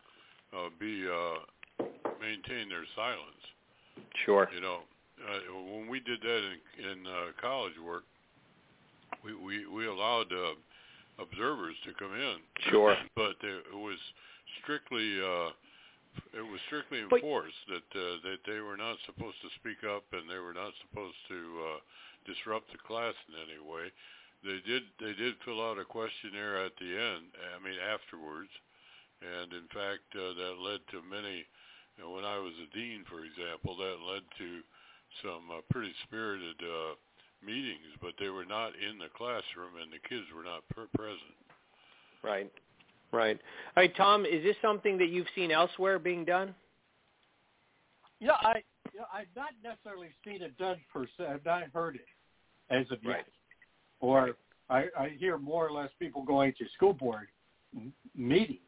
uh, 0.57 0.71
be 0.79 1.07
uh, 1.07 1.85
maintain 2.21 2.69
their 2.69 2.85
silence. 2.97 3.43
Sure. 4.25 4.49
You 4.55 4.61
know, 4.61 4.79
uh, 5.21 5.55
when 5.77 5.89
we 5.89 6.01
did 6.01 6.21
that 6.21 6.43
in, 6.45 6.91
in 6.91 7.07
uh, 7.07 7.33
college 7.41 7.77
work, 7.85 8.05
we 9.25 9.35
we, 9.35 9.67
we 9.67 9.87
allowed 9.87 10.33
uh, 10.33 10.55
observers 11.23 11.77
to 11.85 11.93
come 11.99 12.15
in. 12.15 12.37
Sure. 12.71 12.97
But 13.17 13.37
it 13.45 13.77
was 13.77 13.99
strictly 14.63 15.21
uh, 15.21 15.51
it 16.35 16.45
was 16.45 16.61
strictly 16.67 17.05
But- 17.09 17.21
enforced 17.21 17.63
that 17.69 17.89
uh, 17.95 18.17
that 18.25 18.41
they 18.47 18.61
were 18.61 18.77
not 18.77 18.97
supposed 19.07 19.37
to 19.43 19.51
speak 19.61 19.85
up 19.85 20.05
and 20.13 20.29
they 20.29 20.39
were 20.39 20.57
not 20.57 20.73
supposed 20.89 21.19
to 21.29 21.41
uh, 21.75 21.79
disrupt 22.27 22.71
the 22.73 22.81
class 22.87 23.15
in 23.29 23.35
any 23.39 23.61
way. 23.61 23.93
They 24.43 24.59
did 24.65 24.89
they 24.99 25.13
did 25.13 25.37
fill 25.45 25.61
out 25.61 25.79
a 25.79 25.85
questionnaire 25.85 26.65
at 26.65 26.73
the 26.81 26.91
end. 26.97 27.29
I 27.37 27.61
mean 27.61 27.77
afterwards, 27.77 28.51
and 29.21 29.53
in 29.53 29.69
fact 29.69 30.09
uh, 30.17 30.33
that 30.35 30.57
led 30.65 30.81
to 30.93 31.05
many. 31.05 31.45
You 31.99 32.09
know, 32.09 32.13
when 32.17 32.25
I 32.25 32.39
was 32.41 32.57
a 32.57 32.69
dean, 32.73 33.05
for 33.05 33.21
example, 33.29 33.77
that 33.77 34.01
led 34.01 34.25
to 34.41 34.49
some 35.23 35.51
uh, 35.51 35.61
pretty 35.71 35.93
spirited 36.07 36.57
uh, 36.63 36.95
meetings, 37.45 37.97
but 38.01 38.13
they 38.19 38.29
were 38.29 38.45
not 38.45 38.73
in 38.77 38.99
the 38.99 39.09
classroom 39.17 39.81
and 39.81 39.93
the 39.93 40.09
kids 40.09 40.27
were 40.35 40.45
not 40.45 40.67
per- 40.69 40.89
present. 40.97 41.35
Right. 42.23 42.51
Right. 43.13 43.39
All 43.77 43.83
right, 43.83 43.97
Tom, 43.97 44.25
is 44.25 44.43
this 44.45 44.57
something 44.63 44.97
that 44.99 45.09
you've 45.09 45.27
seen 45.35 45.51
elsewhere 45.51 45.99
being 45.99 46.25
done? 46.25 46.55
Yeah, 48.21 48.33
I 48.41 48.63
you 48.93 49.01
know, 49.01 49.07
I've 49.13 49.27
not 49.35 49.51
necessarily 49.65 50.09
seen 50.25 50.43
it 50.43 50.57
done 50.59 50.77
per 50.93 51.07
se. 51.17 51.27
I've 51.27 51.45
not 51.45 51.65
heard 51.73 51.97
it 51.97 52.07
as 52.71 52.87
of 52.91 52.99
yet. 53.03 53.11
Right. 53.11 53.25
Or 54.01 54.37
I, 54.69 54.85
I 54.99 55.17
hear 55.19 55.39
more 55.39 55.67
or 55.67 55.73
less 55.73 55.91
people 55.99 56.23
going 56.23 56.53
to 56.59 56.65
school 56.77 56.93
board 56.93 57.29
m- 57.75 57.93
meetings. 58.17 58.61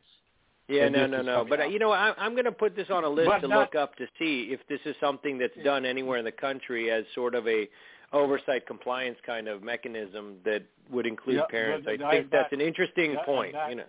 Yeah, 0.68 0.89
no, 0.89 1.06
no, 1.06 1.22
no. 1.22 1.44
But 1.48 1.60
uh, 1.60 1.64
you 1.64 1.78
know, 1.78 1.90
I, 1.93 2.14
I'm 2.16 2.32
going 2.32 2.44
to 2.44 2.52
put 2.52 2.74
this 2.76 2.89
on 2.90 3.05
a 3.05 3.09
list 3.09 3.28
But 3.28 3.40
to 3.40 3.48
not- 3.48 3.60
look 3.60 3.74
up 3.74 3.97
to 3.97 4.06
see 4.18 4.48
if 4.52 4.60
this 4.68 4.80
is 4.84 4.94
something 5.01 5.36
that's 5.39 5.56
done 5.64 5.84
anywhere 5.84 6.18
in 6.18 6.24
the 6.24 6.32
country 6.32 6.90
as 6.90 7.05
sort 7.14 7.34
of 7.34 7.47
a 7.48 7.68
oversight 8.12 8.66
compliance 8.66 9.18
kind 9.26 9.48
of 9.48 9.62
mechanism 9.62 10.36
that 10.44 10.62
would 10.90 11.06
include 11.06 11.36
Yeah, 11.36 11.43
parents. 11.51 11.86
I 11.89 11.97
think 11.97 12.30
that's 12.30 12.51
that- 12.51 12.52
an 12.52 12.60
interesting 12.60 13.12
yeah, 13.12 13.24
point. 13.24 13.52
that- 13.55 13.70
you 13.70 13.76
know. 13.76 13.84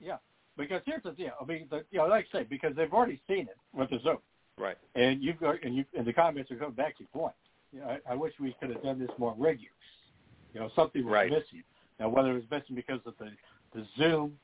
Yeah, 0.00 0.16
because 0.56 0.82
here's 0.84 1.02
the 1.04 1.12
deal. 1.12 1.32
I 1.40 1.44
mean, 1.44 1.66
the, 1.70 1.84
you 1.90 1.98
know, 1.98 2.06
like 2.06 2.26
I 2.34 2.38
say, 2.40 2.44
because 2.44 2.74
they've 2.76 2.92
already 2.92 3.20
seen 3.28 3.48
it 3.48 3.56
with 3.72 3.90
the 3.90 3.98
Zoom, 4.00 4.18
Right. 4.58 4.76
and 4.94 5.22
you've 5.22 5.38
got, 5.40 5.62
and 5.62 5.74
you, 5.74 5.84
and 5.96 6.04
the 6.06 6.12
comments 6.12 6.50
are 6.50 6.56
coming 6.56 6.74
back 6.74 6.96
to 6.98 7.04
your 7.04 7.08
point. 7.08 7.34
You 7.72 7.80
know, 7.80 7.86
I, 8.06 8.12
I 8.12 8.14
wish 8.14 8.32
we 8.38 8.54
could 8.60 8.70
have 8.70 8.82
done 8.82 8.98
this 8.98 9.10
more 9.18 9.34
regular. 9.38 9.70
You 10.52 10.60
know, 10.60 10.70
something 10.76 11.04
was 11.04 11.12
Right. 11.12 11.30
missing. 11.30 11.62
Now, 11.98 12.08
whether 12.08 12.30
it 12.32 12.34
was 12.34 12.50
missing 12.50 12.76
because 12.76 13.00
of 13.06 13.14
the 13.18 13.30
the 13.72 13.84
Zoom 13.96 14.38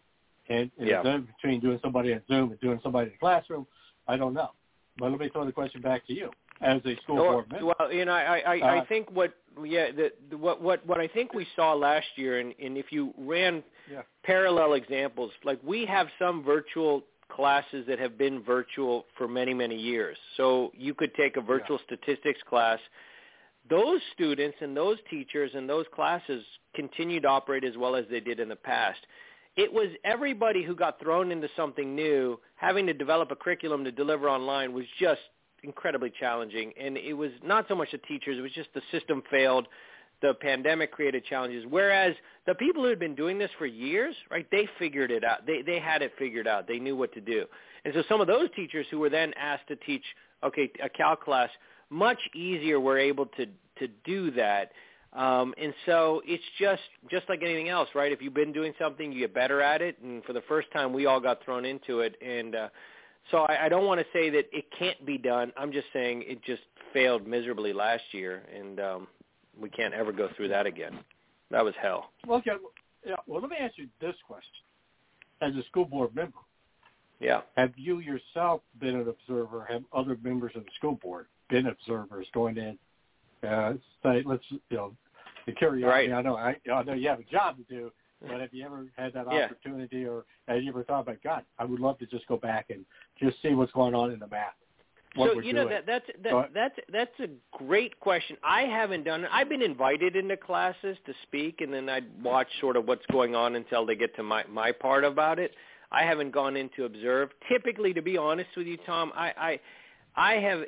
and, 0.51 0.71
and 0.79 0.89
Yeah. 0.89 1.19
between 1.19 1.61
doing 1.61 1.79
somebody 1.83 2.13
at 2.13 2.27
Zoom 2.27 2.51
and 2.51 2.61
doing 2.61 2.81
somebody 2.83 3.07
in 3.07 3.13
the 3.13 3.19
classroom, 3.19 3.67
I 4.07 4.17
don't 4.17 4.35
know. 4.35 4.51
But 4.99 5.11
let 5.13 5.21
me 5.21 5.29
throw 5.31 5.47
the 5.47 5.53
question 5.53 5.81
back 5.81 6.07
to 6.09 6.13
you 6.13 6.31
as 6.61 6.83
a 6.85 6.97
school 7.03 7.17
Well, 7.17 7.33
board 7.33 7.51
member. 7.51 7.73
well, 7.79 7.93
you 7.93 8.05
know, 8.05 8.13
I 8.13 8.39
I, 8.41 8.55
I 8.55 8.79
Uh, 8.81 8.85
think 8.87 9.11
what 9.13 9.33
yeah 9.65 9.91
the, 9.93 10.13
the 10.31 10.37
what 10.37 10.61
what 10.61 10.85
what 10.87 11.01
I 11.01 11.09
think 11.09 11.33
we 11.33 11.47
saw 11.57 11.73
last 11.73 12.09
year, 12.17 12.41
and, 12.41 12.55
and 12.59 12.77
if 12.77 12.93
you 12.93 13.15
ran 13.17 13.63
Yeah. 13.91 14.03
parallel 14.25 14.75
examples, 14.75 15.33
like 15.45 15.61
we 15.63 15.87
have 15.87 16.09
some 16.19 16.43
virtual 16.43 17.05
classes 17.29 17.87
that 17.87 17.99
have 18.01 18.19
been 18.19 18.43
virtual 18.43 19.07
for 19.17 19.27
many 19.29 19.55
many 19.55 19.77
years. 19.77 20.19
So 20.37 20.73
you 20.75 20.93
could 20.95 21.15
take 21.15 21.37
a 21.37 21.41
virtual 21.41 21.79
statistics 21.87 22.43
class. 22.43 22.81
Those 23.69 24.01
students 24.15 24.59
and 24.61 24.77
those 24.77 24.99
teachers 25.09 25.55
and 25.55 25.69
those 25.69 25.87
classes 25.95 26.45
continue 26.75 27.21
to 27.21 27.29
operate 27.29 27.63
as 27.63 27.77
well 27.77 27.95
as 27.95 28.05
they 28.11 28.19
did 28.21 28.41
in 28.41 28.49
the 28.49 28.57
past. 28.57 28.99
It 29.61 29.71
was 29.71 29.89
everybody 30.05 30.63
who 30.63 30.75
got 30.75 30.99
thrown 30.99 31.31
into 31.31 31.47
something 31.55 31.95
new, 31.95 32.41
having 32.57 32.87
to 32.87 32.95
develop 32.95 33.31
a 33.31 33.37
curriculum 33.37 33.85
to 33.85 33.93
deliver 33.93 34.27
online 34.27 34.73
was 34.73 34.87
just 34.99 35.21
incredibly 35.63 36.11
challenging. 36.19 36.73
And 36.81 36.97
it 36.97 37.13
was 37.13 37.31
not 37.45 37.67
so 37.69 37.75
much 37.75 37.91
the 37.93 37.99
teachers, 37.99 38.39
it 38.39 38.41
was 38.41 38.53
just 38.53 38.71
the 38.73 38.81
system 38.91 39.23
failed. 39.31 39.69
The 40.23 40.33
pandemic 40.33 40.93
created 40.93 41.27
challenges. 41.27 41.67
Whereas 41.69 42.15
the 42.47 42.55
people 42.55 42.83
who 42.83 42.89
had 42.89 42.99
been 42.99 43.15
doing 43.15 43.39
this 43.39 43.51
for 43.59 43.67
years, 43.67 44.15
right, 44.31 44.47
they 44.51 44.67
figured 44.79 45.11
it 45.11 45.25
out. 45.25 45.47
They, 45.47 45.61
they 45.61 45.79
had 45.79 46.01
it 46.01 46.13
figured 46.19 46.49
out. 46.49 46.67
They 46.67 46.79
knew 46.79 46.97
what 46.97 47.13
to 47.13 47.21
do. 47.21 47.45
And 47.85 47.93
so 47.93 48.03
some 48.09 48.23
of 48.23 48.27
those 48.27 48.49
teachers 48.57 48.87
who 48.91 48.99
were 48.99 49.11
then 49.11 49.35
asked 49.39 49.69
to 49.69 49.77
teach, 49.77 50.05
okay, 50.43 50.73
a 50.83 50.89
calc 50.89 51.23
class, 51.23 51.51
much 51.91 52.19
easier 52.35 52.81
were 52.81 52.99
able 52.99 53.27
to, 53.27 53.45
to 53.79 53.89
do 54.05 54.31
that. 54.31 54.73
Um, 55.13 55.55
and 55.61 55.75
so 55.87 56.23
it's 56.25 56.45
just 56.59 56.83
just 57.11 57.29
like 57.29 57.43
anything 57.43 57.69
else, 57.69 57.89
right? 57.95 58.13
If 58.13 58.23
you've 58.23 58.35
been 58.35 58.53
doing 58.53 58.73
something, 58.79 59.11
you 59.11 59.21
get 59.21 59.35
better 59.35 59.61
at 59.61 59.83
it. 59.83 59.99
And 60.03 60.23
for 60.25 60.33
the 60.33 60.43
first 60.43 60.71
time, 60.73 60.93
we 60.93 61.07
all 61.07 61.21
got 61.21 61.43
thrown 61.45 61.65
into 61.65 62.01
it. 62.01 62.17
And 62.23 62.55
uh, 62.55 62.69
so 63.31 63.39
I, 63.39 63.67
I 63.67 63.69
don't 63.69 63.87
want 63.87 64.01
to 64.01 64.07
say 64.13 64.31
that 64.31 64.47
it 64.53 64.67
can't 64.79 65.05
be 65.05 65.19
done. 65.19 65.53
I'm 65.57 65.73
just 65.73 65.89
saying 65.93 66.25
it 66.27 66.43
just 66.45 66.63
failed 66.93 67.27
miserably 67.27 67.73
last 67.73 68.03
year, 68.13 68.43
and 68.55 68.79
um, 68.81 69.09
we 69.61 69.69
can't 69.69 69.95
ever 69.95 70.13
go 70.13 70.29
through 70.37 70.49
that 70.49 70.67
again. 70.67 70.99
That 71.51 71.65
was 71.65 71.75
hell. 71.81 72.11
Well, 72.27 72.39
okay, 72.39 72.53
well, 72.63 72.73
yeah. 73.05 73.17
Well, 73.27 73.41
let 73.41 73.51
me 73.51 73.57
ask 73.61 73.77
you 73.79 73.89
this 74.01 74.15
question: 74.27 74.63
As 75.43 75.55
a 75.57 75.67
school 75.67 75.85
board 75.87 76.15
member, 76.15 76.39
Yeah. 77.19 77.41
have 77.57 77.73
you 77.77 77.99
yourself 77.99 78.61
been 78.79 78.95
an 78.95 79.09
observer? 79.09 79.67
Have 79.69 79.83
other 79.93 80.17
members 80.23 80.53
of 80.55 80.65
the 80.65 80.71
school 80.77 80.95
board 81.03 81.27
been 81.49 81.67
observers 81.67 82.29
going 82.33 82.57
in? 82.59 82.79
Uh, 83.47 83.75
say, 84.03 84.23
let's 84.25 84.45
you 84.51 84.61
know, 84.71 84.95
the 85.47 85.53
curiosity. 85.53 86.11
Right. 86.11 86.13
I 86.13 86.23
know, 86.23 86.37
I, 86.37 86.57
I 86.73 86.83
know 86.83 86.93
you 86.93 87.09
have 87.09 87.21
a 87.21 87.25
job 87.25 87.57
to 87.57 87.63
do, 87.75 87.91
but 88.21 88.41
have 88.41 88.53
you 88.53 88.65
ever 88.65 88.87
had 88.97 89.15
that 89.15 89.27
Yeah. 89.31 89.45
opportunity, 89.47 90.05
or 90.05 90.25
have 90.47 90.63
you 90.63 90.71
ever 90.71 90.85
thought 90.85 91.01
about, 91.01 91.23
God, 91.23 91.45
I 91.59 91.65
would 91.65 91.81
love 91.81 91.99
to 92.01 92.07
just 92.07 92.27
go 92.27 92.37
back 92.37 92.71
and 92.71 92.85
just 93.19 93.41
see 93.43 93.55
what's 93.55 93.73
going 93.73 93.95
on 93.95 94.11
in 94.11 94.19
the 94.19 94.27
math? 94.27 94.55
So 95.17 95.41
you 95.41 95.53
know 95.53 95.65
doing. 95.65 95.71
that 95.71 95.87
that's 95.87 96.07
that, 96.23 96.51
that's 96.55 96.79
that's 96.93 97.21
a 97.21 97.29
great 97.59 97.99
question. 97.99 98.37
I 98.45 98.63
haven't 98.63 99.03
done 99.03 99.25
it. 99.25 99.31
I've 99.33 99.49
been 99.49 99.63
invited 99.63 100.15
into 100.15 100.37
classes 100.37 100.97
to 101.05 101.13
speak, 101.25 101.63
and 101.63 101.75
then 101.75 101.89
I'd 101.89 102.07
watch 102.23 102.47
sort 102.61 102.77
of 102.77 102.87
what's 102.87 103.05
going 103.11 103.35
on 103.35 103.57
until 103.57 103.85
they 103.85 103.97
get 103.97 104.15
to 104.17 104.23
my 104.23 104.45
my 104.49 104.71
part 104.71 105.03
about 105.03 105.41
it. 105.41 105.53
I 105.91 106.05
haven't 106.05 106.31
gone 106.31 106.57
in 106.57 106.71
to 106.77 106.85
observe. 106.85 107.31
Typically, 107.49 107.93
to 107.93 108.03
be 108.03 108.17
honest 108.17 108.51
with 108.57 108.69
you, 108.69 108.77
Tom, 108.87 109.11
I 109.17 109.33
I 109.37 109.61
I 110.17 110.35
have 110.35 110.61
uh, 110.61 110.65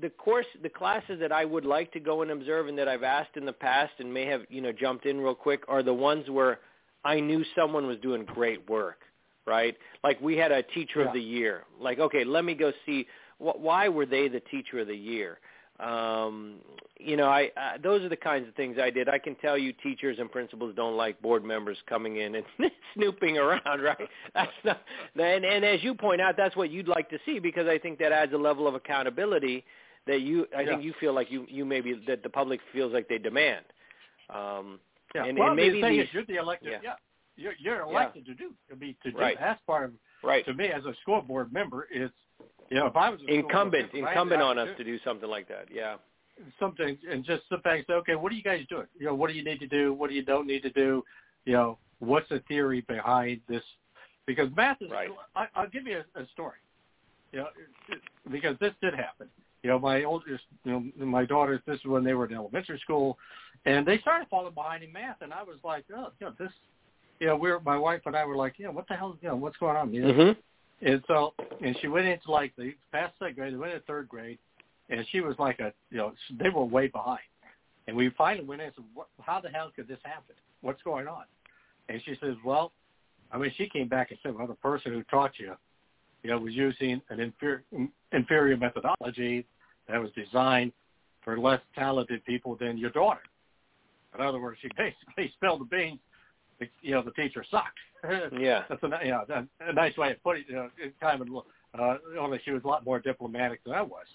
the 0.00 0.10
course 0.10 0.46
the 0.62 0.68
classes 0.68 1.18
that 1.20 1.32
I 1.32 1.44
would 1.44 1.64
like 1.64 1.92
to 1.92 2.00
go 2.00 2.22
and 2.22 2.30
observe 2.30 2.68
and 2.68 2.78
that 2.78 2.88
I've 2.88 3.02
asked 3.02 3.36
in 3.36 3.44
the 3.44 3.52
past 3.52 3.92
and 3.98 4.12
may 4.12 4.26
have 4.26 4.42
you 4.48 4.60
know 4.60 4.72
jumped 4.72 5.06
in 5.06 5.20
real 5.20 5.34
quick 5.34 5.62
are 5.68 5.82
the 5.82 5.94
ones 5.94 6.28
where 6.30 6.60
I 7.04 7.20
knew 7.20 7.44
someone 7.56 7.86
was 7.86 7.98
doing 7.98 8.24
great 8.24 8.68
work, 8.68 9.00
right? 9.46 9.76
Like 10.02 10.20
we 10.20 10.36
had 10.36 10.52
a 10.52 10.62
teacher 10.62 11.00
Yeah. 11.00 11.08
of 11.08 11.12
the 11.14 11.20
year. 11.20 11.64
Like 11.80 11.98
okay, 11.98 12.24
let 12.24 12.44
me 12.44 12.54
go 12.54 12.72
see 12.86 13.06
wh- 13.38 13.58
why 13.60 13.88
were 13.88 14.06
they 14.06 14.28
the 14.28 14.40
teacher 14.40 14.80
of 14.80 14.88
the 14.88 14.96
year. 14.96 15.38
Um, 15.80 16.56
you 16.98 17.16
know, 17.16 17.26
I, 17.28 17.50
I 17.56 17.78
those 17.80 18.02
are 18.02 18.08
the 18.08 18.16
kinds 18.16 18.48
of 18.48 18.54
things 18.54 18.76
I 18.82 18.90
did. 18.90 19.08
I 19.08 19.18
can 19.18 19.36
tell 19.36 19.56
you, 19.56 19.72
teachers 19.72 20.18
and 20.18 20.30
principals 20.30 20.74
don't 20.74 20.96
like 20.96 21.20
board 21.22 21.44
members 21.44 21.78
coming 21.88 22.16
in 22.16 22.34
and 22.34 22.44
snooping 22.94 23.38
around, 23.38 23.80
right? 23.82 24.08
That's 24.34 24.50
not, 24.64 24.80
and 25.14 25.44
and 25.44 25.64
as 25.64 25.82
you 25.84 25.94
point 25.94 26.20
out, 26.20 26.36
that's 26.36 26.56
what 26.56 26.70
you'd 26.70 26.88
like 26.88 27.08
to 27.10 27.18
see 27.24 27.38
because 27.38 27.68
I 27.68 27.78
think 27.78 27.98
that 28.00 28.10
adds 28.10 28.32
a 28.32 28.36
level 28.36 28.66
of 28.66 28.74
accountability 28.74 29.64
that 30.08 30.22
you, 30.22 30.46
I 30.56 30.62
Yeah. 30.62 30.70
think 30.70 30.82
you 30.82 30.94
feel 30.98 31.12
like 31.12 31.30
you 31.30 31.46
you 31.48 31.64
maybe 31.64 32.02
that 32.08 32.22
the 32.24 32.30
public 32.30 32.60
feels 32.72 32.92
like 32.92 33.08
they 33.08 33.18
demand. 33.18 33.64
Um, 34.30 34.80
Yeah. 35.14 35.24
and, 35.24 35.38
well, 35.38 35.48
and 35.48 35.56
maybe 35.56 35.76
the 35.76 35.82
thing 35.82 35.92
these, 35.98 36.08
is, 36.08 36.14
you're 36.14 36.24
the 36.24 36.36
elected. 36.36 36.72
yeah. 36.72 36.78
Yeah. 36.82 36.94
You're, 37.36 37.52
you're 37.60 37.76
Yeah. 37.76 37.90
elected 37.92 38.26
to 38.26 38.34
do. 38.34 38.52
I 38.72 38.74
mean, 38.74 38.96
to 39.04 39.12
do. 39.12 39.16
Right. 39.16 39.36
That's 39.38 39.62
part 39.62 39.84
of. 39.84 39.92
Right. 40.24 40.44
To 40.46 40.54
me, 40.54 40.66
as 40.66 40.84
a 40.84 40.94
school 41.02 41.22
board 41.22 41.52
member, 41.52 41.86
it's 41.92 42.12
you 42.70 42.76
know, 42.78 42.86
if 42.86 42.96
I 42.96 43.10
was 43.10 43.20
a 43.20 43.24
school 43.24 43.34
incumbent 43.38 43.90
I- 43.94 43.98
incumbent 43.98 44.42
I 44.42 44.44
on 44.44 44.58
us 44.58 44.68
do 44.76 44.84
to 44.84 44.90
do 44.90 44.98
something 45.04 45.28
like 45.28 45.48
that. 45.48 45.66
Yeah. 45.72 45.96
something 46.60 46.96
and 47.10 47.24
just 47.24 47.42
sit 47.48 47.62
back 47.64 47.78
and 47.78 47.84
say, 47.88 47.94
okay, 47.94 48.14
what 48.14 48.30
are 48.30 48.34
you 48.36 48.42
guys 48.42 48.64
doing? 48.68 48.86
You 48.98 49.06
know, 49.06 49.14
what 49.14 49.28
do 49.28 49.34
you 49.36 49.42
need 49.44 49.58
to 49.60 49.66
do? 49.66 49.92
What 49.92 50.08
do 50.10 50.14
you 50.16 50.22
don't 50.22 50.46
need 50.46 50.62
to 50.62 50.70
do? 50.70 51.04
You 51.44 51.52
know, 51.54 51.78
what's 51.98 52.28
the 52.28 52.40
theory 52.46 52.82
behind 52.82 53.40
this? 53.48 53.62
Because 54.26 54.48
math 54.56 54.80
is. 54.82 54.90
Right. 54.90 55.08
I, 55.34 55.46
I'll 55.56 55.68
give 55.68 55.86
you 55.86 56.02
a, 56.14 56.20
a 56.20 56.26
story. 56.28 56.58
You 57.32 57.40
know, 57.40 57.46
it- 57.88 57.94
it- 57.94 58.30
because 58.30 58.56
this 58.60 58.72
did 58.82 58.94
happen. 58.94 59.28
You 59.64 59.70
know, 59.70 59.78
my 59.80 60.04
oldest, 60.04 60.44
you 60.64 60.70
know, 60.96 61.04
my 61.04 61.24
daughters. 61.24 61.60
This 61.66 61.78
is 61.80 61.84
when 61.86 62.04
they 62.04 62.14
were 62.14 62.26
in 62.26 62.34
elementary 62.34 62.78
school, 62.78 63.18
and 63.64 63.84
they 63.84 63.98
started 63.98 64.28
falling 64.28 64.54
behind 64.54 64.84
in 64.84 64.92
math, 64.92 65.16
and 65.22 65.32
I 65.32 65.42
was 65.42 65.56
like, 65.64 65.84
oh, 65.96 66.12
you 66.20 66.26
know, 66.28 66.34
this. 66.38 66.52
You 67.18 67.26
know, 67.26 67.36
we 67.36 67.50
were 67.50 67.58
my 67.60 67.76
wife 67.76 68.02
and 68.06 68.14
I 68.14 68.24
were 68.24 68.36
like, 68.36 68.54
you 68.58 68.66
know, 68.66 68.70
what 68.70 68.86
the 68.86 68.94
hell? 68.94 69.18
You 69.20 69.30
know, 69.30 69.36
what's 69.36 69.56
going 69.56 69.76
on? 69.76 69.92
You 69.92 70.02
know, 70.02 70.12
Mhm. 70.14 70.36
And 70.82 71.02
so, 71.06 71.34
and 71.64 71.76
she 71.80 71.88
went 71.88 72.06
into 72.06 72.30
like 72.30 72.54
the 72.56 72.74
past 72.92 73.14
second 73.18 73.36
grade, 73.36 73.52
they 73.52 73.58
went 73.58 73.72
into 73.72 73.84
third 73.86 74.08
grade, 74.08 74.38
and 74.90 75.04
she 75.10 75.20
was 75.20 75.34
like 75.38 75.58
a, 75.60 75.72
you 75.90 75.98
know, 75.98 76.12
they 76.38 76.48
were 76.48 76.64
way 76.64 76.86
behind. 76.86 77.20
And 77.86 77.96
we 77.96 78.10
finally 78.16 78.44
went 78.44 78.60
in 78.60 78.66
and 78.66 78.74
said, 78.76 78.84
what, 78.94 79.08
how 79.20 79.40
the 79.40 79.48
hell 79.48 79.72
could 79.74 79.88
this 79.88 79.98
happen? 80.04 80.34
What's 80.60 80.82
going 80.82 81.08
on? 81.08 81.24
And 81.88 82.00
she 82.04 82.14
says, 82.20 82.34
well, 82.44 82.72
I 83.32 83.38
mean, 83.38 83.52
she 83.56 83.68
came 83.68 83.88
back 83.88 84.10
and 84.10 84.18
said, 84.22 84.34
well, 84.34 84.46
the 84.46 84.54
person 84.54 84.92
who 84.92 85.02
taught 85.04 85.32
you, 85.38 85.54
you 86.22 86.30
know, 86.30 86.38
was 86.38 86.54
using 86.54 87.00
an 87.10 87.20
inferior, 87.20 87.64
inferior 88.12 88.56
methodology 88.56 89.46
that 89.88 90.00
was 90.00 90.10
designed 90.12 90.72
for 91.22 91.38
less 91.38 91.60
talented 91.74 92.24
people 92.24 92.56
than 92.60 92.78
your 92.78 92.90
daughter. 92.90 93.20
In 94.14 94.24
other 94.24 94.40
words, 94.40 94.58
she 94.60 94.68
basically 94.76 95.32
spilled 95.36 95.60
the 95.60 95.64
beans. 95.64 95.98
You 96.82 96.92
know, 96.92 97.02
the 97.02 97.12
teacher 97.12 97.44
sucked. 97.50 97.78
Yeah. 98.38 98.64
That's 98.68 98.82
a, 98.82 98.90
you 99.04 99.10
know, 99.10 99.24
a, 99.28 99.68
a 99.68 99.72
nice 99.72 99.96
way 99.96 100.12
of 100.12 100.22
putting 100.22 100.42
it. 100.42 100.48
You 100.48 100.56
know, 100.56 100.70
kind 101.00 101.20
of, 101.20 101.28
uh, 101.78 101.96
only 102.18 102.40
she 102.44 102.50
was 102.50 102.62
a 102.64 102.66
lot 102.66 102.84
more 102.84 102.98
diplomatic 103.00 103.62
than 103.64 103.74
I 103.74 103.82
was. 103.82 104.06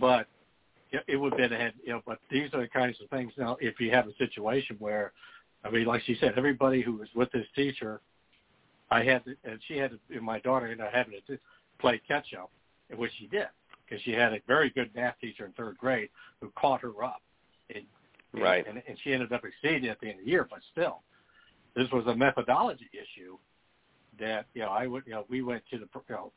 But 0.00 0.26
it, 0.90 1.04
it 1.08 1.16
would 1.16 1.32
have 1.32 1.38
been 1.38 1.52
ahead, 1.52 1.74
you 1.84 1.92
know, 1.92 2.02
but 2.06 2.18
these 2.30 2.48
are 2.54 2.60
the 2.60 2.68
kinds 2.68 2.96
of 3.02 3.08
things 3.10 3.32
now, 3.36 3.56
if 3.60 3.80
you 3.80 3.90
have 3.90 4.06
a 4.06 4.14
situation 4.16 4.76
where, 4.78 5.12
I 5.64 5.70
mean, 5.70 5.86
like 5.86 6.02
she 6.04 6.16
said, 6.20 6.34
everybody 6.36 6.82
who 6.82 6.94
was 6.94 7.08
with 7.14 7.30
this 7.32 7.46
teacher, 7.54 8.00
I 8.90 9.04
had, 9.04 9.24
to, 9.24 9.34
and 9.44 9.58
she 9.68 9.76
had, 9.76 9.92
to, 9.92 9.98
and 10.14 10.22
my 10.22 10.38
daughter 10.40 10.66
ended 10.66 10.86
up 10.86 10.92
having 10.92 11.14
to 11.26 11.38
play 11.78 12.00
catch 12.06 12.34
up, 12.34 12.50
which 12.94 13.12
she 13.18 13.26
did, 13.26 13.46
because 13.84 14.02
she 14.02 14.12
had 14.12 14.32
a 14.32 14.40
very 14.46 14.70
good 14.70 14.90
math 14.94 15.18
teacher 15.20 15.46
in 15.46 15.52
third 15.52 15.78
grade 15.78 16.08
who 16.40 16.50
caught 16.56 16.82
her 16.82 17.04
up. 17.04 17.22
And, 17.74 17.84
Right. 18.34 18.66
And, 18.66 18.82
and 18.88 18.96
she 19.04 19.12
ended 19.12 19.32
up 19.32 19.42
exceeding 19.44 19.90
at 19.90 20.00
the 20.00 20.08
end 20.08 20.20
of 20.20 20.24
the 20.24 20.30
year, 20.30 20.46
but 20.48 20.60
still, 20.72 21.02
this 21.74 21.90
was 21.92 22.06
a 22.06 22.14
methodology 22.14 22.88
issue 22.92 23.36
that, 24.20 24.46
you 24.54 24.62
know, 24.62 24.68
I 24.68 24.86
would, 24.86 25.04
you 25.06 25.12
know, 25.12 25.24
we 25.28 25.42
went 25.42 25.62
to 25.70 25.78
the, 25.78 25.86
you 26.08 26.14
know, 26.16 26.32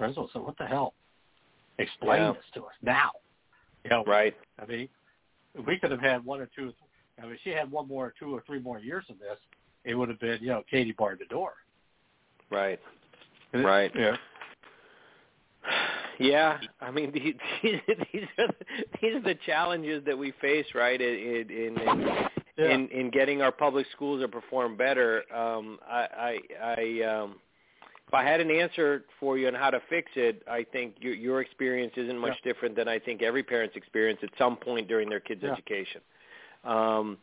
and 0.00 0.14
said, 0.32 0.42
what 0.42 0.58
the 0.58 0.66
hell? 0.66 0.94
Explain 1.78 2.22
Yeah. 2.22 2.32
this 2.32 2.44
to 2.54 2.64
us 2.64 2.74
now. 2.82 3.10
You 3.84 3.90
know, 3.90 4.04
Right. 4.04 4.36
I 4.58 4.66
mean, 4.66 4.88
we 5.66 5.78
could 5.78 5.90
have 5.90 6.00
had 6.00 6.24
one 6.24 6.40
or 6.40 6.46
two. 6.54 6.72
I 7.18 7.22
mean, 7.22 7.32
if 7.32 7.40
she 7.44 7.50
had 7.50 7.70
one 7.70 7.86
more, 7.88 8.06
or 8.06 8.14
two 8.18 8.34
or 8.34 8.42
three 8.46 8.58
more 8.58 8.78
years 8.78 9.04
of 9.08 9.18
this, 9.18 9.38
it 9.84 9.94
would 9.94 10.08
have 10.08 10.18
been, 10.20 10.38
you 10.42 10.48
know, 10.48 10.62
Katie 10.70 10.92
barred 10.92 11.18
the 11.20 11.26
door. 11.26 11.54
Right. 12.50 12.80
And 13.52 13.62
it- 13.62 13.66
Right. 13.66 13.92
Yeah. 13.94 14.16
Yeah, 16.18 16.58
I 16.80 16.90
mean 16.90 17.10
these 17.14 17.34
these 17.62 17.80
are 18.38 18.46
the, 18.46 18.54
these 19.00 19.14
are 19.14 19.20
the 19.22 19.34
challenges 19.46 20.04
that 20.04 20.16
we 20.16 20.32
face, 20.40 20.66
right? 20.74 21.00
In 21.00 21.50
in 21.50 21.78
in, 21.80 22.28
Yeah. 22.56 22.74
in, 22.74 22.88
in 22.88 23.10
getting 23.10 23.40
our 23.40 23.52
public 23.52 23.86
schools 23.92 24.20
to 24.20 24.28
perform 24.28 24.76
better. 24.76 25.22
Um, 25.34 25.78
I 25.88 26.38
I, 26.62 26.62
I 26.62 27.02
um, 27.04 27.36
if 28.06 28.12
I 28.14 28.22
had 28.24 28.40
an 28.40 28.50
answer 28.50 29.04
for 29.18 29.38
you 29.38 29.46
on 29.48 29.54
how 29.54 29.70
to 29.70 29.80
fix 29.88 30.10
it, 30.16 30.42
I 30.50 30.64
think 30.70 30.96
your 31.00 31.14
your 31.14 31.40
experience 31.40 31.94
isn't 31.96 32.18
much 32.18 32.36
different 32.44 32.76
than 32.76 32.88
I 32.88 32.98
think 32.98 33.22
every 33.22 33.42
parent's 33.42 33.74
experience 33.76 34.20
at 34.22 34.28
some 34.36 34.56
point 34.56 34.86
during 34.86 35.08
their 35.08 35.20
kids' 35.20 35.40
Yeah. 35.42 35.52
education. 35.52 36.02
Um, 36.64 37.16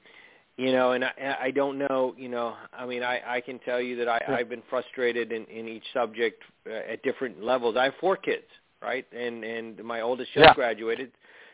you 0.58 0.74
know, 0.74 0.92
and 0.92 1.06
I, 1.06 1.38
I 1.44 1.52
don't 1.52 1.78
know. 1.78 2.16
You 2.18 2.28
know, 2.30 2.56
I 2.74 2.86
mean, 2.86 3.04
I, 3.04 3.22
I 3.26 3.40
can 3.40 3.60
tell 3.60 3.80
you 3.80 3.96
that 3.98 4.10
I, 4.10 4.20
Yeah. 4.28 4.36
I've 4.36 4.50
been 4.50 4.64
frustrated 4.70 5.32
in, 5.32 5.46
in 5.46 5.68
each 5.68 5.86
subject 5.94 6.42
uh, 6.68 6.74
at 6.92 7.04
different 7.04 7.42
levels. 7.44 7.78
I 7.78 7.86
have 7.86 7.94
four 8.02 8.18
kids, 8.18 8.48
right, 8.82 9.06
and 9.14 9.44
and 9.44 9.82
my 9.84 10.02
oldest 10.02 10.34
just 10.34 10.44
Yeah. 10.48 10.54
graduated. 10.56 11.12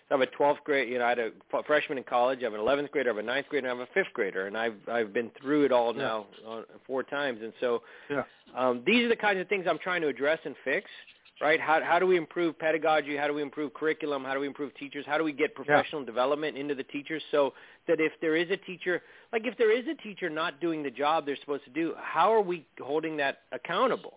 I 0.10 0.14
have 0.14 0.22
a 0.22 0.28
12th 0.28 0.64
grade. 0.64 0.90
You 0.90 1.00
know, 1.00 1.06
I 1.06 1.10
had 1.10 1.20
a 1.20 1.32
freshman 1.66 1.98
in 1.98 2.04
college. 2.04 2.40
I 2.42 2.44
have 2.44 2.54
an 2.54 2.60
11th 2.60 2.92
grader. 2.92 3.10
I 3.10 3.14
have 3.16 3.24
a 3.24 3.26
ninth 3.28 3.48
grader. 3.50 3.68
And 3.68 3.76
I 3.76 3.80
have 3.80 3.90
a 3.90 3.94
fifth 3.94 4.14
grader. 4.14 4.48
And 4.48 4.58
I've 4.58 4.76
I've 4.92 5.14
been 5.14 5.32
through 5.42 5.66
it 5.66 5.72
all 5.72 5.96
Yeah. 5.96 6.02
now 6.04 6.28
uh, 6.48 6.62
four 6.86 7.04
times. 7.04 7.40
And 7.42 7.54
so 7.60 7.82
Yeah. 8.10 8.24
um, 8.56 8.84
these 8.86 9.04
are 9.06 9.10
the 9.10 9.16
kinds 9.16 9.40
of 9.40 9.48
things 9.48 9.66
I'm 9.68 9.80
trying 9.80 10.02
to 10.02 10.08
address 10.08 10.40
and 10.46 10.56
fix. 10.64 10.90
Right? 11.42 11.60
How 11.60 11.82
how 11.84 12.00
do 12.00 12.06
we 12.06 12.16
improve 12.18 12.58
pedagogy? 12.58 13.18
How 13.18 13.28
do 13.28 13.34
we 13.34 13.42
improve 13.42 13.74
curriculum? 13.74 14.24
How 14.24 14.34
do 14.34 14.40
we 14.40 14.48
improve 14.48 14.74
teachers? 14.76 15.04
How 15.06 15.18
do 15.18 15.24
we 15.26 15.34
get 15.34 15.54
professional 15.54 16.06
development 16.06 16.56
into 16.56 16.76
the 16.76 16.84
teachers 16.84 17.22
so 17.32 17.54
that 17.90 18.00
if 18.00 18.14
there 18.22 18.38
is 18.38 18.50
a 18.52 18.58
teacher, 18.58 19.02
like 19.34 19.42
if 19.46 19.58
there 19.58 19.70
is 19.78 19.86
a 19.88 19.96
teacher 20.02 20.30
not 20.30 20.62
doing 20.62 20.82
the 20.82 20.90
job 20.92 21.26
they're 21.26 21.36
supposed 21.42 21.66
to 21.66 21.72
do, 21.72 21.94
how 22.02 22.32
are 22.34 22.40
we 22.42 22.66
holding 22.82 23.18
that 23.18 23.40
accountable? 23.52 24.14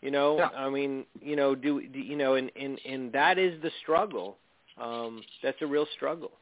You 0.00 0.12
know, 0.12 0.38
Yeah. 0.38 0.50
I 0.56 0.68
mean, 0.70 1.06
you 1.20 1.34
know, 1.34 1.56
do, 1.56 1.86
do 1.88 1.98
you 1.98 2.16
know, 2.16 2.34
and 2.34 2.52
and 2.54 2.78
and 2.86 3.12
that 3.12 3.38
is 3.38 3.60
the 3.62 3.70
struggle. 3.82 4.38
Um, 4.82 5.22
that's 5.42 5.60
a 5.60 5.66
real 5.66 5.86
struggle. 5.94 6.32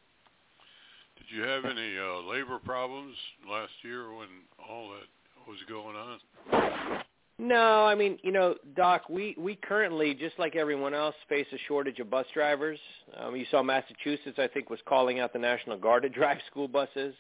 Did 1.19 1.37
you 1.37 1.43
have 1.43 1.65
any 1.65 1.99
uh, 1.99 2.29
labor 2.29 2.59
problems 2.59 3.15
last 3.49 3.73
year 3.83 4.15
when 4.15 4.29
all 4.69 4.91
that 4.91 5.49
was 5.49 5.59
going 5.69 5.97
on? 5.97 7.03
No, 7.39 7.87
I 7.87 7.95
mean, 7.95 8.19
you 8.23 8.33
know, 8.33 8.55
Doc, 8.77 9.09
we 9.09 9.35
we 9.39 9.57
currently, 9.57 10.15
just 10.15 10.39
like 10.39 10.57
everyone 10.57 10.93
else, 10.93 11.15
face 11.29 11.47
a 11.53 11.59
shortage 11.69 11.99
of 11.99 12.11
bus 12.11 12.27
drivers. 12.35 12.79
Um, 13.19 13.35
you 13.35 13.47
saw 13.51 13.63
Massachusetts, 13.63 14.39
I 14.39 14.47
think, 14.47 14.69
was 14.69 14.81
calling 14.87 15.21
out 15.21 15.33
the 15.33 15.39
National 15.39 15.79
Guard 15.79 16.03
to 16.03 16.09
drive 16.21 16.39
school 16.51 16.69
buses. 16.69 17.15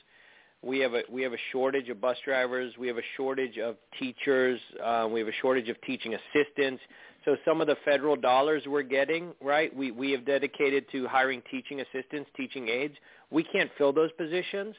We 0.62 0.78
have 0.80 0.92
a 0.92 1.02
we 1.10 1.22
have 1.22 1.32
a 1.32 1.38
shortage 1.52 1.88
of 1.88 2.00
bus 2.02 2.18
drivers. 2.24 2.74
We 2.78 2.86
have 2.88 2.98
a 2.98 3.08
shortage 3.16 3.58
of 3.58 3.76
teachers. 3.98 4.60
Uh, 4.82 5.08
we 5.10 5.20
have 5.20 5.28
a 5.28 5.38
shortage 5.40 5.70
of 5.70 5.80
teaching 5.82 6.14
assistants. 6.14 6.82
So 7.24 7.36
some 7.44 7.60
of 7.60 7.66
the 7.66 7.76
federal 7.84 8.16
dollars 8.16 8.62
we're 8.66 8.82
getting, 8.82 9.32
right? 9.42 9.74
We 9.74 9.90
we 9.90 10.10
have 10.12 10.24
dedicated 10.24 10.86
to 10.92 11.06
hiring 11.06 11.42
teaching 11.50 11.80
assistants, 11.80 12.30
teaching 12.36 12.68
aides. 12.68 12.94
We 13.30 13.44
can't 13.44 13.70
fill 13.76 13.92
those 13.92 14.10
positions. 14.12 14.74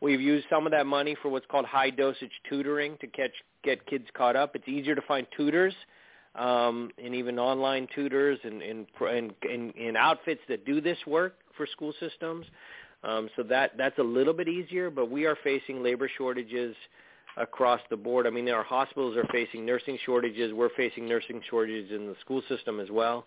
We've 0.00 0.20
used 0.20 0.46
some 0.50 0.66
of 0.66 0.72
that 0.72 0.86
money 0.86 1.16
for 1.22 1.28
what's 1.28 1.46
called 1.46 1.66
high 1.66 1.90
dosage 1.90 2.32
tutoring 2.48 2.98
to 3.00 3.06
catch 3.06 3.32
get 3.62 3.86
kids 3.86 4.04
caught 4.14 4.36
up. 4.36 4.56
It's 4.56 4.68
easier 4.68 4.94
to 4.94 5.02
find 5.02 5.26
tutors 5.36 5.74
um, 6.34 6.90
and 7.02 7.14
even 7.14 7.38
online 7.38 7.86
tutors 7.94 8.38
and 8.42 8.60
and, 8.60 8.86
and 9.00 9.32
and 9.42 9.74
and 9.74 9.96
outfits 9.96 10.40
that 10.48 10.66
do 10.66 10.80
this 10.80 10.98
work 11.06 11.36
for 11.56 11.66
school 11.66 11.92
systems. 12.00 12.46
Um, 13.04 13.28
so 13.36 13.42
that 13.44 13.72
that's 13.76 13.98
a 13.98 14.02
little 14.02 14.34
bit 14.34 14.48
easier, 14.48 14.90
but 14.90 15.10
we 15.10 15.26
are 15.26 15.36
facing 15.44 15.82
labor 15.82 16.10
shortages 16.18 16.74
across 17.36 17.80
the 17.90 17.96
board. 17.96 18.26
I 18.26 18.30
mean, 18.30 18.48
our 18.48 18.62
hospitals 18.62 19.16
are 19.16 19.26
facing 19.32 19.66
nursing 19.66 19.98
shortages. 20.04 20.52
We're 20.52 20.70
facing 20.76 21.08
nursing 21.08 21.40
shortages 21.48 21.90
in 21.90 22.06
the 22.06 22.14
school 22.20 22.42
system 22.48 22.80
as 22.80 22.90
well. 22.90 23.26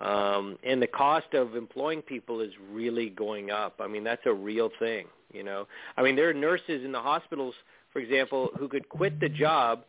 Um, 0.00 0.58
and 0.62 0.80
the 0.80 0.86
cost 0.86 1.34
of 1.34 1.56
employing 1.56 2.02
people 2.02 2.40
is 2.40 2.52
really 2.70 3.10
going 3.10 3.50
up. 3.50 3.80
I 3.80 3.88
mean, 3.88 4.04
that's 4.04 4.22
a 4.26 4.32
real 4.32 4.70
thing. 4.78 5.06
You 5.32 5.42
know, 5.42 5.66
I 5.96 6.02
mean, 6.02 6.16
there 6.16 6.28
are 6.30 6.34
nurses 6.34 6.84
in 6.84 6.92
the 6.92 7.00
hospitals, 7.00 7.54
for 7.92 7.98
example, 7.98 8.50
who 8.58 8.68
could 8.68 8.88
quit 8.88 9.20
the 9.20 9.28
job 9.28 9.84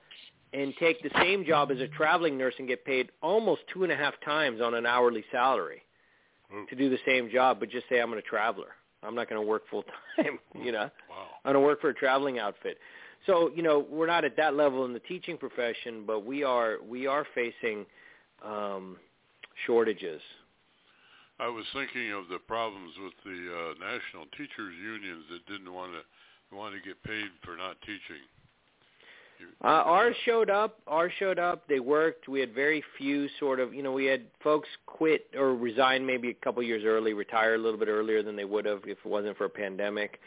and 0.51 0.73
take 0.79 1.01
the 1.03 1.11
same 1.21 1.45
job 1.45 1.71
as 1.71 1.79
a 1.79 1.87
traveling 1.87 2.37
nurse 2.37 2.55
and 2.59 2.67
get 2.67 2.83
paid 2.83 3.09
almost 3.21 3.61
two 3.73 3.83
and 3.83 3.91
a 3.91 3.95
half 3.95 4.15
times 4.25 4.59
on 4.61 4.73
an 4.73 4.85
hourly 4.85 5.23
salary 5.31 5.83
to 6.69 6.75
do 6.75 6.89
the 6.89 6.97
same 7.05 7.29
job, 7.29 7.59
but 7.59 7.69
just 7.69 7.87
say 7.87 7.99
I'm 7.99 8.11
a 8.13 8.21
traveler. 8.21 8.69
I'm 9.03 9.15
not 9.15 9.29
going 9.29 9.41
to 9.41 9.47
work 9.47 9.63
full 9.69 9.83
time. 10.17 10.39
You 10.61 10.73
know, 10.73 10.89
I'm 11.45 11.53
going 11.53 11.53
to 11.53 11.59
work 11.61 11.79
for 11.79 11.89
a 11.89 11.93
traveling 11.93 12.39
outfit. 12.39 12.77
So 13.25 13.51
you 13.55 13.63
know, 13.63 13.85
we're 13.89 14.07
not 14.07 14.25
at 14.25 14.35
that 14.37 14.55
level 14.55 14.85
in 14.85 14.93
the 14.93 14.99
teaching 14.99 15.37
profession, 15.37 16.03
but 16.05 16.25
we 16.25 16.43
are 16.43 16.77
we 16.87 17.07
are 17.07 17.25
facing 17.35 17.85
um, 18.45 18.97
shortages. 19.65 20.21
I 21.39 21.47
was 21.47 21.65
thinking 21.73 22.11
of 22.11 22.27
the 22.29 22.39
problems 22.39 22.93
with 23.01 23.13
the 23.23 23.31
uh, 23.31 23.73
national 23.79 24.25
teachers 24.37 24.75
unions 24.83 25.23
that 25.31 25.45
didn't 25.51 25.73
want 25.73 25.93
to 25.93 26.55
want 26.55 26.75
to 26.75 26.81
get 26.81 27.01
paid 27.03 27.29
for 27.43 27.55
not 27.55 27.79
teaching. 27.81 28.23
Uh, 29.63 29.67
ours 29.67 30.15
showed 30.25 30.49
up. 30.49 30.79
Ours 30.87 31.11
showed 31.17 31.39
up. 31.39 31.67
They 31.67 31.79
worked. 31.79 32.27
We 32.27 32.39
had 32.39 32.53
very 32.53 32.83
few 32.97 33.29
sort 33.39 33.59
of, 33.59 33.73
you 33.73 33.83
know, 33.83 33.91
we 33.91 34.05
had 34.05 34.23
folks 34.43 34.67
quit 34.85 35.27
or 35.37 35.55
resign 35.55 36.05
maybe 36.05 36.29
a 36.29 36.33
couple 36.33 36.61
years 36.63 36.83
early, 36.85 37.13
retire 37.13 37.55
a 37.55 37.57
little 37.57 37.79
bit 37.79 37.87
earlier 37.87 38.21
than 38.21 38.35
they 38.35 38.45
would 38.45 38.65
have 38.65 38.79
if 38.83 38.97
it 38.97 39.05
wasn't 39.05 39.37
for 39.37 39.45
a 39.45 39.49
pandemic. 39.49 40.19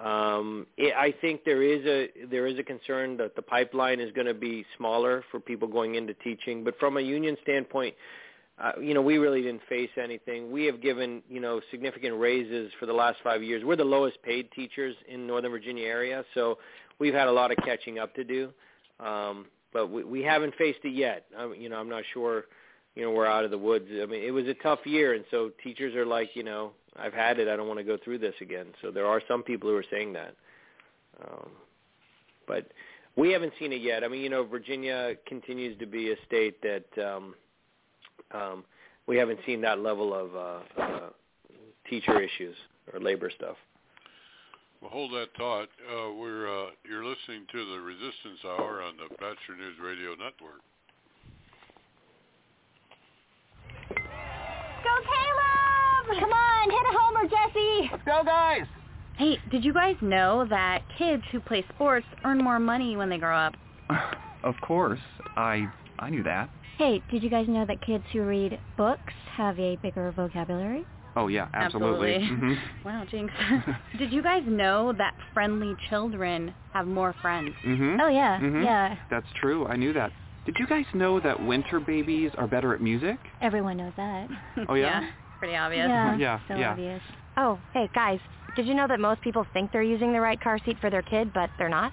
Um, 0.00 0.66
it, 0.78 0.94
I 0.96 1.12
think 1.20 1.44
there 1.44 1.62
is 1.62 1.84
a 1.84 2.26
there 2.30 2.46
is 2.46 2.58
a 2.58 2.62
concern 2.62 3.18
that 3.18 3.36
the 3.36 3.42
pipeline 3.42 4.00
is 4.00 4.10
going 4.12 4.26
to 4.26 4.34
be 4.34 4.64
smaller 4.76 5.22
for 5.30 5.40
people 5.40 5.68
going 5.68 5.96
into 5.96 6.14
teaching. 6.14 6.64
But 6.64 6.78
from 6.78 6.96
a 6.96 7.00
union 7.00 7.36
standpoint, 7.42 7.94
uh, 8.58 8.72
you 8.80 8.94
know, 8.94 9.02
we 9.02 9.18
really 9.18 9.42
didn't 9.42 9.62
face 9.68 9.90
anything. 10.02 10.50
We 10.50 10.64
have 10.66 10.80
given, 10.80 11.22
you 11.28 11.40
know, 11.40 11.60
significant 11.70 12.18
raises 12.18 12.70
for 12.78 12.86
the 12.86 12.92
last 12.92 13.18
five 13.22 13.42
years. 13.42 13.62
We're 13.64 13.76
the 13.76 13.84
lowest 13.84 14.22
paid 14.22 14.50
teachers 14.52 14.94
in 15.08 15.26
Northern 15.26 15.50
Virginia 15.50 15.86
area, 15.86 16.24
so 16.34 16.58
we've 16.98 17.14
had 17.14 17.28
a 17.28 17.32
lot 17.32 17.50
of 17.50 17.58
catching 17.64 17.98
up 17.98 18.14
to 18.14 18.24
do. 18.24 18.50
Um, 19.00 19.46
but 19.72 19.90
we, 19.90 20.04
we 20.04 20.22
haven't 20.22 20.54
faced 20.56 20.80
it 20.84 20.94
yet. 20.94 21.26
I, 21.38 21.52
you 21.58 21.68
know, 21.68 21.76
I'm 21.76 21.88
not 21.88 22.04
sure, 22.12 22.44
you 22.94 23.02
know, 23.02 23.12
we're 23.12 23.26
out 23.26 23.44
of 23.44 23.50
the 23.50 23.58
woods. 23.58 23.86
I 23.90 24.04
mean, 24.04 24.22
it 24.22 24.30
was 24.30 24.46
a 24.46 24.54
tough 24.54 24.80
year, 24.84 25.14
and 25.14 25.24
so 25.30 25.50
teachers 25.62 25.94
are 25.94 26.06
like, 26.06 26.30
you 26.34 26.42
know, 26.42 26.72
I've 26.98 27.12
had 27.12 27.38
it. 27.38 27.48
I 27.48 27.56
don't 27.56 27.68
want 27.68 27.78
to 27.78 27.84
go 27.84 27.96
through 28.02 28.18
this 28.18 28.34
again. 28.40 28.66
So 28.82 28.90
there 28.90 29.06
are 29.06 29.22
some 29.28 29.42
people 29.42 29.70
who 29.70 29.76
are 29.76 29.84
saying 29.90 30.12
that. 30.14 30.34
Um, 31.24 31.50
but 32.46 32.66
we 33.16 33.30
haven't 33.30 33.52
seen 33.58 33.72
it 33.72 33.80
yet. 33.80 34.04
I 34.04 34.08
mean, 34.08 34.22
you 34.22 34.30
know, 34.30 34.44
Virginia 34.44 35.14
continues 35.26 35.78
to 35.78 35.86
be 35.86 36.12
a 36.12 36.16
state 36.26 36.60
that 36.62 36.86
um, 37.04 37.34
um, 38.32 38.64
we 39.06 39.16
haven't 39.16 39.40
seen 39.46 39.60
that 39.62 39.80
level 39.80 40.14
of 40.14 40.34
uh, 40.34 40.82
uh, 40.82 41.10
teacher 41.88 42.20
issues 42.20 42.56
or 42.92 43.00
labor 43.00 43.30
stuff. 43.34 43.56
Well, 44.80 44.90
hold 44.90 45.12
that 45.12 45.28
thought. 45.36 45.68
Uh, 45.86 46.12
we're 46.14 46.48
uh, 46.48 46.70
you're 46.88 47.04
listening 47.04 47.44
to 47.52 47.70
the 47.72 47.80
Resistance 47.80 48.40
Hour 48.44 48.82
on 48.82 48.96
the 48.96 49.14
Batchelor 49.16 49.58
News 49.58 49.76
Radio 49.82 50.10
Network. 50.10 50.62
Go 53.90 54.94
Caleb! 55.04 56.20
Come 56.20 56.32
on, 56.32 56.49
hit 56.68 56.86
a 56.90 56.98
homer, 56.98 57.28
Jesse! 57.28 57.88
Let's 57.92 58.04
go, 58.04 58.22
guys! 58.24 58.66
Hey, 59.16 59.38
did 59.50 59.64
you 59.64 59.72
guys 59.74 59.96
know 60.00 60.46
that 60.48 60.82
kids 60.98 61.22
who 61.30 61.40
play 61.40 61.64
sports 61.74 62.06
earn 62.24 62.38
more 62.38 62.58
money 62.58 62.96
when 62.96 63.08
they 63.08 63.18
grow 63.18 63.36
up? 63.36 63.54
Of 64.42 64.54
course. 64.62 65.00
I 65.36 65.66
I 65.98 66.08
knew 66.08 66.22
that. 66.22 66.48
Hey, 66.78 67.02
did 67.10 67.22
you 67.22 67.28
guys 67.28 67.46
know 67.46 67.66
that 67.66 67.82
kids 67.82 68.04
who 68.10 68.22
read 68.22 68.58
books 68.78 69.12
have 69.36 69.58
a 69.60 69.76
bigger 69.82 70.10
vocabulary? 70.12 70.86
Oh 71.14 71.26
yeah, 71.28 71.48
absolutely. 71.52 72.14
Absolutely. 72.14 72.48
Mhm. 72.48 72.58
Wow, 72.86 73.04
Jinx. 73.10 73.34
did 73.98 74.10
you 74.14 74.22
guys 74.22 74.44
know 74.46 74.94
that 74.96 75.12
friendly 75.34 75.74
children 75.90 76.54
have 76.72 76.86
more 76.86 77.14
friends? 77.20 77.50
Mhm. 77.66 77.98
Oh 78.00 78.08
yeah, 78.08 78.40
Mhm. 78.40 78.64
yeah. 78.64 78.96
That's 79.10 79.26
true. 79.38 79.66
I 79.66 79.76
knew 79.76 79.92
that. 79.92 80.10
Did 80.46 80.56
you 80.58 80.66
guys 80.66 80.86
know 80.94 81.20
that 81.20 81.44
winter 81.44 81.78
babies 81.78 82.30
are 82.38 82.46
better 82.46 82.72
at 82.74 82.80
music? 82.80 83.18
Everyone 83.42 83.76
knows 83.76 83.92
that. 83.98 84.28
Oh 84.70 84.74
yeah. 84.74 85.02
pretty 85.40 85.56
obvious. 85.56 85.88
Yeah, 85.88 86.16
Yeah, 86.16 86.40
so 86.46 86.54
yeah. 86.54 86.70
obvious. 86.70 87.02
Oh, 87.36 87.58
hey 87.72 87.88
guys, 87.94 88.20
did 88.54 88.66
you 88.66 88.74
know 88.74 88.86
that 88.86 89.00
most 89.00 89.20
people 89.22 89.44
think 89.52 89.72
they're 89.72 89.82
using 89.82 90.12
the 90.12 90.20
right 90.20 90.40
car 90.40 90.58
seat 90.64 90.76
for 90.80 90.90
their 90.90 91.02
kid, 91.02 91.32
but 91.32 91.50
they're 91.58 91.68
not? 91.68 91.92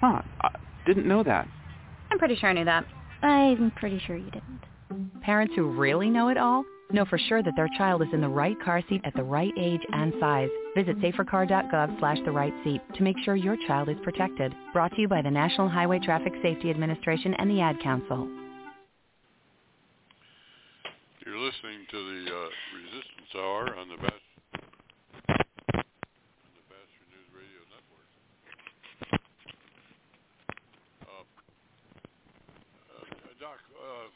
Huh. 0.00 0.22
I 0.40 0.50
didn't 0.86 1.06
know 1.06 1.22
that. 1.22 1.46
I'm 2.10 2.18
pretty 2.18 2.34
sure 2.36 2.50
I 2.50 2.54
knew 2.54 2.64
that. 2.64 2.84
I'm 3.22 3.70
pretty 3.76 4.00
sure 4.04 4.16
you 4.16 4.30
didn't. 4.30 5.20
Parents 5.22 5.54
who 5.54 5.70
really 5.70 6.10
know 6.10 6.28
it 6.28 6.36
all 6.36 6.64
know 6.92 7.04
for 7.06 7.18
sure 7.18 7.42
that 7.42 7.54
their 7.56 7.68
child 7.78 8.02
is 8.02 8.08
in 8.12 8.20
the 8.20 8.28
right 8.28 8.60
car 8.62 8.82
seat 8.88 9.00
at 9.04 9.14
the 9.14 9.22
right 9.22 9.52
age 9.58 9.80
and 9.92 10.12
size. 10.20 10.50
Visit 10.76 10.98
safercar.gov 10.98 11.98
slash 11.98 12.18
the 12.24 12.30
right 12.30 12.52
seat 12.64 12.80
to 12.96 13.02
make 13.02 13.16
sure 13.24 13.34
your 13.36 13.56
child 13.66 13.88
is 13.88 13.96
protected. 14.02 14.54
Brought 14.72 14.92
to 14.96 15.00
you 15.00 15.08
by 15.08 15.22
the 15.22 15.30
National 15.30 15.68
Highway 15.68 16.00
Traffic 16.00 16.32
Safety 16.42 16.68
Administration 16.70 17.34
and 17.34 17.50
the 17.50 17.60
Ad 17.60 17.80
Council. 17.80 18.28
You're 21.32 21.40
listening 21.40 21.88
to 21.88 21.96
the 21.96 22.28
uh, 22.28 22.48
Resistance 22.76 23.32
Hour 23.40 23.72
on 23.80 23.88
the 23.88 23.96
Network. 23.96 24.20
Uh, 31.00 31.24
uh, 32.84 33.08
uh, 33.80 34.12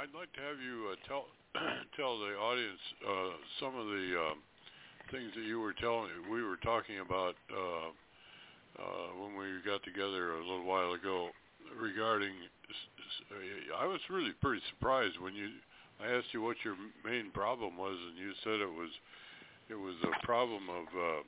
I'd 0.00 0.16
like 0.16 0.32
to 0.32 0.40
have 0.40 0.56
you 0.64 0.88
uh, 0.88 0.96
tell 1.06 1.28
tell 2.00 2.16
the 2.18 2.32
audience 2.40 2.80
uh, 3.04 3.36
some 3.60 3.76
of 3.76 3.84
the 3.92 4.16
um, 4.16 4.40
things 5.12 5.28
that 5.36 5.44
you 5.44 5.60
were 5.60 5.74
telling. 5.74 6.08
We 6.32 6.42
were 6.42 6.56
talking 6.64 7.00
about 7.00 7.34
uh, 7.52 7.92
when 9.20 9.36
we 9.36 9.60
got 9.60 9.84
together 9.84 10.32
a 10.36 10.40
little 10.40 10.64
while 10.64 10.92
ago 10.94 11.28
regarding. 11.78 12.32
I 13.78 13.84
was 13.84 14.00
really 14.08 14.32
pretty 14.40 14.62
surprised 14.72 15.20
when 15.20 15.34
you 15.34 15.50
I 16.02 16.16
asked 16.16 16.28
you 16.32 16.42
what 16.42 16.56
your 16.64 16.76
main 17.04 17.30
problem 17.30 17.76
was, 17.76 17.96
and 18.08 18.18
you 18.18 18.32
said 18.44 18.60
it 18.60 18.72
was 18.72 18.90
it 19.68 19.74
was 19.74 19.94
a 20.02 20.26
problem 20.26 20.68
of 20.68 20.84
uh, 20.98 21.22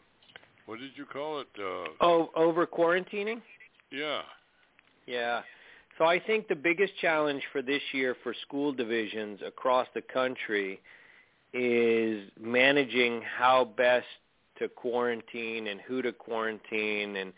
what 0.67 0.79
did 0.79 0.93
you 0.97 1.05
call 1.05 1.41
it? 1.41 1.49
Uh, 1.59 1.89
Oh, 2.01 2.31
over 2.35 2.67
quarantining? 2.67 3.41
yeah, 3.91 4.23
Yeah. 5.07 5.43
So 5.99 6.07
I 6.07 6.19
think 6.19 6.49
the 6.49 6.55
biggest 6.57 6.95
challenge 7.01 7.43
for 7.53 7.61
this 7.61 7.83
year 7.93 8.17
for 8.23 8.35
school 8.47 8.73
divisions 8.73 9.41
across 9.47 9.87
the 9.95 10.01
country 10.01 10.81
is 11.53 12.31
managing 12.41 13.21
how 13.23 13.67
best 13.77 14.07
to 14.59 14.69
quarantine 14.69 15.67
and 15.67 15.81
who 15.83 16.01
to 16.03 16.13
quarantine 16.13 17.17
and 17.17 17.33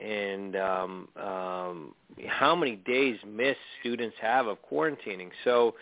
and 0.00 0.56
um, 0.56 1.08
um, 1.16 1.94
how 2.26 2.54
many 2.54 2.76
days 2.76 3.16
missed 3.26 3.58
students 3.80 4.16
have 4.20 4.48
of 4.48 4.58
quarantining. 4.70 5.30
So, 5.44 5.76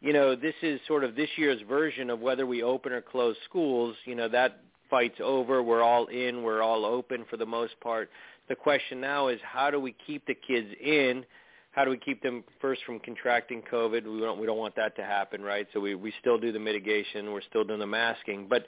you 0.00 0.12
know, 0.12 0.36
this 0.36 0.54
is 0.62 0.80
sort 0.86 1.04
of 1.04 1.16
this 1.16 1.30
year's 1.36 1.60
version 1.68 2.10
of 2.10 2.20
whether 2.20 2.46
we 2.46 2.62
open 2.62 2.92
or 2.92 3.00
close 3.00 3.36
schools. 3.48 3.96
You 4.04 4.14
know, 4.14 4.28
that 4.28 4.60
fight's 4.90 5.18
over. 5.22 5.62
We're 5.62 5.82
all 5.82 6.06
in. 6.06 6.42
We're 6.42 6.62
all 6.62 6.84
open 6.84 7.24
for 7.30 7.36
the 7.36 7.46
most 7.46 7.78
part. 7.80 8.10
The 8.48 8.54
question 8.54 9.00
now 9.00 9.28
is 9.28 9.40
how 9.42 9.70
do 9.70 9.80
we 9.80 9.94
keep 10.06 10.26
the 10.26 10.34
kids 10.34 10.68
in? 10.82 11.24
How 11.72 11.84
do 11.84 11.90
we 11.90 11.98
keep 11.98 12.22
them 12.22 12.42
first 12.60 12.82
from 12.86 13.00
contracting 13.00 13.62
COVID? 13.70 14.04
We 14.04 14.20
don't 14.20 14.40
we 14.40 14.46
don't 14.46 14.58
want 14.58 14.76
that 14.76 14.96
to 14.96 15.02
happen, 15.02 15.42
right? 15.42 15.66
So 15.74 15.80
we 15.80 15.94
we 15.94 16.12
still 16.20 16.38
do 16.38 16.52
the 16.52 16.58
mitigation. 16.58 17.32
We're 17.32 17.42
still 17.42 17.64
doing 17.64 17.80
the 17.80 17.86
masking, 17.86 18.46
but 18.48 18.64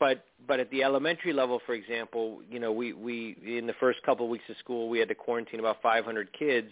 but 0.00 0.24
but 0.46 0.60
at 0.60 0.70
the 0.70 0.82
elementary 0.82 1.32
level, 1.32 1.60
for 1.66 1.74
example, 1.74 2.40
you 2.50 2.58
know, 2.58 2.72
we 2.72 2.92
we 2.92 3.36
in 3.44 3.66
the 3.66 3.74
first 3.74 4.02
couple 4.02 4.26
of 4.26 4.30
weeks 4.30 4.44
of 4.48 4.56
school, 4.58 4.88
we 4.88 4.98
had 4.98 5.08
to 5.08 5.14
quarantine 5.14 5.60
about 5.60 5.82
500 5.82 6.32
kids. 6.36 6.70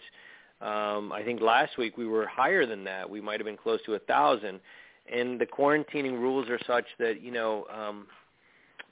Um, 0.60 1.12
I 1.12 1.22
think 1.24 1.40
last 1.40 1.76
week 1.76 1.96
we 1.98 2.06
were 2.06 2.26
higher 2.26 2.64
than 2.66 2.84
that. 2.84 3.08
We 3.08 3.20
might 3.20 3.38
have 3.40 3.46
been 3.46 3.56
close 3.56 3.80
to 3.86 3.94
a 3.94 3.98
thousand. 4.00 4.60
And 5.12 5.40
the 5.40 5.46
quarantining 5.46 6.18
rules 6.18 6.48
are 6.48 6.58
such 6.66 6.86
that 6.98 7.22
you 7.22 7.30
know, 7.30 7.66
um, 7.72 8.06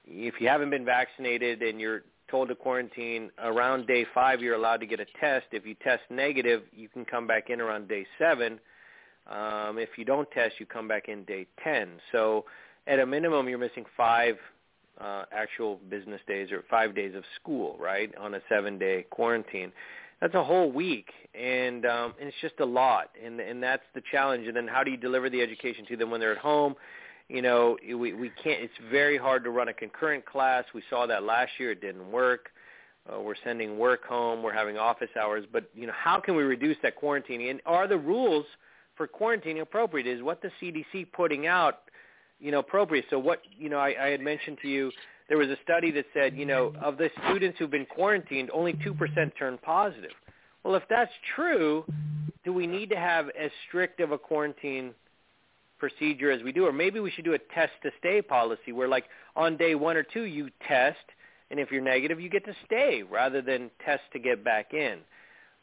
if 0.07 0.41
you 0.41 0.49
haven't 0.49 0.70
been 0.70 0.85
vaccinated 0.85 1.62
and 1.62 1.81
you're 1.81 2.03
told 2.31 2.49
to 2.49 2.55
quarantine 2.55 3.31
around 3.43 3.86
day 3.86 4.07
five, 4.15 4.41
you're 4.41 4.55
allowed 4.55 4.78
to 4.78 4.86
get 4.86 5.01
a 5.01 5.07
test. 5.20 5.47
If 5.53 5.66
you 5.66 5.74
test 5.82 6.03
negative, 6.11 6.62
you 6.73 6.89
can 6.89 7.05
come 7.05 7.27
back 7.27 7.51
in 7.51 7.61
around 7.61 7.89
day 7.89 8.07
seven. 8.19 8.61
Um, 9.27 9.78
if 9.78 9.91
you 9.97 10.05
don't 10.05 10.31
test, 10.32 10.57
you 10.59 10.66
come 10.66 10.86
back 10.86 11.09
in 11.09 11.24
day 11.24 11.47
ten. 11.62 11.89
So 12.12 12.45
at 12.86 12.99
a 12.99 13.07
minimum, 13.07 13.49
you're 13.49 13.59
missing 13.59 13.85
five 13.97 14.36
uh, 15.01 15.24
actual 15.32 15.81
business 15.89 16.20
days 16.28 16.53
or 16.53 16.62
five 16.70 16.95
days 16.95 17.15
of 17.15 17.24
school, 17.41 17.77
right, 17.81 18.15
on 18.16 18.35
a 18.35 18.41
seven-day 18.49 19.07
quarantine. 19.11 19.73
That's 20.20 20.35
a 20.35 20.45
whole 20.45 20.70
week, 20.70 21.11
and, 21.35 21.85
um, 21.85 22.15
and 22.19 22.28
it's 22.28 22.36
just 22.41 22.61
a 22.61 22.65
lot, 22.65 23.11
and 23.23 23.41
and 23.41 23.62
that's 23.62 23.82
the 23.95 24.03
challenge. 24.11 24.47
And 24.47 24.57
then 24.57 24.66
how 24.66 24.82
do 24.82 24.91
you 24.91 24.97
deliver 24.97 25.28
the 25.28 25.43
education 25.43 25.85
to 25.89 25.97
them 25.97 26.11
when 26.11 26.20
they're 26.20 26.32
at 26.32 26.39
home? 26.39 26.74
You 27.28 27.43
know, 27.43 27.77
we 27.85 28.15
we 28.15 28.31
can't. 28.43 28.62
It's 28.62 28.74
very 28.91 29.19
hard 29.19 29.45
to 29.45 29.51
run 29.51 29.69
a 29.69 29.74
concurrent 29.74 30.24
class. 30.24 30.65
We 30.74 30.82
saw 30.89 31.07
that 31.07 31.24
last 31.24 31.53
year; 31.59 31.73
it 31.73 31.81
didn't 31.81 32.11
work. 32.11 32.51
Uh, 33.12 33.20
we're 33.20 33.35
sending 33.45 33.78
work 33.78 34.05
home. 34.05 34.43
We're 34.43 34.55
having 34.55 34.78
office 34.78 35.11
hours, 35.20 35.45
but 35.53 35.69
you 35.74 35.86
know, 35.86 35.93
how 35.95 36.20
can 36.20 36.36
we 36.36 36.43
reduce 36.43 36.77
that 36.82 36.99
quarantining? 36.99 37.51
And 37.51 37.61
are 37.66 37.86
the 37.86 37.99
rules 37.99 38.47
for 38.97 39.07
quarantining 39.07 39.61
appropriate? 39.61 40.07
Is 40.07 40.23
what 40.23 40.41
the 40.41 40.51
CDC 40.61 41.12
putting 41.12 41.47
out 41.47 41.81
you 42.41 42.51
know, 42.51 42.59
appropriate. 42.59 43.07
So 43.11 43.19
what, 43.19 43.41
you 43.59 43.69
know, 43.69 43.78
I, 43.78 43.95
I 43.99 44.09
had 44.09 44.20
mentioned 44.20 44.59
to 44.62 44.69
you, 44.69 44.91
there 45.29 45.39
was 45.39 45.49
a 45.49 45.57
study 45.63 45.91
that 45.93 46.05
said, 46.13 46.37
you 46.37 46.45
know, 46.45 46.73
of 46.83 46.99
the 46.99 47.11
students 47.27 47.59
who've 47.59 47.71
been 47.71 47.87
quarantined, 47.87 48.51
only 48.53 48.75
2% 48.75 49.33
turned 49.39 49.63
positive. 49.63 50.11
Well, 50.63 50.75
if 50.75 50.83
that's 50.89 51.13
true, 51.35 51.85
do 52.45 52.53
we 52.53 52.67
need 52.67 52.91
to 52.91 52.97
have 52.97 53.29
as 53.39 53.51
strict 53.69 54.01
of 54.01 54.13
a 54.13 54.19
quarantine 54.19 54.93
procedure 55.79 56.31
as 56.31 56.43
we 56.43 56.53
do? 56.53 56.67
Or 56.67 56.73
maybe 56.73 57.01
we 57.01 57.11
should 57.11 57.25
do 57.25 57.35
a 57.35 57.39
test 57.55 57.73
to 57.83 57.91
stay 57.99 58.23
policy 58.23 58.73
where 58.73 58.89
like 58.89 59.05
on 59.37 59.57
day 59.57 59.75
one 59.75 59.97
or 59.97 60.03
two 60.03 60.23
you 60.23 60.51
test, 60.67 60.99
and 61.51 61.61
if 61.61 61.71
you're 61.71 61.83
negative, 61.83 62.21
you 62.21 62.29
get 62.29 62.45
to 62.47 62.55
stay 62.67 63.03
rather 63.03 63.43
than 63.43 63.71
test 63.85 64.03
to 64.13 64.19
get 64.19 64.45
back 64.45 64.73
in. 64.73 64.99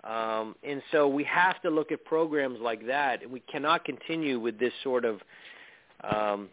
Um, 0.04 0.56
and 0.64 0.82
so 0.92 1.08
we 1.08 1.24
have 1.26 1.62
to 1.62 1.70
look 1.70 1.92
at 1.92 2.04
programs 2.06 2.60
like 2.60 2.88
that, 2.88 3.30
we 3.30 3.40
cannot 3.42 3.86
continue 3.86 4.40
with 4.40 4.60
this 4.60 4.74
sort 4.84 5.06
of 5.06 5.22
um, 6.04 6.50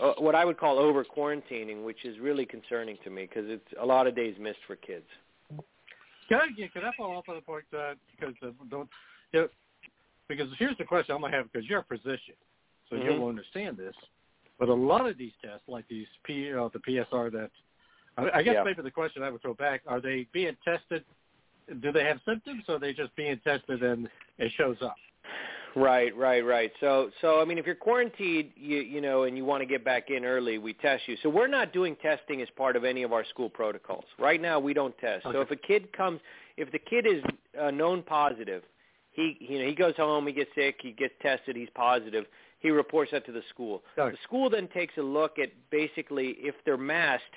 uh, 0.00 0.14
what 0.18 0.34
I 0.34 0.44
would 0.44 0.58
call 0.58 0.78
over 0.78 1.04
quarantining, 1.04 1.84
which 1.84 2.04
is 2.04 2.18
really 2.18 2.44
concerning 2.46 2.98
to 3.04 3.10
me 3.10 3.22
because 3.22 3.48
it's 3.48 3.66
a 3.80 3.86
lot 3.86 4.06
of 4.06 4.16
days 4.16 4.34
missed 4.38 4.58
for 4.66 4.76
kids. 4.76 5.06
Can 6.28 6.40
I, 6.40 6.46
yeah, 6.56 6.66
can 6.68 6.84
I 6.84 6.92
follow 6.96 7.18
up 7.18 7.28
on 7.28 7.36
the 7.36 7.42
point 7.42 7.64
uh, 7.76 7.94
because 8.10 8.34
uh, 8.42 8.50
don't, 8.70 8.88
you 9.32 9.40
know, 9.40 9.48
because 10.28 10.48
here's 10.58 10.76
the 10.78 10.84
question 10.84 11.14
I'm 11.14 11.20
gonna 11.20 11.36
have 11.36 11.52
because 11.52 11.68
you're 11.68 11.80
a 11.80 11.84
physician, 11.84 12.34
so 12.88 12.96
Mhm. 12.96 13.04
you'll 13.04 13.28
understand 13.28 13.76
this. 13.76 13.94
But 14.58 14.68
a 14.68 14.74
lot 14.74 15.06
of 15.06 15.18
these 15.18 15.32
tests, 15.42 15.68
like 15.68 15.86
these 15.88 16.06
P, 16.24 16.50
know, 16.50 16.68
the 16.68 16.78
PCR, 16.78 17.30
that 17.32 17.50
I, 18.16 18.38
I 18.38 18.42
guess 18.42 18.54
Yeah. 18.54 18.64
maybe 18.64 18.82
the 18.82 18.90
question 18.90 19.22
I 19.22 19.30
would 19.30 19.42
throw 19.42 19.54
back: 19.54 19.82
Are 19.86 20.00
they 20.00 20.26
being 20.32 20.56
tested? 20.64 21.04
Do 21.80 21.92
they 21.92 22.04
have 22.04 22.20
symptoms, 22.24 22.64
or 22.68 22.76
are 22.76 22.78
they 22.78 22.92
just 22.92 23.14
being 23.14 23.38
tested 23.40 23.82
and 23.82 24.08
it 24.38 24.52
shows 24.52 24.80
up? 24.82 24.96
Right, 25.74 26.14
right, 26.16 26.44
right. 26.44 26.70
So, 26.80 27.10
so 27.20 27.40
I 27.40 27.44
mean, 27.44 27.56
if 27.56 27.64
you're 27.64 27.74
quarantined, 27.74 28.50
you 28.56 28.78
you 28.78 29.00
know, 29.00 29.24
and 29.24 29.36
you 29.36 29.44
want 29.44 29.62
to 29.62 29.66
get 29.66 29.84
back 29.84 30.10
in 30.10 30.24
early, 30.24 30.58
we 30.58 30.74
test 30.74 31.04
you. 31.06 31.16
So 31.22 31.28
we're 31.28 31.46
not 31.46 31.72
doing 31.72 31.96
testing 32.02 32.42
as 32.42 32.48
part 32.56 32.76
of 32.76 32.84
any 32.84 33.02
of 33.02 33.12
our 33.12 33.24
school 33.24 33.48
protocols. 33.48 34.04
Right 34.18 34.40
now, 34.40 34.58
we 34.58 34.74
don't 34.74 34.96
test. 34.98 35.24
So 35.24 35.40
if 35.40 35.50
a 35.50 35.56
kid 35.56 35.92
comes, 35.92 36.20
if 36.56 36.70
the 36.72 36.78
kid 36.78 37.06
is 37.06 37.22
uh, 37.60 37.70
known 37.70 38.02
positive, 38.02 38.62
he 39.12 39.36
you 39.40 39.60
know 39.60 39.66
he 39.66 39.74
goes 39.74 39.96
home, 39.96 40.26
he 40.26 40.32
gets 40.34 40.50
sick, 40.54 40.76
he 40.82 40.92
gets 40.92 41.14
tested, 41.22 41.56
he's 41.56 41.70
positive. 41.74 42.26
He 42.58 42.70
reports 42.70 43.10
that 43.12 43.26
to 43.26 43.32
the 43.32 43.42
school. 43.48 43.82
The 44.12 44.18
school 44.22 44.48
then 44.50 44.68
takes 44.68 44.96
a 44.96 45.02
look 45.02 45.38
at 45.38 45.50
basically 45.70 46.36
if 46.38 46.54
they're 46.64 46.76
masked. 46.76 47.34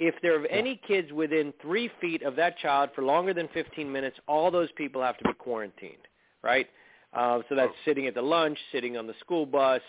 If 0.00 0.16
there 0.22 0.42
are 0.42 0.46
any 0.46 0.80
kids 0.88 1.12
within 1.12 1.54
three 1.62 1.88
feet 2.00 2.24
of 2.24 2.34
that 2.34 2.58
child 2.58 2.90
for 2.96 3.02
longer 3.02 3.32
than 3.32 3.48
15 3.54 3.90
minutes, 3.90 4.18
all 4.26 4.50
those 4.50 4.68
people 4.72 5.00
have 5.00 5.16
to 5.18 5.24
be 5.24 5.34
quarantined, 5.34 6.08
right? 6.42 6.66
Uh, 7.14 7.40
so 7.48 7.54
that's 7.54 7.72
sitting 7.84 8.06
at 8.06 8.14
the 8.14 8.22
lunch, 8.22 8.58
sitting 8.72 8.96
on 8.96 9.06
the 9.06 9.14
school 9.20 9.46
bus, 9.46 9.80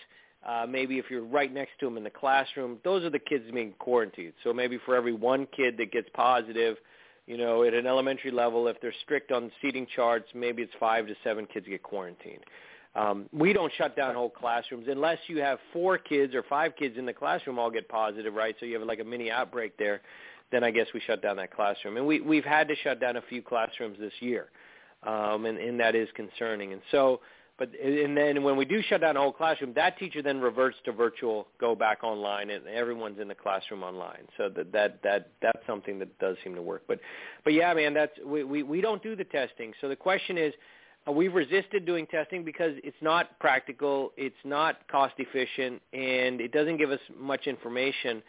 uh, 0.45 0.65
maybe 0.69 0.99
if 0.99 1.05
you're 1.09 1.23
right 1.23 1.51
next 1.51 1.71
to 1.79 1.85
them 1.85 1.97
in 1.97 2.03
the 2.03 2.09
classroom. 2.09 2.77
Those 2.83 3.03
are 3.03 3.09
the 3.09 3.19
kids 3.19 3.45
being 3.51 3.73
quarantined. 3.79 4.33
So 4.43 4.53
maybe 4.53 4.77
for 4.85 4.95
every 4.95 5.13
one 5.13 5.47
kid 5.55 5.77
that 5.77 5.91
gets 5.91 6.07
positive, 6.13 6.77
you 7.25 7.37
know, 7.37 7.63
at 7.63 7.73
an 7.73 7.87
elementary 7.87 8.31
level, 8.31 8.67
if 8.67 8.79
they're 8.81 8.93
strict 9.03 9.31
on 9.31 9.51
seating 9.61 9.87
charts, 9.95 10.27
maybe 10.35 10.61
it's 10.61 10.73
five 10.79 11.07
to 11.07 11.15
seven 11.23 11.47
kids 11.51 11.65
get 11.67 11.81
quarantined. 11.81 12.43
Um, 12.95 13.25
we 13.33 13.51
don't 13.51 13.73
shut 13.77 13.95
down 13.95 14.15
whole 14.15 14.29
classrooms 14.29 14.85
unless 14.87 15.17
you 15.27 15.41
have 15.41 15.59
four 15.73 15.97
kids 15.97 16.33
or 16.33 16.43
five 16.43 16.75
kids 16.77 16.97
in 16.97 17.05
the 17.05 17.13
classroom 17.13 17.59
all 17.59 17.69
get 17.69 17.89
positive, 17.89 18.33
right? 18.33 18.55
So 18.59 18.65
you 18.65 18.77
have 18.79 18.87
like 18.87 18.99
a 18.99 19.03
mini 19.03 19.29
outbreak 19.29 19.77
there. 19.77 20.01
Then 20.51 20.63
I 20.63 20.71
guess 20.71 20.87
we 20.93 21.01
shut 21.01 21.21
down 21.21 21.35
that 21.37 21.53
classroom, 21.53 21.97
and 21.97 22.05
we 22.05 22.21
we've 22.21 22.45
had 22.45 22.67
to 22.67 22.75
shut 22.75 23.01
down 23.01 23.17
a 23.17 23.21
few 23.23 23.41
classrooms 23.41 23.97
this 23.99 24.13
year, 24.19 24.49
um, 25.05 25.45
and, 25.45 25.57
and 25.57 25.79
that 25.79 25.95
is 25.95 26.07
concerning. 26.15 26.73
And 26.73 26.81
so, 26.91 27.21
but 27.57 27.69
and 27.81 28.17
then 28.17 28.43
when 28.43 28.57
we 28.57 28.65
do 28.65 28.81
shut 28.81 29.01
down 29.01 29.15
a 29.15 29.21
whole 29.21 29.31
classroom, 29.31 29.73
that 29.75 29.97
teacher 29.97 30.21
then 30.21 30.41
reverts 30.41 30.77
to 30.85 30.91
virtual, 30.91 31.47
go 31.59 31.75
back 31.75 32.03
online, 32.03 32.49
and 32.49 32.67
everyone's 32.67 33.19
in 33.19 33.27
the 33.27 33.35
classroom 33.35 33.83
online. 33.83 34.27
So 34.37 34.49
that 34.49 34.71
that 34.73 35.03
that 35.03 35.29
that's 35.41 35.65
something 35.65 35.99
that 35.99 36.17
does 36.19 36.35
seem 36.43 36.55
to 36.55 36.61
work. 36.61 36.83
But 36.87 36.99
but 37.43 37.53
yeah, 37.53 37.73
man, 37.73 37.93
that's 37.93 38.11
we 38.25 38.43
we, 38.43 38.63
we 38.63 38.81
don't 38.81 39.01
do 39.01 39.15
the 39.15 39.25
testing. 39.25 39.73
So 39.81 39.89
the 39.89 39.95
question 39.95 40.37
is. 40.37 40.53
Uh, 41.07 41.11
we've 41.11 41.35
resisted 41.35 41.85
doing 41.85 42.07
testing 42.07 42.43
because 42.43 42.71
it's 42.83 42.97
not 42.99 43.37
practical, 43.37 44.11
it's 44.17 44.35
not 44.43 44.87
cost 44.87 45.13
efficient, 45.19 45.79
and 45.93 46.41
it 46.41 46.51
doesn't 46.51 46.77
give 46.77 46.89
us 46.89 46.99
much 47.15 47.45
information 47.45 48.23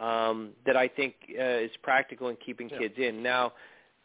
um, 0.00 0.50
that 0.66 0.76
I 0.76 0.88
think 0.88 1.14
uh, 1.38 1.42
is 1.42 1.70
practical 1.82 2.28
in 2.28 2.36
keeping 2.44 2.68
kids 2.68 2.94
in. 2.98 3.22
Now, 3.22 3.52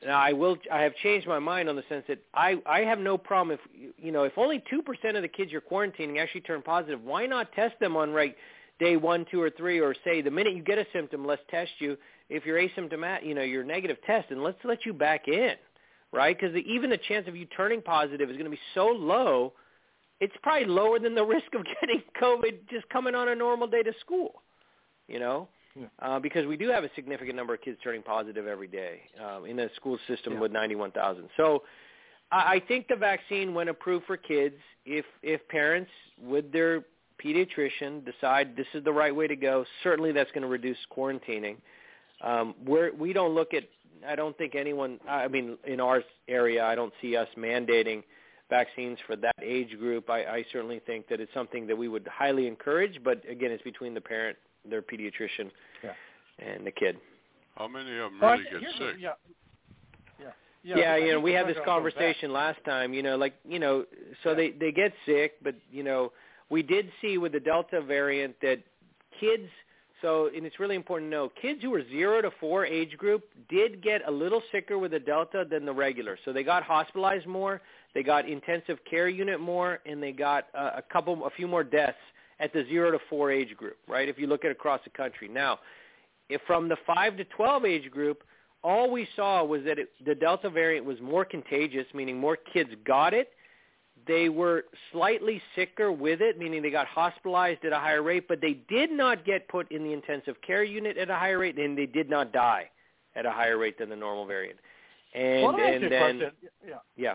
now 0.06 0.20
I 0.20 0.34
will. 0.34 0.58
I 0.72 0.82
have 0.82 0.96
changed 0.96 1.28
my 1.28 1.40
mind 1.40 1.70
on 1.70 1.76
the 1.76 1.84
sense 1.88 2.04
that 2.08 2.20
I 2.34 2.58
I 2.66 2.80
have 2.80 3.00
no 3.00 3.18
problem 3.18 3.58
if 3.58 3.92
you 3.98 4.12
know 4.12 4.24
if 4.24 4.38
only 4.38 4.64
two 4.70 4.82
percent 4.82 5.16
of 5.16 5.22
the 5.22 5.28
kids 5.28 5.52
you're 5.52 5.62
quarantining 5.62 6.20
actually 6.20 6.42
turn 6.42 6.62
positive. 6.62 7.04
Why 7.04 7.26
not 7.28 7.52
test 7.54 7.80
them 7.80 7.96
on 7.96 8.12
right 8.12 8.36
day 8.80 8.98
one, 8.98 9.26
two, 9.30 9.42
or 9.42 9.52
three, 9.52 9.80
or 9.80 9.94
say 10.04 10.22
the 10.22 10.32
minute 10.32 10.56
you 10.56 10.64
get 10.64 10.80
a 10.80 10.86
symptom, 10.92 11.26
let's 11.26 11.44
test 11.52 11.72
you. 11.80 11.98
If 12.30 12.46
you're 12.46 12.58
asymptomatic, 12.58 13.26
you 13.26 13.36
know 13.36 13.44
you're 13.44 13.64
negative, 13.64 13.98
test, 14.06 14.32
and 14.32 14.42
let's 14.42 14.58
let 14.64 14.86
you 14.86 14.94
back 14.94 15.28
in, 15.28 15.54
right? 16.12 16.36
Because 16.40 16.56
even 16.56 16.90
the 16.90 16.98
chance 16.98 17.28
of 17.28 17.36
you 17.36 17.46
turning 17.46 17.82
positive 17.82 18.30
is 18.30 18.38
going 18.38 18.46
to 18.46 18.52
be 18.52 18.60
so 18.74 18.88
low. 18.88 19.54
It's 20.20 20.34
probably 20.42 20.68
lower 20.68 20.98
than 20.98 21.14
the 21.14 21.26
risk 21.26 21.54
of 21.54 21.64
getting 21.80 22.02
COVID 22.20 22.70
just 22.72 22.90
coming 22.90 23.14
on 23.14 23.30
a 23.30 23.36
normal 23.36 23.68
day 23.68 23.84
to 23.84 23.94
school. 24.00 24.42
You 25.08 25.20
know 25.20 25.48
uh, 26.00 26.20
because 26.20 26.46
we 26.46 26.58
do 26.58 26.70
have 26.70 26.84
a 26.84 26.90
significant 26.96 27.36
number 27.36 27.54
of 27.54 27.62
kids 27.62 27.78
turning 27.84 28.02
positive 28.02 28.48
every 28.48 28.68
day 28.68 29.02
um, 29.24 29.46
in 29.46 29.58
the 29.58 29.70
school 29.76 29.98
system 30.08 30.40
with 30.40 30.52
91,000. 30.52 31.30
So 31.38 31.64
I, 32.32 32.56
I 32.56 32.62
think 32.68 32.88
the 32.88 32.96
vaccine, 32.96 33.54
when 33.54 33.70
approved 33.70 34.06
for 34.06 34.18
kids, 34.18 34.56
if 34.86 35.06
if 35.22 35.48
parents 35.48 35.92
with 36.22 36.52
their 36.52 36.84
pediatrician 37.24 38.04
decide 38.06 38.56
this 38.56 38.66
is 38.74 38.84
the 38.84 38.92
right 38.92 39.16
way 39.16 39.28
to 39.28 39.36
go, 39.36 39.66
certainly 39.84 40.12
that's 40.12 40.32
going 40.32 40.42
to 40.42 40.48
reduce 40.48 40.78
quarantining. 40.96 41.58
Um, 42.24 42.56
we're, 42.66 42.94
we 42.94 43.14
don't 43.14 43.36
look 43.36 43.54
at. 43.54 43.64
I 44.08 44.16
don't 44.16 44.36
think 44.38 44.56
anyone. 44.56 45.00
I 45.08 45.28
mean, 45.28 45.58
in 45.66 45.80
our 45.80 46.04
area, 46.28 46.66
I 46.66 46.76
don't 46.76 46.94
see 47.02 47.16
us 47.16 47.28
mandating 47.38 48.04
vaccines 48.50 48.98
for 49.08 49.16
that 49.16 49.36
age 49.42 49.78
group. 49.78 50.10
I, 50.10 50.24
I 50.24 50.46
certainly 50.52 50.82
think 50.86 51.08
that 51.10 51.20
it's 51.20 51.34
something 51.34 51.68
that 51.68 51.78
we 51.78 51.88
would 51.88 52.08
highly 52.08 52.48
encourage, 52.48 53.02
but 53.04 53.24
again, 53.30 53.52
it's 53.52 53.64
between 53.64 53.94
the 53.94 54.02
parent 54.02 54.38
their 54.70 54.82
pediatrician 54.82 55.50
Yeah. 55.84 55.94
and 56.40 56.66
the 56.66 56.72
kid. 56.72 56.98
How 57.58 57.68
many 57.68 57.92
of 57.98 58.12
them 58.12 58.20
Well, 58.20 58.38
really 58.38 58.60
get 58.60 58.72
sick? 58.74 58.96
a- 58.96 59.00
yeah. 59.00 59.14
Yeah. 60.64 60.76
Yeah, 60.78 60.96
you 60.96 61.12
know, 61.14 61.20
we 61.20 61.32
had 61.34 61.48
this 61.48 61.58
question 61.58 61.66
goes 61.84 61.94
back. 61.94 61.96
conversation 61.96 62.32
last 62.34 62.64
time, 62.66 62.94
you 62.94 63.02
know, 63.02 63.18
like, 63.18 63.34
you 63.44 63.58
know, 63.58 63.84
so 64.22 64.36
they 64.36 64.52
they 64.52 64.72
get 64.72 64.94
sick, 65.08 65.38
but 65.42 65.56
you 65.72 65.82
know, 65.82 66.12
we 66.50 66.62
did 66.62 66.92
see 67.02 67.18
with 67.18 67.32
the 67.32 67.40
Delta 67.40 67.82
variant 67.82 68.40
that 68.42 68.60
kids 69.20 69.50
so 70.04 70.30
and 70.36 70.46
it's 70.46 70.60
really 70.60 70.76
important 70.76 71.10
to 71.12 71.16
know, 71.18 71.30
kids 71.42 71.64
who 71.64 71.72
were 71.72 71.84
0 71.90 72.22
to 72.22 72.32
4 72.40 72.66
age 72.68 72.96
group 72.98 73.24
did 73.50 73.82
get 73.82 74.02
a 74.08 74.12
little 74.12 74.42
sicker 74.52 74.78
with 74.78 74.92
the 74.92 75.00
Delta 75.00 75.46
than 75.50 75.66
the 75.66 75.74
regular. 75.74 76.18
So 76.26 76.32
they 76.32 76.44
got 76.44 76.62
hospitalized 76.62 77.26
more, 77.26 77.60
they 77.96 78.04
got 78.04 78.30
intensive 78.30 78.78
care 78.88 79.10
unit 79.10 79.40
more, 79.40 79.80
and 79.88 80.02
they 80.02 80.12
got 80.12 80.46
uh, 80.54 80.72
a 80.78 80.82
couple 80.94 81.26
a 81.26 81.30
few 81.32 81.48
more 81.48 81.64
deaths 81.64 81.98
at 82.42 82.52
the 82.52 82.66
0 82.70 82.92
to 82.92 83.00
4 83.10 83.32
age 83.32 83.56
group, 83.56 83.78
right? 83.88 84.10
If 84.10 84.18
you 84.18 84.28
look 84.28 84.44
at 84.44 84.52
across 84.52 84.82
the 84.84 84.90
country. 84.90 85.30
Now, 85.30 85.60
if 86.30 86.42
from 86.48 86.68
the 86.68 86.78
5 86.86 87.18
to 87.18 87.24
12 87.26 87.66
age 87.66 87.92
group, 87.92 88.24
all 88.64 88.92
we 88.92 89.08
saw 89.16 89.44
was 89.44 89.64
that 89.66 89.80
it, 89.80 89.90
the 90.06 90.16
Delta 90.16 90.50
variant 90.50 90.86
was 90.86 91.00
more 91.02 91.24
contagious, 91.26 91.86
meaning 91.94 92.18
more 92.18 92.38
kids 92.54 92.72
got 92.86 93.14
it. 93.14 93.30
They 94.08 94.30
were 94.30 94.66
slightly 94.92 95.42
sicker 95.56 95.92
with 95.92 96.22
it, 96.22 96.40
meaning 96.40 96.64
they 96.64 96.72
got 96.72 96.88
hospitalized 96.88 97.64
at 97.64 97.72
a 97.72 97.78
higher 97.78 98.02
rate, 98.02 98.28
but 98.28 98.42
they 98.42 98.54
did 98.68 98.92
not 98.92 99.26
get 99.26 99.48
put 99.48 99.72
in 99.72 99.84
the 99.84 99.94
intensive 99.94 100.36
care 100.46 100.64
unit 100.64 100.98
at 100.98 101.10
a 101.10 101.16
higher 101.16 101.38
rate, 101.38 101.58
and 101.58 101.78
they 101.78 101.86
did 101.86 102.10
not 102.10 102.32
die 102.32 102.70
at 103.16 103.26
a 103.26 103.32
higher 103.32 103.58
rate 103.58 103.78
than 103.78 103.90
the 103.90 103.96
normal 103.96 104.26
variant. 104.26 104.60
And 105.14 105.44
well, 105.44 105.52
let 105.52 105.58
me 105.58 105.64
ask 105.64 105.84
and 105.84 105.92
then 105.92 106.18
question. 106.18 106.32
Yeah. 106.68 106.76
yeah. 106.98 107.14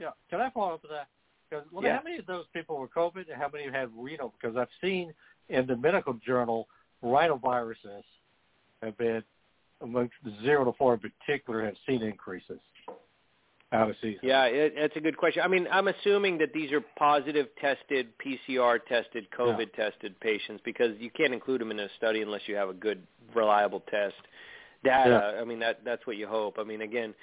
Yeah. 0.00 0.10
Can 0.28 0.40
I 0.40 0.50
follow 0.50 0.74
up 0.74 0.82
with 0.82 0.90
that? 0.90 1.06
Because 1.48 1.66
well, 1.70 1.84
Yeah. 1.84 1.98
how 1.98 2.02
many 2.02 2.18
of 2.18 2.26
those 2.26 2.46
people 2.52 2.78
were 2.78 2.88
COVID 2.88 3.30
and 3.30 3.40
how 3.40 3.48
many 3.52 3.64
had 3.70 3.90
renal? 3.96 4.34
Because 4.40 4.56
I've 4.56 4.68
seen 4.80 5.12
in 5.48 5.66
the 5.66 5.76
medical 5.76 6.14
journal 6.14 6.68
rhinoviruses 7.02 8.04
have 8.82 8.96
been 8.96 9.22
amongst 9.80 10.14
the 10.24 10.32
zero 10.42 10.64
to 10.64 10.72
four 10.72 10.94
in 10.94 11.00
particular 11.00 11.64
have 11.64 11.76
seen 11.86 12.02
increases 12.02 12.60
out 13.72 13.90
of 13.90 13.96
season. 14.00 14.20
Yeah, 14.22 14.44
it, 14.44 14.74
it's 14.76 14.96
a 14.96 15.00
good 15.00 15.16
question. 15.16 15.42
I 15.44 15.48
mean, 15.48 15.66
I'm 15.70 15.88
assuming 15.88 16.38
that 16.38 16.52
these 16.52 16.72
are 16.72 16.80
positive 16.96 17.48
tested, 17.60 18.08
PCR 18.24 18.78
tested, 18.88 19.26
COVID 19.36 19.72
tested 19.74 20.18
patients 20.20 20.62
because 20.64 20.96
you 20.98 21.10
can't 21.10 21.34
include 21.34 21.60
them 21.60 21.70
in 21.70 21.80
a 21.80 21.88
study 21.96 22.22
unless 22.22 22.42
you 22.46 22.54
have 22.54 22.68
a 22.68 22.74
good, 22.74 23.02
reliable 23.34 23.80
test 23.90 24.14
data. 24.84 25.38
I 25.40 25.44
mean, 25.44 25.58
that 25.60 25.80
that's 25.84 26.06
what 26.06 26.16
you 26.16 26.26
hope. 26.26 26.58
I 26.58 26.64
mean, 26.64 26.82
again, 26.82 27.14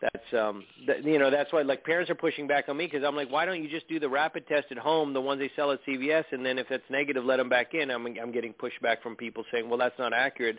that's 0.00 0.34
um, 0.38 0.64
th- 0.86 1.04
you 1.04 1.18
know, 1.18 1.30
that's 1.30 1.52
why 1.52 1.62
like 1.62 1.84
parents 1.84 2.10
are 2.10 2.14
pushing 2.14 2.46
back 2.46 2.68
on 2.68 2.76
me 2.76 2.86
because 2.86 3.02
I'm 3.04 3.16
like, 3.16 3.30
why 3.30 3.44
don't 3.46 3.62
you 3.62 3.68
just 3.70 3.88
do 3.88 3.98
the 3.98 4.08
rapid 4.08 4.46
test 4.46 4.66
at 4.70 4.78
home, 4.78 5.12
the 5.14 5.20
ones 5.20 5.40
they 5.40 5.50
sell 5.56 5.70
at 5.70 5.84
CVS, 5.86 6.24
and 6.32 6.44
then 6.44 6.58
if 6.58 6.70
it's 6.70 6.84
negative, 6.90 7.24
let 7.24 7.38
them 7.38 7.48
back 7.48 7.74
in. 7.74 7.90
I'm 7.90 8.06
I'm 8.06 8.32
getting 8.32 8.52
pushback 8.52 9.02
from 9.02 9.16
people 9.16 9.44
saying, 9.52 9.68
well, 9.68 9.78
that's 9.78 9.98
not 9.98 10.12
accurate. 10.12 10.58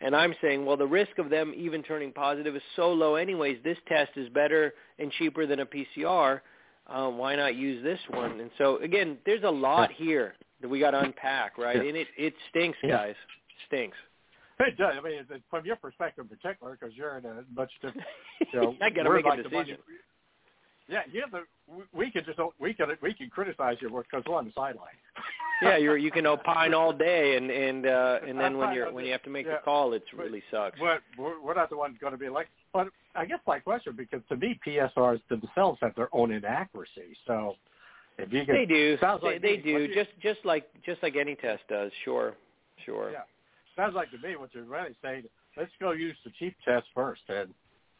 And 0.00 0.14
I'm 0.14 0.34
saying, 0.42 0.66
well, 0.66 0.76
the 0.76 0.86
risk 0.86 1.18
of 1.18 1.30
them 1.30 1.54
even 1.56 1.82
turning 1.82 2.12
positive 2.12 2.54
is 2.56 2.62
so 2.76 2.92
low 2.92 3.14
anyways. 3.14 3.58
This 3.64 3.78
test 3.88 4.10
is 4.16 4.28
better 4.28 4.74
and 4.98 5.10
cheaper 5.12 5.46
than 5.46 5.60
a 5.60 5.66
PCR. 5.66 6.40
Uh, 6.86 7.08
why 7.08 7.36
not 7.36 7.54
use 7.54 7.82
this 7.82 8.00
one? 8.10 8.40
And 8.40 8.50
so, 8.58 8.78
again, 8.78 9.16
there's 9.24 9.44
a 9.44 9.50
lot 9.50 9.90
here 9.92 10.34
that 10.60 10.68
we 10.68 10.80
got 10.80 10.90
to 10.90 11.00
unpack, 11.00 11.56
right? 11.56 11.76
Yeah. 11.76 11.88
And 11.88 11.96
it, 11.96 12.08
it 12.18 12.34
stinks, 12.50 12.76
Yeah. 12.82 12.90
guys. 12.90 13.14
Stinks. 13.68 13.96
It 14.60 14.76
does. 14.76 14.94
I 14.96 15.00
mean, 15.02 15.14
it's- 15.14 15.26
it's 15.30 15.44
from 15.50 15.64
your 15.66 15.76
perspective 15.76 16.24
in 16.30 16.36
particular, 16.36 16.76
because 16.78 16.94
you're 16.96 17.18
in 17.18 17.24
a 17.26 17.44
much 17.54 17.70
different. 17.82 18.06
You 18.52 18.60
know, 18.60 18.76
I 18.80 18.90
gotta 18.90 19.08
we're 19.08 19.16
make 19.16 19.24
like 19.26 19.42
the 19.42 19.48
one- 19.48 19.64
decision. 19.66 19.82
yeah, 20.88 21.00
you 21.10 21.24
the 21.32 21.42
we 21.92 22.10
can 22.10 22.24
just 22.24 22.38
we 22.60 22.74
can 22.74 22.88
we 23.02 23.14
can 23.14 23.30
criticize 23.30 23.76
your 23.80 23.90
work 23.90 24.06
because 24.10 24.24
we're 24.28 24.36
on 24.36 24.44
the 24.44 24.52
sideline. 24.54 24.94
yeah, 25.62 25.76
you're 25.76 25.96
you 25.96 26.10
can 26.10 26.26
opine 26.34 26.74
all 26.74 26.92
day, 26.92 27.36
and 27.36 27.50
and 27.50 27.86
uh, 27.86 28.18
and 28.26 28.38
then 28.38 28.58
when 28.58 28.72
you're 28.74 28.92
when 28.92 29.04
you 29.04 29.12
have 29.12 29.22
to 29.22 29.30
make 29.30 29.46
Yeah. 29.46 29.52
the 29.56 29.58
call, 29.64 29.92
it 29.94 30.02
really 30.14 30.42
sucks. 30.50 30.78
But 30.78 31.00
we're, 31.18 31.40
we're 31.40 31.54
not 31.54 31.70
the 31.70 31.76
ones 31.76 31.96
going 32.00 32.12
to 32.12 32.18
be 32.18 32.28
like. 32.28 32.48
But 32.72 32.88
I 33.14 33.24
guess 33.24 33.38
my 33.46 33.60
question, 33.60 33.94
because 33.96 34.20
to 34.28 34.36
me, 34.36 34.58
PCRs 34.66 35.20
themselves 35.28 35.78
have 35.80 35.94
their 35.94 36.08
own 36.12 36.32
inaccuracy. 36.32 37.16
So 37.26 37.54
if 38.18 38.32
you 38.32 38.44
can, 38.44 38.54
They 38.56 38.66
do. 38.66 38.98
Sounds 39.00 39.22
they 39.22 39.34
like 39.34 39.42
they 39.42 39.56
do. 39.56 39.70
you- 39.70 39.94
Just 39.94 40.10
just 40.20 40.40
like 40.44 40.66
just 40.84 41.02
like 41.02 41.16
any 41.16 41.34
test 41.36 41.62
does. 41.68 41.90
Sure, 42.04 42.34
sure. 42.84 43.10
Yeah. 43.12 43.22
Sounds 43.76 43.94
like 43.94 44.10
to 44.12 44.18
me 44.18 44.36
what 44.36 44.50
you're 44.54 44.64
really 44.64 44.94
saying. 45.02 45.24
Let's 45.56 45.70
go 45.80 45.92
use 45.92 46.16
the 46.24 46.30
cheap 46.38 46.56
test 46.64 46.86
first, 46.94 47.22
and 47.28 47.52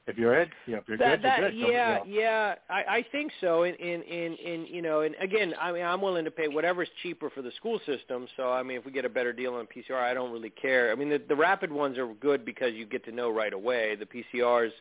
if 0.06 0.18
you're 0.18 0.34
ed, 0.34 0.50
you 0.66 0.74
know, 0.74 0.80
if 0.80 0.88
you're 0.88 0.98
that, 0.98 1.22
good, 1.22 1.24
that, 1.24 1.54
you're 1.54 1.66
good. 1.66 1.72
Yeah, 1.72 2.04
you 2.04 2.14
know. 2.14 2.20
yeah, 2.20 2.54
I, 2.68 2.84
I 2.96 3.04
think 3.10 3.32
so. 3.40 3.62
In, 3.62 3.74
in, 3.76 4.02
in, 4.02 4.34
in, 4.34 4.66
you 4.66 4.82
know, 4.82 5.00
and 5.00 5.14
again, 5.20 5.54
I 5.58 5.72
mean, 5.72 5.82
I'm 5.82 6.02
willing 6.02 6.26
to 6.26 6.30
pay 6.30 6.48
whatever's 6.48 6.88
cheaper 7.02 7.30
for 7.30 7.40
the 7.42 7.52
school 7.56 7.80
system. 7.86 8.26
So, 8.36 8.52
I 8.52 8.62
mean, 8.62 8.76
if 8.76 8.84
we 8.84 8.92
get 8.92 9.04
a 9.04 9.08
better 9.10 9.32
deal 9.32 9.54
on 9.54 9.66
PCR, 9.66 10.02
I 10.02 10.12
don't 10.12 10.30
really 10.30 10.50
care. 10.50 10.92
I 10.92 10.94
mean, 10.94 11.08
the, 11.08 11.22
the 11.26 11.36
rapid 11.36 11.72
ones 11.72 11.96
are 11.96 12.12
good 12.14 12.44
because 12.44 12.74
you 12.74 12.84
get 12.84 13.04
to 13.06 13.12
know 13.12 13.30
right 13.30 13.52
away. 13.52 13.96
The 13.96 14.06
PCRs, 14.06 14.72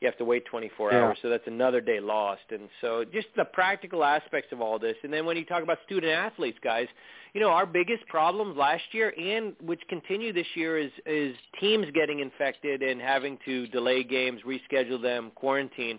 you 0.00 0.06
have 0.08 0.16
to 0.18 0.24
wait 0.24 0.44
24 0.46 0.92
Yeah. 0.92 0.98
hours, 1.02 1.18
so 1.20 1.28
that's 1.28 1.46
another 1.46 1.80
day 1.80 2.00
lost. 2.00 2.42
And 2.50 2.68
so, 2.80 3.04
just 3.04 3.28
the 3.36 3.44
practical 3.44 4.02
aspects 4.02 4.50
of 4.52 4.60
all 4.60 4.78
this. 4.78 4.96
And 5.02 5.12
then 5.12 5.26
when 5.26 5.36
you 5.36 5.44
talk 5.44 5.62
about 5.62 5.78
student 5.84 6.12
athletes, 6.12 6.58
guys, 6.62 6.88
you 7.34 7.40
know, 7.40 7.50
our 7.50 7.66
biggest 7.66 8.06
problem 8.08 8.56
last 8.56 8.82
year 8.92 9.14
and 9.18 9.54
which 9.60 9.80
continue 9.88 10.32
this 10.32 10.46
year 10.54 10.78
is 10.78 10.90
is 11.06 11.36
teams 11.60 11.86
getting 11.92 12.20
infected 12.20 12.82
and 12.82 13.00
having 13.00 13.38
to 13.44 13.66
delay 13.68 14.02
games, 14.02 14.40
reschedule 14.42 15.00
them, 15.00 15.30
quarantine. 15.34 15.98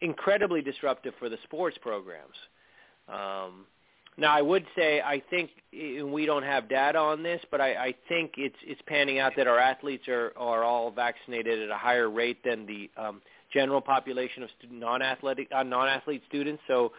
Incredibly 0.00 0.62
disruptive 0.62 1.14
for 1.18 1.28
the 1.28 1.36
sports 1.44 1.76
programs. 1.82 2.36
Um, 3.08 3.66
now, 4.16 4.32
I 4.32 4.42
would 4.42 4.66
say 4.76 5.00
I 5.00 5.22
think 5.30 5.50
and 5.72 6.12
we 6.12 6.26
don't 6.26 6.42
have 6.42 6.68
data 6.68 6.98
on 6.98 7.22
this, 7.22 7.40
but 7.50 7.60
I, 7.60 7.74
I 7.74 7.94
think 8.08 8.32
it's 8.36 8.56
it's 8.62 8.80
panning 8.86 9.18
out 9.18 9.32
that 9.36 9.46
our 9.46 9.58
athletes 9.58 10.08
are 10.08 10.32
are 10.36 10.62
all 10.64 10.90
vaccinated 10.90 11.62
at 11.62 11.70
a 11.70 11.76
higher 11.76 12.08
rate 12.10 12.42
than 12.44 12.66
the 12.66 12.90
um, 12.96 13.20
general 13.52 13.80
population 13.80 14.42
of 14.42 14.50
student, 14.58 14.80
non-athletic 14.80 15.48
uh, 15.54 15.62
non-athlete 15.62 16.22
students. 16.28 16.62
So 16.68 16.92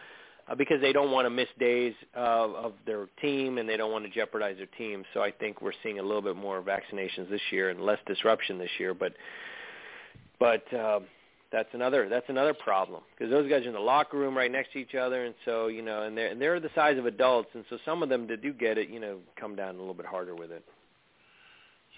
uh, 0.48 0.54
because 0.54 0.80
they 0.80 0.92
don't 0.92 1.12
want 1.12 1.26
to 1.26 1.30
miss 1.30 1.48
days 1.58 1.94
of, 2.14 2.54
of 2.54 2.72
their 2.84 3.06
team 3.20 3.58
and 3.58 3.68
they 3.68 3.76
don't 3.76 3.92
want 3.92 4.04
to 4.04 4.10
jeopardize 4.10 4.56
their 4.56 4.66
team. 4.78 5.04
So 5.14 5.22
I 5.22 5.30
think 5.30 5.62
we're 5.62 5.72
seeing 5.82 5.98
a 5.98 6.02
little 6.02 6.22
bit 6.22 6.36
more 6.36 6.62
vaccinations 6.62 7.30
this 7.30 7.40
year 7.50 7.70
and 7.70 7.80
less 7.80 7.98
disruption 8.06 8.58
this 8.58 8.70
year. 8.78 8.94
But 8.94 9.12
but 10.38 10.72
uh, 10.74 11.00
that's 11.52 11.68
another 11.74 12.08
that's 12.08 12.28
another 12.28 12.54
problem 12.54 13.02
because 13.16 13.30
those 13.30 13.48
guys 13.48 13.64
are 13.64 13.68
in 13.68 13.74
the 13.74 13.80
locker 13.80 14.16
room 14.18 14.36
right 14.36 14.50
next 14.50 14.72
to 14.72 14.78
each 14.78 14.94
other, 14.94 15.24
and 15.24 15.34
so 15.44 15.68
you 15.68 15.82
know, 15.82 16.02
and 16.02 16.16
they're 16.16 16.28
and 16.28 16.40
they're 16.40 16.58
the 16.58 16.70
size 16.74 16.98
of 16.98 17.06
adults, 17.06 17.50
and 17.54 17.64
so 17.70 17.78
some 17.84 18.02
of 18.02 18.08
them 18.08 18.26
that 18.28 18.42
do 18.42 18.52
get 18.52 18.78
it, 18.78 18.88
you 18.88 18.98
know, 18.98 19.18
come 19.38 19.54
down 19.54 19.76
a 19.76 19.78
little 19.78 19.94
bit 19.94 20.06
harder 20.06 20.34
with 20.34 20.50
it. 20.50 20.64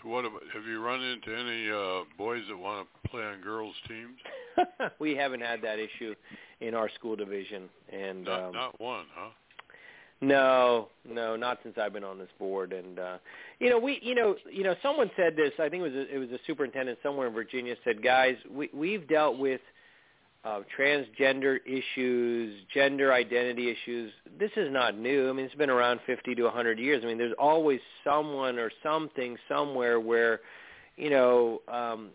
What 0.05 0.25
about, 0.27 0.43
have 0.53 0.65
you 0.65 0.83
run 0.83 1.03
into 1.03 1.35
any 1.35 1.71
uh, 1.71 2.05
boys 2.19 2.43
that 2.49 2.57
want 2.57 2.87
to 3.03 3.09
play 3.09 3.23
on 3.23 3.41
girls' 3.41 3.75
teams? 3.89 4.19
we 4.99 5.17
haven't 5.17 5.41
had 5.41 5.63
that 5.63 5.79
issue 5.79 6.15
in 6.61 6.75
our 6.75 6.91
school 6.91 7.17
division, 7.17 7.69
and 7.93 8.25
Not, 8.25 8.43
um, 8.43 8.53
not 8.53 8.81
one, 8.81 9.07
huh? 9.15 9.31
No, 10.21 10.89
no, 11.09 11.37
not 11.37 11.59
since 11.63 11.77
I've 11.79 11.93
been 11.93 12.05
on 12.05 12.19
this 12.19 12.29
board. 12.39 12.73
And 12.73 12.99
uh, 12.99 13.19
you 13.59 13.69
know, 13.69 13.79
we, 13.79 13.99
you 14.03 14.15
know, 14.15 14.37
you 14.51 14.63
know, 14.63 14.75
someone 14.83 15.11
said 15.17 15.37
this. 15.37 15.53
I 15.59 15.69
think 15.69 15.81
it 15.83 15.93
was 15.93 15.93
a, 15.93 16.15
it 16.15 16.19
was 16.19 16.31
a 16.31 16.39
superintendent 16.47 16.99
somewhere 17.03 17.27
in 17.27 17.35
Virginia 17.35 17.75
said, 17.85 18.03
guys, 18.03 18.37
we 18.51 18.71
we've 18.73 19.07
dealt 19.09 19.39
with 19.39 19.61
transgender 20.79 21.59
issues, 21.67 22.55
gender 22.73 23.13
identity 23.13 23.71
issues. 23.71 24.13
This 24.39 24.51
is 24.57 24.73
not 24.73 24.97
new. 24.99 25.31
I 25.31 25.33
mean, 25.33 25.47
it's 25.47 25.55
been 25.55 25.71
around 25.71 26.01
50 26.07 26.35
to 26.35 26.43
100 26.45 26.79
years. 26.79 27.03
I 27.03 27.07
mean, 27.07 27.19
there's 27.19 27.35
always 27.39 27.81
someone 28.05 28.59
or 28.59 28.71
something 28.83 29.37
somewhere 29.49 30.01
where, 30.01 30.41
you 30.97 31.09
know, 31.11 31.63
um, 31.69 32.11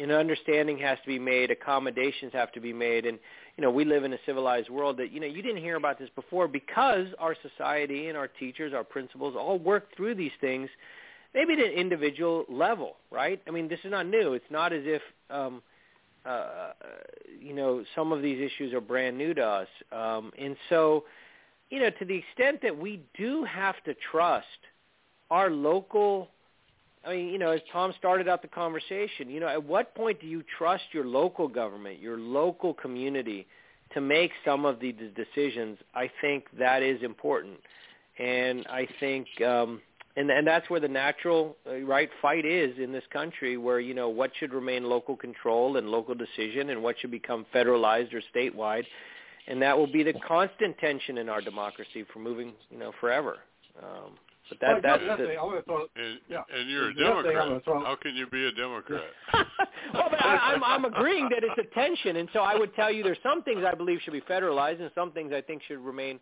an 0.00 0.10
understanding 0.10 0.78
has 0.78 0.98
to 1.02 1.06
be 1.08 1.18
made, 1.18 1.50
accommodations 1.50 2.32
have 2.32 2.52
to 2.52 2.60
be 2.60 2.72
made, 2.72 3.06
and 3.06 3.18
you 3.56 3.62
know, 3.62 3.70
we 3.70 3.84
live 3.84 4.04
in 4.04 4.12
a 4.12 4.18
civilized 4.24 4.70
world 4.70 4.98
that 4.98 5.10
you 5.10 5.18
know 5.18 5.26
you 5.26 5.42
didn't 5.42 5.62
hear 5.62 5.76
about 5.76 5.98
this 5.98 6.10
before 6.14 6.46
because 6.46 7.06
our 7.18 7.34
society 7.42 8.08
and 8.08 8.16
our 8.16 8.28
teachers, 8.28 8.72
our 8.72 8.84
principals, 8.84 9.34
all 9.36 9.58
work 9.58 9.88
through 9.96 10.14
these 10.14 10.30
things, 10.40 10.68
maybe 11.34 11.54
at 11.54 11.58
an 11.58 11.72
individual 11.72 12.44
level, 12.48 12.96
right? 13.10 13.40
I 13.48 13.50
mean, 13.50 13.68
this 13.68 13.80
is 13.82 13.90
not 13.90 14.06
new. 14.06 14.34
It's 14.34 14.50
not 14.50 14.72
as 14.72 14.82
if 14.84 15.02
um, 15.30 15.62
uh, 16.24 16.72
you 17.40 17.54
know 17.54 17.84
some 17.94 18.12
of 18.12 18.22
these 18.22 18.40
issues 18.40 18.72
are 18.72 18.80
brand 18.80 19.16
new 19.16 19.34
to 19.34 19.42
us, 19.42 19.68
um, 19.92 20.32
and 20.38 20.56
so 20.68 21.04
you 21.70 21.80
know 21.80 21.90
to 21.90 22.04
the 22.04 22.16
extent 22.16 22.60
that 22.62 22.76
we 22.76 23.00
do 23.16 23.44
have 23.44 23.76
to 23.84 23.94
trust 24.10 24.46
our 25.30 25.50
local 25.50 26.28
I 27.06 27.12
mean, 27.14 27.28
you 27.28 27.38
know, 27.38 27.52
as 27.52 27.60
Tom 27.72 27.94
started 27.96 28.28
out 28.28 28.42
the 28.42 28.48
conversation, 28.48 29.30
you 29.30 29.40
know, 29.40 29.48
at 29.48 29.62
what 29.62 29.94
point 29.94 30.20
do 30.20 30.26
you 30.26 30.42
trust 30.58 30.82
your 30.92 31.06
local 31.06 31.46
government, 31.48 32.00
your 32.00 32.18
local 32.18 32.74
community 32.74 33.46
to 33.94 34.00
make 34.00 34.32
some 34.44 34.64
of 34.64 34.80
the 34.80 34.92
decisions? 34.92 35.78
I 35.94 36.10
think 36.20 36.46
that 36.58 36.82
is 36.82 37.02
important. 37.02 37.58
And 38.18 38.66
I 38.66 38.86
think 39.00 39.26
um 39.40 39.80
and 40.18 40.30
and 40.30 40.46
that's 40.46 40.68
where 40.70 40.80
the 40.80 40.88
natural 40.88 41.56
uh, 41.66 41.78
right 41.96 42.10
fight 42.20 42.44
is 42.44 42.72
in 42.78 42.90
this 42.92 43.04
country 43.12 43.56
where, 43.56 43.80
you 43.80 43.94
know, 43.94 44.08
what 44.20 44.30
should 44.38 44.52
remain 44.52 44.84
local 44.84 45.16
control 45.16 45.76
and 45.78 45.88
local 45.98 46.14
decision 46.14 46.70
and 46.70 46.82
what 46.82 46.94
should 47.00 47.10
become 47.10 47.46
federalized 47.54 48.12
or 48.14 48.22
statewide. 48.34 48.84
And 49.48 49.62
that 49.62 49.76
will 49.78 49.86
be 49.98 50.02
the 50.02 50.14
constant 50.26 50.76
tension 50.78 51.18
in 51.18 51.28
our 51.28 51.40
democracy 51.40 52.04
for 52.12 52.18
moving, 52.18 52.52
you 52.70 52.78
know, 52.78 52.92
forever. 53.00 53.34
Um 53.82 54.12
but 54.50 54.58
that 54.60 54.72
Well, 54.72 54.80
that's 54.82 55.02
the 55.20 55.26
thing 55.26 55.38
I 55.38 55.42
want 55.44 55.58
to 55.58 55.64
throw, 55.64 55.82
And, 56.04 56.20
yeah. 56.34 56.42
and 56.54 56.70
you're 56.70 56.88
a 56.90 56.94
The 56.94 57.04
other 57.06 57.22
thing 57.22 57.32
Democrat. 57.36 57.64
throw- 57.64 57.84
How 57.84 57.96
can 57.96 58.14
you 58.16 58.26
be 58.28 58.46
a 58.46 58.52
Democrat? 58.52 59.02
well, 59.94 60.08
but 60.10 60.24
I, 60.24 60.54
I'm 60.54 60.64
I'm 60.64 60.84
agreeing 60.86 61.28
that 61.34 61.42
it's 61.44 61.58
a 61.58 61.74
tension, 61.74 62.16
and 62.16 62.28
so 62.32 62.40
I 62.40 62.54
would 62.56 62.74
tell 62.74 62.90
you 62.90 63.02
there's 63.02 63.22
some 63.22 63.42
things 63.42 63.62
I 63.72 63.74
believe 63.74 63.98
should 64.04 64.14
be 64.14 64.22
federalized, 64.22 64.80
and 64.80 64.90
some 64.94 65.12
things 65.12 65.32
I 65.34 65.42
think 65.42 65.62
should 65.68 65.80
remain 65.92 66.18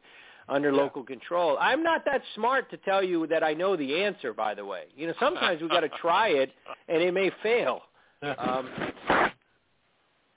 under 0.48 0.72
local 0.72 1.02
control. 1.02 1.56
I'm 1.60 1.82
not 1.82 2.04
that 2.04 2.22
smart 2.34 2.70
to 2.70 2.76
tell 2.78 3.02
you 3.02 3.26
that 3.28 3.42
I 3.42 3.52
know 3.52 3.76
the 3.76 4.02
answer. 4.02 4.32
By 4.32 4.54
the 4.54 4.64
way, 4.64 4.84
you 4.96 5.06
know 5.06 5.14
sometimes 5.18 5.60
we've 5.60 5.70
got 5.70 5.80
to 5.80 5.90
try 6.00 6.28
it, 6.28 6.52
and 6.88 7.02
it 7.02 7.12
may 7.12 7.30
fail. 7.42 7.82
Um, 8.22 8.68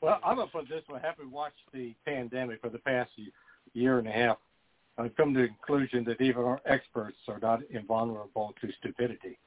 Well, 0.02 0.19
I'm 0.23 0.38
gonna 0.38 0.49
put 0.49 0.69
this 0.69 0.84
way: 0.90 0.99
having 1.03 1.31
watched 1.31 1.61
the 1.73 1.94
pandemic 2.06 2.61
for 2.61 2.69
the 2.69 2.80
past 2.80 3.11
year 3.73 3.99
and 3.99 4.07
a 4.07 4.11
half, 4.11 4.38
I've 4.98 5.15
come 5.15 5.34
to 5.34 5.41
the 5.41 5.48
conclusion 5.48 6.03
that 6.06 6.22
even 6.22 6.44
our 6.44 6.61
experts 6.65 7.18
are 7.27 7.40
not 7.40 7.60
invulnerable 7.69 8.53
to 8.61 8.69
stupidity. 8.80 9.38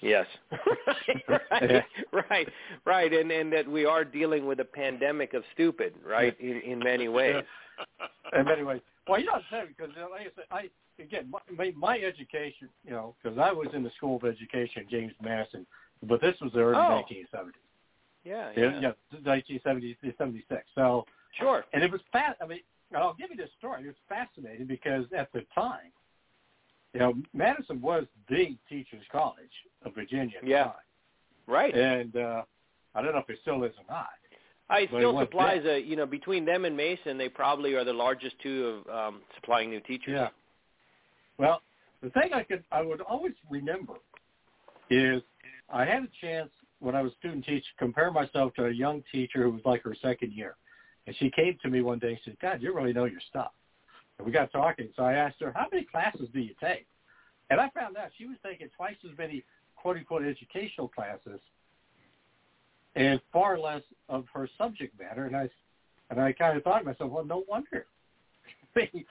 Yes. 0.00 0.26
right, 1.50 1.84
right, 2.30 2.48
right, 2.84 3.12
and 3.12 3.30
and 3.30 3.52
that 3.52 3.68
we 3.68 3.84
are 3.84 4.04
dealing 4.04 4.46
with 4.46 4.60
a 4.60 4.64
pandemic 4.64 5.32
of 5.34 5.42
stupid, 5.54 5.94
right, 6.04 6.38
in 6.40 6.78
many 6.78 7.08
ways. 7.08 7.42
in 8.38 8.44
many 8.44 8.62
ways. 8.62 8.80
Well, 9.08 9.20
you 9.20 9.26
know 9.26 9.32
what 9.32 9.42
I'm 9.50 9.58
saying 9.66 9.74
because 9.76 9.92
you 9.94 10.02
know, 10.02 10.08
like 10.10 10.22
I 10.22 10.30
said, 10.34 10.44
I 10.50 11.02
again 11.02 11.32
my, 11.56 11.72
my, 11.76 11.98
education, 11.98 12.68
you 12.84 12.92
know, 12.92 13.14
because 13.22 13.38
I 13.38 13.52
was 13.52 13.68
in 13.74 13.82
the 13.82 13.90
School 13.96 14.16
of 14.16 14.24
Education, 14.24 14.82
at 14.82 14.88
James 14.90 15.12
Madison, 15.22 15.66
but 16.02 16.20
this 16.20 16.36
was 16.40 16.52
the 16.52 16.60
early 16.60 16.76
Oh. 16.76 17.02
1970s. 17.10 17.50
Yeah, 18.24 18.50
Yeah, 18.56 18.64
yeah. 18.80 18.80
yeah, 18.80 19.18
1970 19.22 19.96
76. 20.16 20.62
So 20.74 21.04
Sure. 21.38 21.64
And 21.72 21.82
it 21.82 21.90
was 21.90 22.00
fast. 22.12 22.40
I 22.40 22.46
mean, 22.46 22.60
I'll 22.94 23.14
give 23.14 23.30
you 23.30 23.36
this 23.36 23.50
story. 23.58 23.82
It 23.82 23.86
was 23.86 23.96
fascinating 24.08 24.66
because 24.66 25.04
at 25.16 25.32
the 25.32 25.44
time, 25.54 25.90
you 26.92 27.00
know, 27.00 27.14
Madison 27.32 27.80
was 27.80 28.04
the 28.28 28.56
teachers' 28.68 29.04
college 29.10 29.50
of 29.84 29.94
Virginia. 29.94 30.38
At 30.40 30.46
Yeah. 30.46 30.62
The 30.64 30.68
time. 30.70 30.74
Right. 31.46 31.74
And 31.74 32.16
uh, 32.16 32.42
I 32.94 33.02
don't 33.02 33.12
know 33.12 33.18
if 33.18 33.28
it 33.28 33.38
still 33.42 33.62
is 33.64 33.72
or 33.76 33.84
not. 33.92 34.10
It 34.70 34.88
still 34.88 35.14
was 35.14 35.24
supplies 35.26 35.64
a, 35.66 35.78
you 35.78 35.96
know, 35.96 36.06
between 36.06 36.44
them 36.44 36.64
and 36.64 36.76
Mason, 36.76 37.18
they 37.18 37.28
probably 37.28 37.74
are 37.74 37.84
the 37.84 37.92
largest 37.92 38.36
two 38.42 38.82
of 38.88 38.94
um, 38.94 39.22
supplying 39.34 39.70
new 39.70 39.80
teachers. 39.80 40.14
Yeah. 40.14 40.28
Well, 41.38 41.60
the 42.02 42.10
thing 42.10 42.32
I 42.32 42.42
could 42.42 42.64
I 42.72 42.82
would 42.82 43.00
always 43.02 43.34
remember 43.50 43.94
is 44.90 45.22
I 45.70 45.84
had 45.84 46.04
a 46.04 46.08
chance 46.20 46.50
when 46.80 46.94
I 46.94 47.02
was 47.02 47.12
student 47.18 47.44
teacher 47.44 47.66
compare 47.78 48.10
myself 48.10 48.54
to 48.54 48.66
a 48.66 48.70
young 48.70 49.02
teacher 49.12 49.42
who 49.42 49.50
was 49.50 49.62
like 49.64 49.82
her 49.82 49.96
second 50.02 50.32
year, 50.32 50.56
and 51.06 51.16
she 51.16 51.30
came 51.30 51.58
to 51.62 51.70
me 51.70 51.82
one 51.82 51.98
day 51.98 52.10
and 52.10 52.18
said, 52.24 52.36
"God, 52.40 52.62
you 52.62 52.74
really 52.74 52.92
know 52.92 53.04
your 53.04 53.20
stuff." 53.28 53.52
And 54.18 54.26
we 54.26 54.32
got 54.32 54.50
talking. 54.52 54.88
So 54.96 55.02
I 55.02 55.14
asked 55.14 55.40
her, 55.40 55.52
"How 55.54 55.66
many 55.70 55.84
classes 55.84 56.28
do 56.32 56.40
you 56.40 56.54
take?" 56.60 56.86
And 57.50 57.60
I 57.60 57.68
found 57.70 57.96
out 57.96 58.10
she 58.16 58.26
was 58.26 58.36
taking 58.44 58.68
twice 58.76 58.96
as 59.04 59.16
many 59.18 59.44
quote 59.76 59.96
unquote 59.96 60.24
educational 60.24 60.88
classes 60.88 61.40
and 62.96 63.20
far 63.32 63.58
less 63.58 63.82
of 64.08 64.24
her 64.32 64.48
subject 64.58 64.98
matter. 64.98 65.26
And 65.26 65.36
I 65.36 65.48
and 66.10 66.20
I 66.20 66.32
kind 66.32 66.56
of 66.56 66.62
thought 66.62 66.80
to 66.80 66.84
myself, 66.84 67.10
well, 67.10 67.24
no 67.24 67.44
wonder. 67.48 67.86
I 68.76 68.88
mean, 68.92 69.04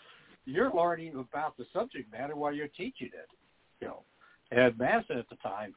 you're 0.45 0.71
learning 0.73 1.15
about 1.15 1.57
the 1.57 1.65
subject 1.73 2.11
matter 2.11 2.35
while 2.35 2.53
you're 2.53 2.67
teaching 2.67 3.09
it. 3.13 3.29
You 3.81 3.87
know, 3.87 4.03
at 4.51 4.77
Madison 4.77 5.17
at 5.17 5.29
the 5.29 5.35
time, 5.37 5.73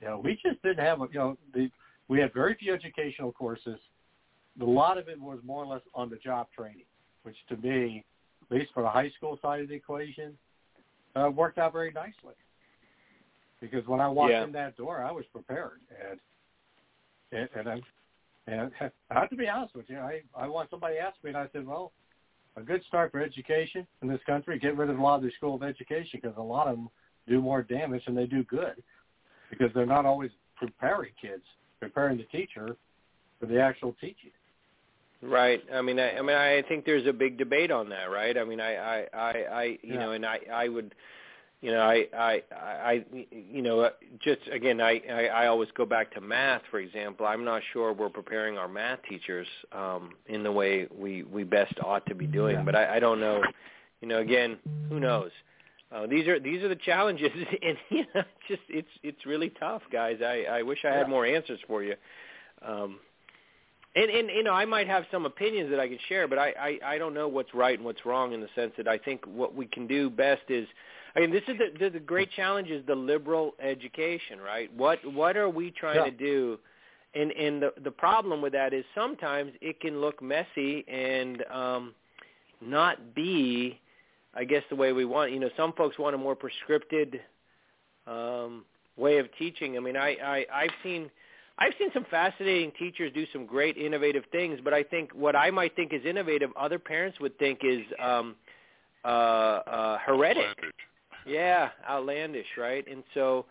you 0.00 0.08
know, 0.08 0.18
we 0.18 0.38
just 0.42 0.62
didn't 0.62 0.84
have, 0.84 1.00
a, 1.00 1.06
you 1.12 1.18
know, 1.18 1.38
the, 1.52 1.70
we 2.08 2.20
had 2.20 2.32
very 2.32 2.54
few 2.54 2.72
educational 2.72 3.32
courses. 3.32 3.78
A 4.60 4.64
lot 4.64 4.98
of 4.98 5.08
it 5.08 5.20
was 5.20 5.38
more 5.44 5.62
or 5.62 5.66
less 5.66 5.82
on 5.94 6.08
the 6.08 6.16
job 6.16 6.48
training, 6.56 6.84
which 7.22 7.36
to 7.48 7.56
me, 7.56 8.04
at 8.50 8.56
least 8.56 8.70
for 8.72 8.82
the 8.82 8.88
high 8.88 9.10
school 9.16 9.38
side 9.42 9.60
of 9.60 9.68
the 9.68 9.74
equation, 9.74 10.36
uh, 11.14 11.30
worked 11.30 11.58
out 11.58 11.72
very 11.72 11.92
nicely. 11.92 12.34
Because 13.60 13.86
when 13.86 14.00
I 14.00 14.08
walked 14.08 14.32
Yeah. 14.32 14.44
in 14.44 14.52
that 14.52 14.76
door, 14.76 15.02
I 15.02 15.10
was 15.10 15.24
prepared, 15.26 15.80
and 16.10 16.18
and, 17.32 17.48
and 17.56 17.68
I 17.68 17.80
and 18.46 18.70
I 19.10 19.20
have 19.20 19.30
to 19.30 19.36
be 19.36 19.48
honest 19.48 19.74
with 19.74 19.88
you, 19.88 19.98
I 19.98 20.22
I 20.34 20.48
want 20.48 20.70
somebody 20.70 20.96
to 20.96 21.00
ask 21.00 21.16
me, 21.22 21.30
and 21.30 21.38
I 21.38 21.48
said, 21.52 21.66
well, 21.66 21.92
a 22.56 22.62
good 22.62 22.82
start 22.88 23.12
for 23.12 23.20
education 23.22 23.86
in 24.02 24.08
this 24.08 24.20
country, 24.26 24.58
get 24.58 24.76
rid 24.76 24.90
of 24.90 24.98
a 24.98 25.02
lot 25.02 25.16
of 25.16 25.22
their 25.22 25.32
school 25.32 25.54
of 25.54 25.62
education 25.62 26.20
because 26.20 26.36
a 26.36 26.42
lot 26.42 26.66
of 26.66 26.76
them 26.76 26.88
do 27.28 27.40
more 27.40 27.62
damage 27.62 28.04
than 28.06 28.14
they 28.14 28.26
do 28.26 28.42
good 28.44 28.82
because 29.50 29.70
they're 29.74 29.86
not 29.86 30.06
always 30.06 30.30
preparing 30.56 31.12
kids, 31.20 31.42
preparing 31.80 32.18
the 32.18 32.24
teacher 32.24 32.76
for 33.38 33.46
the 33.46 33.60
actual 33.60 33.94
teaching. 34.00 34.30
Right. 35.22 35.62
I 35.72 35.82
mean, 35.82 35.98
I, 35.98 36.16
I 36.16 36.22
mean, 36.22 36.36
I 36.36 36.62
think 36.68 36.84
there's 36.84 37.06
a 37.06 37.12
big 37.12 37.38
debate 37.38 37.70
on 37.70 37.88
that, 37.88 38.10
right? 38.10 38.36
I 38.38 38.44
mean, 38.44 38.60
I, 38.60 38.76
I, 38.76 39.06
I, 39.12 39.30
I 39.50 39.64
you 39.82 39.94
Yeah. 39.94 39.98
know, 39.98 40.12
and 40.12 40.24
I, 40.24 40.38
I 40.52 40.68
would, 40.68 40.94
you 41.60 41.72
know, 41.72 41.80
I, 41.80 42.06
I, 42.16 42.42
I, 42.52 43.04
you 43.30 43.62
know, 43.62 43.90
just 44.20 44.40
again, 44.52 44.80
I, 44.80 45.02
I, 45.10 45.26
I 45.26 45.46
always 45.48 45.68
go 45.76 45.84
back 45.84 46.12
to 46.14 46.20
math, 46.20 46.62
for 46.70 46.78
example. 46.78 47.26
I'm 47.26 47.44
not 47.44 47.62
sure 47.72 47.92
we're 47.92 48.08
preparing 48.10 48.56
our 48.56 48.68
math 48.68 49.00
teachers 49.08 49.46
um, 49.72 50.12
in 50.26 50.42
the 50.44 50.52
way 50.52 50.86
we, 50.96 51.24
we 51.24 51.42
best 51.42 51.74
ought 51.84 52.06
to 52.06 52.14
be 52.14 52.26
doing, 52.26 52.56
Yeah. 52.56 52.62
but 52.62 52.76
I, 52.76 52.96
I 52.96 53.00
don't 53.00 53.18
know. 53.20 53.42
You 54.00 54.06
know, 54.08 54.18
again, 54.18 54.58
who 54.88 55.00
knows? 55.00 55.32
Uh, 55.90 56.06
these 56.06 56.28
are 56.28 56.38
these 56.38 56.62
are 56.62 56.68
the 56.68 56.76
challenges, 56.76 57.30
and 57.62 57.76
you 57.90 58.04
know, 58.14 58.22
just 58.46 58.62
it's 58.68 58.88
it's 59.02 59.26
really 59.26 59.50
tough, 59.58 59.82
guys. 59.90 60.18
I, 60.22 60.44
I 60.48 60.62
wish 60.62 60.78
I 60.84 60.90
had 60.90 61.06
Yeah. 61.06 61.10
more 61.10 61.26
answers 61.26 61.58
for 61.66 61.82
you. 61.82 61.94
Um, 62.62 63.00
and 63.96 64.10
and 64.10 64.28
you 64.28 64.42
know 64.44 64.52
I 64.52 64.64
might 64.66 64.86
have 64.86 65.04
some 65.10 65.24
opinions 65.26 65.70
that 65.70 65.80
I 65.80 65.88
can 65.88 65.98
share, 66.08 66.28
but 66.28 66.38
I, 66.38 66.52
I 66.60 66.78
I 66.94 66.98
don't 66.98 67.14
know 67.14 67.26
what's 67.26 67.52
right 67.54 67.76
and 67.76 67.84
what's 67.84 68.04
wrong 68.04 68.32
in 68.32 68.40
the 68.40 68.48
sense 68.54 68.72
that 68.76 68.86
I 68.86 68.98
think 68.98 69.24
what 69.26 69.54
we 69.54 69.66
can 69.66 69.86
do 69.86 70.10
best 70.10 70.42
is, 70.48 70.68
I 71.18 71.22
mean 71.22 71.30
this 71.32 71.42
is 71.48 71.58
the 71.58 71.76
the, 71.78 71.90
the 71.90 71.98
great 71.98 72.30
challenge 72.30 72.68
is 72.68 72.86
the 72.86 72.94
liberal 72.94 73.54
education, 73.60 74.40
right? 74.40 74.72
What 74.76 75.00
what 75.12 75.36
are 75.36 75.48
we 75.48 75.72
trying 75.72 75.96
Yeah. 75.96 76.04
to 76.04 76.10
do? 76.12 76.58
And 77.14 77.32
and 77.32 77.60
the 77.62 77.72
the 77.82 77.90
problem 77.90 78.40
with 78.40 78.52
that 78.52 78.72
is 78.72 78.84
sometimes 78.94 79.52
it 79.60 79.80
can 79.80 80.00
look 80.00 80.22
messy 80.22 80.84
and 80.86 81.42
um, 81.50 81.94
not 82.60 83.14
be, 83.16 83.80
I 84.34 84.44
guess 84.44 84.62
the 84.70 84.76
way 84.76 84.92
we 84.92 85.04
want. 85.04 85.32
You 85.32 85.40
know, 85.40 85.50
some 85.56 85.72
folks 85.72 85.98
want 85.98 86.14
a 86.14 86.18
more 86.18 86.36
prescripted 86.36 87.18
um, 88.06 88.64
way 88.96 89.18
of 89.18 89.26
teaching. 89.38 89.76
I 89.76 89.80
mean, 89.80 89.96
I, 89.96 90.10
I 90.22 90.46
I've 90.52 90.74
seen 90.84 91.10
I've 91.58 91.72
seen 91.80 91.88
some 91.92 92.06
fascinating 92.10 92.70
teachers 92.78 93.10
do 93.12 93.26
some 93.32 93.44
great 93.44 93.76
innovative 93.76 94.22
things, 94.30 94.60
but 94.62 94.72
I 94.72 94.84
think 94.84 95.10
what 95.12 95.34
I 95.34 95.50
might 95.50 95.74
think 95.74 95.92
is 95.92 96.04
innovative, 96.04 96.50
other 96.56 96.78
parents 96.78 97.18
would 97.18 97.36
think 97.40 97.60
is 97.64 97.80
um, 98.00 98.36
uh, 99.04 99.08
uh, 99.08 99.98
heretic. 99.98 100.46
Yeah, 101.28 101.70
outlandish, 101.88 102.46
right? 102.56 102.86
And 102.88 103.02
so, 103.14 103.46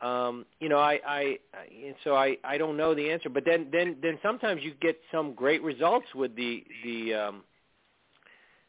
um, 0.00 0.44
you 0.60 0.68
know, 0.68 0.78
I, 0.78 1.00
I, 1.06 1.38
and 1.86 1.94
so 2.04 2.14
I, 2.14 2.36
I 2.44 2.58
don't 2.58 2.76
know 2.76 2.94
the 2.94 3.10
answer, 3.10 3.28
but 3.28 3.44
then, 3.44 3.68
then, 3.72 3.96
then 4.02 4.18
sometimes 4.22 4.62
you 4.62 4.74
get 4.80 4.98
some 5.12 5.34
great 5.34 5.62
results 5.62 6.06
with 6.14 6.34
the 6.36 6.64
the 6.84 7.14
um, 7.14 7.44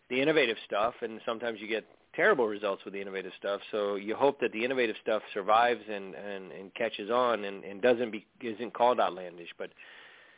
the 0.10 0.22
innovative 0.22 0.58
stuff, 0.66 0.94
and 1.02 1.20
sometimes 1.26 1.60
you 1.60 1.68
get 1.68 1.86
terrible 2.16 2.48
results 2.48 2.84
with 2.86 2.94
the 2.94 3.02
innovative 3.02 3.34
stuff. 3.38 3.60
So 3.72 3.96
you 3.96 4.16
hope 4.16 4.40
that 4.40 4.52
the 4.52 4.64
innovative 4.64 4.96
stuff 5.02 5.22
survives 5.34 5.82
and 5.92 6.16
and, 6.16 6.52
and 6.52 6.74
catches 6.76 7.10
on 7.10 7.44
and, 7.44 7.64
and 7.64 7.82
doesn't 7.82 8.12
be 8.12 8.26
isn't 8.42 8.74
called 8.74 9.00
outlandish. 9.00 9.50
But 9.58 9.72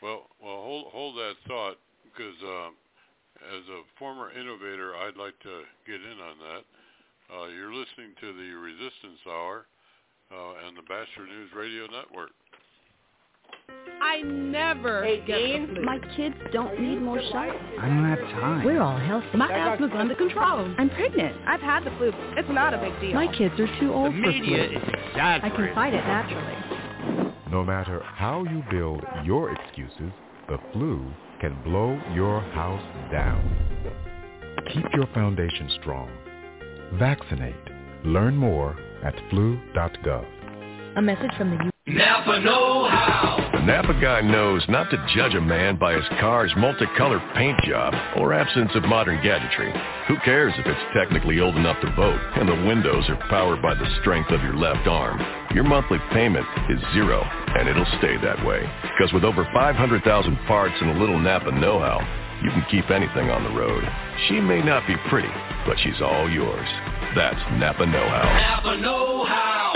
Well, 0.01 0.27
well, 0.41 0.61
hold 0.63 0.87
hold 0.91 1.15
that 1.17 1.33
thought 1.47 1.77
because 2.03 2.35
um, 2.43 2.75
as 3.53 3.63
a 3.69 3.81
former 3.99 4.31
innovator, 4.31 4.95
I'd 4.95 5.17
like 5.17 5.37
to 5.39 5.61
get 5.85 6.01
in 6.01 6.19
on 6.19 6.37
that. 6.39 6.63
Uh, 7.29 7.47
you're 7.47 7.73
listening 7.73 8.13
to 8.21 8.33
the 8.33 8.53
Resistance 8.55 9.19
Hour 9.27 9.65
uh, 10.31 10.67
and 10.67 10.77
the 10.77 10.81
Batchelor 10.83 11.27
News 11.27 11.49
Radio 11.55 11.83
Network. 11.87 12.31
I 14.01 14.21
never 14.21 15.03
Hey, 15.03 15.23
get 15.25 15.37
Dean? 15.37 15.83
My 15.83 15.99
kids 16.15 16.35
don't 16.53 16.79
need 16.79 17.01
more 17.01 17.19
shots. 17.31 17.57
I 17.79 17.87
don't 17.87 18.05
have 18.07 18.19
time. 18.39 18.63
We're 18.65 18.81
all 18.81 18.97
healthy. 18.97 19.35
My 19.37 19.51
asthma's 19.51 19.91
under 19.93 20.15
control. 20.15 20.73
I'm 20.77 20.89
pregnant. 20.91 21.35
I've 21.47 21.61
had 21.61 21.83
the 21.83 21.91
flu. 21.97 22.11
It's 22.37 22.49
not 22.49 22.73
a 22.73 22.77
big 22.77 22.99
deal. 23.01 23.13
My 23.13 23.27
kids 23.35 23.53
are 23.59 23.79
too 23.79 23.87
the 23.87 23.93
old 23.93 24.13
for 24.13 24.19
media 24.19 24.67
flu. 24.69 24.77
is 24.77 24.83
I 25.15 25.49
can 25.53 25.73
fight 25.75 25.93
it 25.93 26.05
naturally. 26.05 27.33
No 27.51 27.63
matter 27.63 28.01
how 28.03 28.43
you 28.43 28.63
build 28.69 29.03
your 29.23 29.51
excuses, 29.51 30.11
the 30.47 30.57
flu 30.73 31.05
can 31.41 31.61
blow 31.63 31.99
your 32.13 32.41
house 32.41 32.83
down. 33.11 33.41
Keep 34.73 34.85
your 34.93 35.07
foundation 35.13 35.69
strong. 35.81 36.09
Vaccinate. 36.93 37.55
Learn 38.05 38.35
more 38.35 38.77
at 39.03 39.13
flu.gov. 39.29 40.25
A 40.95 41.01
message 41.01 41.31
from 41.37 41.51
the 41.51 41.63
U. 41.63 41.71
Napa 41.87 42.41
Know 42.41 42.87
How. 42.89 43.49
The 43.53 43.61
Napa 43.61 43.93
guy 44.01 44.21
knows 44.21 44.63
not 44.67 44.89
to 44.91 45.05
judge 45.15 45.35
a 45.35 45.41
man 45.41 45.77
by 45.77 45.93
his 45.93 46.03
car's 46.19 46.51
multicolored 46.57 47.21
paint 47.35 47.57
job 47.63 47.93
or 48.17 48.33
absence 48.33 48.71
of 48.75 48.83
modern 48.83 49.23
gadgetry. 49.23 49.71
Who 50.07 50.17
cares 50.25 50.53
if 50.57 50.65
it's 50.65 50.93
technically 50.95 51.39
old 51.39 51.55
enough 51.55 51.79
to 51.81 51.95
vote 51.95 52.19
and 52.35 52.49
the 52.49 52.67
windows 52.67 53.05
are 53.09 53.29
powered 53.29 53.61
by 53.61 53.73
the 53.73 53.87
strength 54.01 54.31
of 54.31 54.41
your 54.41 54.55
left 54.55 54.87
arm? 54.87 55.19
Your 55.53 55.63
monthly 55.63 55.99
payment 56.11 56.45
is 56.69 56.79
zero, 56.93 57.23
and 57.23 57.69
it'll 57.69 57.97
stay 57.99 58.17
that 58.17 58.45
way. 58.45 58.61
Because 58.81 59.13
with 59.13 59.23
over 59.23 59.47
500,000 59.53 60.37
parts 60.47 60.75
and 60.81 60.89
a 60.91 60.99
little 60.99 61.19
Napa 61.19 61.51
know-how, 61.51 61.99
you 62.43 62.51
can 62.51 62.65
keep 62.69 62.89
anything 62.91 63.29
on 63.29 63.43
the 63.43 63.53
road. 63.57 63.83
She 64.27 64.39
may 64.39 64.61
not 64.61 64.85
be 64.85 64.95
pretty, 65.09 65.31
but 65.65 65.77
she's 65.81 66.01
all 66.01 66.29
yours. 66.29 66.67
That's 67.15 67.39
Napa 67.57 67.85
know-how. 67.85 68.61
Napa 68.61 68.77
Know 68.77 69.25
How. 69.25 69.73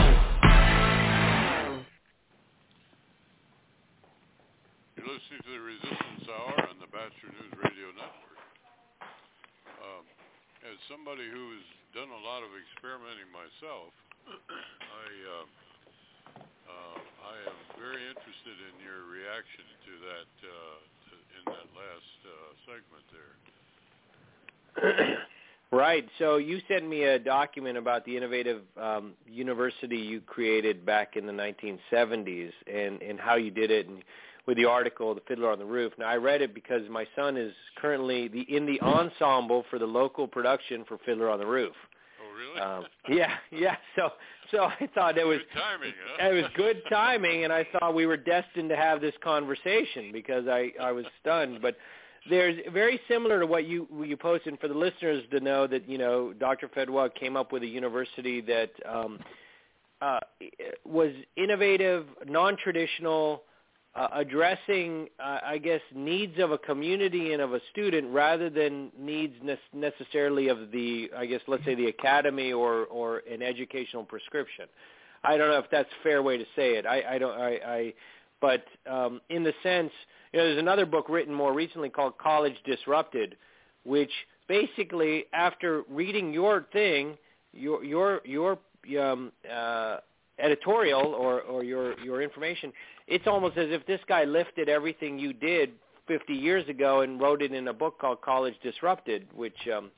You're 4.94 5.10
listening 5.10 5.42
to 5.42 5.52
the 5.58 5.64
Resistance 5.66 6.30
Hour 6.30 6.70
on 6.70 6.78
the 6.78 6.90
Batchelor 6.94 7.34
News 7.34 7.54
Radio 7.58 7.90
Network. 7.98 8.40
Um, 9.82 10.06
as 10.70 10.78
somebody 10.86 11.26
who's 11.26 11.66
done 11.98 12.14
a 12.14 12.22
lot 12.22 12.46
of 12.46 12.54
experimenting 12.54 13.30
myself, 13.34 13.90
I 14.30 15.06
uh, 15.26 15.46
uh, 16.70 16.98
I 17.26 17.36
am 17.50 17.58
very 17.82 18.06
interested 18.06 18.58
in 18.70 18.74
your 18.86 19.10
reaction 19.10 19.66
to 19.66 19.94
that 20.14 20.32
uh, 20.46 20.78
to, 20.78 21.01
in 21.40 21.44
that 21.46 21.70
last 21.76 22.20
uh, 22.26 22.52
segment 22.66 23.06
there. 24.82 25.18
Right. 25.74 26.06
So 26.20 26.36
you 26.36 26.60
sent 26.68 26.86
me 26.88 27.04
a 27.04 27.18
document 27.18 27.78
about 27.78 28.04
the 28.04 28.18
innovative 28.18 28.64
um, 28.76 29.14
university 29.26 29.96
you 29.96 30.20
created 30.20 30.86
back 30.86 31.16
in 31.16 31.26
the 31.26 31.32
1970s 31.32 32.52
and, 32.68 33.02
and 33.02 33.18
how 33.18 33.36
you 33.36 33.52
did 33.52 33.72
it, 33.72 33.88
and 33.88 34.04
with 34.48 34.58
the 34.58 34.66
article, 34.66 35.16
"The 35.16 35.22
Fiddler 35.22 35.50
on 35.50 35.60
the 35.60 35.66
Roof." 35.66 35.94
Now 35.98 36.10
I 36.10 36.18
read 36.18 36.42
it 36.42 36.54
because 36.54 36.82
my 36.90 37.08
son 37.16 37.38
is 37.38 37.54
currently 37.78 38.28
the 38.28 38.42
in 38.54 38.66
the 38.66 38.82
ensemble 38.82 39.64
for 39.70 39.80
the 39.80 39.86
local 39.86 40.28
production 40.28 40.84
for 40.86 40.98
Fiddler 41.06 41.30
on 41.30 41.40
the 41.40 41.46
Roof. 41.46 41.76
Oh, 42.22 42.38
really? 42.38 42.60
Um, 42.60 42.86
yeah, 43.08 43.36
yeah. 43.50 43.78
So 43.96 44.10
so 44.52 44.64
I 44.80 44.90
thought 44.94 45.18
it 45.18 45.26
was 45.26 45.40
Good 45.40 45.60
timing, 45.60 45.94
huh? 46.18 46.30
it 46.30 46.34
was 46.34 46.52
good 46.56 46.82
timing, 46.90 47.44
and 47.44 47.54
I 47.54 47.66
thought 47.72 47.96
we 47.96 48.06
were 48.06 48.18
destined 48.18 48.70
to 48.70 48.76
have 48.76 49.02
this 49.02 49.14
conversation 49.24 50.12
because 50.12 50.48
I 50.48 50.72
I 50.82 50.92
was 50.92 51.06
stunned. 51.22 51.62
But 51.62 51.78
there's 52.30 52.58
very 52.72 53.00
similar 53.08 53.40
to 53.40 53.48
what 53.48 53.66
you 53.66 53.88
you 54.06 54.16
posted 54.18 54.60
for 54.60 54.68
the 54.68 54.74
listeners 54.76 55.24
to 55.32 55.40
know 55.40 55.68
that 55.68 55.90
you 55.90 55.98
know 55.98 56.34
Dr. 56.34 56.68
Fedwa 56.68 57.14
came 57.16 57.36
up 57.36 57.52
with 57.52 57.64
a 57.64 57.68
university 57.68 58.42
that 58.42 58.72
um, 58.88 59.20
uh, 60.02 60.20
was 60.86 61.12
innovative, 61.36 62.06
non-traditional, 62.28 63.44
uh, 63.96 64.08
addressing 64.14 65.08
uh, 65.20 65.40
I 65.46 65.58
guess 65.58 65.82
needs 65.94 66.40
of 66.40 66.52
a 66.52 66.58
community 66.58 67.34
and 67.34 67.42
of 67.42 67.54
a 67.54 67.60
student 67.72 68.10
rather 68.14 68.50
than 68.50 68.92
needs 68.98 69.36
ne- 69.44 69.58
necessarily 69.74 70.48
of 70.48 70.72
the 70.72 71.12
I 71.16 71.26
guess 71.26 71.42
let's 71.48 71.66
say 71.66 71.76
the 71.76 71.88
academy 71.88 72.54
or 72.54 72.86
or 72.86 73.22
an 73.30 73.42
educational 73.42 74.04
prescription. 74.04 74.66
I 75.24 75.38
don't 75.38 75.50
know 75.50 75.60
if 75.60 75.70
that's 75.72 75.90
a 75.90 76.04
fair 76.04 76.24
way 76.24 76.38
to 76.38 76.46
say 76.56 76.78
it. 76.78 76.86
I, 76.86 77.16
I 77.16 77.18
don't. 77.18 77.40
I, 77.40 77.50
I 77.66 77.94
but 78.40 78.66
um, 78.90 79.22
in 79.30 79.44
the 79.44 79.54
sense, 79.62 79.92
you 80.34 80.40
know, 80.40 80.46
there's 80.46 80.58
another 80.60 80.86
book 80.86 81.08
written 81.10 81.34
more 81.34 81.54
recently 81.54 81.90
called 81.90 82.18
College 82.18 82.56
Disrupted, 82.66 83.36
which 83.84 84.12
basically, 84.48 85.26
after 85.34 85.84
reading 85.90 86.34
your 86.34 86.66
thing, 86.74 87.18
your 87.54 87.84
your 87.84 88.22
your 88.26 88.58
um, 89.00 89.32
uh, 89.52 89.98
editorial 90.40 91.14
or 91.14 91.42
or 91.42 91.64
your 91.64 92.00
your 92.00 92.22
information, 92.22 92.74
it's 93.08 93.28
almost 93.28 93.58
as 93.58 93.68
if 93.72 93.86
this 93.86 94.00
guy 94.08 94.24
lifted 94.24 94.70
everything 94.70 95.20
you 95.20 95.34
did 95.34 95.72
50 96.08 96.34
years 96.34 96.68
ago 96.68 97.02
and 97.02 97.20
wrote 97.22 97.42
it 97.42 97.52
in 97.54 97.68
a 97.68 97.74
book 97.74 98.00
called 98.00 98.22
College 98.22 98.56
Disrupted, 98.64 99.28
which 99.36 99.56
um, 99.74 99.92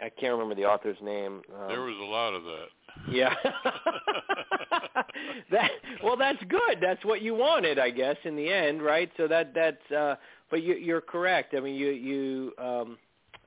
I 0.00 0.08
can't 0.08 0.32
remember 0.32 0.54
the 0.54 0.64
author's 0.64 0.98
name. 1.02 1.42
Um, 1.58 1.68
There 1.68 1.82
was 1.82 1.96
a 2.00 2.04
lot 2.04 2.34
of 2.34 2.42
that. 2.44 2.66
yeah. 3.10 3.34
that 5.50 5.70
well, 6.02 6.16
that's 6.16 6.42
good. 6.48 6.78
That's 6.80 7.04
what 7.04 7.22
you 7.22 7.34
wanted, 7.34 7.78
I 7.78 7.90
guess, 7.90 8.16
in 8.24 8.36
the 8.36 8.48
end, 8.48 8.82
right? 8.82 9.10
So 9.16 9.28
that 9.28 9.52
that's. 9.54 9.90
Uh, 9.90 10.16
but 10.50 10.62
you, 10.62 10.74
you're 10.74 11.00
correct. 11.00 11.54
I 11.56 11.60
mean, 11.60 11.74
you 11.74 11.90
you. 11.90 12.52
Um, 12.62 12.98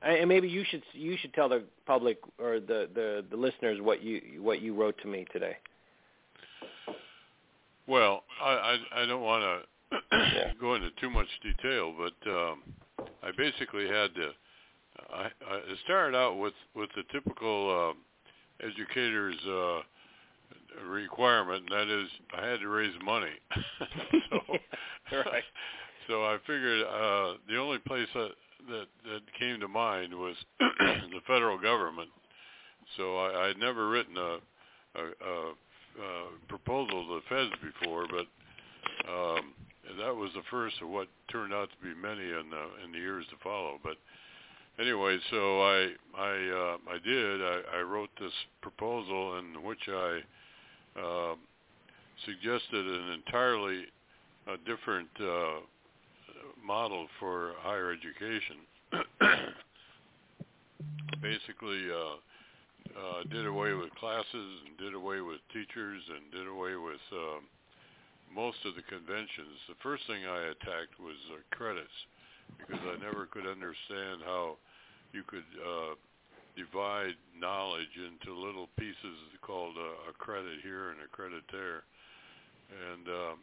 and 0.01 0.30
maybe 0.30 0.47
you 0.47 0.64
should 0.69 0.84
you 0.93 1.18
should 1.19 1.34
tell 1.34 1.49
the 1.49 1.64
public 1.85 2.19
or 2.39 2.60
the 2.60 2.89
the, 2.93 3.26
the 3.30 3.35
listeners 3.38 3.80
what 3.81 4.01
you 4.03 4.22
what 4.41 4.61
you 4.61 4.73
wrote 4.73 4.97
to 5.01 5.07
me 5.07 5.26
today. 5.31 5.57
Well, 7.90 8.24
I 8.41 8.78
I, 8.94 9.02
I 9.02 9.06
don't 9.07 9.22
want 9.22 9.44
to 9.44 10.53
go 10.61 10.76
into 10.76 10.91
too 11.02 11.10
much 11.10 11.28
detail, 11.41 11.94
but 11.98 12.30
um, 12.30 12.61
I 13.24 13.32
basically 13.36 13.88
had 13.88 14.14
to. 14.16 14.30
I, 15.11 15.26
I 15.26 15.61
started 15.86 16.16
out 16.16 16.38
with 16.38 16.53
with 16.76 16.90
the 16.95 17.03
typical 17.11 17.95
uh, 17.95 18.66
educator's 18.68 19.38
uh, 19.48 19.80
requirement, 20.88 21.64
and 21.64 21.72
that 21.72 21.88
is 21.88 22.07
I 22.38 22.45
had 22.45 22.60
to 22.60 22.68
raise 22.68 22.94
money. 23.03 23.34
so, 24.30 24.40
Right. 25.11 25.44
so 26.07 26.24
I 26.26 26.38
figured 26.45 26.86
uh, 26.86 27.34
the 27.48 27.57
only 27.57 27.80
place 27.80 28.07
that, 28.14 28.32
that 28.68 28.86
that 29.06 29.22
came 29.40 29.60
to 29.60 29.68
mind 29.68 30.14
was 30.14 30.36
the 30.60 31.22
federal 31.26 31.57
government. 31.57 32.10
So 32.98 33.18
I, 33.18 33.48
I'd 33.49 33.57
never 33.57 33.90
written 33.90 34.18
a, 34.18 34.38
a, 34.95 35.03
a, 35.03 35.53
a 35.98 36.48
proposal 36.48 37.06
to 37.07 37.16
the 37.16 37.22
feds 37.30 37.52
before, 37.61 38.06
but 38.10 38.28
um, 39.10 39.53
that 39.98 40.16
was 40.16 40.32
the 40.36 40.44
first 40.52 40.76
of 40.82 40.90
what 40.90 41.07
turned 41.32 41.53
out 41.53 41.70
to 41.70 41.88
be 41.88 41.94
many 41.99 42.24
in 42.24 42.49
the 42.49 42.86
in 42.86 42.91
the 42.91 42.99
years 42.99 43.26
to 43.30 43.36
follow. 43.44 43.80
But 43.84 43.98
anyway, 44.80 45.18
so 45.32 45.61
I 45.61 45.94
I 46.18 46.30
uh, 46.30 46.78
I 46.91 46.99
did 47.03 47.41
I, 47.41 47.61
I 47.78 47.82
wrote 47.82 48.10
this 48.20 48.34
proposal 48.61 49.40
in 49.40 49.64
which 49.64 49.88
I 49.88 50.20
uh, 50.99 51.36
suggested 52.26 52.86
an 52.86 53.22
entirely 53.26 53.86
uh, 54.48 54.57
different 54.66 55.10
uh, 55.20 55.61
model 56.66 57.07
for 57.20 57.53
higher 57.60 57.91
education. 57.91 58.57
Basically, 61.22 61.91
uh, 61.91 62.16
uh, 62.95 63.23
did 63.30 63.45
away 63.45 63.73
with 63.73 63.93
classes 63.95 64.49
and 64.65 64.77
did 64.77 64.93
away 64.93 65.22
with 65.22 65.39
teachers 65.53 66.01
and 66.10 66.31
did 66.31 66.47
away 66.47 66.76
with 66.76 67.03
um, 67.14 67.43
most 68.34 68.57
of 68.65 68.76
the 68.76 68.85
conventions. 68.85 69.57
The 69.68 69.80
first 69.81 70.06
thing 70.07 70.26
I 70.26 70.53
attacked 70.53 70.99
was 70.99 71.18
uh, 71.34 71.41
credits 71.56 71.97
because 72.57 72.81
I 72.81 72.97
never 73.03 73.26
could 73.26 73.45
understand 73.45 74.26
how 74.26 74.57
you 75.14 75.23
could 75.23 75.47
uh, 75.57 75.95
divide 76.57 77.15
knowledge 77.38 77.93
into 77.97 78.34
little 78.34 78.68
pieces 78.77 79.18
called 79.41 79.76
uh, 79.77 80.11
a 80.11 80.14
credit 80.18 80.60
here 80.61 80.91
and 80.91 80.99
a 81.01 81.10
credit 81.10 81.43
there, 81.51 81.84
and 82.69 83.07
um, 83.07 83.38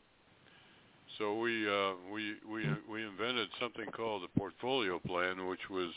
so 1.19 1.39
we 1.39 1.67
uh, 1.67 1.95
we 2.13 2.35
we 2.47 2.69
we 2.91 3.03
invented 3.03 3.49
something 3.59 3.87
called 3.91 4.23
the 4.23 4.39
portfolio 4.39 4.99
plan, 4.99 5.47
which 5.47 5.71
was 5.71 5.91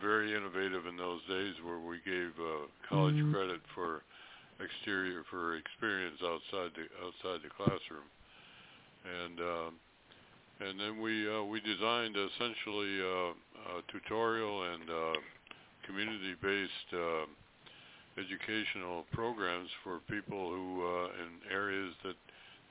very 0.00 0.34
innovative 0.34 0.86
in 0.86 0.96
those 0.96 1.20
days, 1.28 1.54
where 1.64 1.78
we 1.78 1.98
gave 2.04 2.32
uh, 2.38 2.66
college 2.88 3.14
mm-hmm. 3.14 3.32
credit 3.32 3.60
for 3.74 4.02
exterior 4.60 5.22
for 5.30 5.56
experience 5.56 6.18
outside 6.22 6.70
the 6.74 6.86
outside 7.04 7.40
the 7.42 7.52
classroom, 7.54 8.06
and 9.06 9.38
um, 9.40 9.72
and 10.60 10.78
then 10.78 11.00
we 11.00 11.28
uh, 11.28 11.42
we 11.42 11.60
designed 11.60 12.16
essentially 12.16 13.00
uh, 13.00 13.30
a 13.78 13.82
tutorial 13.92 14.74
and 14.74 14.90
uh, 14.90 15.18
community-based 15.86 16.90
uh, 16.92 17.24
educational 18.18 19.04
programs 19.12 19.70
for 19.84 20.00
people 20.10 20.50
who 20.50 20.82
uh, 20.82 21.04
in 21.22 21.54
areas 21.54 21.94
that 22.04 22.16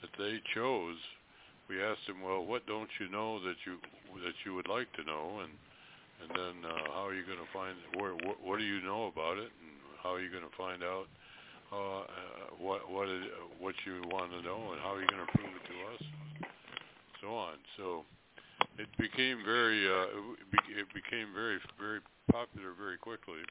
that 0.02 0.12
they 0.18 0.40
chose. 0.54 0.98
We 1.70 1.84
asked 1.84 2.08
them, 2.08 2.22
well, 2.24 2.46
what 2.46 2.66
don't 2.66 2.90
you 3.00 3.10
know 3.10 3.40
that 3.44 3.56
you 3.66 3.76
that 4.24 4.36
you 4.46 4.54
would 4.56 4.70
like 4.70 4.92
to 4.94 5.04
know, 5.04 5.40
and 5.44 5.52
and 6.22 6.30
then 6.34 6.56
uh, 6.66 6.92
how 6.94 7.06
are 7.06 7.14
you 7.14 7.26
going 7.26 7.42
to 7.42 7.52
find 7.54 7.76
where 7.96 8.14
what, 8.26 8.42
what 8.42 8.58
do 8.60 8.66
you 8.66 8.82
know 8.82 9.08
about 9.08 9.38
it, 9.38 9.52
and 9.62 9.74
how 10.02 10.14
are 10.14 10.22
you 10.22 10.32
going 10.32 10.46
to 10.46 10.56
find 10.58 10.84
out 10.84 11.06
uh, 11.72 12.08
uh, 12.08 12.48
what 12.60 12.90
what 12.90 13.08
it, 13.08 13.24
what 13.60 13.76
you 13.86 14.02
want 14.10 14.32
to 14.32 14.42
know, 14.42 14.72
and 14.74 14.80
how 14.82 14.96
are 14.96 15.02
you 15.02 15.08
going 15.08 15.26
to 15.26 15.32
prove 15.36 15.52
it 15.52 15.66
to 15.68 15.78
us, 15.94 16.02
so 17.22 17.36
on. 17.36 17.56
So 17.78 17.86
it 18.78 18.88
became 18.98 19.44
very 19.44 19.86
uh, 19.86 20.34
it 20.74 20.88
became 20.94 21.34
very 21.34 21.60
very 21.80 22.00
popular 22.32 22.74
very 22.78 22.98
quickly, 22.98 23.44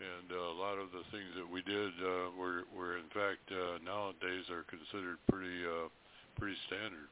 and 0.00 0.32
uh, 0.32 0.52
a 0.54 0.56
lot 0.56 0.78
of 0.78 0.90
the 0.92 1.04
things 1.12 1.30
that 1.36 1.48
we 1.48 1.62
did 1.62 1.92
uh, 2.00 2.32
were 2.38 2.64
were 2.74 2.96
in 2.96 3.08
fact 3.12 3.44
uh, 3.52 3.78
nowadays 3.84 4.48
are 4.50 4.64
considered 4.66 5.18
pretty 5.30 5.60
uh, 5.64 5.88
pretty 6.38 6.56
standard. 6.66 7.08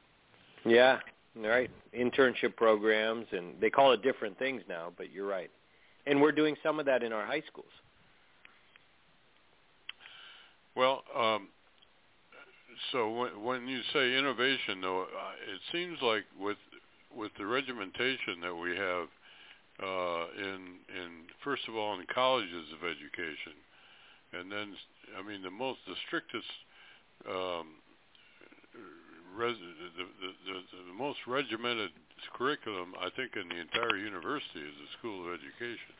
Yeah, 0.65 0.99
right. 1.35 1.69
Internship 1.97 2.55
programs, 2.55 3.27
and 3.31 3.55
they 3.59 3.69
call 3.69 3.91
it 3.91 4.01
different 4.01 4.37
things 4.37 4.61
now, 4.67 4.91
but 4.97 5.11
you're 5.11 5.27
right. 5.27 5.49
And 6.05 6.21
we're 6.21 6.31
doing 6.31 6.55
some 6.63 6.79
of 6.79 6.85
that 6.85 7.03
in 7.03 7.13
our 7.13 7.25
high 7.25 7.43
schools. 7.47 7.71
Well, 10.75 11.03
um, 11.15 11.49
so 12.91 13.11
when, 13.11 13.43
when 13.43 13.67
you 13.67 13.81
say 13.93 14.17
innovation, 14.17 14.81
though, 14.81 15.01
uh, 15.03 15.53
it 15.53 15.61
seems 15.71 15.97
like 16.01 16.23
with 16.39 16.57
with 17.15 17.31
the 17.37 17.45
regimentation 17.45 18.39
that 18.41 18.55
we 18.55 18.69
have 18.77 19.07
uh, 19.81 20.25
in 20.37 20.79
in 20.95 21.09
first 21.43 21.63
of 21.67 21.75
all 21.75 21.99
in 21.99 22.05
colleges 22.13 22.65
of 22.73 22.87
education, 22.87 23.57
and 24.33 24.51
then 24.51 24.75
I 25.17 25.27
mean 25.27 25.41
the 25.41 25.51
most 25.51 25.79
the 25.87 25.95
strictest 26.07 26.47
um, 27.27 27.67
res, 29.39 29.55
the, 29.55 30.03
the, 30.03 30.31
the, 30.51 30.93
most 30.93 31.19
regimented 31.27 31.91
curriculum 32.35 32.93
I 32.99 33.09
think 33.15 33.39
in 33.39 33.47
the 33.47 33.55
entire 33.55 33.95
university 33.95 34.59
is 34.59 34.75
the 34.75 34.91
school 34.99 35.25
of 35.25 35.39
education, 35.39 35.95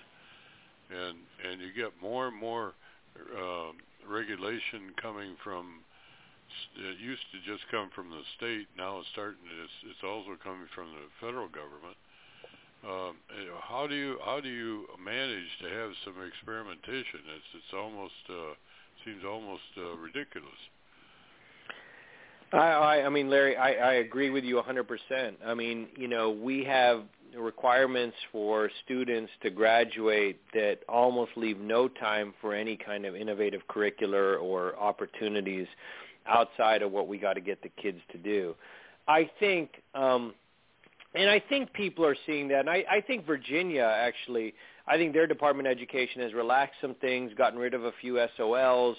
and 0.91 1.16
and 1.48 1.61
you 1.61 1.72
get 1.72 1.95
more 2.02 2.28
and 2.28 2.36
more 2.36 2.76
uh, 3.16 3.72
regulation 4.03 4.91
coming 5.02 5.40
from 5.44 5.82
it 6.76 6.98
used 6.99 7.24
to 7.32 7.38
just 7.45 7.64
come 7.70 7.90
from 7.94 8.10
the 8.10 8.24
state. 8.38 8.68
Now 8.78 8.99
it's 8.99 9.10
starting. 9.14 9.41
It's 9.64 9.78
it's 9.94 10.03
also 10.03 10.36
coming 10.44 10.68
from 10.74 10.90
the 10.91 11.06
federal 11.22 11.48
government. 11.48 11.98
Um, 12.80 13.20
how 13.61 13.88
do 13.88 13.95
you 13.95 14.18
how 14.24 14.40
do 14.40 14.49
you 14.49 14.88
manage 14.98 15.52
to 15.61 15.70
have 15.70 15.91
some 16.06 16.16
experimentation? 16.24 17.22
It's 17.38 17.52
it's 17.53 17.74
almost 17.76 18.24
uh, 18.30 18.56
seems 19.06 19.24
almost 19.24 19.70
uh, 19.78 19.95
ridiculous. 19.98 20.57
I, 22.51 22.57
I 22.57 23.05
I 23.05 23.09
mean, 23.09 23.30
Larry, 23.30 23.55
I, 23.55 23.73
I 23.73 23.93
agree 23.95 24.30
with 24.30 24.43
you 24.43 24.61
100%. 24.61 25.34
I 25.45 25.53
mean, 25.53 25.88
you 25.95 26.07
know, 26.07 26.31
we 26.31 26.63
have 26.65 27.03
requirements 27.38 28.17
for 28.31 28.69
students 28.85 29.31
to 29.43 29.49
graduate 29.49 30.39
that 30.53 30.80
almost 30.88 31.31
leave 31.35 31.59
no 31.59 31.88
time 31.88 32.34
for 32.41 32.53
any 32.53 32.76
kind 32.76 33.05
of 33.05 33.15
innovative 33.15 33.61
curricular 33.69 34.41
or 34.41 34.77
opportunities 34.77 35.67
outside 36.27 36.81
of 36.81 36.91
what 36.91 37.07
we 37.07 37.17
got 37.17 37.34
to 37.34 37.41
get 37.41 37.61
the 37.61 37.69
kids 37.81 37.99
to 38.11 38.17
do. 38.17 38.55
I 39.07 39.30
think, 39.39 39.81
um, 39.95 40.34
and 41.15 41.30
I 41.30 41.39
think 41.39 41.73
people 41.73 42.05
are 42.05 42.15
seeing 42.26 42.47
that. 42.49 42.61
And 42.61 42.69
I, 42.69 42.84
I 42.89 43.01
think 43.01 43.26
Virginia 43.26 43.84
actually, 43.84 44.53
I 44.88 44.97
think 44.97 45.13
their 45.13 45.27
Department 45.27 45.67
of 45.67 45.71
Education 45.71 46.21
has 46.21 46.34
relaxed 46.34 46.76
some 46.81 46.95
things, 46.95 47.31
gotten 47.35 47.57
rid 47.57 47.73
of 47.73 47.85
a 47.85 47.91
few 48.01 48.19
SOLs 48.38 48.95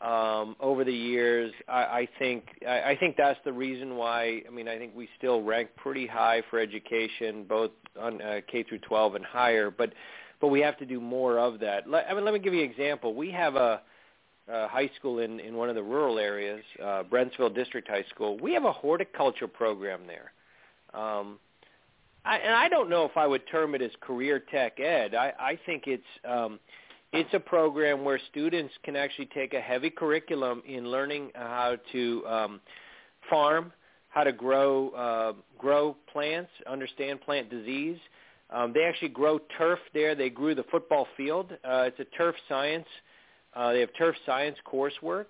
um, 0.00 0.56
over 0.60 0.84
the 0.84 0.92
years. 0.92 1.52
I, 1.68 1.82
I 1.82 2.08
think 2.18 2.44
I, 2.66 2.82
I 2.90 2.96
think 2.96 3.16
that's 3.16 3.38
the 3.44 3.52
reason 3.52 3.96
why. 3.96 4.42
I 4.46 4.50
mean, 4.50 4.68
I 4.68 4.78
think 4.78 4.94
we 4.94 5.08
still 5.18 5.42
rank 5.42 5.70
pretty 5.76 6.06
high 6.06 6.42
for 6.50 6.58
education, 6.58 7.44
both 7.48 7.70
on 8.00 8.20
uh, 8.22 8.40
K 8.50 8.62
through 8.62 8.78
12 8.78 9.16
and 9.16 9.24
higher. 9.24 9.70
But 9.70 9.92
but 10.40 10.48
we 10.48 10.60
have 10.60 10.78
to 10.78 10.86
do 10.86 11.00
more 11.00 11.38
of 11.38 11.60
that. 11.60 11.88
Let, 11.88 12.06
I 12.10 12.14
mean, 12.14 12.24
let 12.24 12.32
me 12.34 12.40
give 12.40 12.54
you 12.54 12.64
an 12.64 12.70
example. 12.70 13.14
We 13.14 13.30
have 13.32 13.56
a 13.56 13.82
uh, 14.50 14.68
high 14.68 14.90
school 14.98 15.20
in, 15.20 15.38
in 15.40 15.54
one 15.54 15.68
of 15.68 15.74
the 15.74 15.82
rural 15.82 16.18
areas, 16.18 16.62
uh, 16.82 17.04
Brentsville 17.04 17.54
District 17.54 17.86
High 17.86 18.04
School. 18.12 18.38
We 18.38 18.52
have 18.54 18.64
a 18.64 18.72
horticulture 18.72 19.46
program 19.46 20.00
there. 20.06 20.32
Um, 21.00 21.38
I, 22.24 22.38
and 22.38 22.54
I 22.54 22.68
don't 22.68 22.90
know 22.90 23.04
if 23.04 23.16
I 23.16 23.26
would 23.26 23.42
term 23.48 23.74
it 23.74 23.82
as 23.82 23.90
career 24.00 24.42
tech 24.50 24.80
ed. 24.80 25.14
I, 25.14 25.32
I 25.38 25.58
think 25.66 25.84
it's 25.86 26.02
um, 26.28 26.58
it's 27.12 27.32
a 27.32 27.40
program 27.40 28.04
where 28.04 28.20
students 28.30 28.72
can 28.84 28.96
actually 28.96 29.26
take 29.26 29.54
a 29.54 29.60
heavy 29.60 29.90
curriculum 29.90 30.62
in 30.66 30.90
learning 30.90 31.30
how 31.34 31.76
to 31.92 32.26
um, 32.26 32.60
farm, 33.28 33.72
how 34.08 34.24
to 34.24 34.32
grow 34.32 34.90
uh, 34.90 35.32
grow 35.58 35.96
plants, 36.12 36.50
understand 36.68 37.20
plant 37.20 37.50
disease. 37.50 37.98
Um, 38.50 38.72
they 38.72 38.82
actually 38.84 39.08
grow 39.10 39.38
turf 39.56 39.78
there. 39.94 40.14
They 40.14 40.30
grew 40.30 40.54
the 40.54 40.64
football 40.70 41.06
field. 41.16 41.52
Uh, 41.64 41.84
it's 41.86 42.00
a 42.00 42.16
turf 42.16 42.34
science 42.48 42.86
uh, 43.54 43.72
they 43.72 43.80
have 43.80 43.90
turf 43.96 44.16
science 44.26 44.56
coursework. 44.66 45.26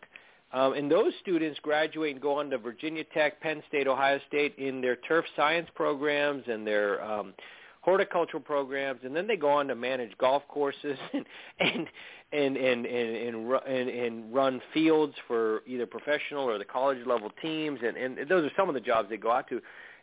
Um, 0.52 0.72
and 0.72 0.90
those 0.90 1.12
students 1.22 1.60
graduate 1.60 2.12
and 2.12 2.20
go 2.20 2.38
on 2.38 2.50
to 2.50 2.58
Virginia 2.58 3.04
Tech, 3.14 3.40
Penn 3.40 3.62
State, 3.68 3.86
Ohio 3.86 4.18
State 4.26 4.56
in 4.58 4.80
their 4.80 4.96
turf 4.96 5.24
science 5.36 5.68
programs 5.74 6.42
and 6.48 6.66
their 6.66 7.02
um, 7.04 7.34
horticultural 7.82 8.42
programs, 8.42 9.00
and 9.04 9.14
then 9.14 9.26
they 9.26 9.36
go 9.36 9.50
on 9.50 9.68
to 9.68 9.74
manage 9.74 10.16
golf 10.18 10.42
courses 10.48 10.98
and 11.12 11.24
and 11.60 11.88
and 12.32 12.56
and 12.56 12.86
and, 12.86 13.16
and, 13.16 13.60
and, 13.66 13.88
and 13.88 14.34
run 14.34 14.60
fields 14.72 15.14
for 15.26 15.62
either 15.66 15.86
professional 15.86 16.48
or 16.48 16.58
the 16.58 16.64
college 16.64 16.98
level 17.06 17.30
teams, 17.42 17.80
and, 17.86 17.96
and 17.96 18.28
those 18.28 18.44
are 18.44 18.52
some 18.56 18.68
of 18.68 18.74
the 18.74 18.80
jobs 18.80 19.08
they 19.08 19.16
go 19.16 19.30
out 19.30 19.48
to. 19.48 19.60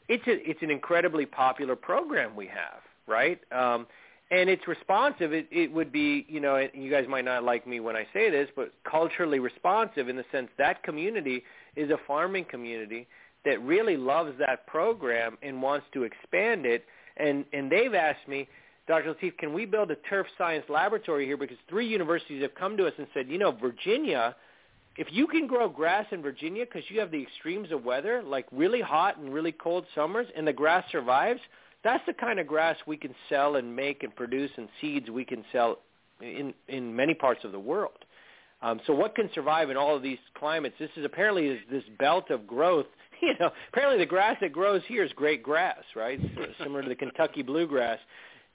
It's 0.10 0.26
a, 0.28 0.50
it's 0.50 0.62
an 0.62 0.72
incredibly 0.72 1.26
popular 1.26 1.76
program 1.76 2.36
we 2.36 2.48
have, 2.48 2.82
right? 3.08 3.40
Um, 3.52 3.88
and 4.30 4.50
it's 4.50 4.68
responsive. 4.68 5.34
It, 5.34 5.48
it 5.52 5.72
would 5.72 5.92
be, 5.92 6.26
you 6.28 6.40
know, 6.40 6.68
you 6.74 6.92
guys 6.92 7.06
might 7.08 7.26
not 7.26 7.44
like 7.44 7.66
me 7.66 7.80
when 7.80 7.96
I 7.96 8.06
say 8.14 8.30
this, 8.30 8.50
but 8.56 8.74
culturally 8.90 9.40
responsive 9.40 10.10
in 10.10 10.18
the 10.18 10.26
sense 10.32 10.50
that 10.58 10.84
community 10.84 11.44
is 11.76 11.90
a 11.92 11.98
farming 12.06 12.46
community 12.50 13.08
that 13.46 13.62
really 13.64 13.96
loves 13.96 14.34
that 14.40 14.68
program 14.68 15.38
and 15.42 15.62
wants 15.62 15.86
to 15.94 16.04
expand 16.04 16.66
it. 16.66 16.86
And 17.18 17.46
and 17.54 17.72
they've 17.72 17.94
asked 17.94 18.28
me, 18.28 18.48
Dr. 18.88 19.14
Lateef, 19.14 19.38
can 19.38 19.54
we 19.54 19.66
build 19.66 19.92
a 19.92 19.96
turf 19.96 20.28
science 20.38 20.66
laboratory 20.70 21.26
here? 21.26 21.38
Because 21.38 21.58
three 21.70 21.88
universities 21.88 22.42
have 22.42 22.56
come 22.56 22.78
to 22.78 22.86
us 22.86 22.94
and 22.98 23.08
said, 23.14 23.28
you 23.28 23.38
know, 23.38 23.52
Virginia 23.52 24.36
if 24.98 25.08
you 25.12 25.28
can 25.28 25.46
grow 25.46 25.70
grass 25.70 26.08
in 26.12 26.22
Virginia 26.22 26.66
because 26.66 26.90
you 26.90 27.00
have 27.00 27.12
the 27.12 27.22
extremes 27.22 27.72
of 27.72 27.86
weather, 27.86 28.24
like 28.24 28.48
really 28.52 28.82
hot 28.82 29.18
and 29.18 29.32
really 29.32 29.52
cold 29.52 29.86
summers, 29.94 30.28
and 30.36 30.48
the 30.48 30.54
grass 30.54 30.84
survives, 30.92 31.40
that's 31.84 32.04
the 32.08 32.14
kind 32.14 32.40
of 32.40 32.48
grass 32.48 32.76
we 32.88 32.98
can 32.98 33.14
sell 33.30 33.56
and 33.56 33.76
make 33.76 34.02
and 34.02 34.16
produce, 34.16 34.50
and 34.58 34.68
seeds 34.82 35.10
we 35.10 35.24
can 35.24 35.46
sell 35.52 35.78
in 36.20 36.54
in 36.68 36.96
many 36.96 37.14
parts 37.14 37.44
of 37.44 37.52
the 37.52 37.60
world. 37.60 37.94
Um, 38.64 38.82
so 38.88 38.94
what 38.94 39.14
can 39.14 39.30
survive 39.36 39.70
in 39.70 39.78
all 39.78 39.96
of 39.96 40.02
these 40.02 40.18
climates? 40.34 40.76
This 40.80 40.90
is 40.98 41.06
apparently 41.06 41.50
this, 41.50 41.60
this 41.70 41.84
belt 42.00 42.32
of 42.32 42.48
growth. 42.48 42.88
You 43.22 43.34
know, 43.40 43.52
apparently 43.70 43.98
the 43.98 44.06
grass 44.06 44.38
that 44.42 44.52
grows 44.52 44.82
here 44.88 45.04
is 45.04 45.12
great 45.14 45.42
grass, 45.42 45.84
right? 45.96 46.20
Similar 46.62 46.84
to 46.84 46.90
the 46.90 46.96
Kentucky 46.96 47.42
bluegrass. 47.42 48.00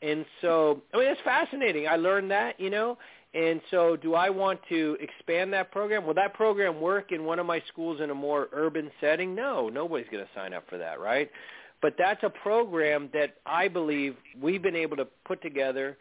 And 0.03 0.25
so, 0.41 0.83
I 0.95 0.99
mean, 0.99 1.09
it's 1.09 1.21
fascinating. 1.23 1.89
I 1.89 1.97
learned 1.97 2.31
that, 2.31 2.59
you 2.59 2.71
know. 2.71 2.99
And 3.35 3.61
so, 3.71 3.97
do 3.97 4.15
I 4.15 4.29
want 4.29 4.61
to 4.69 4.97
expand 5.01 5.53
that 5.55 5.73
program? 5.73 6.07
Will 6.07 6.15
that 6.15 6.35
program 6.35 6.81
work 6.81 7.13
in 7.13 7.25
one 7.25 7.39
of 7.39 7.47
my 7.47 7.63
schools 7.69 8.01
in 8.01 8.11
a 8.11 8.15
more 8.15 8.49
urban 8.53 8.91
setting? 9.01 9.35
No, 9.35 9.69
nobody's 9.69 10.07
going 10.11 10.25
to 10.25 10.31
sign 10.35 10.53
up 10.53 10.65
for 10.69 10.77
that, 10.79 11.01
right? 11.01 11.31
But 11.81 11.95
that's 11.99 12.23
a 12.23 12.31
program 12.31 13.09
that 13.15 13.37
I 13.47 13.69
believe 13.69 14.17
we've 14.41 14.63
been 14.63 14.77
able 14.77 14.97
to 14.97 15.07
put 15.25 15.41
together, 15.41 15.97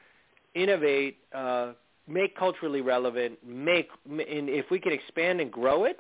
innovate, 0.55 1.17
uh, 1.33 1.71
make 2.07 2.35
culturally 2.38 2.81
relevant, 2.81 3.39
make, 3.45 3.89
and 4.05 4.49
if 4.49 4.69
we 4.69 4.79
can 4.79 4.91
expand 4.91 5.39
and 5.39 5.51
grow 5.51 5.85
it, 5.85 5.97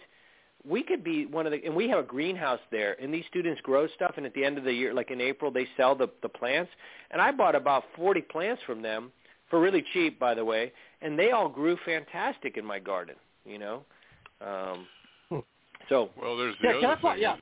we 0.67 0.83
could 0.83 1.03
be 1.03 1.25
one 1.25 1.45
of 1.45 1.51
the, 1.51 1.63
and 1.65 1.75
we 1.75 1.89
have 1.89 1.99
a 1.99 2.03
greenhouse 2.03 2.59
there, 2.71 2.95
and 3.01 3.13
these 3.13 3.25
students 3.29 3.61
grow 3.61 3.87
stuff, 3.95 4.13
and 4.17 4.25
at 4.25 4.33
the 4.33 4.43
end 4.43 4.57
of 4.57 4.63
the 4.63 4.73
year, 4.73 4.93
like 4.93 5.11
in 5.11 5.21
April, 5.21 5.51
they 5.51 5.67
sell 5.77 5.95
the 5.95 6.09
the 6.21 6.29
plants, 6.29 6.71
and 7.11 7.21
I 7.21 7.31
bought 7.31 7.55
about 7.55 7.83
40 7.95 8.21
plants 8.21 8.61
from 8.65 8.81
them 8.81 9.11
for 9.49 9.59
really 9.59 9.83
cheap, 9.93 10.19
by 10.19 10.33
the 10.33 10.45
way, 10.45 10.71
and 11.01 11.17
they 11.17 11.31
all 11.31 11.49
grew 11.49 11.77
fantastic 11.85 12.57
in 12.57 12.65
my 12.65 12.79
garden, 12.79 13.15
you 13.45 13.59
know. 13.59 13.83
Um, 14.39 14.87
so 15.89 16.09
well, 16.19 16.37
there's 16.37 16.55
the 16.61 16.69
yeah, 16.69 16.87
other 16.87 17.01
thing. 17.01 17.21
yeah. 17.21 17.35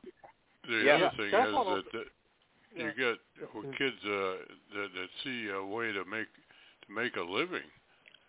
The 0.67 0.85
Yeah. 0.85 0.93
other 0.95 1.03
Yeah. 1.03 1.09
thing 1.17 1.29
Can 1.29 1.47
is 1.47 1.53
follow 1.53 1.75
that, 1.75 1.91
that 1.93 2.05
you 2.75 2.91
get 2.97 3.17
well, 3.53 3.63
kids 3.77 3.95
uh, 4.05 4.35
that 4.75 4.89
that 4.93 5.09
see 5.23 5.49
a 5.49 5.63
way 5.63 5.91
to 5.91 6.03
make 6.05 6.27
to 6.87 6.93
make 6.93 7.15
a 7.15 7.21
living 7.21 7.67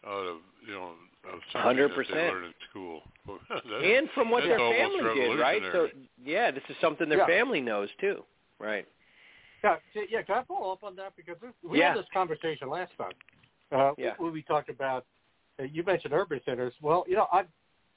out 0.07 0.27
of 0.27 0.37
you 0.67 0.73
know 0.75 0.93
of 1.25 1.41
something 1.53 1.77
that 1.77 1.89
they 1.89 2.03
100%. 2.15 2.33
learn 2.33 2.45
in 2.45 2.55
school. 2.71 3.03
That's- 3.49 3.63
and 3.85 4.09
from 4.15 4.31
what 4.31 4.43
their 4.45 4.59
almost 4.59 4.79
family 4.79 5.15
did, 5.21 5.39
right? 5.41 5.63
So 5.73 5.89
yeah, 6.25 6.51
this 6.51 6.63
is 6.69 6.77
something 6.81 7.09
their 7.09 7.19
Yeah. 7.19 7.27
family 7.27 7.61
knows 7.61 7.89
too, 8.01 8.25
right? 8.59 8.87
Yeah, 9.63 9.77
yeah. 10.09 10.23
Can 10.23 10.37
I 10.37 10.43
follow 10.45 10.73
up 10.73 10.83
on 10.83 10.97
that 10.97 11.15
because 11.17 11.37
we 11.63 11.79
Yeah. 11.79 11.89
had 11.91 11.99
this 11.99 12.09
conversation 12.13 12.69
last 12.71 12.93
time. 12.97 13.13
Uh, 13.73 13.93
Yeah. 13.99 14.15
When 14.17 14.33
we 14.33 14.43
talked 14.43 14.69
about, 14.71 15.05
uh, 15.59 15.65
you 15.65 15.83
mentioned 15.83 16.15
urban 16.15 16.41
centers. 16.45 16.75
Well, 16.81 17.05
you 17.07 17.15
know, 17.17 17.29
I, 17.31 17.41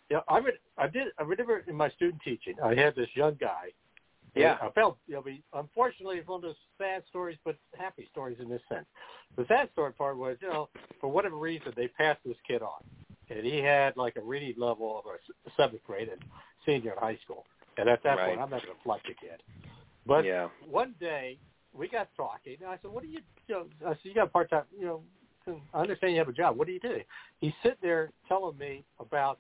you 0.10 0.18
know, 0.18 0.24
I 0.28 0.40
would, 0.42 0.60
I 0.78 0.88
did, 0.88 1.08
I 1.18 1.24
remember 1.24 1.64
in 1.66 1.76
my 1.76 1.90
student 1.92 2.22
teaching, 2.22 2.56
I 2.62 2.76
had 2.76 2.96
this 2.96 3.10
young 3.16 3.36
guy. 3.36 3.72
Yeah. 4.36 4.58
I 4.62 4.70
felt, 4.72 4.98
you 5.08 5.14
know, 5.14 5.22
we, 5.22 5.44
unfortunately, 5.54 6.18
it's 6.18 6.28
one 6.28 6.38
of 6.38 6.42
those 6.42 6.56
sad 6.78 7.04
stories, 7.08 7.38
but 7.46 7.56
happy 7.78 8.08
stories 8.12 8.38
in 8.40 8.50
this 8.50 8.62
sense. 8.68 8.86
The 9.38 9.46
sad 9.48 9.70
story 9.72 9.94
part 9.94 10.18
was, 10.18 10.38
you 10.42 10.50
know, 10.50 10.70
for 11.00 11.08
whatever 11.08 11.36
reason, 11.38 11.72
they 11.76 11.88
passed 11.88 12.20
this 12.26 12.38
kid 12.48 12.62
on, 12.62 12.84
and 13.36 13.46
he 13.46 13.58
had 13.58 13.98
like 13.98 14.16
a 14.16 14.22
reading 14.22 14.56
level 14.58 15.00
of 15.00 15.06
a 15.06 15.52
seventh 15.58 15.84
grade 15.86 16.10
and 16.10 16.22
senior 16.66 16.92
in 16.92 16.98
high 16.98 17.18
school. 17.24 17.46
And 17.78 17.90
at 17.90 18.04
that 18.04 18.18
Right. 18.18 18.30
point, 18.30 18.42
I'm 18.42 18.50
not 18.50 18.64
going 18.64 18.76
to 18.78 18.84
flush 18.84 19.02
the 19.08 19.14
kid. 19.16 19.42
But 20.06 20.26
yeah. 20.26 20.50
one 20.70 20.94
day 21.00 21.38
we 21.74 21.88
got 21.88 22.10
talking, 22.16 22.58
and 22.62 22.70
I 22.70 22.78
said, 22.82 22.92
"What 22.92 23.04
do 23.04 23.10
you, 23.10 23.20
you 23.48 23.56
know?" 23.56 23.66
I 23.86 23.94
said, 23.94 24.00
"You 24.04 24.14
got 24.14 24.32
part 24.32 24.50
time, 24.50 24.66
you 24.78 24.86
know." 24.86 25.04
I 25.74 25.82
understand 25.82 26.14
you 26.14 26.20
have 26.20 26.30
a 26.30 26.34
job. 26.34 26.56
What 26.58 26.68
do 26.68 26.74
you 26.74 26.80
do? 26.80 27.02
He's 27.42 27.52
sitting 27.62 27.78
there 27.82 28.12
telling 28.30 28.58
me 28.58 28.86
about 29.00 29.40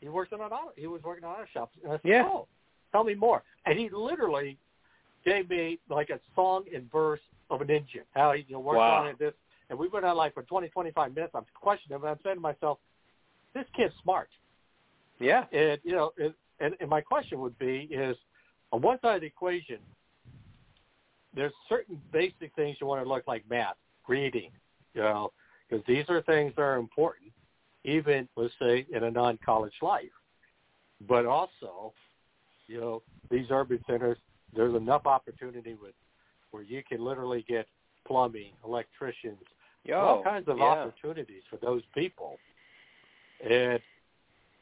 he 0.00 0.08
works 0.10 0.32
in 0.32 0.40
an 0.40 0.46
auto. 0.52 0.72
He 0.76 0.86
was 0.86 1.02
working 1.02 1.24
on 1.24 1.34
auto 1.34 1.46
shops. 1.52 1.74
And 1.82 1.92
I 1.92 1.96
said, 1.96 2.04
Yeah. 2.04 2.24
"Oh, 2.26 2.46
tell 2.92 3.04
me 3.04 3.14
more." 3.14 3.42
And 3.64 3.78
he 3.78 3.88
literally 3.88 4.58
gave 5.24 5.48
me 5.48 5.78
like 5.88 6.10
a 6.10 6.20
song 6.34 6.64
and 6.74 6.90
verse 6.90 7.20
of 7.50 7.60
an 7.62 7.70
engine. 7.70 8.04
How 8.14 8.32
he 8.32 8.44
you 8.48 8.54
know 8.54 8.60
worked 8.60 8.78
Wow. 8.78 9.02
on 9.02 9.06
it. 9.08 9.18
This, 9.18 9.34
and 9.70 9.78
we 9.78 9.88
went 9.88 10.04
on 10.04 10.16
like 10.16 10.34
for 10.34 10.42
twenty, 10.42 10.68
twenty-five 10.68 11.14
minutes. 11.14 11.34
I'm 11.34 11.46
questioning 11.54 11.96
him, 11.96 12.02
and 12.02 12.10
I'm 12.10 12.20
saying 12.22 12.36
to 12.36 12.40
myself, 12.40 12.78
"This 13.54 13.64
kid's 13.76 13.94
smart." 14.02 14.28
Yeah. 15.18 15.44
And 15.52 15.80
you 15.82 15.92
know, 15.92 16.12
and, 16.18 16.34
and, 16.60 16.74
and 16.80 16.88
my 16.88 17.00
question 17.00 17.40
would 17.40 17.58
be 17.58 17.88
is 17.90 18.16
on 18.72 18.82
one 18.82 18.98
side 19.00 19.16
of 19.16 19.20
the 19.22 19.26
equation, 19.26 19.78
there's 21.34 21.52
certain 21.68 22.00
basic 22.12 22.54
things 22.56 22.76
you 22.80 22.86
want 22.86 23.02
to 23.02 23.08
look 23.08 23.26
like 23.26 23.44
math, 23.48 23.76
reading, 24.08 24.50
you 24.94 25.02
know, 25.02 25.32
because 25.68 25.84
these 25.86 26.04
are 26.08 26.22
things 26.22 26.52
that 26.56 26.62
are 26.62 26.76
important, 26.76 27.30
even 27.84 28.28
let's 28.36 28.52
say 28.60 28.86
in 28.92 29.04
a 29.04 29.10
non-college 29.10 29.74
life. 29.82 30.04
But 31.08 31.26
also, 31.26 31.92
you 32.66 32.80
know, 32.80 33.02
these 33.30 33.46
urban 33.50 33.82
centers, 33.88 34.18
there's 34.54 34.74
enough 34.74 35.06
opportunity 35.06 35.74
with 35.80 35.94
where 36.50 36.62
you 36.62 36.82
can 36.88 37.04
literally 37.04 37.44
get 37.48 37.66
plumbing, 38.06 38.52
electricians, 38.64 39.38
Yo, 39.84 39.98
all 39.98 40.22
kinds 40.22 40.48
of 40.48 40.58
yeah. 40.58 40.64
opportunities 40.64 41.42
for 41.48 41.56
those 41.56 41.82
people, 41.94 42.38
and 43.48 43.80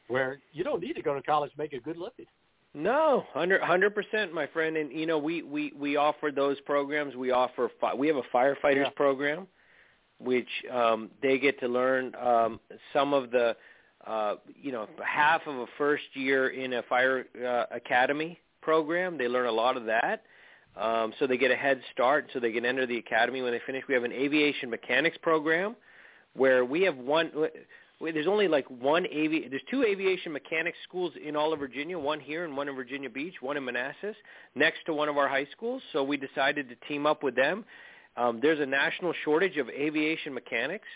where 0.07 0.39
you 0.53 0.63
don't 0.63 0.81
need 0.81 0.93
to 0.93 1.01
go 1.01 1.13
to 1.13 1.21
college 1.21 1.51
to 1.51 1.57
make 1.57 1.73
a 1.73 1.79
good 1.79 1.97
living. 1.97 2.25
No, 2.73 3.25
hundred 3.33 3.61
hundred 3.61 3.95
percent, 3.95 4.33
my 4.33 4.45
friend. 4.47 4.77
And 4.77 4.91
you 4.91 5.05
know, 5.05 5.17
we 5.17 5.41
we 5.41 5.73
we 5.77 5.95
offer 5.95 6.31
those 6.33 6.59
programs. 6.61 7.15
We 7.15 7.31
offer 7.31 7.69
fi- 7.81 7.95
we 7.95 8.07
have 8.07 8.17
a 8.17 8.23
firefighters 8.33 8.85
Yeah. 8.85 8.89
program, 8.95 9.47
which 10.19 10.49
um, 10.71 11.09
they 11.21 11.39
get 11.39 11.59
to 11.61 11.67
learn 11.67 12.13
um, 12.15 12.59
some 12.93 13.13
of 13.13 13.31
the, 13.31 13.55
uh, 14.05 14.35
you 14.61 14.71
know, 14.71 14.87
half 15.03 15.41
of 15.47 15.55
a 15.55 15.65
first 15.77 16.03
year 16.13 16.49
in 16.49 16.73
a 16.73 16.83
fire 16.83 17.25
uh, 17.43 17.65
academy 17.71 18.39
program. 18.61 19.17
They 19.17 19.27
learn 19.27 19.47
a 19.47 19.51
lot 19.51 19.75
of 19.75 19.85
that. 19.85 20.23
Um, 20.75 21.13
so 21.17 21.25
they 21.25 21.37
get 21.37 21.49
a 21.49 21.55
head 21.55 21.81
start, 21.91 22.29
so 22.31 22.39
they 22.39 22.51
can 22.51 22.63
enter 22.63 22.85
the 22.85 22.99
academy 22.99 23.41
when 23.41 23.51
they 23.53 23.61
finish. 23.65 23.83
We 23.87 23.95
have 23.95 24.03
an 24.03 24.11
aviation 24.11 24.69
mechanics 24.69 25.17
program, 25.23 25.75
where 26.33 26.63
we 26.63 26.83
have 26.83 26.97
one. 26.97 27.31
There's 27.99 28.27
only 28.27 28.47
like 28.47 28.65
one 28.69 29.05
avi- 29.05 29.47
there's 29.49 29.61
two 29.71 29.83
aviation 29.83 30.31
mechanics 30.31 30.77
schools 30.87 31.13
in 31.23 31.35
all 31.35 31.51
of 31.51 31.59
Virginia, 31.59 31.97
one 31.97 32.19
here 32.19 32.45
and 32.45 32.55
one 32.55 32.69
in 32.69 32.75
Virginia 32.75 33.09
Beach, 33.09 33.35
one 33.41 33.57
in 33.57 33.65
Manassas, 33.65 34.15
next 34.55 34.79
to 34.85 34.93
one 34.93 35.09
of 35.09 35.17
our 35.17 35.27
high 35.27 35.47
schools. 35.51 35.81
So 35.93 36.03
we 36.03 36.17
decided 36.17 36.69
to 36.69 36.75
team 36.87 37.05
up 37.05 37.23
with 37.23 37.35
them. 37.35 37.65
Um, 38.15 38.39
there's 38.41 38.59
a 38.59 38.65
national 38.65 39.13
shortage 39.23 39.57
of 39.57 39.69
aviation 39.69 40.33
mechanics, 40.33 40.87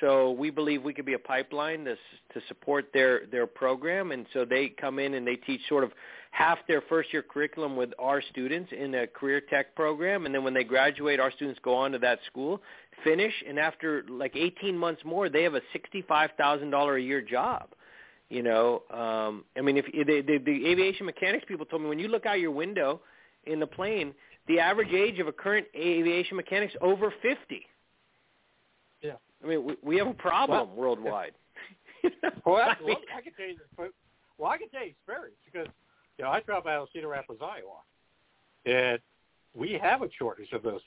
so 0.00 0.32
we 0.32 0.50
believe 0.50 0.82
we 0.82 0.94
could 0.94 1.06
be 1.06 1.14
a 1.14 1.18
pipeline 1.18 1.84
to, 1.84 1.94
to 1.94 2.40
support 2.48 2.86
their 2.92 3.26
their 3.26 3.46
program. 3.46 4.12
And 4.12 4.26
so 4.32 4.44
they 4.44 4.68
come 4.68 4.98
in 4.98 5.14
and 5.14 5.26
they 5.26 5.36
teach 5.36 5.60
sort 5.68 5.84
of 5.84 5.92
half 6.32 6.58
their 6.66 6.82
first 6.82 7.12
year 7.12 7.22
curriculum 7.22 7.76
with 7.76 7.90
our 7.98 8.22
students 8.30 8.72
in 8.72 8.94
a 8.94 9.06
career 9.06 9.40
tech 9.40 9.74
program, 9.74 10.26
and 10.26 10.34
then 10.34 10.44
when 10.44 10.54
they 10.54 10.64
graduate, 10.64 11.20
our 11.20 11.30
students 11.32 11.60
go 11.62 11.74
on 11.74 11.92
to 11.92 11.98
that 11.98 12.18
school 12.26 12.60
finish, 13.04 13.32
and 13.48 13.58
after 13.58 14.04
like 14.08 14.36
18 14.36 14.76
months 14.76 15.02
more, 15.04 15.28
they 15.28 15.42
have 15.42 15.54
a 15.54 15.60
$65,000 15.76 16.96
a 16.96 17.00
year 17.00 17.20
job. 17.20 17.68
You 18.28 18.42
know, 18.42 18.82
um, 18.90 19.44
I 19.58 19.60
mean, 19.60 19.76
if 19.76 19.84
the, 19.86 20.22
the, 20.22 20.38
the 20.38 20.66
aviation 20.66 21.04
mechanics 21.04 21.44
people 21.46 21.66
told 21.66 21.82
me 21.82 21.88
when 21.88 21.98
you 21.98 22.08
look 22.08 22.24
out 22.24 22.40
your 22.40 22.50
window 22.50 23.00
in 23.44 23.60
the 23.60 23.66
plane, 23.66 24.14
the 24.48 24.58
average 24.58 24.92
age 24.92 25.18
of 25.18 25.28
a 25.28 25.32
current 25.32 25.66
aviation 25.76 26.36
mechanic's 26.36 26.74
over 26.80 27.12
50. 27.22 27.66
Yeah. 29.02 29.12
I 29.44 29.46
mean, 29.46 29.64
we, 29.64 29.76
we 29.82 29.96
have 29.98 30.06
a 30.06 30.14
problem 30.14 30.68
Well, 30.68 30.76
worldwide. 30.76 31.32
Well, 32.44 32.56
I, 32.56 32.74
mean- 32.80 32.88
well, 32.88 32.96
I 33.16 33.20
can 33.20 33.32
tell 33.34 33.46
you. 33.46 33.56
This, 33.78 33.90
well, 34.38 34.50
I 34.50 34.58
can 34.58 34.68
tell 34.70 34.82
you 34.82 34.90
experience 34.90 35.36
because 35.44 35.68
you 36.18 36.24
know 36.24 36.32
I 36.32 36.40
travel 36.40 36.68
out 36.68 36.82
of 36.82 36.88
Cedar 36.92 37.06
Rapids, 37.06 37.38
Iowa, 37.40 37.78
and 38.66 38.98
we 39.54 39.78
have 39.80 40.02
a 40.02 40.08
shortage 40.18 40.50
of 40.52 40.64
those 40.64 40.80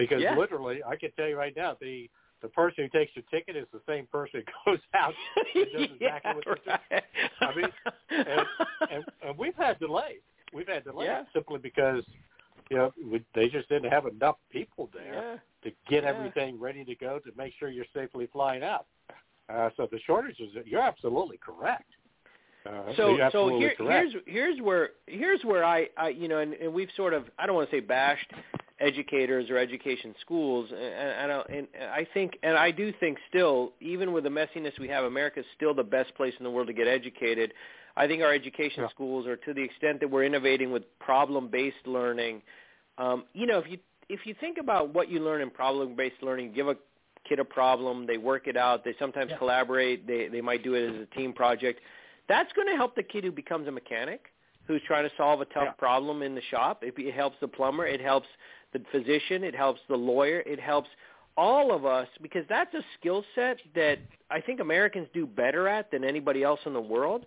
because 0.00 0.22
Yeah. 0.22 0.36
literally, 0.36 0.82
I 0.84 0.96
can 0.96 1.12
tell 1.12 1.28
you 1.28 1.36
right 1.36 1.54
now, 1.56 1.76
the 1.80 2.10
the 2.42 2.48
person 2.48 2.84
who 2.84 2.98
takes 2.98 3.14
your 3.14 3.24
ticket 3.30 3.54
is 3.54 3.66
the 3.70 3.82
same 3.86 4.06
person 4.06 4.42
who 4.64 4.70
goes 4.72 4.80
out 4.94 5.12
and 5.54 5.66
does 5.72 5.82
exactly 6.00 6.00
yeah, 6.00 6.34
what 6.34 6.46
you're 6.46 6.56
doing. 6.64 7.02
I 7.42 7.54
mean, 7.54 7.68
and, 8.08 8.46
and, 8.90 9.04
and 9.22 9.38
we've 9.38 9.54
had 9.56 9.78
delays. 9.78 10.20
We've 10.54 10.66
had 10.66 10.84
delays 10.84 11.08
Yeah. 11.08 11.24
simply 11.34 11.58
because 11.58 12.02
you 12.70 12.78
know 12.78 12.94
we, 13.04 13.22
they 13.34 13.48
just 13.50 13.68
didn't 13.68 13.90
have 13.90 14.06
enough 14.06 14.36
people 14.50 14.88
there 14.94 15.14
yeah. 15.14 15.36
to 15.64 15.76
get 15.90 16.04
Yeah. 16.04 16.08
everything 16.10 16.58
ready 16.58 16.82
to 16.84 16.94
go 16.94 17.18
to 17.18 17.30
make 17.36 17.52
sure 17.58 17.68
you're 17.68 17.84
safely 17.94 18.26
flying 18.32 18.62
out. 18.62 18.86
Uh, 19.50 19.68
so 19.76 19.86
the 19.90 19.98
shortages, 20.06 20.54
you're 20.64 20.80
absolutely 20.80 21.36
correct. 21.38 21.90
Uh, 22.66 22.92
so 22.96 23.18
so 23.32 23.58
here, 23.58 23.74
correct. 23.74 24.12
here's 24.12 24.24
here's 24.26 24.60
where 24.60 24.90
here's 25.06 25.42
where 25.44 25.64
I, 25.64 25.88
I 25.96 26.08
you 26.10 26.28
know 26.28 26.38
and, 26.38 26.52
and 26.54 26.72
we've 26.72 26.90
sort 26.94 27.14
of 27.14 27.24
I 27.38 27.46
don't 27.46 27.54
want 27.54 27.70
to 27.70 27.76
say 27.76 27.80
bashed 27.80 28.30
educators 28.80 29.48
or 29.48 29.56
education 29.56 30.14
schools 30.20 30.68
and, 30.70 30.78
and 30.78 31.32
I 31.32 31.42
and 31.48 31.68
I 31.90 32.06
think 32.12 32.38
and 32.42 32.56
I 32.58 32.70
do 32.70 32.92
think 33.00 33.16
still 33.30 33.72
even 33.80 34.12
with 34.12 34.24
the 34.24 34.30
messiness 34.30 34.78
we 34.78 34.88
have 34.88 35.04
America 35.04 35.40
is 35.40 35.46
still 35.56 35.72
the 35.74 35.82
best 35.82 36.14
place 36.16 36.34
in 36.38 36.44
the 36.44 36.50
world 36.50 36.66
to 36.66 36.74
get 36.74 36.86
educated. 36.86 37.54
I 37.96 38.06
think 38.06 38.22
our 38.22 38.32
education 38.32 38.82
Yeah. 38.82 38.88
schools 38.90 39.26
are 39.26 39.36
to 39.36 39.54
the 39.54 39.62
extent 39.62 40.00
that 40.00 40.10
we're 40.10 40.24
innovating 40.24 40.70
with 40.70 40.82
problem 40.98 41.48
based 41.48 41.86
learning. 41.86 42.42
Um, 42.98 43.24
you 43.32 43.46
know 43.46 43.58
if 43.58 43.70
you 43.70 43.78
if 44.10 44.26
you 44.26 44.34
think 44.38 44.58
about 44.58 44.92
what 44.92 45.08
you 45.08 45.20
learn 45.20 45.40
in 45.40 45.48
problem 45.50 45.96
based 45.96 46.22
learning, 46.22 46.52
give 46.52 46.68
a 46.68 46.76
kid 47.26 47.38
a 47.38 47.44
problem, 47.44 48.06
they 48.06 48.18
work 48.18 48.48
it 48.48 48.56
out, 48.56 48.84
they 48.84 48.94
sometimes 48.98 49.30
Yeah. 49.30 49.38
collaborate, 49.38 50.06
they 50.06 50.28
they 50.28 50.42
might 50.42 50.62
do 50.62 50.74
it 50.74 50.94
as 50.94 51.00
a 51.00 51.06
team 51.16 51.32
project 51.32 51.80
That's 52.30 52.52
going 52.52 52.68
to 52.68 52.76
help 52.76 52.94
the 52.94 53.02
kid 53.02 53.24
who 53.24 53.32
becomes 53.32 53.66
a 53.66 53.72
mechanic, 53.72 54.26
who's 54.68 54.80
trying 54.86 55.02
to 55.02 55.10
solve 55.16 55.40
a 55.40 55.46
tough 55.46 55.64
Yeah. 55.64 55.70
problem 55.72 56.22
in 56.22 56.36
the 56.36 56.42
shop. 56.42 56.84
It, 56.84 56.94
it 56.96 57.12
helps 57.12 57.36
the 57.40 57.48
plumber. 57.48 57.86
It 57.86 58.00
helps 58.00 58.28
the 58.72 58.80
physician. 58.92 59.42
It 59.42 59.54
helps 59.54 59.80
the 59.88 59.96
lawyer. 59.96 60.40
It 60.46 60.60
helps 60.60 60.88
all 61.36 61.72
of 61.74 61.84
us 61.84 62.06
because 62.22 62.44
that's 62.48 62.72
a 62.74 62.82
skill 62.98 63.24
set 63.34 63.58
that 63.74 63.98
I 64.30 64.40
think 64.40 64.60
Americans 64.60 65.08
do 65.12 65.26
better 65.26 65.66
at 65.66 65.90
than 65.90 66.04
anybody 66.04 66.44
else 66.44 66.60
in 66.66 66.72
the 66.72 66.80
world. 66.80 67.26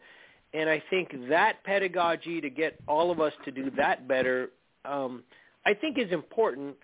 And 0.53 0.69
I 0.69 0.81
think 0.89 1.09
that 1.29 1.61
pedagogy 1.65 2.39
to 2.39 2.49
get 2.49 2.79
all 2.87 3.11
of 3.11 3.19
us 3.19 3.33
to 3.43 3.51
do 3.51 3.71
that 3.71 4.07
better, 4.07 4.51
um, 4.85 5.23
I 5.65 5.73
think 5.73 5.97
is 5.97 6.11
important 6.11 6.75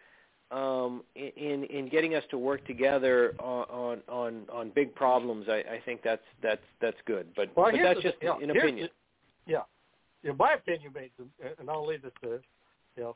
um, 0.51 1.03
in 1.15 1.63
in 1.65 1.89
getting 1.89 2.15
us 2.15 2.23
to 2.31 2.37
work 2.37 2.65
together 2.65 3.33
on 3.39 3.65
on 3.69 4.01
on, 4.09 4.45
on 4.51 4.71
big 4.71 4.93
problems. 4.95 5.47
I, 5.49 5.57
I 5.75 5.81
think 5.85 6.01
that's 6.03 6.23
that's 6.41 6.61
that's 6.81 6.97
good. 7.05 7.27
But, 7.35 7.55
Well, 7.55 7.71
but 7.71 7.81
that's 7.81 7.97
the- 7.97 8.09
just 8.09 8.17
yeah, 8.21 8.35
an 8.35 8.49
here's 8.49 8.57
opinion. 8.63 8.89
the- 9.45 9.51
yeah, 9.51 9.63
in 10.29 10.37
my 10.37 10.53
opinion, 10.53 10.91
mate, 10.93 11.11
and 11.59 11.69
I'll 11.69 11.85
leave 11.85 12.01
this 12.03 12.11
to, 12.23 12.39
you 12.97 13.03
know, 13.03 13.15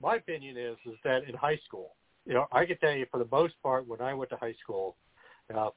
my 0.00 0.16
opinion 0.16 0.56
is 0.56 0.76
is 0.86 0.98
that 1.04 1.24
in 1.24 1.34
high 1.34 1.58
school, 1.66 1.94
you 2.26 2.34
know, 2.34 2.46
I 2.52 2.64
can 2.64 2.78
tell 2.78 2.92
you 2.92 3.06
for 3.10 3.18
the 3.18 3.28
most 3.30 3.54
part 3.62 3.86
when 3.86 4.00
I 4.00 4.14
went 4.14 4.30
to 4.30 4.36
high 4.36 4.54
school, 4.62 4.96
uh, 5.54 5.70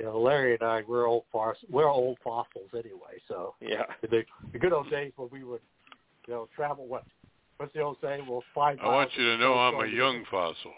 you 0.00 0.06
know, 0.06 0.18
Larry 0.20 0.54
and 0.54 0.62
I 0.62 0.82
we're 0.86 1.06
old 1.06 1.24
foss 1.32 1.56
we're 1.70 1.88
old 1.88 2.18
fossils 2.22 2.70
anyway. 2.74 3.20
So 3.28 3.54
Yeah. 3.60 3.84
the, 4.02 4.24
the 4.52 4.58
good 4.58 4.72
old 4.72 4.90
days 4.90 5.12
when 5.16 5.28
we 5.30 5.44
would, 5.44 5.60
you 6.26 6.34
know, 6.34 6.48
travel 6.54 6.86
what. 6.86 7.04
What's 7.64 7.72
the 7.72 7.80
old 7.80 7.96
saying? 8.02 8.26
Well, 8.28 8.44
five. 8.54 8.78
I 8.82 8.88
want 8.88 9.08
you 9.16 9.24
to 9.24 9.38
know 9.38 9.54
I'm 9.54 9.76
a 9.76 9.86
young 9.86 10.22
fossil. 10.30 10.74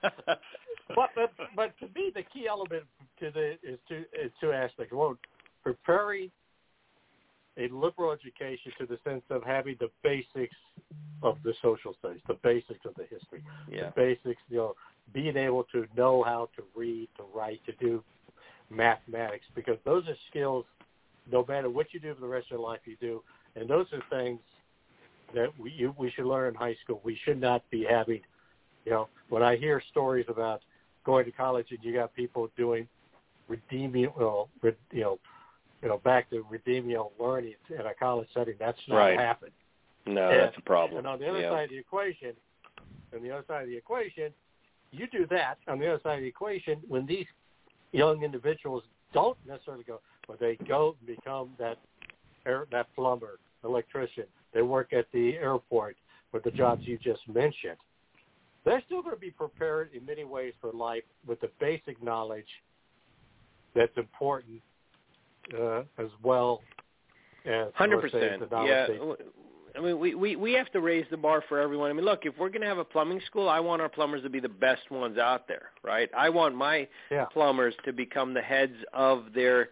but, 0.94 1.10
but 1.16 1.32
but 1.56 1.76
to 1.80 1.86
me, 1.86 2.12
the 2.14 2.22
key 2.32 2.46
element 2.48 2.84
to 3.18 3.32
the 3.32 3.54
is 3.68 3.80
two 3.88 4.04
is 4.16 4.30
two 4.40 4.52
aspects. 4.52 4.92
One, 4.92 5.16
preparing 5.64 6.30
a 7.58 7.66
liberal 7.66 8.12
education 8.12 8.70
to 8.78 8.86
the 8.86 9.00
sense 9.02 9.24
of 9.30 9.42
having 9.42 9.74
the 9.80 9.90
basics 10.04 10.54
of 11.24 11.38
the 11.42 11.52
social 11.60 11.96
studies, 11.98 12.20
the 12.28 12.38
basics 12.44 12.84
of 12.84 12.94
the 12.94 13.06
history, 13.10 13.42
Yeah. 13.68 13.86
the 13.86 13.92
basics. 13.96 14.40
You 14.48 14.58
know, 14.58 14.76
being 15.12 15.36
able 15.36 15.64
to 15.72 15.88
know 15.96 16.22
how 16.22 16.48
to 16.54 16.62
read, 16.76 17.08
to 17.16 17.24
write, 17.34 17.60
to 17.66 17.72
do 17.84 18.04
mathematics, 18.70 19.46
because 19.56 19.78
those 19.84 20.06
are 20.06 20.16
skills. 20.30 20.64
No 21.30 21.44
matter 21.48 21.68
what 21.68 21.92
you 21.92 22.00
do 22.00 22.14
for 22.14 22.20
the 22.20 22.26
rest 22.26 22.46
of 22.46 22.58
your 22.58 22.60
life, 22.60 22.80
you 22.84 22.96
do, 23.00 23.22
and 23.56 23.68
those 23.68 23.86
are 23.92 24.02
things 24.10 24.40
that 25.34 25.48
we 25.58 25.72
you, 25.72 25.94
we 25.98 26.10
should 26.10 26.26
learn 26.26 26.48
in 26.48 26.54
high 26.54 26.76
school. 26.84 27.00
We 27.04 27.18
should 27.24 27.40
not 27.40 27.68
be 27.70 27.84
having, 27.88 28.20
you 28.84 28.92
know, 28.92 29.08
when 29.28 29.42
I 29.42 29.56
hear 29.56 29.82
stories 29.90 30.26
about 30.28 30.62
going 31.04 31.24
to 31.24 31.32
college 31.32 31.66
and 31.70 31.78
you 31.82 31.92
got 31.92 32.14
people 32.14 32.50
doing 32.56 32.86
redeeming, 33.48 34.12
well, 34.16 34.48
re, 34.62 34.72
you 34.92 35.00
know, 35.00 35.18
you 35.82 35.88
know, 35.88 35.98
back 35.98 36.30
to 36.30 36.44
remedial 36.48 37.12
learning 37.18 37.54
in 37.70 37.86
a 37.86 37.94
college 37.94 38.28
setting. 38.34 38.54
That's 38.58 38.78
not 38.88 38.96
Right. 38.96 39.18
happened. 39.18 39.52
No, 40.06 40.30
And- 40.30 40.40
that's 40.40 40.56
a 40.56 40.62
problem. 40.62 40.98
And 40.98 41.06
on 41.06 41.18
the 41.18 41.28
other 41.28 41.40
Yeah. 41.40 41.50
side 41.50 41.64
of 41.64 41.70
the 41.70 41.78
equation, 41.78 42.36
on 43.12 43.22
the 43.22 43.30
other 43.30 43.44
side 43.46 43.62
of 43.62 43.68
the 43.68 43.76
equation, 43.76 44.32
you 44.92 45.06
do 45.08 45.26
that. 45.26 45.58
On 45.66 45.78
the 45.78 45.86
other 45.88 46.00
side 46.02 46.14
of 46.16 46.22
the 46.22 46.28
equation, 46.28 46.80
when 46.88 47.06
these 47.06 47.26
young 47.92 48.22
individuals 48.22 48.84
don't 49.12 49.36
necessarily 49.46 49.84
go, 49.84 50.00
but 50.28 50.40
they 50.40 50.58
go 50.68 50.96
and 50.98 51.16
become 51.16 51.50
that 51.58 51.78
air, 52.46 52.66
that 52.72 52.86
plumber, 52.94 53.38
electrician. 53.64 54.24
They 54.54 54.62
work 54.62 54.92
at 54.92 55.06
the 55.12 55.36
airport 55.36 55.96
with 56.32 56.44
the 56.44 56.50
jobs 56.50 56.82
you 56.84 56.98
just 56.98 57.20
mentioned. 57.28 57.76
They're 58.64 58.82
still 58.86 59.02
going 59.02 59.14
to 59.14 59.20
be 59.20 59.30
prepared 59.30 59.90
in 59.94 60.04
many 60.04 60.24
ways 60.24 60.52
for 60.60 60.72
life 60.72 61.04
with 61.26 61.40
the 61.40 61.50
basic 61.60 62.02
knowledge 62.02 62.46
that's 63.74 63.96
important 63.96 64.60
uh, 65.56 65.82
as 65.98 66.08
well 66.22 66.62
as 67.44 67.68
hundred 67.74 68.00
percent. 68.00 68.42
Yeah. 68.50 68.88
I 69.76 69.80
mean, 69.80 69.98
we, 69.98 70.14
we 70.14 70.36
we 70.36 70.52
have 70.54 70.70
to 70.72 70.80
raise 70.80 71.04
the 71.10 71.18
bar 71.18 71.44
for 71.48 71.60
everyone. 71.60 71.90
I 71.90 71.92
mean, 71.92 72.04
look, 72.04 72.20
if 72.24 72.34
we're 72.38 72.48
going 72.48 72.62
to 72.62 72.66
have 72.66 72.78
a 72.78 72.84
plumbing 72.84 73.20
school, 73.26 73.48
I 73.48 73.60
want 73.60 73.82
our 73.82 73.90
plumbers 73.90 74.22
to 74.22 74.30
be 74.30 74.40
the 74.40 74.48
best 74.48 74.90
ones 74.90 75.18
out 75.18 75.46
there, 75.46 75.68
right? 75.84 76.08
I 76.16 76.30
want 76.30 76.54
my 76.54 76.88
Yeah. 77.10 77.26
plumbers 77.26 77.74
to 77.84 77.92
become 77.92 78.32
the 78.32 78.40
heads 78.40 78.76
of 78.94 79.32
their 79.34 79.68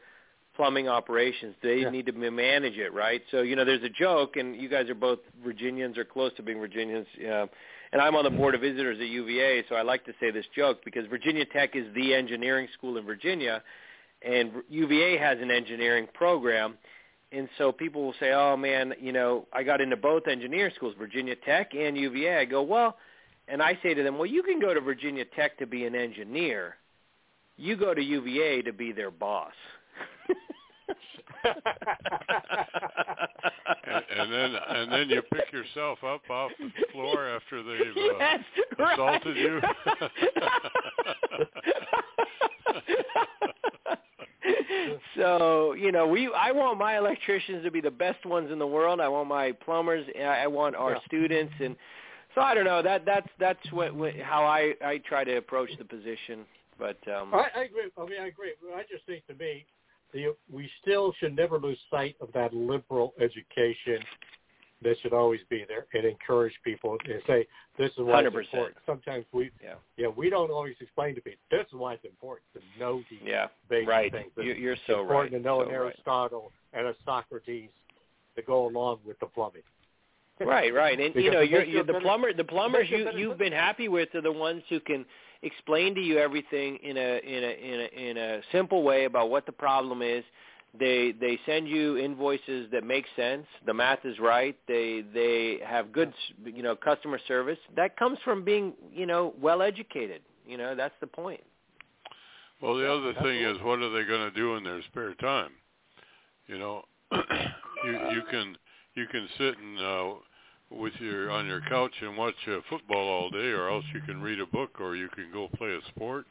plumbing 0.54 0.88
operations. 0.88 1.54
They 1.60 1.80
Yeah. 1.80 1.90
need 1.90 2.06
to 2.06 2.12
manage 2.12 2.78
it, 2.78 2.92
right? 2.92 3.22
So, 3.30 3.42
you 3.42 3.56
know, 3.56 3.64
there's 3.64 3.82
a 3.82 3.88
joke, 3.88 4.36
and 4.36 4.56
you 4.56 4.68
guys 4.68 4.88
are 4.88 4.94
both 4.94 5.20
Virginians 5.42 5.98
or 5.98 6.04
close 6.04 6.32
to 6.34 6.42
being 6.42 6.58
Virginians. 6.58 7.06
Uh, 7.18 7.46
and 7.92 8.02
I'm 8.02 8.16
on 8.16 8.24
the 8.24 8.30
board 8.30 8.54
of 8.54 8.60
visitors 8.60 8.98
at 8.98 9.06
UVA, 9.06 9.64
so 9.68 9.76
I 9.76 9.82
like 9.82 10.04
to 10.06 10.14
say 10.18 10.30
this 10.30 10.46
joke 10.48 10.84
because 10.84 11.06
Virginia 11.06 11.44
Tech 11.44 11.76
is 11.76 11.92
the 11.94 12.14
engineering 12.14 12.68
school 12.72 12.96
in 12.96 13.04
Virginia, 13.04 13.62
and 14.22 14.64
UVA 14.68 15.16
has 15.16 15.40
an 15.40 15.50
engineering 15.50 16.08
program. 16.12 16.76
And 17.30 17.48
so 17.58 17.72
people 17.72 18.04
will 18.04 18.14
say, 18.14 18.32
"Oh 18.32 18.56
man, 18.56 18.94
you 19.00 19.12
know, 19.12 19.46
I 19.52 19.64
got 19.64 19.80
into 19.80 19.96
both 19.96 20.28
engineering 20.28 20.72
schools, 20.74 20.94
Virginia 20.96 21.36
Tech 21.36 21.74
and 21.74 21.96
UVA." 21.96 22.38
I 22.38 22.44
go, 22.44 22.62
"Well," 22.62 22.96
and 23.48 23.62
I 23.62 23.76
say 23.82 23.92
to 23.94 24.02
them, 24.02 24.18
"Well, 24.18 24.26
you 24.26 24.42
can 24.42 24.60
go 24.60 24.72
to 24.72 24.80
Virginia 24.80 25.24
Tech 25.24 25.58
to 25.58 25.66
be 25.66 25.84
an 25.84 25.94
engineer. 25.94 26.76
You 27.56 27.76
go 27.76 27.92
to 27.92 28.02
UVA 28.02 28.62
to 28.62 28.72
be 28.72 28.92
their 28.92 29.10
boss." 29.10 29.54
And, 33.86 34.04
and 34.16 34.32
then 34.32 34.54
and 34.68 34.92
then 34.92 35.10
you 35.10 35.22
pick 35.32 35.52
yourself 35.52 36.02
up 36.04 36.22
off 36.30 36.50
the 36.58 36.70
floor 36.92 37.28
after 37.28 37.62
they've 37.62 37.96
uh, 37.96 38.18
Yes, 38.18 38.40
right. 38.78 38.94
assaulted 38.98 39.36
you. 39.36 39.60
so 45.16 45.72
you 45.74 45.92
know, 45.92 46.06
we 46.06 46.30
I 46.34 46.52
want 46.52 46.78
my 46.78 46.96
electricians 46.98 47.64
to 47.64 47.70
be 47.70 47.80
the 47.80 47.90
best 47.90 48.24
ones 48.26 48.50
in 48.50 48.58
the 48.58 48.66
world. 48.66 49.00
I 49.00 49.08
want 49.08 49.28
my 49.28 49.52
plumbers. 49.52 50.06
I 50.18 50.22
I 50.22 50.46
want 50.46 50.76
our 50.76 50.92
Yeah. 50.92 50.98
students, 51.06 51.54
and 51.60 51.76
so 52.34 52.40
I 52.40 52.54
don't 52.54 52.64
know. 52.64 52.82
That 52.82 53.04
that's 53.04 53.28
that's 53.38 53.72
what, 53.72 53.94
what 53.94 54.14
how 54.16 54.44
I 54.44 54.74
I 54.84 54.98
try 54.98 55.24
to 55.24 55.36
approach 55.36 55.70
the 55.78 55.84
position. 55.84 56.44
But 56.78 56.98
um, 57.08 57.32
I, 57.32 57.48
I 57.56 57.62
agree. 57.64 57.82
I 57.96 58.00
mean, 58.04 58.20
I 58.20 58.26
agree. 58.26 58.52
I 58.74 58.82
just 58.90 59.06
think 59.06 59.24
to 59.28 59.34
me, 59.34 59.64
we 60.50 60.70
still 60.80 61.12
should 61.18 61.34
never 61.34 61.58
lose 61.58 61.78
sight 61.90 62.16
of 62.20 62.28
that 62.32 62.54
liberal 62.54 63.14
education 63.20 63.98
that 64.82 64.96
should 65.00 65.12
always 65.12 65.40
be 65.48 65.64
there 65.66 65.86
and 65.94 66.04
encourage 66.04 66.52
people 66.62 66.96
and 67.06 67.22
say 67.26 67.46
this 67.78 67.90
is 67.92 67.98
why 67.98 68.20
it's 68.20 68.34
100%. 68.34 68.40
important. 68.40 68.76
Sometimes 68.86 69.24
we, 69.32 69.50
yeah, 69.62 69.74
yeah, 69.96 70.08
we 70.08 70.30
don't 70.30 70.50
always 70.50 70.74
explain 70.80 71.14
to 71.14 71.20
people 71.20 71.40
this 71.50 71.66
is 71.66 71.72
why 71.72 71.94
it's 71.94 72.04
important 72.04 72.44
to 72.54 72.60
know 72.78 73.02
these 73.10 73.20
yeah, 73.24 73.46
basic 73.68 73.88
right. 73.88 74.12
things. 74.12 74.30
You, 74.36 74.52
It's 74.52 74.60
you're 74.60 74.76
so 74.86 75.00
important 75.00 75.32
right. 75.32 75.38
to 75.38 75.44
know 75.44 75.58
so 75.58 75.62
an 75.62 75.68
right. 75.68 75.86
Aristotle 75.86 76.52
and 76.72 76.86
a 76.86 76.94
Socrates 77.04 77.70
to 78.36 78.42
go 78.42 78.68
along 78.68 78.98
with 79.06 79.18
the 79.20 79.26
plumbing. 79.26 79.62
Right, 80.40 80.74
right, 80.74 80.98
and 80.98 81.14
you 81.14 81.30
know, 81.30 81.40
you're, 81.40 81.64
you 81.64 81.74
you're 81.74 81.84
the 81.84 82.00
plumber. 82.00 82.32
The 82.32 82.42
plumbers 82.42 82.90
you 82.90 82.96
a 82.96 82.98
you 82.98 83.04
better 83.04 83.18
you've 83.18 83.38
been 83.38 83.52
happy 83.52 83.86
with 83.86 84.12
are 84.16 84.20
the 84.20 84.32
ones 84.32 84.64
who 84.68 84.80
can 84.80 85.06
explain 85.44 85.94
to 85.94 86.00
you 86.00 86.18
everything 86.18 86.78
in 86.82 86.96
a 86.96 87.18
in 87.18 87.44
a 87.44 87.72
in 87.72 87.80
a 87.80 88.10
in 88.10 88.16
a 88.16 88.40
simple 88.50 88.82
way 88.82 89.04
about 89.04 89.30
what 89.30 89.46
the 89.46 89.52
problem 89.52 90.02
is. 90.02 90.24
They 90.78 91.12
they 91.20 91.38
send 91.46 91.68
you 91.68 91.96
invoices 91.98 92.68
that 92.72 92.82
make 92.82 93.04
sense. 93.14 93.46
The 93.64 93.72
math 93.74 94.04
is 94.04 94.18
right. 94.18 94.56
They 94.66 95.04
they 95.14 95.58
have 95.64 95.92
good 95.92 96.12
you 96.44 96.62
know 96.62 96.74
customer 96.74 97.20
service. 97.28 97.58
That 97.76 97.96
comes 97.96 98.18
from 98.24 98.44
being 98.44 98.72
you 98.92 99.06
know 99.06 99.34
well 99.40 99.62
educated. 99.62 100.22
You 100.46 100.58
know 100.58 100.74
that's 100.74 100.94
the 101.00 101.06
point. 101.06 101.42
Well, 102.60 102.76
the 102.76 102.90
other 102.90 103.12
thing 103.22 103.42
is, 103.42 103.58
what 103.62 103.80
are 103.80 103.90
they 103.90 104.08
going 104.08 104.30
to 104.30 104.30
do 104.30 104.56
in 104.56 104.64
their 104.64 104.82
spare 104.84 105.14
time? 105.14 105.50
You 106.46 106.58
know, 106.58 106.82
you 107.12 107.92
you 108.12 108.22
can 108.30 108.56
you 108.94 109.06
can 109.06 109.28
sit 109.38 109.58
and 109.58 109.78
uh, 109.78 110.14
with 110.70 110.92
your 111.00 111.30
on 111.30 111.46
your 111.46 111.60
couch 111.68 111.92
and 112.00 112.16
watch 112.16 112.34
uh, 112.48 112.58
football 112.68 113.08
all 113.08 113.30
day, 113.30 113.50
or 113.50 113.68
else 113.68 113.84
you 113.94 114.00
can 114.02 114.20
read 114.20 114.40
a 114.40 114.46
book, 114.46 114.80
or 114.80 114.96
you 114.96 115.08
can 115.08 115.30
go 115.32 115.48
play 115.56 115.70
a 115.70 115.80
sport. 115.90 116.26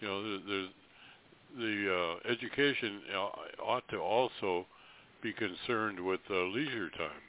You 0.00 0.08
know, 0.08 0.22
there- 0.22 0.40
there's 0.48 0.68
the 1.58 2.18
uh, 2.26 2.30
education 2.30 3.02
uh, 3.14 3.62
ought 3.62 3.86
to 3.88 3.98
also 3.98 4.66
be 5.22 5.32
concerned 5.32 6.00
with 6.00 6.20
uh, 6.30 6.44
leisure 6.44 6.88
time. 6.90 7.20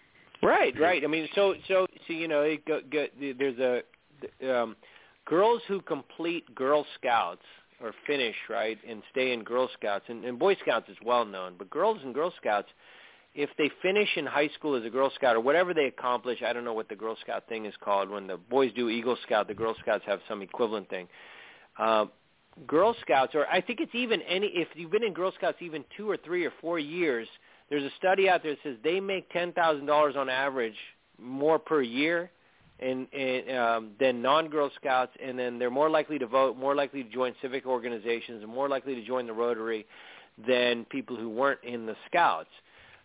Right, 0.41 0.73
right. 0.79 1.03
I 1.03 1.07
mean, 1.07 1.27
so 1.35 1.55
so 1.67 1.87
so 2.07 2.13
you 2.13 2.27
know, 2.27 2.41
it 2.41 2.65
go, 2.65 2.81
go, 2.91 3.07
there's 3.19 3.59
a 3.59 4.53
um, 4.53 4.75
girls 5.25 5.61
who 5.67 5.81
complete 5.81 6.53
Girl 6.55 6.85
Scouts 6.99 7.43
or 7.81 7.93
finish 8.07 8.35
right 8.49 8.77
and 8.87 9.01
stay 9.11 9.33
in 9.33 9.43
Girl 9.43 9.69
Scouts 9.77 10.05
and, 10.07 10.23
and 10.25 10.39
Boy 10.39 10.55
Scouts 10.61 10.89
is 10.89 10.97
well 11.05 11.25
known, 11.25 11.55
but 11.57 11.69
girls 11.69 11.99
and 12.03 12.13
Girl 12.13 12.33
Scouts, 12.37 12.69
if 13.35 13.49
they 13.57 13.71
finish 13.81 14.09
in 14.15 14.25
high 14.25 14.49
school 14.49 14.75
as 14.75 14.85
a 14.85 14.89
Girl 14.89 15.11
Scout 15.15 15.35
or 15.35 15.39
whatever 15.39 15.73
they 15.73 15.85
accomplish, 15.85 16.39
I 16.45 16.53
don't 16.53 16.63
know 16.63 16.73
what 16.73 16.89
the 16.89 16.95
Girl 16.95 17.17
Scout 17.21 17.47
thing 17.49 17.65
is 17.65 17.73
called. 17.83 18.09
When 18.09 18.27
the 18.27 18.37
boys 18.37 18.71
do 18.75 18.89
Eagle 18.89 19.17
Scout, 19.23 19.47
the 19.47 19.53
Girl 19.53 19.75
Scouts 19.79 20.03
have 20.05 20.19
some 20.27 20.41
equivalent 20.41 20.89
thing. 20.89 21.07
Uh, 21.77 22.05
Girl 22.67 22.95
Scouts, 23.01 23.33
or 23.33 23.47
I 23.47 23.61
think 23.61 23.79
it's 23.79 23.95
even 23.95 24.21
any 24.21 24.47
if 24.47 24.67
you've 24.75 24.91
been 24.91 25.03
in 25.03 25.13
Girl 25.13 25.31
Scouts 25.35 25.57
even 25.61 25.83
two 25.97 26.09
or 26.09 26.17
three 26.17 26.45
or 26.45 26.53
four 26.61 26.77
years, 26.77 27.27
there's 27.69 27.83
a 27.83 27.95
study 27.97 28.29
out 28.29 28.43
there 28.43 28.51
that 28.51 28.59
says 28.63 28.75
they 28.83 28.99
make 28.99 29.31
ten 29.31 29.53
thousand 29.53 29.87
dollars 29.87 30.15
on 30.15 30.29
average 30.29 30.75
more 31.19 31.57
per 31.57 31.81
year 31.81 32.29
and, 32.79 33.07
and 33.13 33.57
um, 33.57 33.91
than 33.99 34.21
non-Girl 34.21 34.69
Scouts, 34.75 35.13
and 35.23 35.39
then 35.39 35.57
they're 35.57 35.71
more 35.71 35.89
likely 35.89 36.19
to 36.19 36.27
vote, 36.27 36.57
more 36.57 36.75
likely 36.75 37.03
to 37.03 37.09
join 37.09 37.33
civic 37.41 37.65
organizations, 37.65 38.43
and 38.43 38.51
more 38.51 38.69
likely 38.69 38.93
to 38.93 39.03
join 39.03 39.25
the 39.25 39.33
Rotary 39.33 39.87
than 40.47 40.85
people 40.85 41.15
who 41.15 41.29
weren't 41.29 41.63
in 41.63 41.87
the 41.87 41.95
Scouts. 42.07 42.49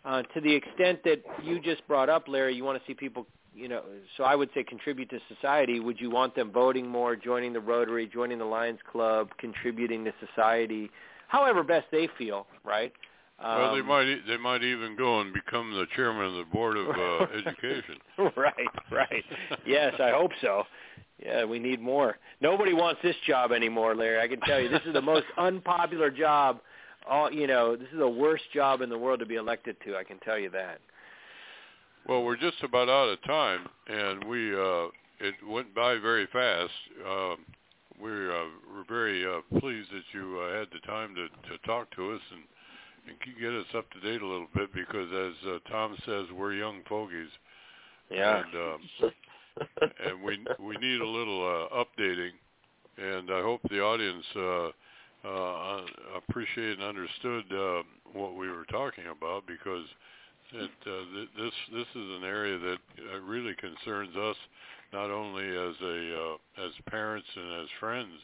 To 0.04 0.40
the 0.40 0.54
extent 0.54 1.00
that 1.04 1.22
you 1.42 1.60
just 1.60 1.86
brought 1.86 2.08
up, 2.08 2.28
Larry, 2.28 2.54
you 2.54 2.64
want 2.64 2.78
to 2.80 2.86
see 2.86 2.94
people, 2.94 3.26
you 3.54 3.68
know, 3.68 3.82
so 4.16 4.24
I 4.24 4.34
would 4.34 4.50
say 4.54 4.62
contribute 4.62 5.10
to 5.10 5.18
society. 5.34 5.80
Would 5.80 6.00
you 6.00 6.10
want 6.10 6.34
them 6.34 6.50
voting 6.52 6.86
more, 6.86 7.16
joining 7.16 7.52
the 7.52 7.60
Rotary, 7.60 8.06
joining 8.06 8.38
the 8.38 8.44
Lions 8.44 8.78
Club, 8.90 9.28
contributing 9.38 10.04
to 10.04 10.12
society, 10.26 10.90
however 11.28 11.62
best 11.62 11.86
they 11.90 12.08
feel, 12.16 12.46
right? 12.64 12.92
Um, 13.40 13.58
well, 13.58 13.74
they 13.76 13.82
might 13.82 14.06
e- 14.06 14.22
they 14.26 14.36
might 14.36 14.64
even 14.64 14.96
go 14.96 15.20
and 15.20 15.32
become 15.32 15.72
the 15.72 15.86
chairman 15.94 16.26
of 16.26 16.34
the 16.34 16.44
board 16.52 16.76
of 16.76 16.88
uh, 16.88 17.26
education. 17.46 17.98
right, 18.36 18.68
right. 18.90 19.24
Yes, 19.64 19.94
I 20.00 20.10
hope 20.10 20.32
so. 20.40 20.64
Yeah, 21.24 21.44
we 21.44 21.58
need 21.58 21.80
more. 21.80 22.16
Nobody 22.40 22.72
wants 22.72 23.00
this 23.02 23.16
job 23.26 23.52
anymore, 23.52 23.94
Larry. 23.94 24.20
I 24.20 24.28
can 24.28 24.40
tell 24.40 24.60
you, 24.60 24.68
this 24.68 24.82
is 24.86 24.92
the 24.92 25.02
most 25.02 25.24
unpopular 25.38 26.10
job. 26.10 26.60
All 27.08 27.32
you 27.32 27.46
know, 27.46 27.76
this 27.76 27.88
is 27.92 27.98
the 27.98 28.08
worst 28.08 28.44
job 28.52 28.80
in 28.80 28.90
the 28.90 28.98
world 28.98 29.20
to 29.20 29.26
be 29.26 29.36
elected 29.36 29.76
to. 29.84 29.96
I 29.96 30.04
can 30.04 30.18
tell 30.20 30.38
you 30.38 30.50
that. 30.50 30.80
Well, 32.06 32.22
we're 32.22 32.36
just 32.36 32.62
about 32.62 32.88
out 32.88 33.08
of 33.08 33.22
time, 33.24 33.66
and 33.86 34.24
we 34.24 34.54
uh, 34.54 34.88
it 35.20 35.34
went 35.46 35.74
by 35.74 35.98
very 35.98 36.26
fast. 36.32 36.72
Um, 37.06 37.36
we're 38.00 38.30
uh, 38.30 38.46
we're 38.72 38.84
very 38.88 39.26
uh, 39.26 39.40
pleased 39.58 39.90
that 39.90 40.04
you 40.12 40.40
uh, 40.40 40.58
had 40.58 40.68
the 40.72 40.86
time 40.86 41.14
to 41.14 41.28
to 41.50 41.58
talk 41.66 41.90
to 41.96 42.12
us 42.12 42.20
and 42.32 42.42
and 43.08 43.40
get 43.40 43.52
us 43.52 43.66
up 43.76 43.90
to 43.92 44.00
date 44.00 44.22
a 44.22 44.26
little 44.26 44.48
bit 44.54 44.72
because, 44.74 45.08
as 45.12 45.48
uh, 45.48 45.58
Tom 45.70 45.96
says, 46.06 46.26
we're 46.36 46.54
young 46.54 46.80
fogies. 46.88 47.30
Yeah. 48.10 48.42
And 48.42 48.54
um, 48.54 49.12
and 50.06 50.22
we 50.22 50.38
we 50.60 50.76
need 50.76 51.00
a 51.00 51.06
little 51.06 51.68
uh, 51.72 51.84
updating, 51.84 52.30
and 52.96 53.30
I 53.30 53.42
hope 53.42 53.60
the 53.68 53.80
audience 53.80 54.24
uh, 54.36 54.68
uh, 55.24 55.80
appreciated 56.16 56.78
and 56.80 56.88
understood 56.88 57.44
uh, 57.52 57.82
what 58.12 58.36
we 58.36 58.48
were 58.48 58.64
talking 58.70 59.04
about 59.10 59.46
because 59.46 59.84
it, 60.52 60.70
uh, 60.86 60.90
th- 61.14 61.28
this 61.36 61.52
this 61.72 61.86
is 61.94 62.08
an 62.18 62.24
area 62.24 62.58
that 62.58 62.78
uh, 63.12 63.20
really 63.20 63.54
concerns 63.54 64.14
us 64.16 64.36
not 64.92 65.10
only 65.10 65.44
as 65.44 65.74
a 65.82 66.16
uh, 66.16 66.66
as 66.66 66.72
parents 66.88 67.26
and 67.36 67.62
as 67.62 67.68
friends, 67.80 68.14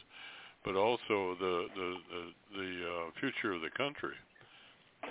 but 0.63 0.75
also 0.75 1.35
the 1.39 1.67
the 1.75 1.95
the, 2.09 2.57
the 2.57 2.87
uh, 2.87 3.19
future 3.19 3.53
of 3.53 3.61
the 3.61 3.69
country. 3.77 4.15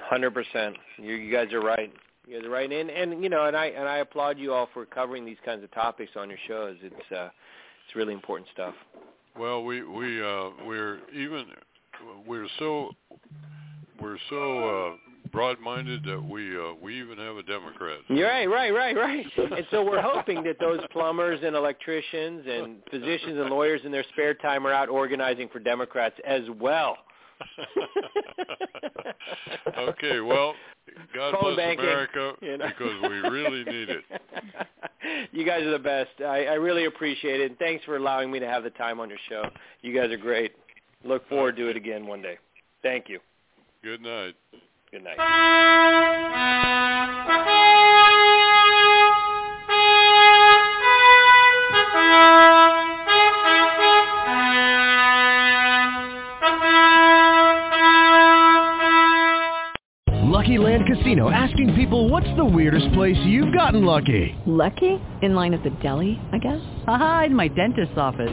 Hundred 0.08 0.32
percent. 0.32 0.76
You, 0.96 1.14
you 1.14 1.32
guys 1.32 1.52
are 1.52 1.60
right. 1.60 1.92
You 2.26 2.38
guys 2.38 2.46
are 2.46 2.50
right, 2.50 2.72
and 2.72 2.90
and 2.90 3.22
you 3.22 3.28
know, 3.28 3.46
and 3.46 3.56
I 3.56 3.66
and 3.66 3.88
I 3.88 3.98
applaud 3.98 4.38
you 4.38 4.52
all 4.52 4.68
for 4.74 4.84
covering 4.86 5.24
these 5.24 5.38
kinds 5.44 5.62
of 5.62 5.70
topics 5.72 6.12
on 6.16 6.28
your 6.28 6.38
shows. 6.48 6.76
It's 6.82 7.12
uh, 7.12 7.28
it's 7.86 7.94
really 7.94 8.14
important 8.14 8.48
stuff. 8.52 8.74
Well, 9.38 9.64
we 9.64 9.82
we 9.82 10.22
uh, 10.22 10.50
we're 10.66 10.98
even 11.12 11.46
we're 12.26 12.48
so 12.58 12.90
we're 14.00 14.18
so 14.30 14.92
uh, 14.92 14.96
broad-minded 15.32 16.04
that 16.04 16.22
we 16.22 16.56
uh, 16.56 16.72
we 16.82 17.00
even 17.00 17.18
have 17.18 17.36
a 17.36 17.42
Democrat. 17.42 17.98
You're 18.08 18.28
right, 18.28 18.46
right, 18.46 18.72
right, 18.72 18.96
right. 18.96 19.26
and 19.36 19.66
so 19.70 19.84
we're 19.84 20.02
hoping 20.02 20.42
that 20.44 20.58
those 20.60 20.80
plumbers 20.92 21.40
and 21.44 21.56
electricians 21.56 22.44
and 22.48 22.76
physicians 22.90 23.38
and 23.38 23.50
lawyers 23.50 23.80
in 23.84 23.92
their 23.92 24.04
spare 24.12 24.34
time 24.34 24.66
are 24.66 24.72
out 24.72 24.88
organizing 24.88 25.48
for 25.48 25.58
Democrats 25.58 26.16
as 26.26 26.42
well. 26.60 26.96
okay, 29.78 30.20
well, 30.20 30.54
God 31.14 31.34
Phone 31.34 31.54
bless 31.54 31.56
banking, 31.56 31.84
America 31.84 32.32
you 32.40 32.58
know. 32.58 32.66
because 32.66 33.02
we 33.02 33.16
really 33.28 33.64
need 33.64 33.88
it. 33.90 34.04
you 35.32 35.44
guys 35.44 35.62
are 35.62 35.72
the 35.72 35.78
best. 35.78 36.10
I, 36.20 36.46
I 36.46 36.54
really 36.54 36.84
appreciate 36.84 37.40
it. 37.40 37.50
And 37.50 37.58
thanks 37.58 37.84
for 37.84 37.96
allowing 37.96 38.30
me 38.30 38.38
to 38.38 38.46
have 38.46 38.62
the 38.62 38.70
time 38.70 39.00
on 39.00 39.08
your 39.08 39.18
show. 39.28 39.48
You 39.82 39.94
guys 39.94 40.10
are 40.10 40.16
great. 40.16 40.52
Look 41.04 41.28
forward 41.28 41.56
to 41.56 41.68
it 41.68 41.76
again 41.76 42.06
one 42.06 42.22
day. 42.22 42.38
Thank 42.82 43.08
you. 43.08 43.20
Good 43.82 44.00
night. 44.00 44.34
Good 44.90 45.04
night. 45.04 45.18
Lucky 60.22 60.58
Land 60.58 60.84
Casino 60.86 61.30
asking 61.30 61.74
people 61.74 62.08
what's 62.08 62.26
the 62.36 62.44
weirdest 62.44 62.92
place 62.92 63.16
you've 63.24 63.54
gotten 63.54 63.84
lucky? 63.84 64.34
Lucky? 64.46 65.00
In 65.22 65.34
line 65.34 65.54
at 65.54 65.62
the 65.62 65.70
deli, 65.82 66.20
I 66.32 66.38
guess? 66.38 66.60
Aha, 66.86 67.24
in 67.26 67.34
my 67.34 67.48
dentist's 67.48 67.96
office. 67.96 68.32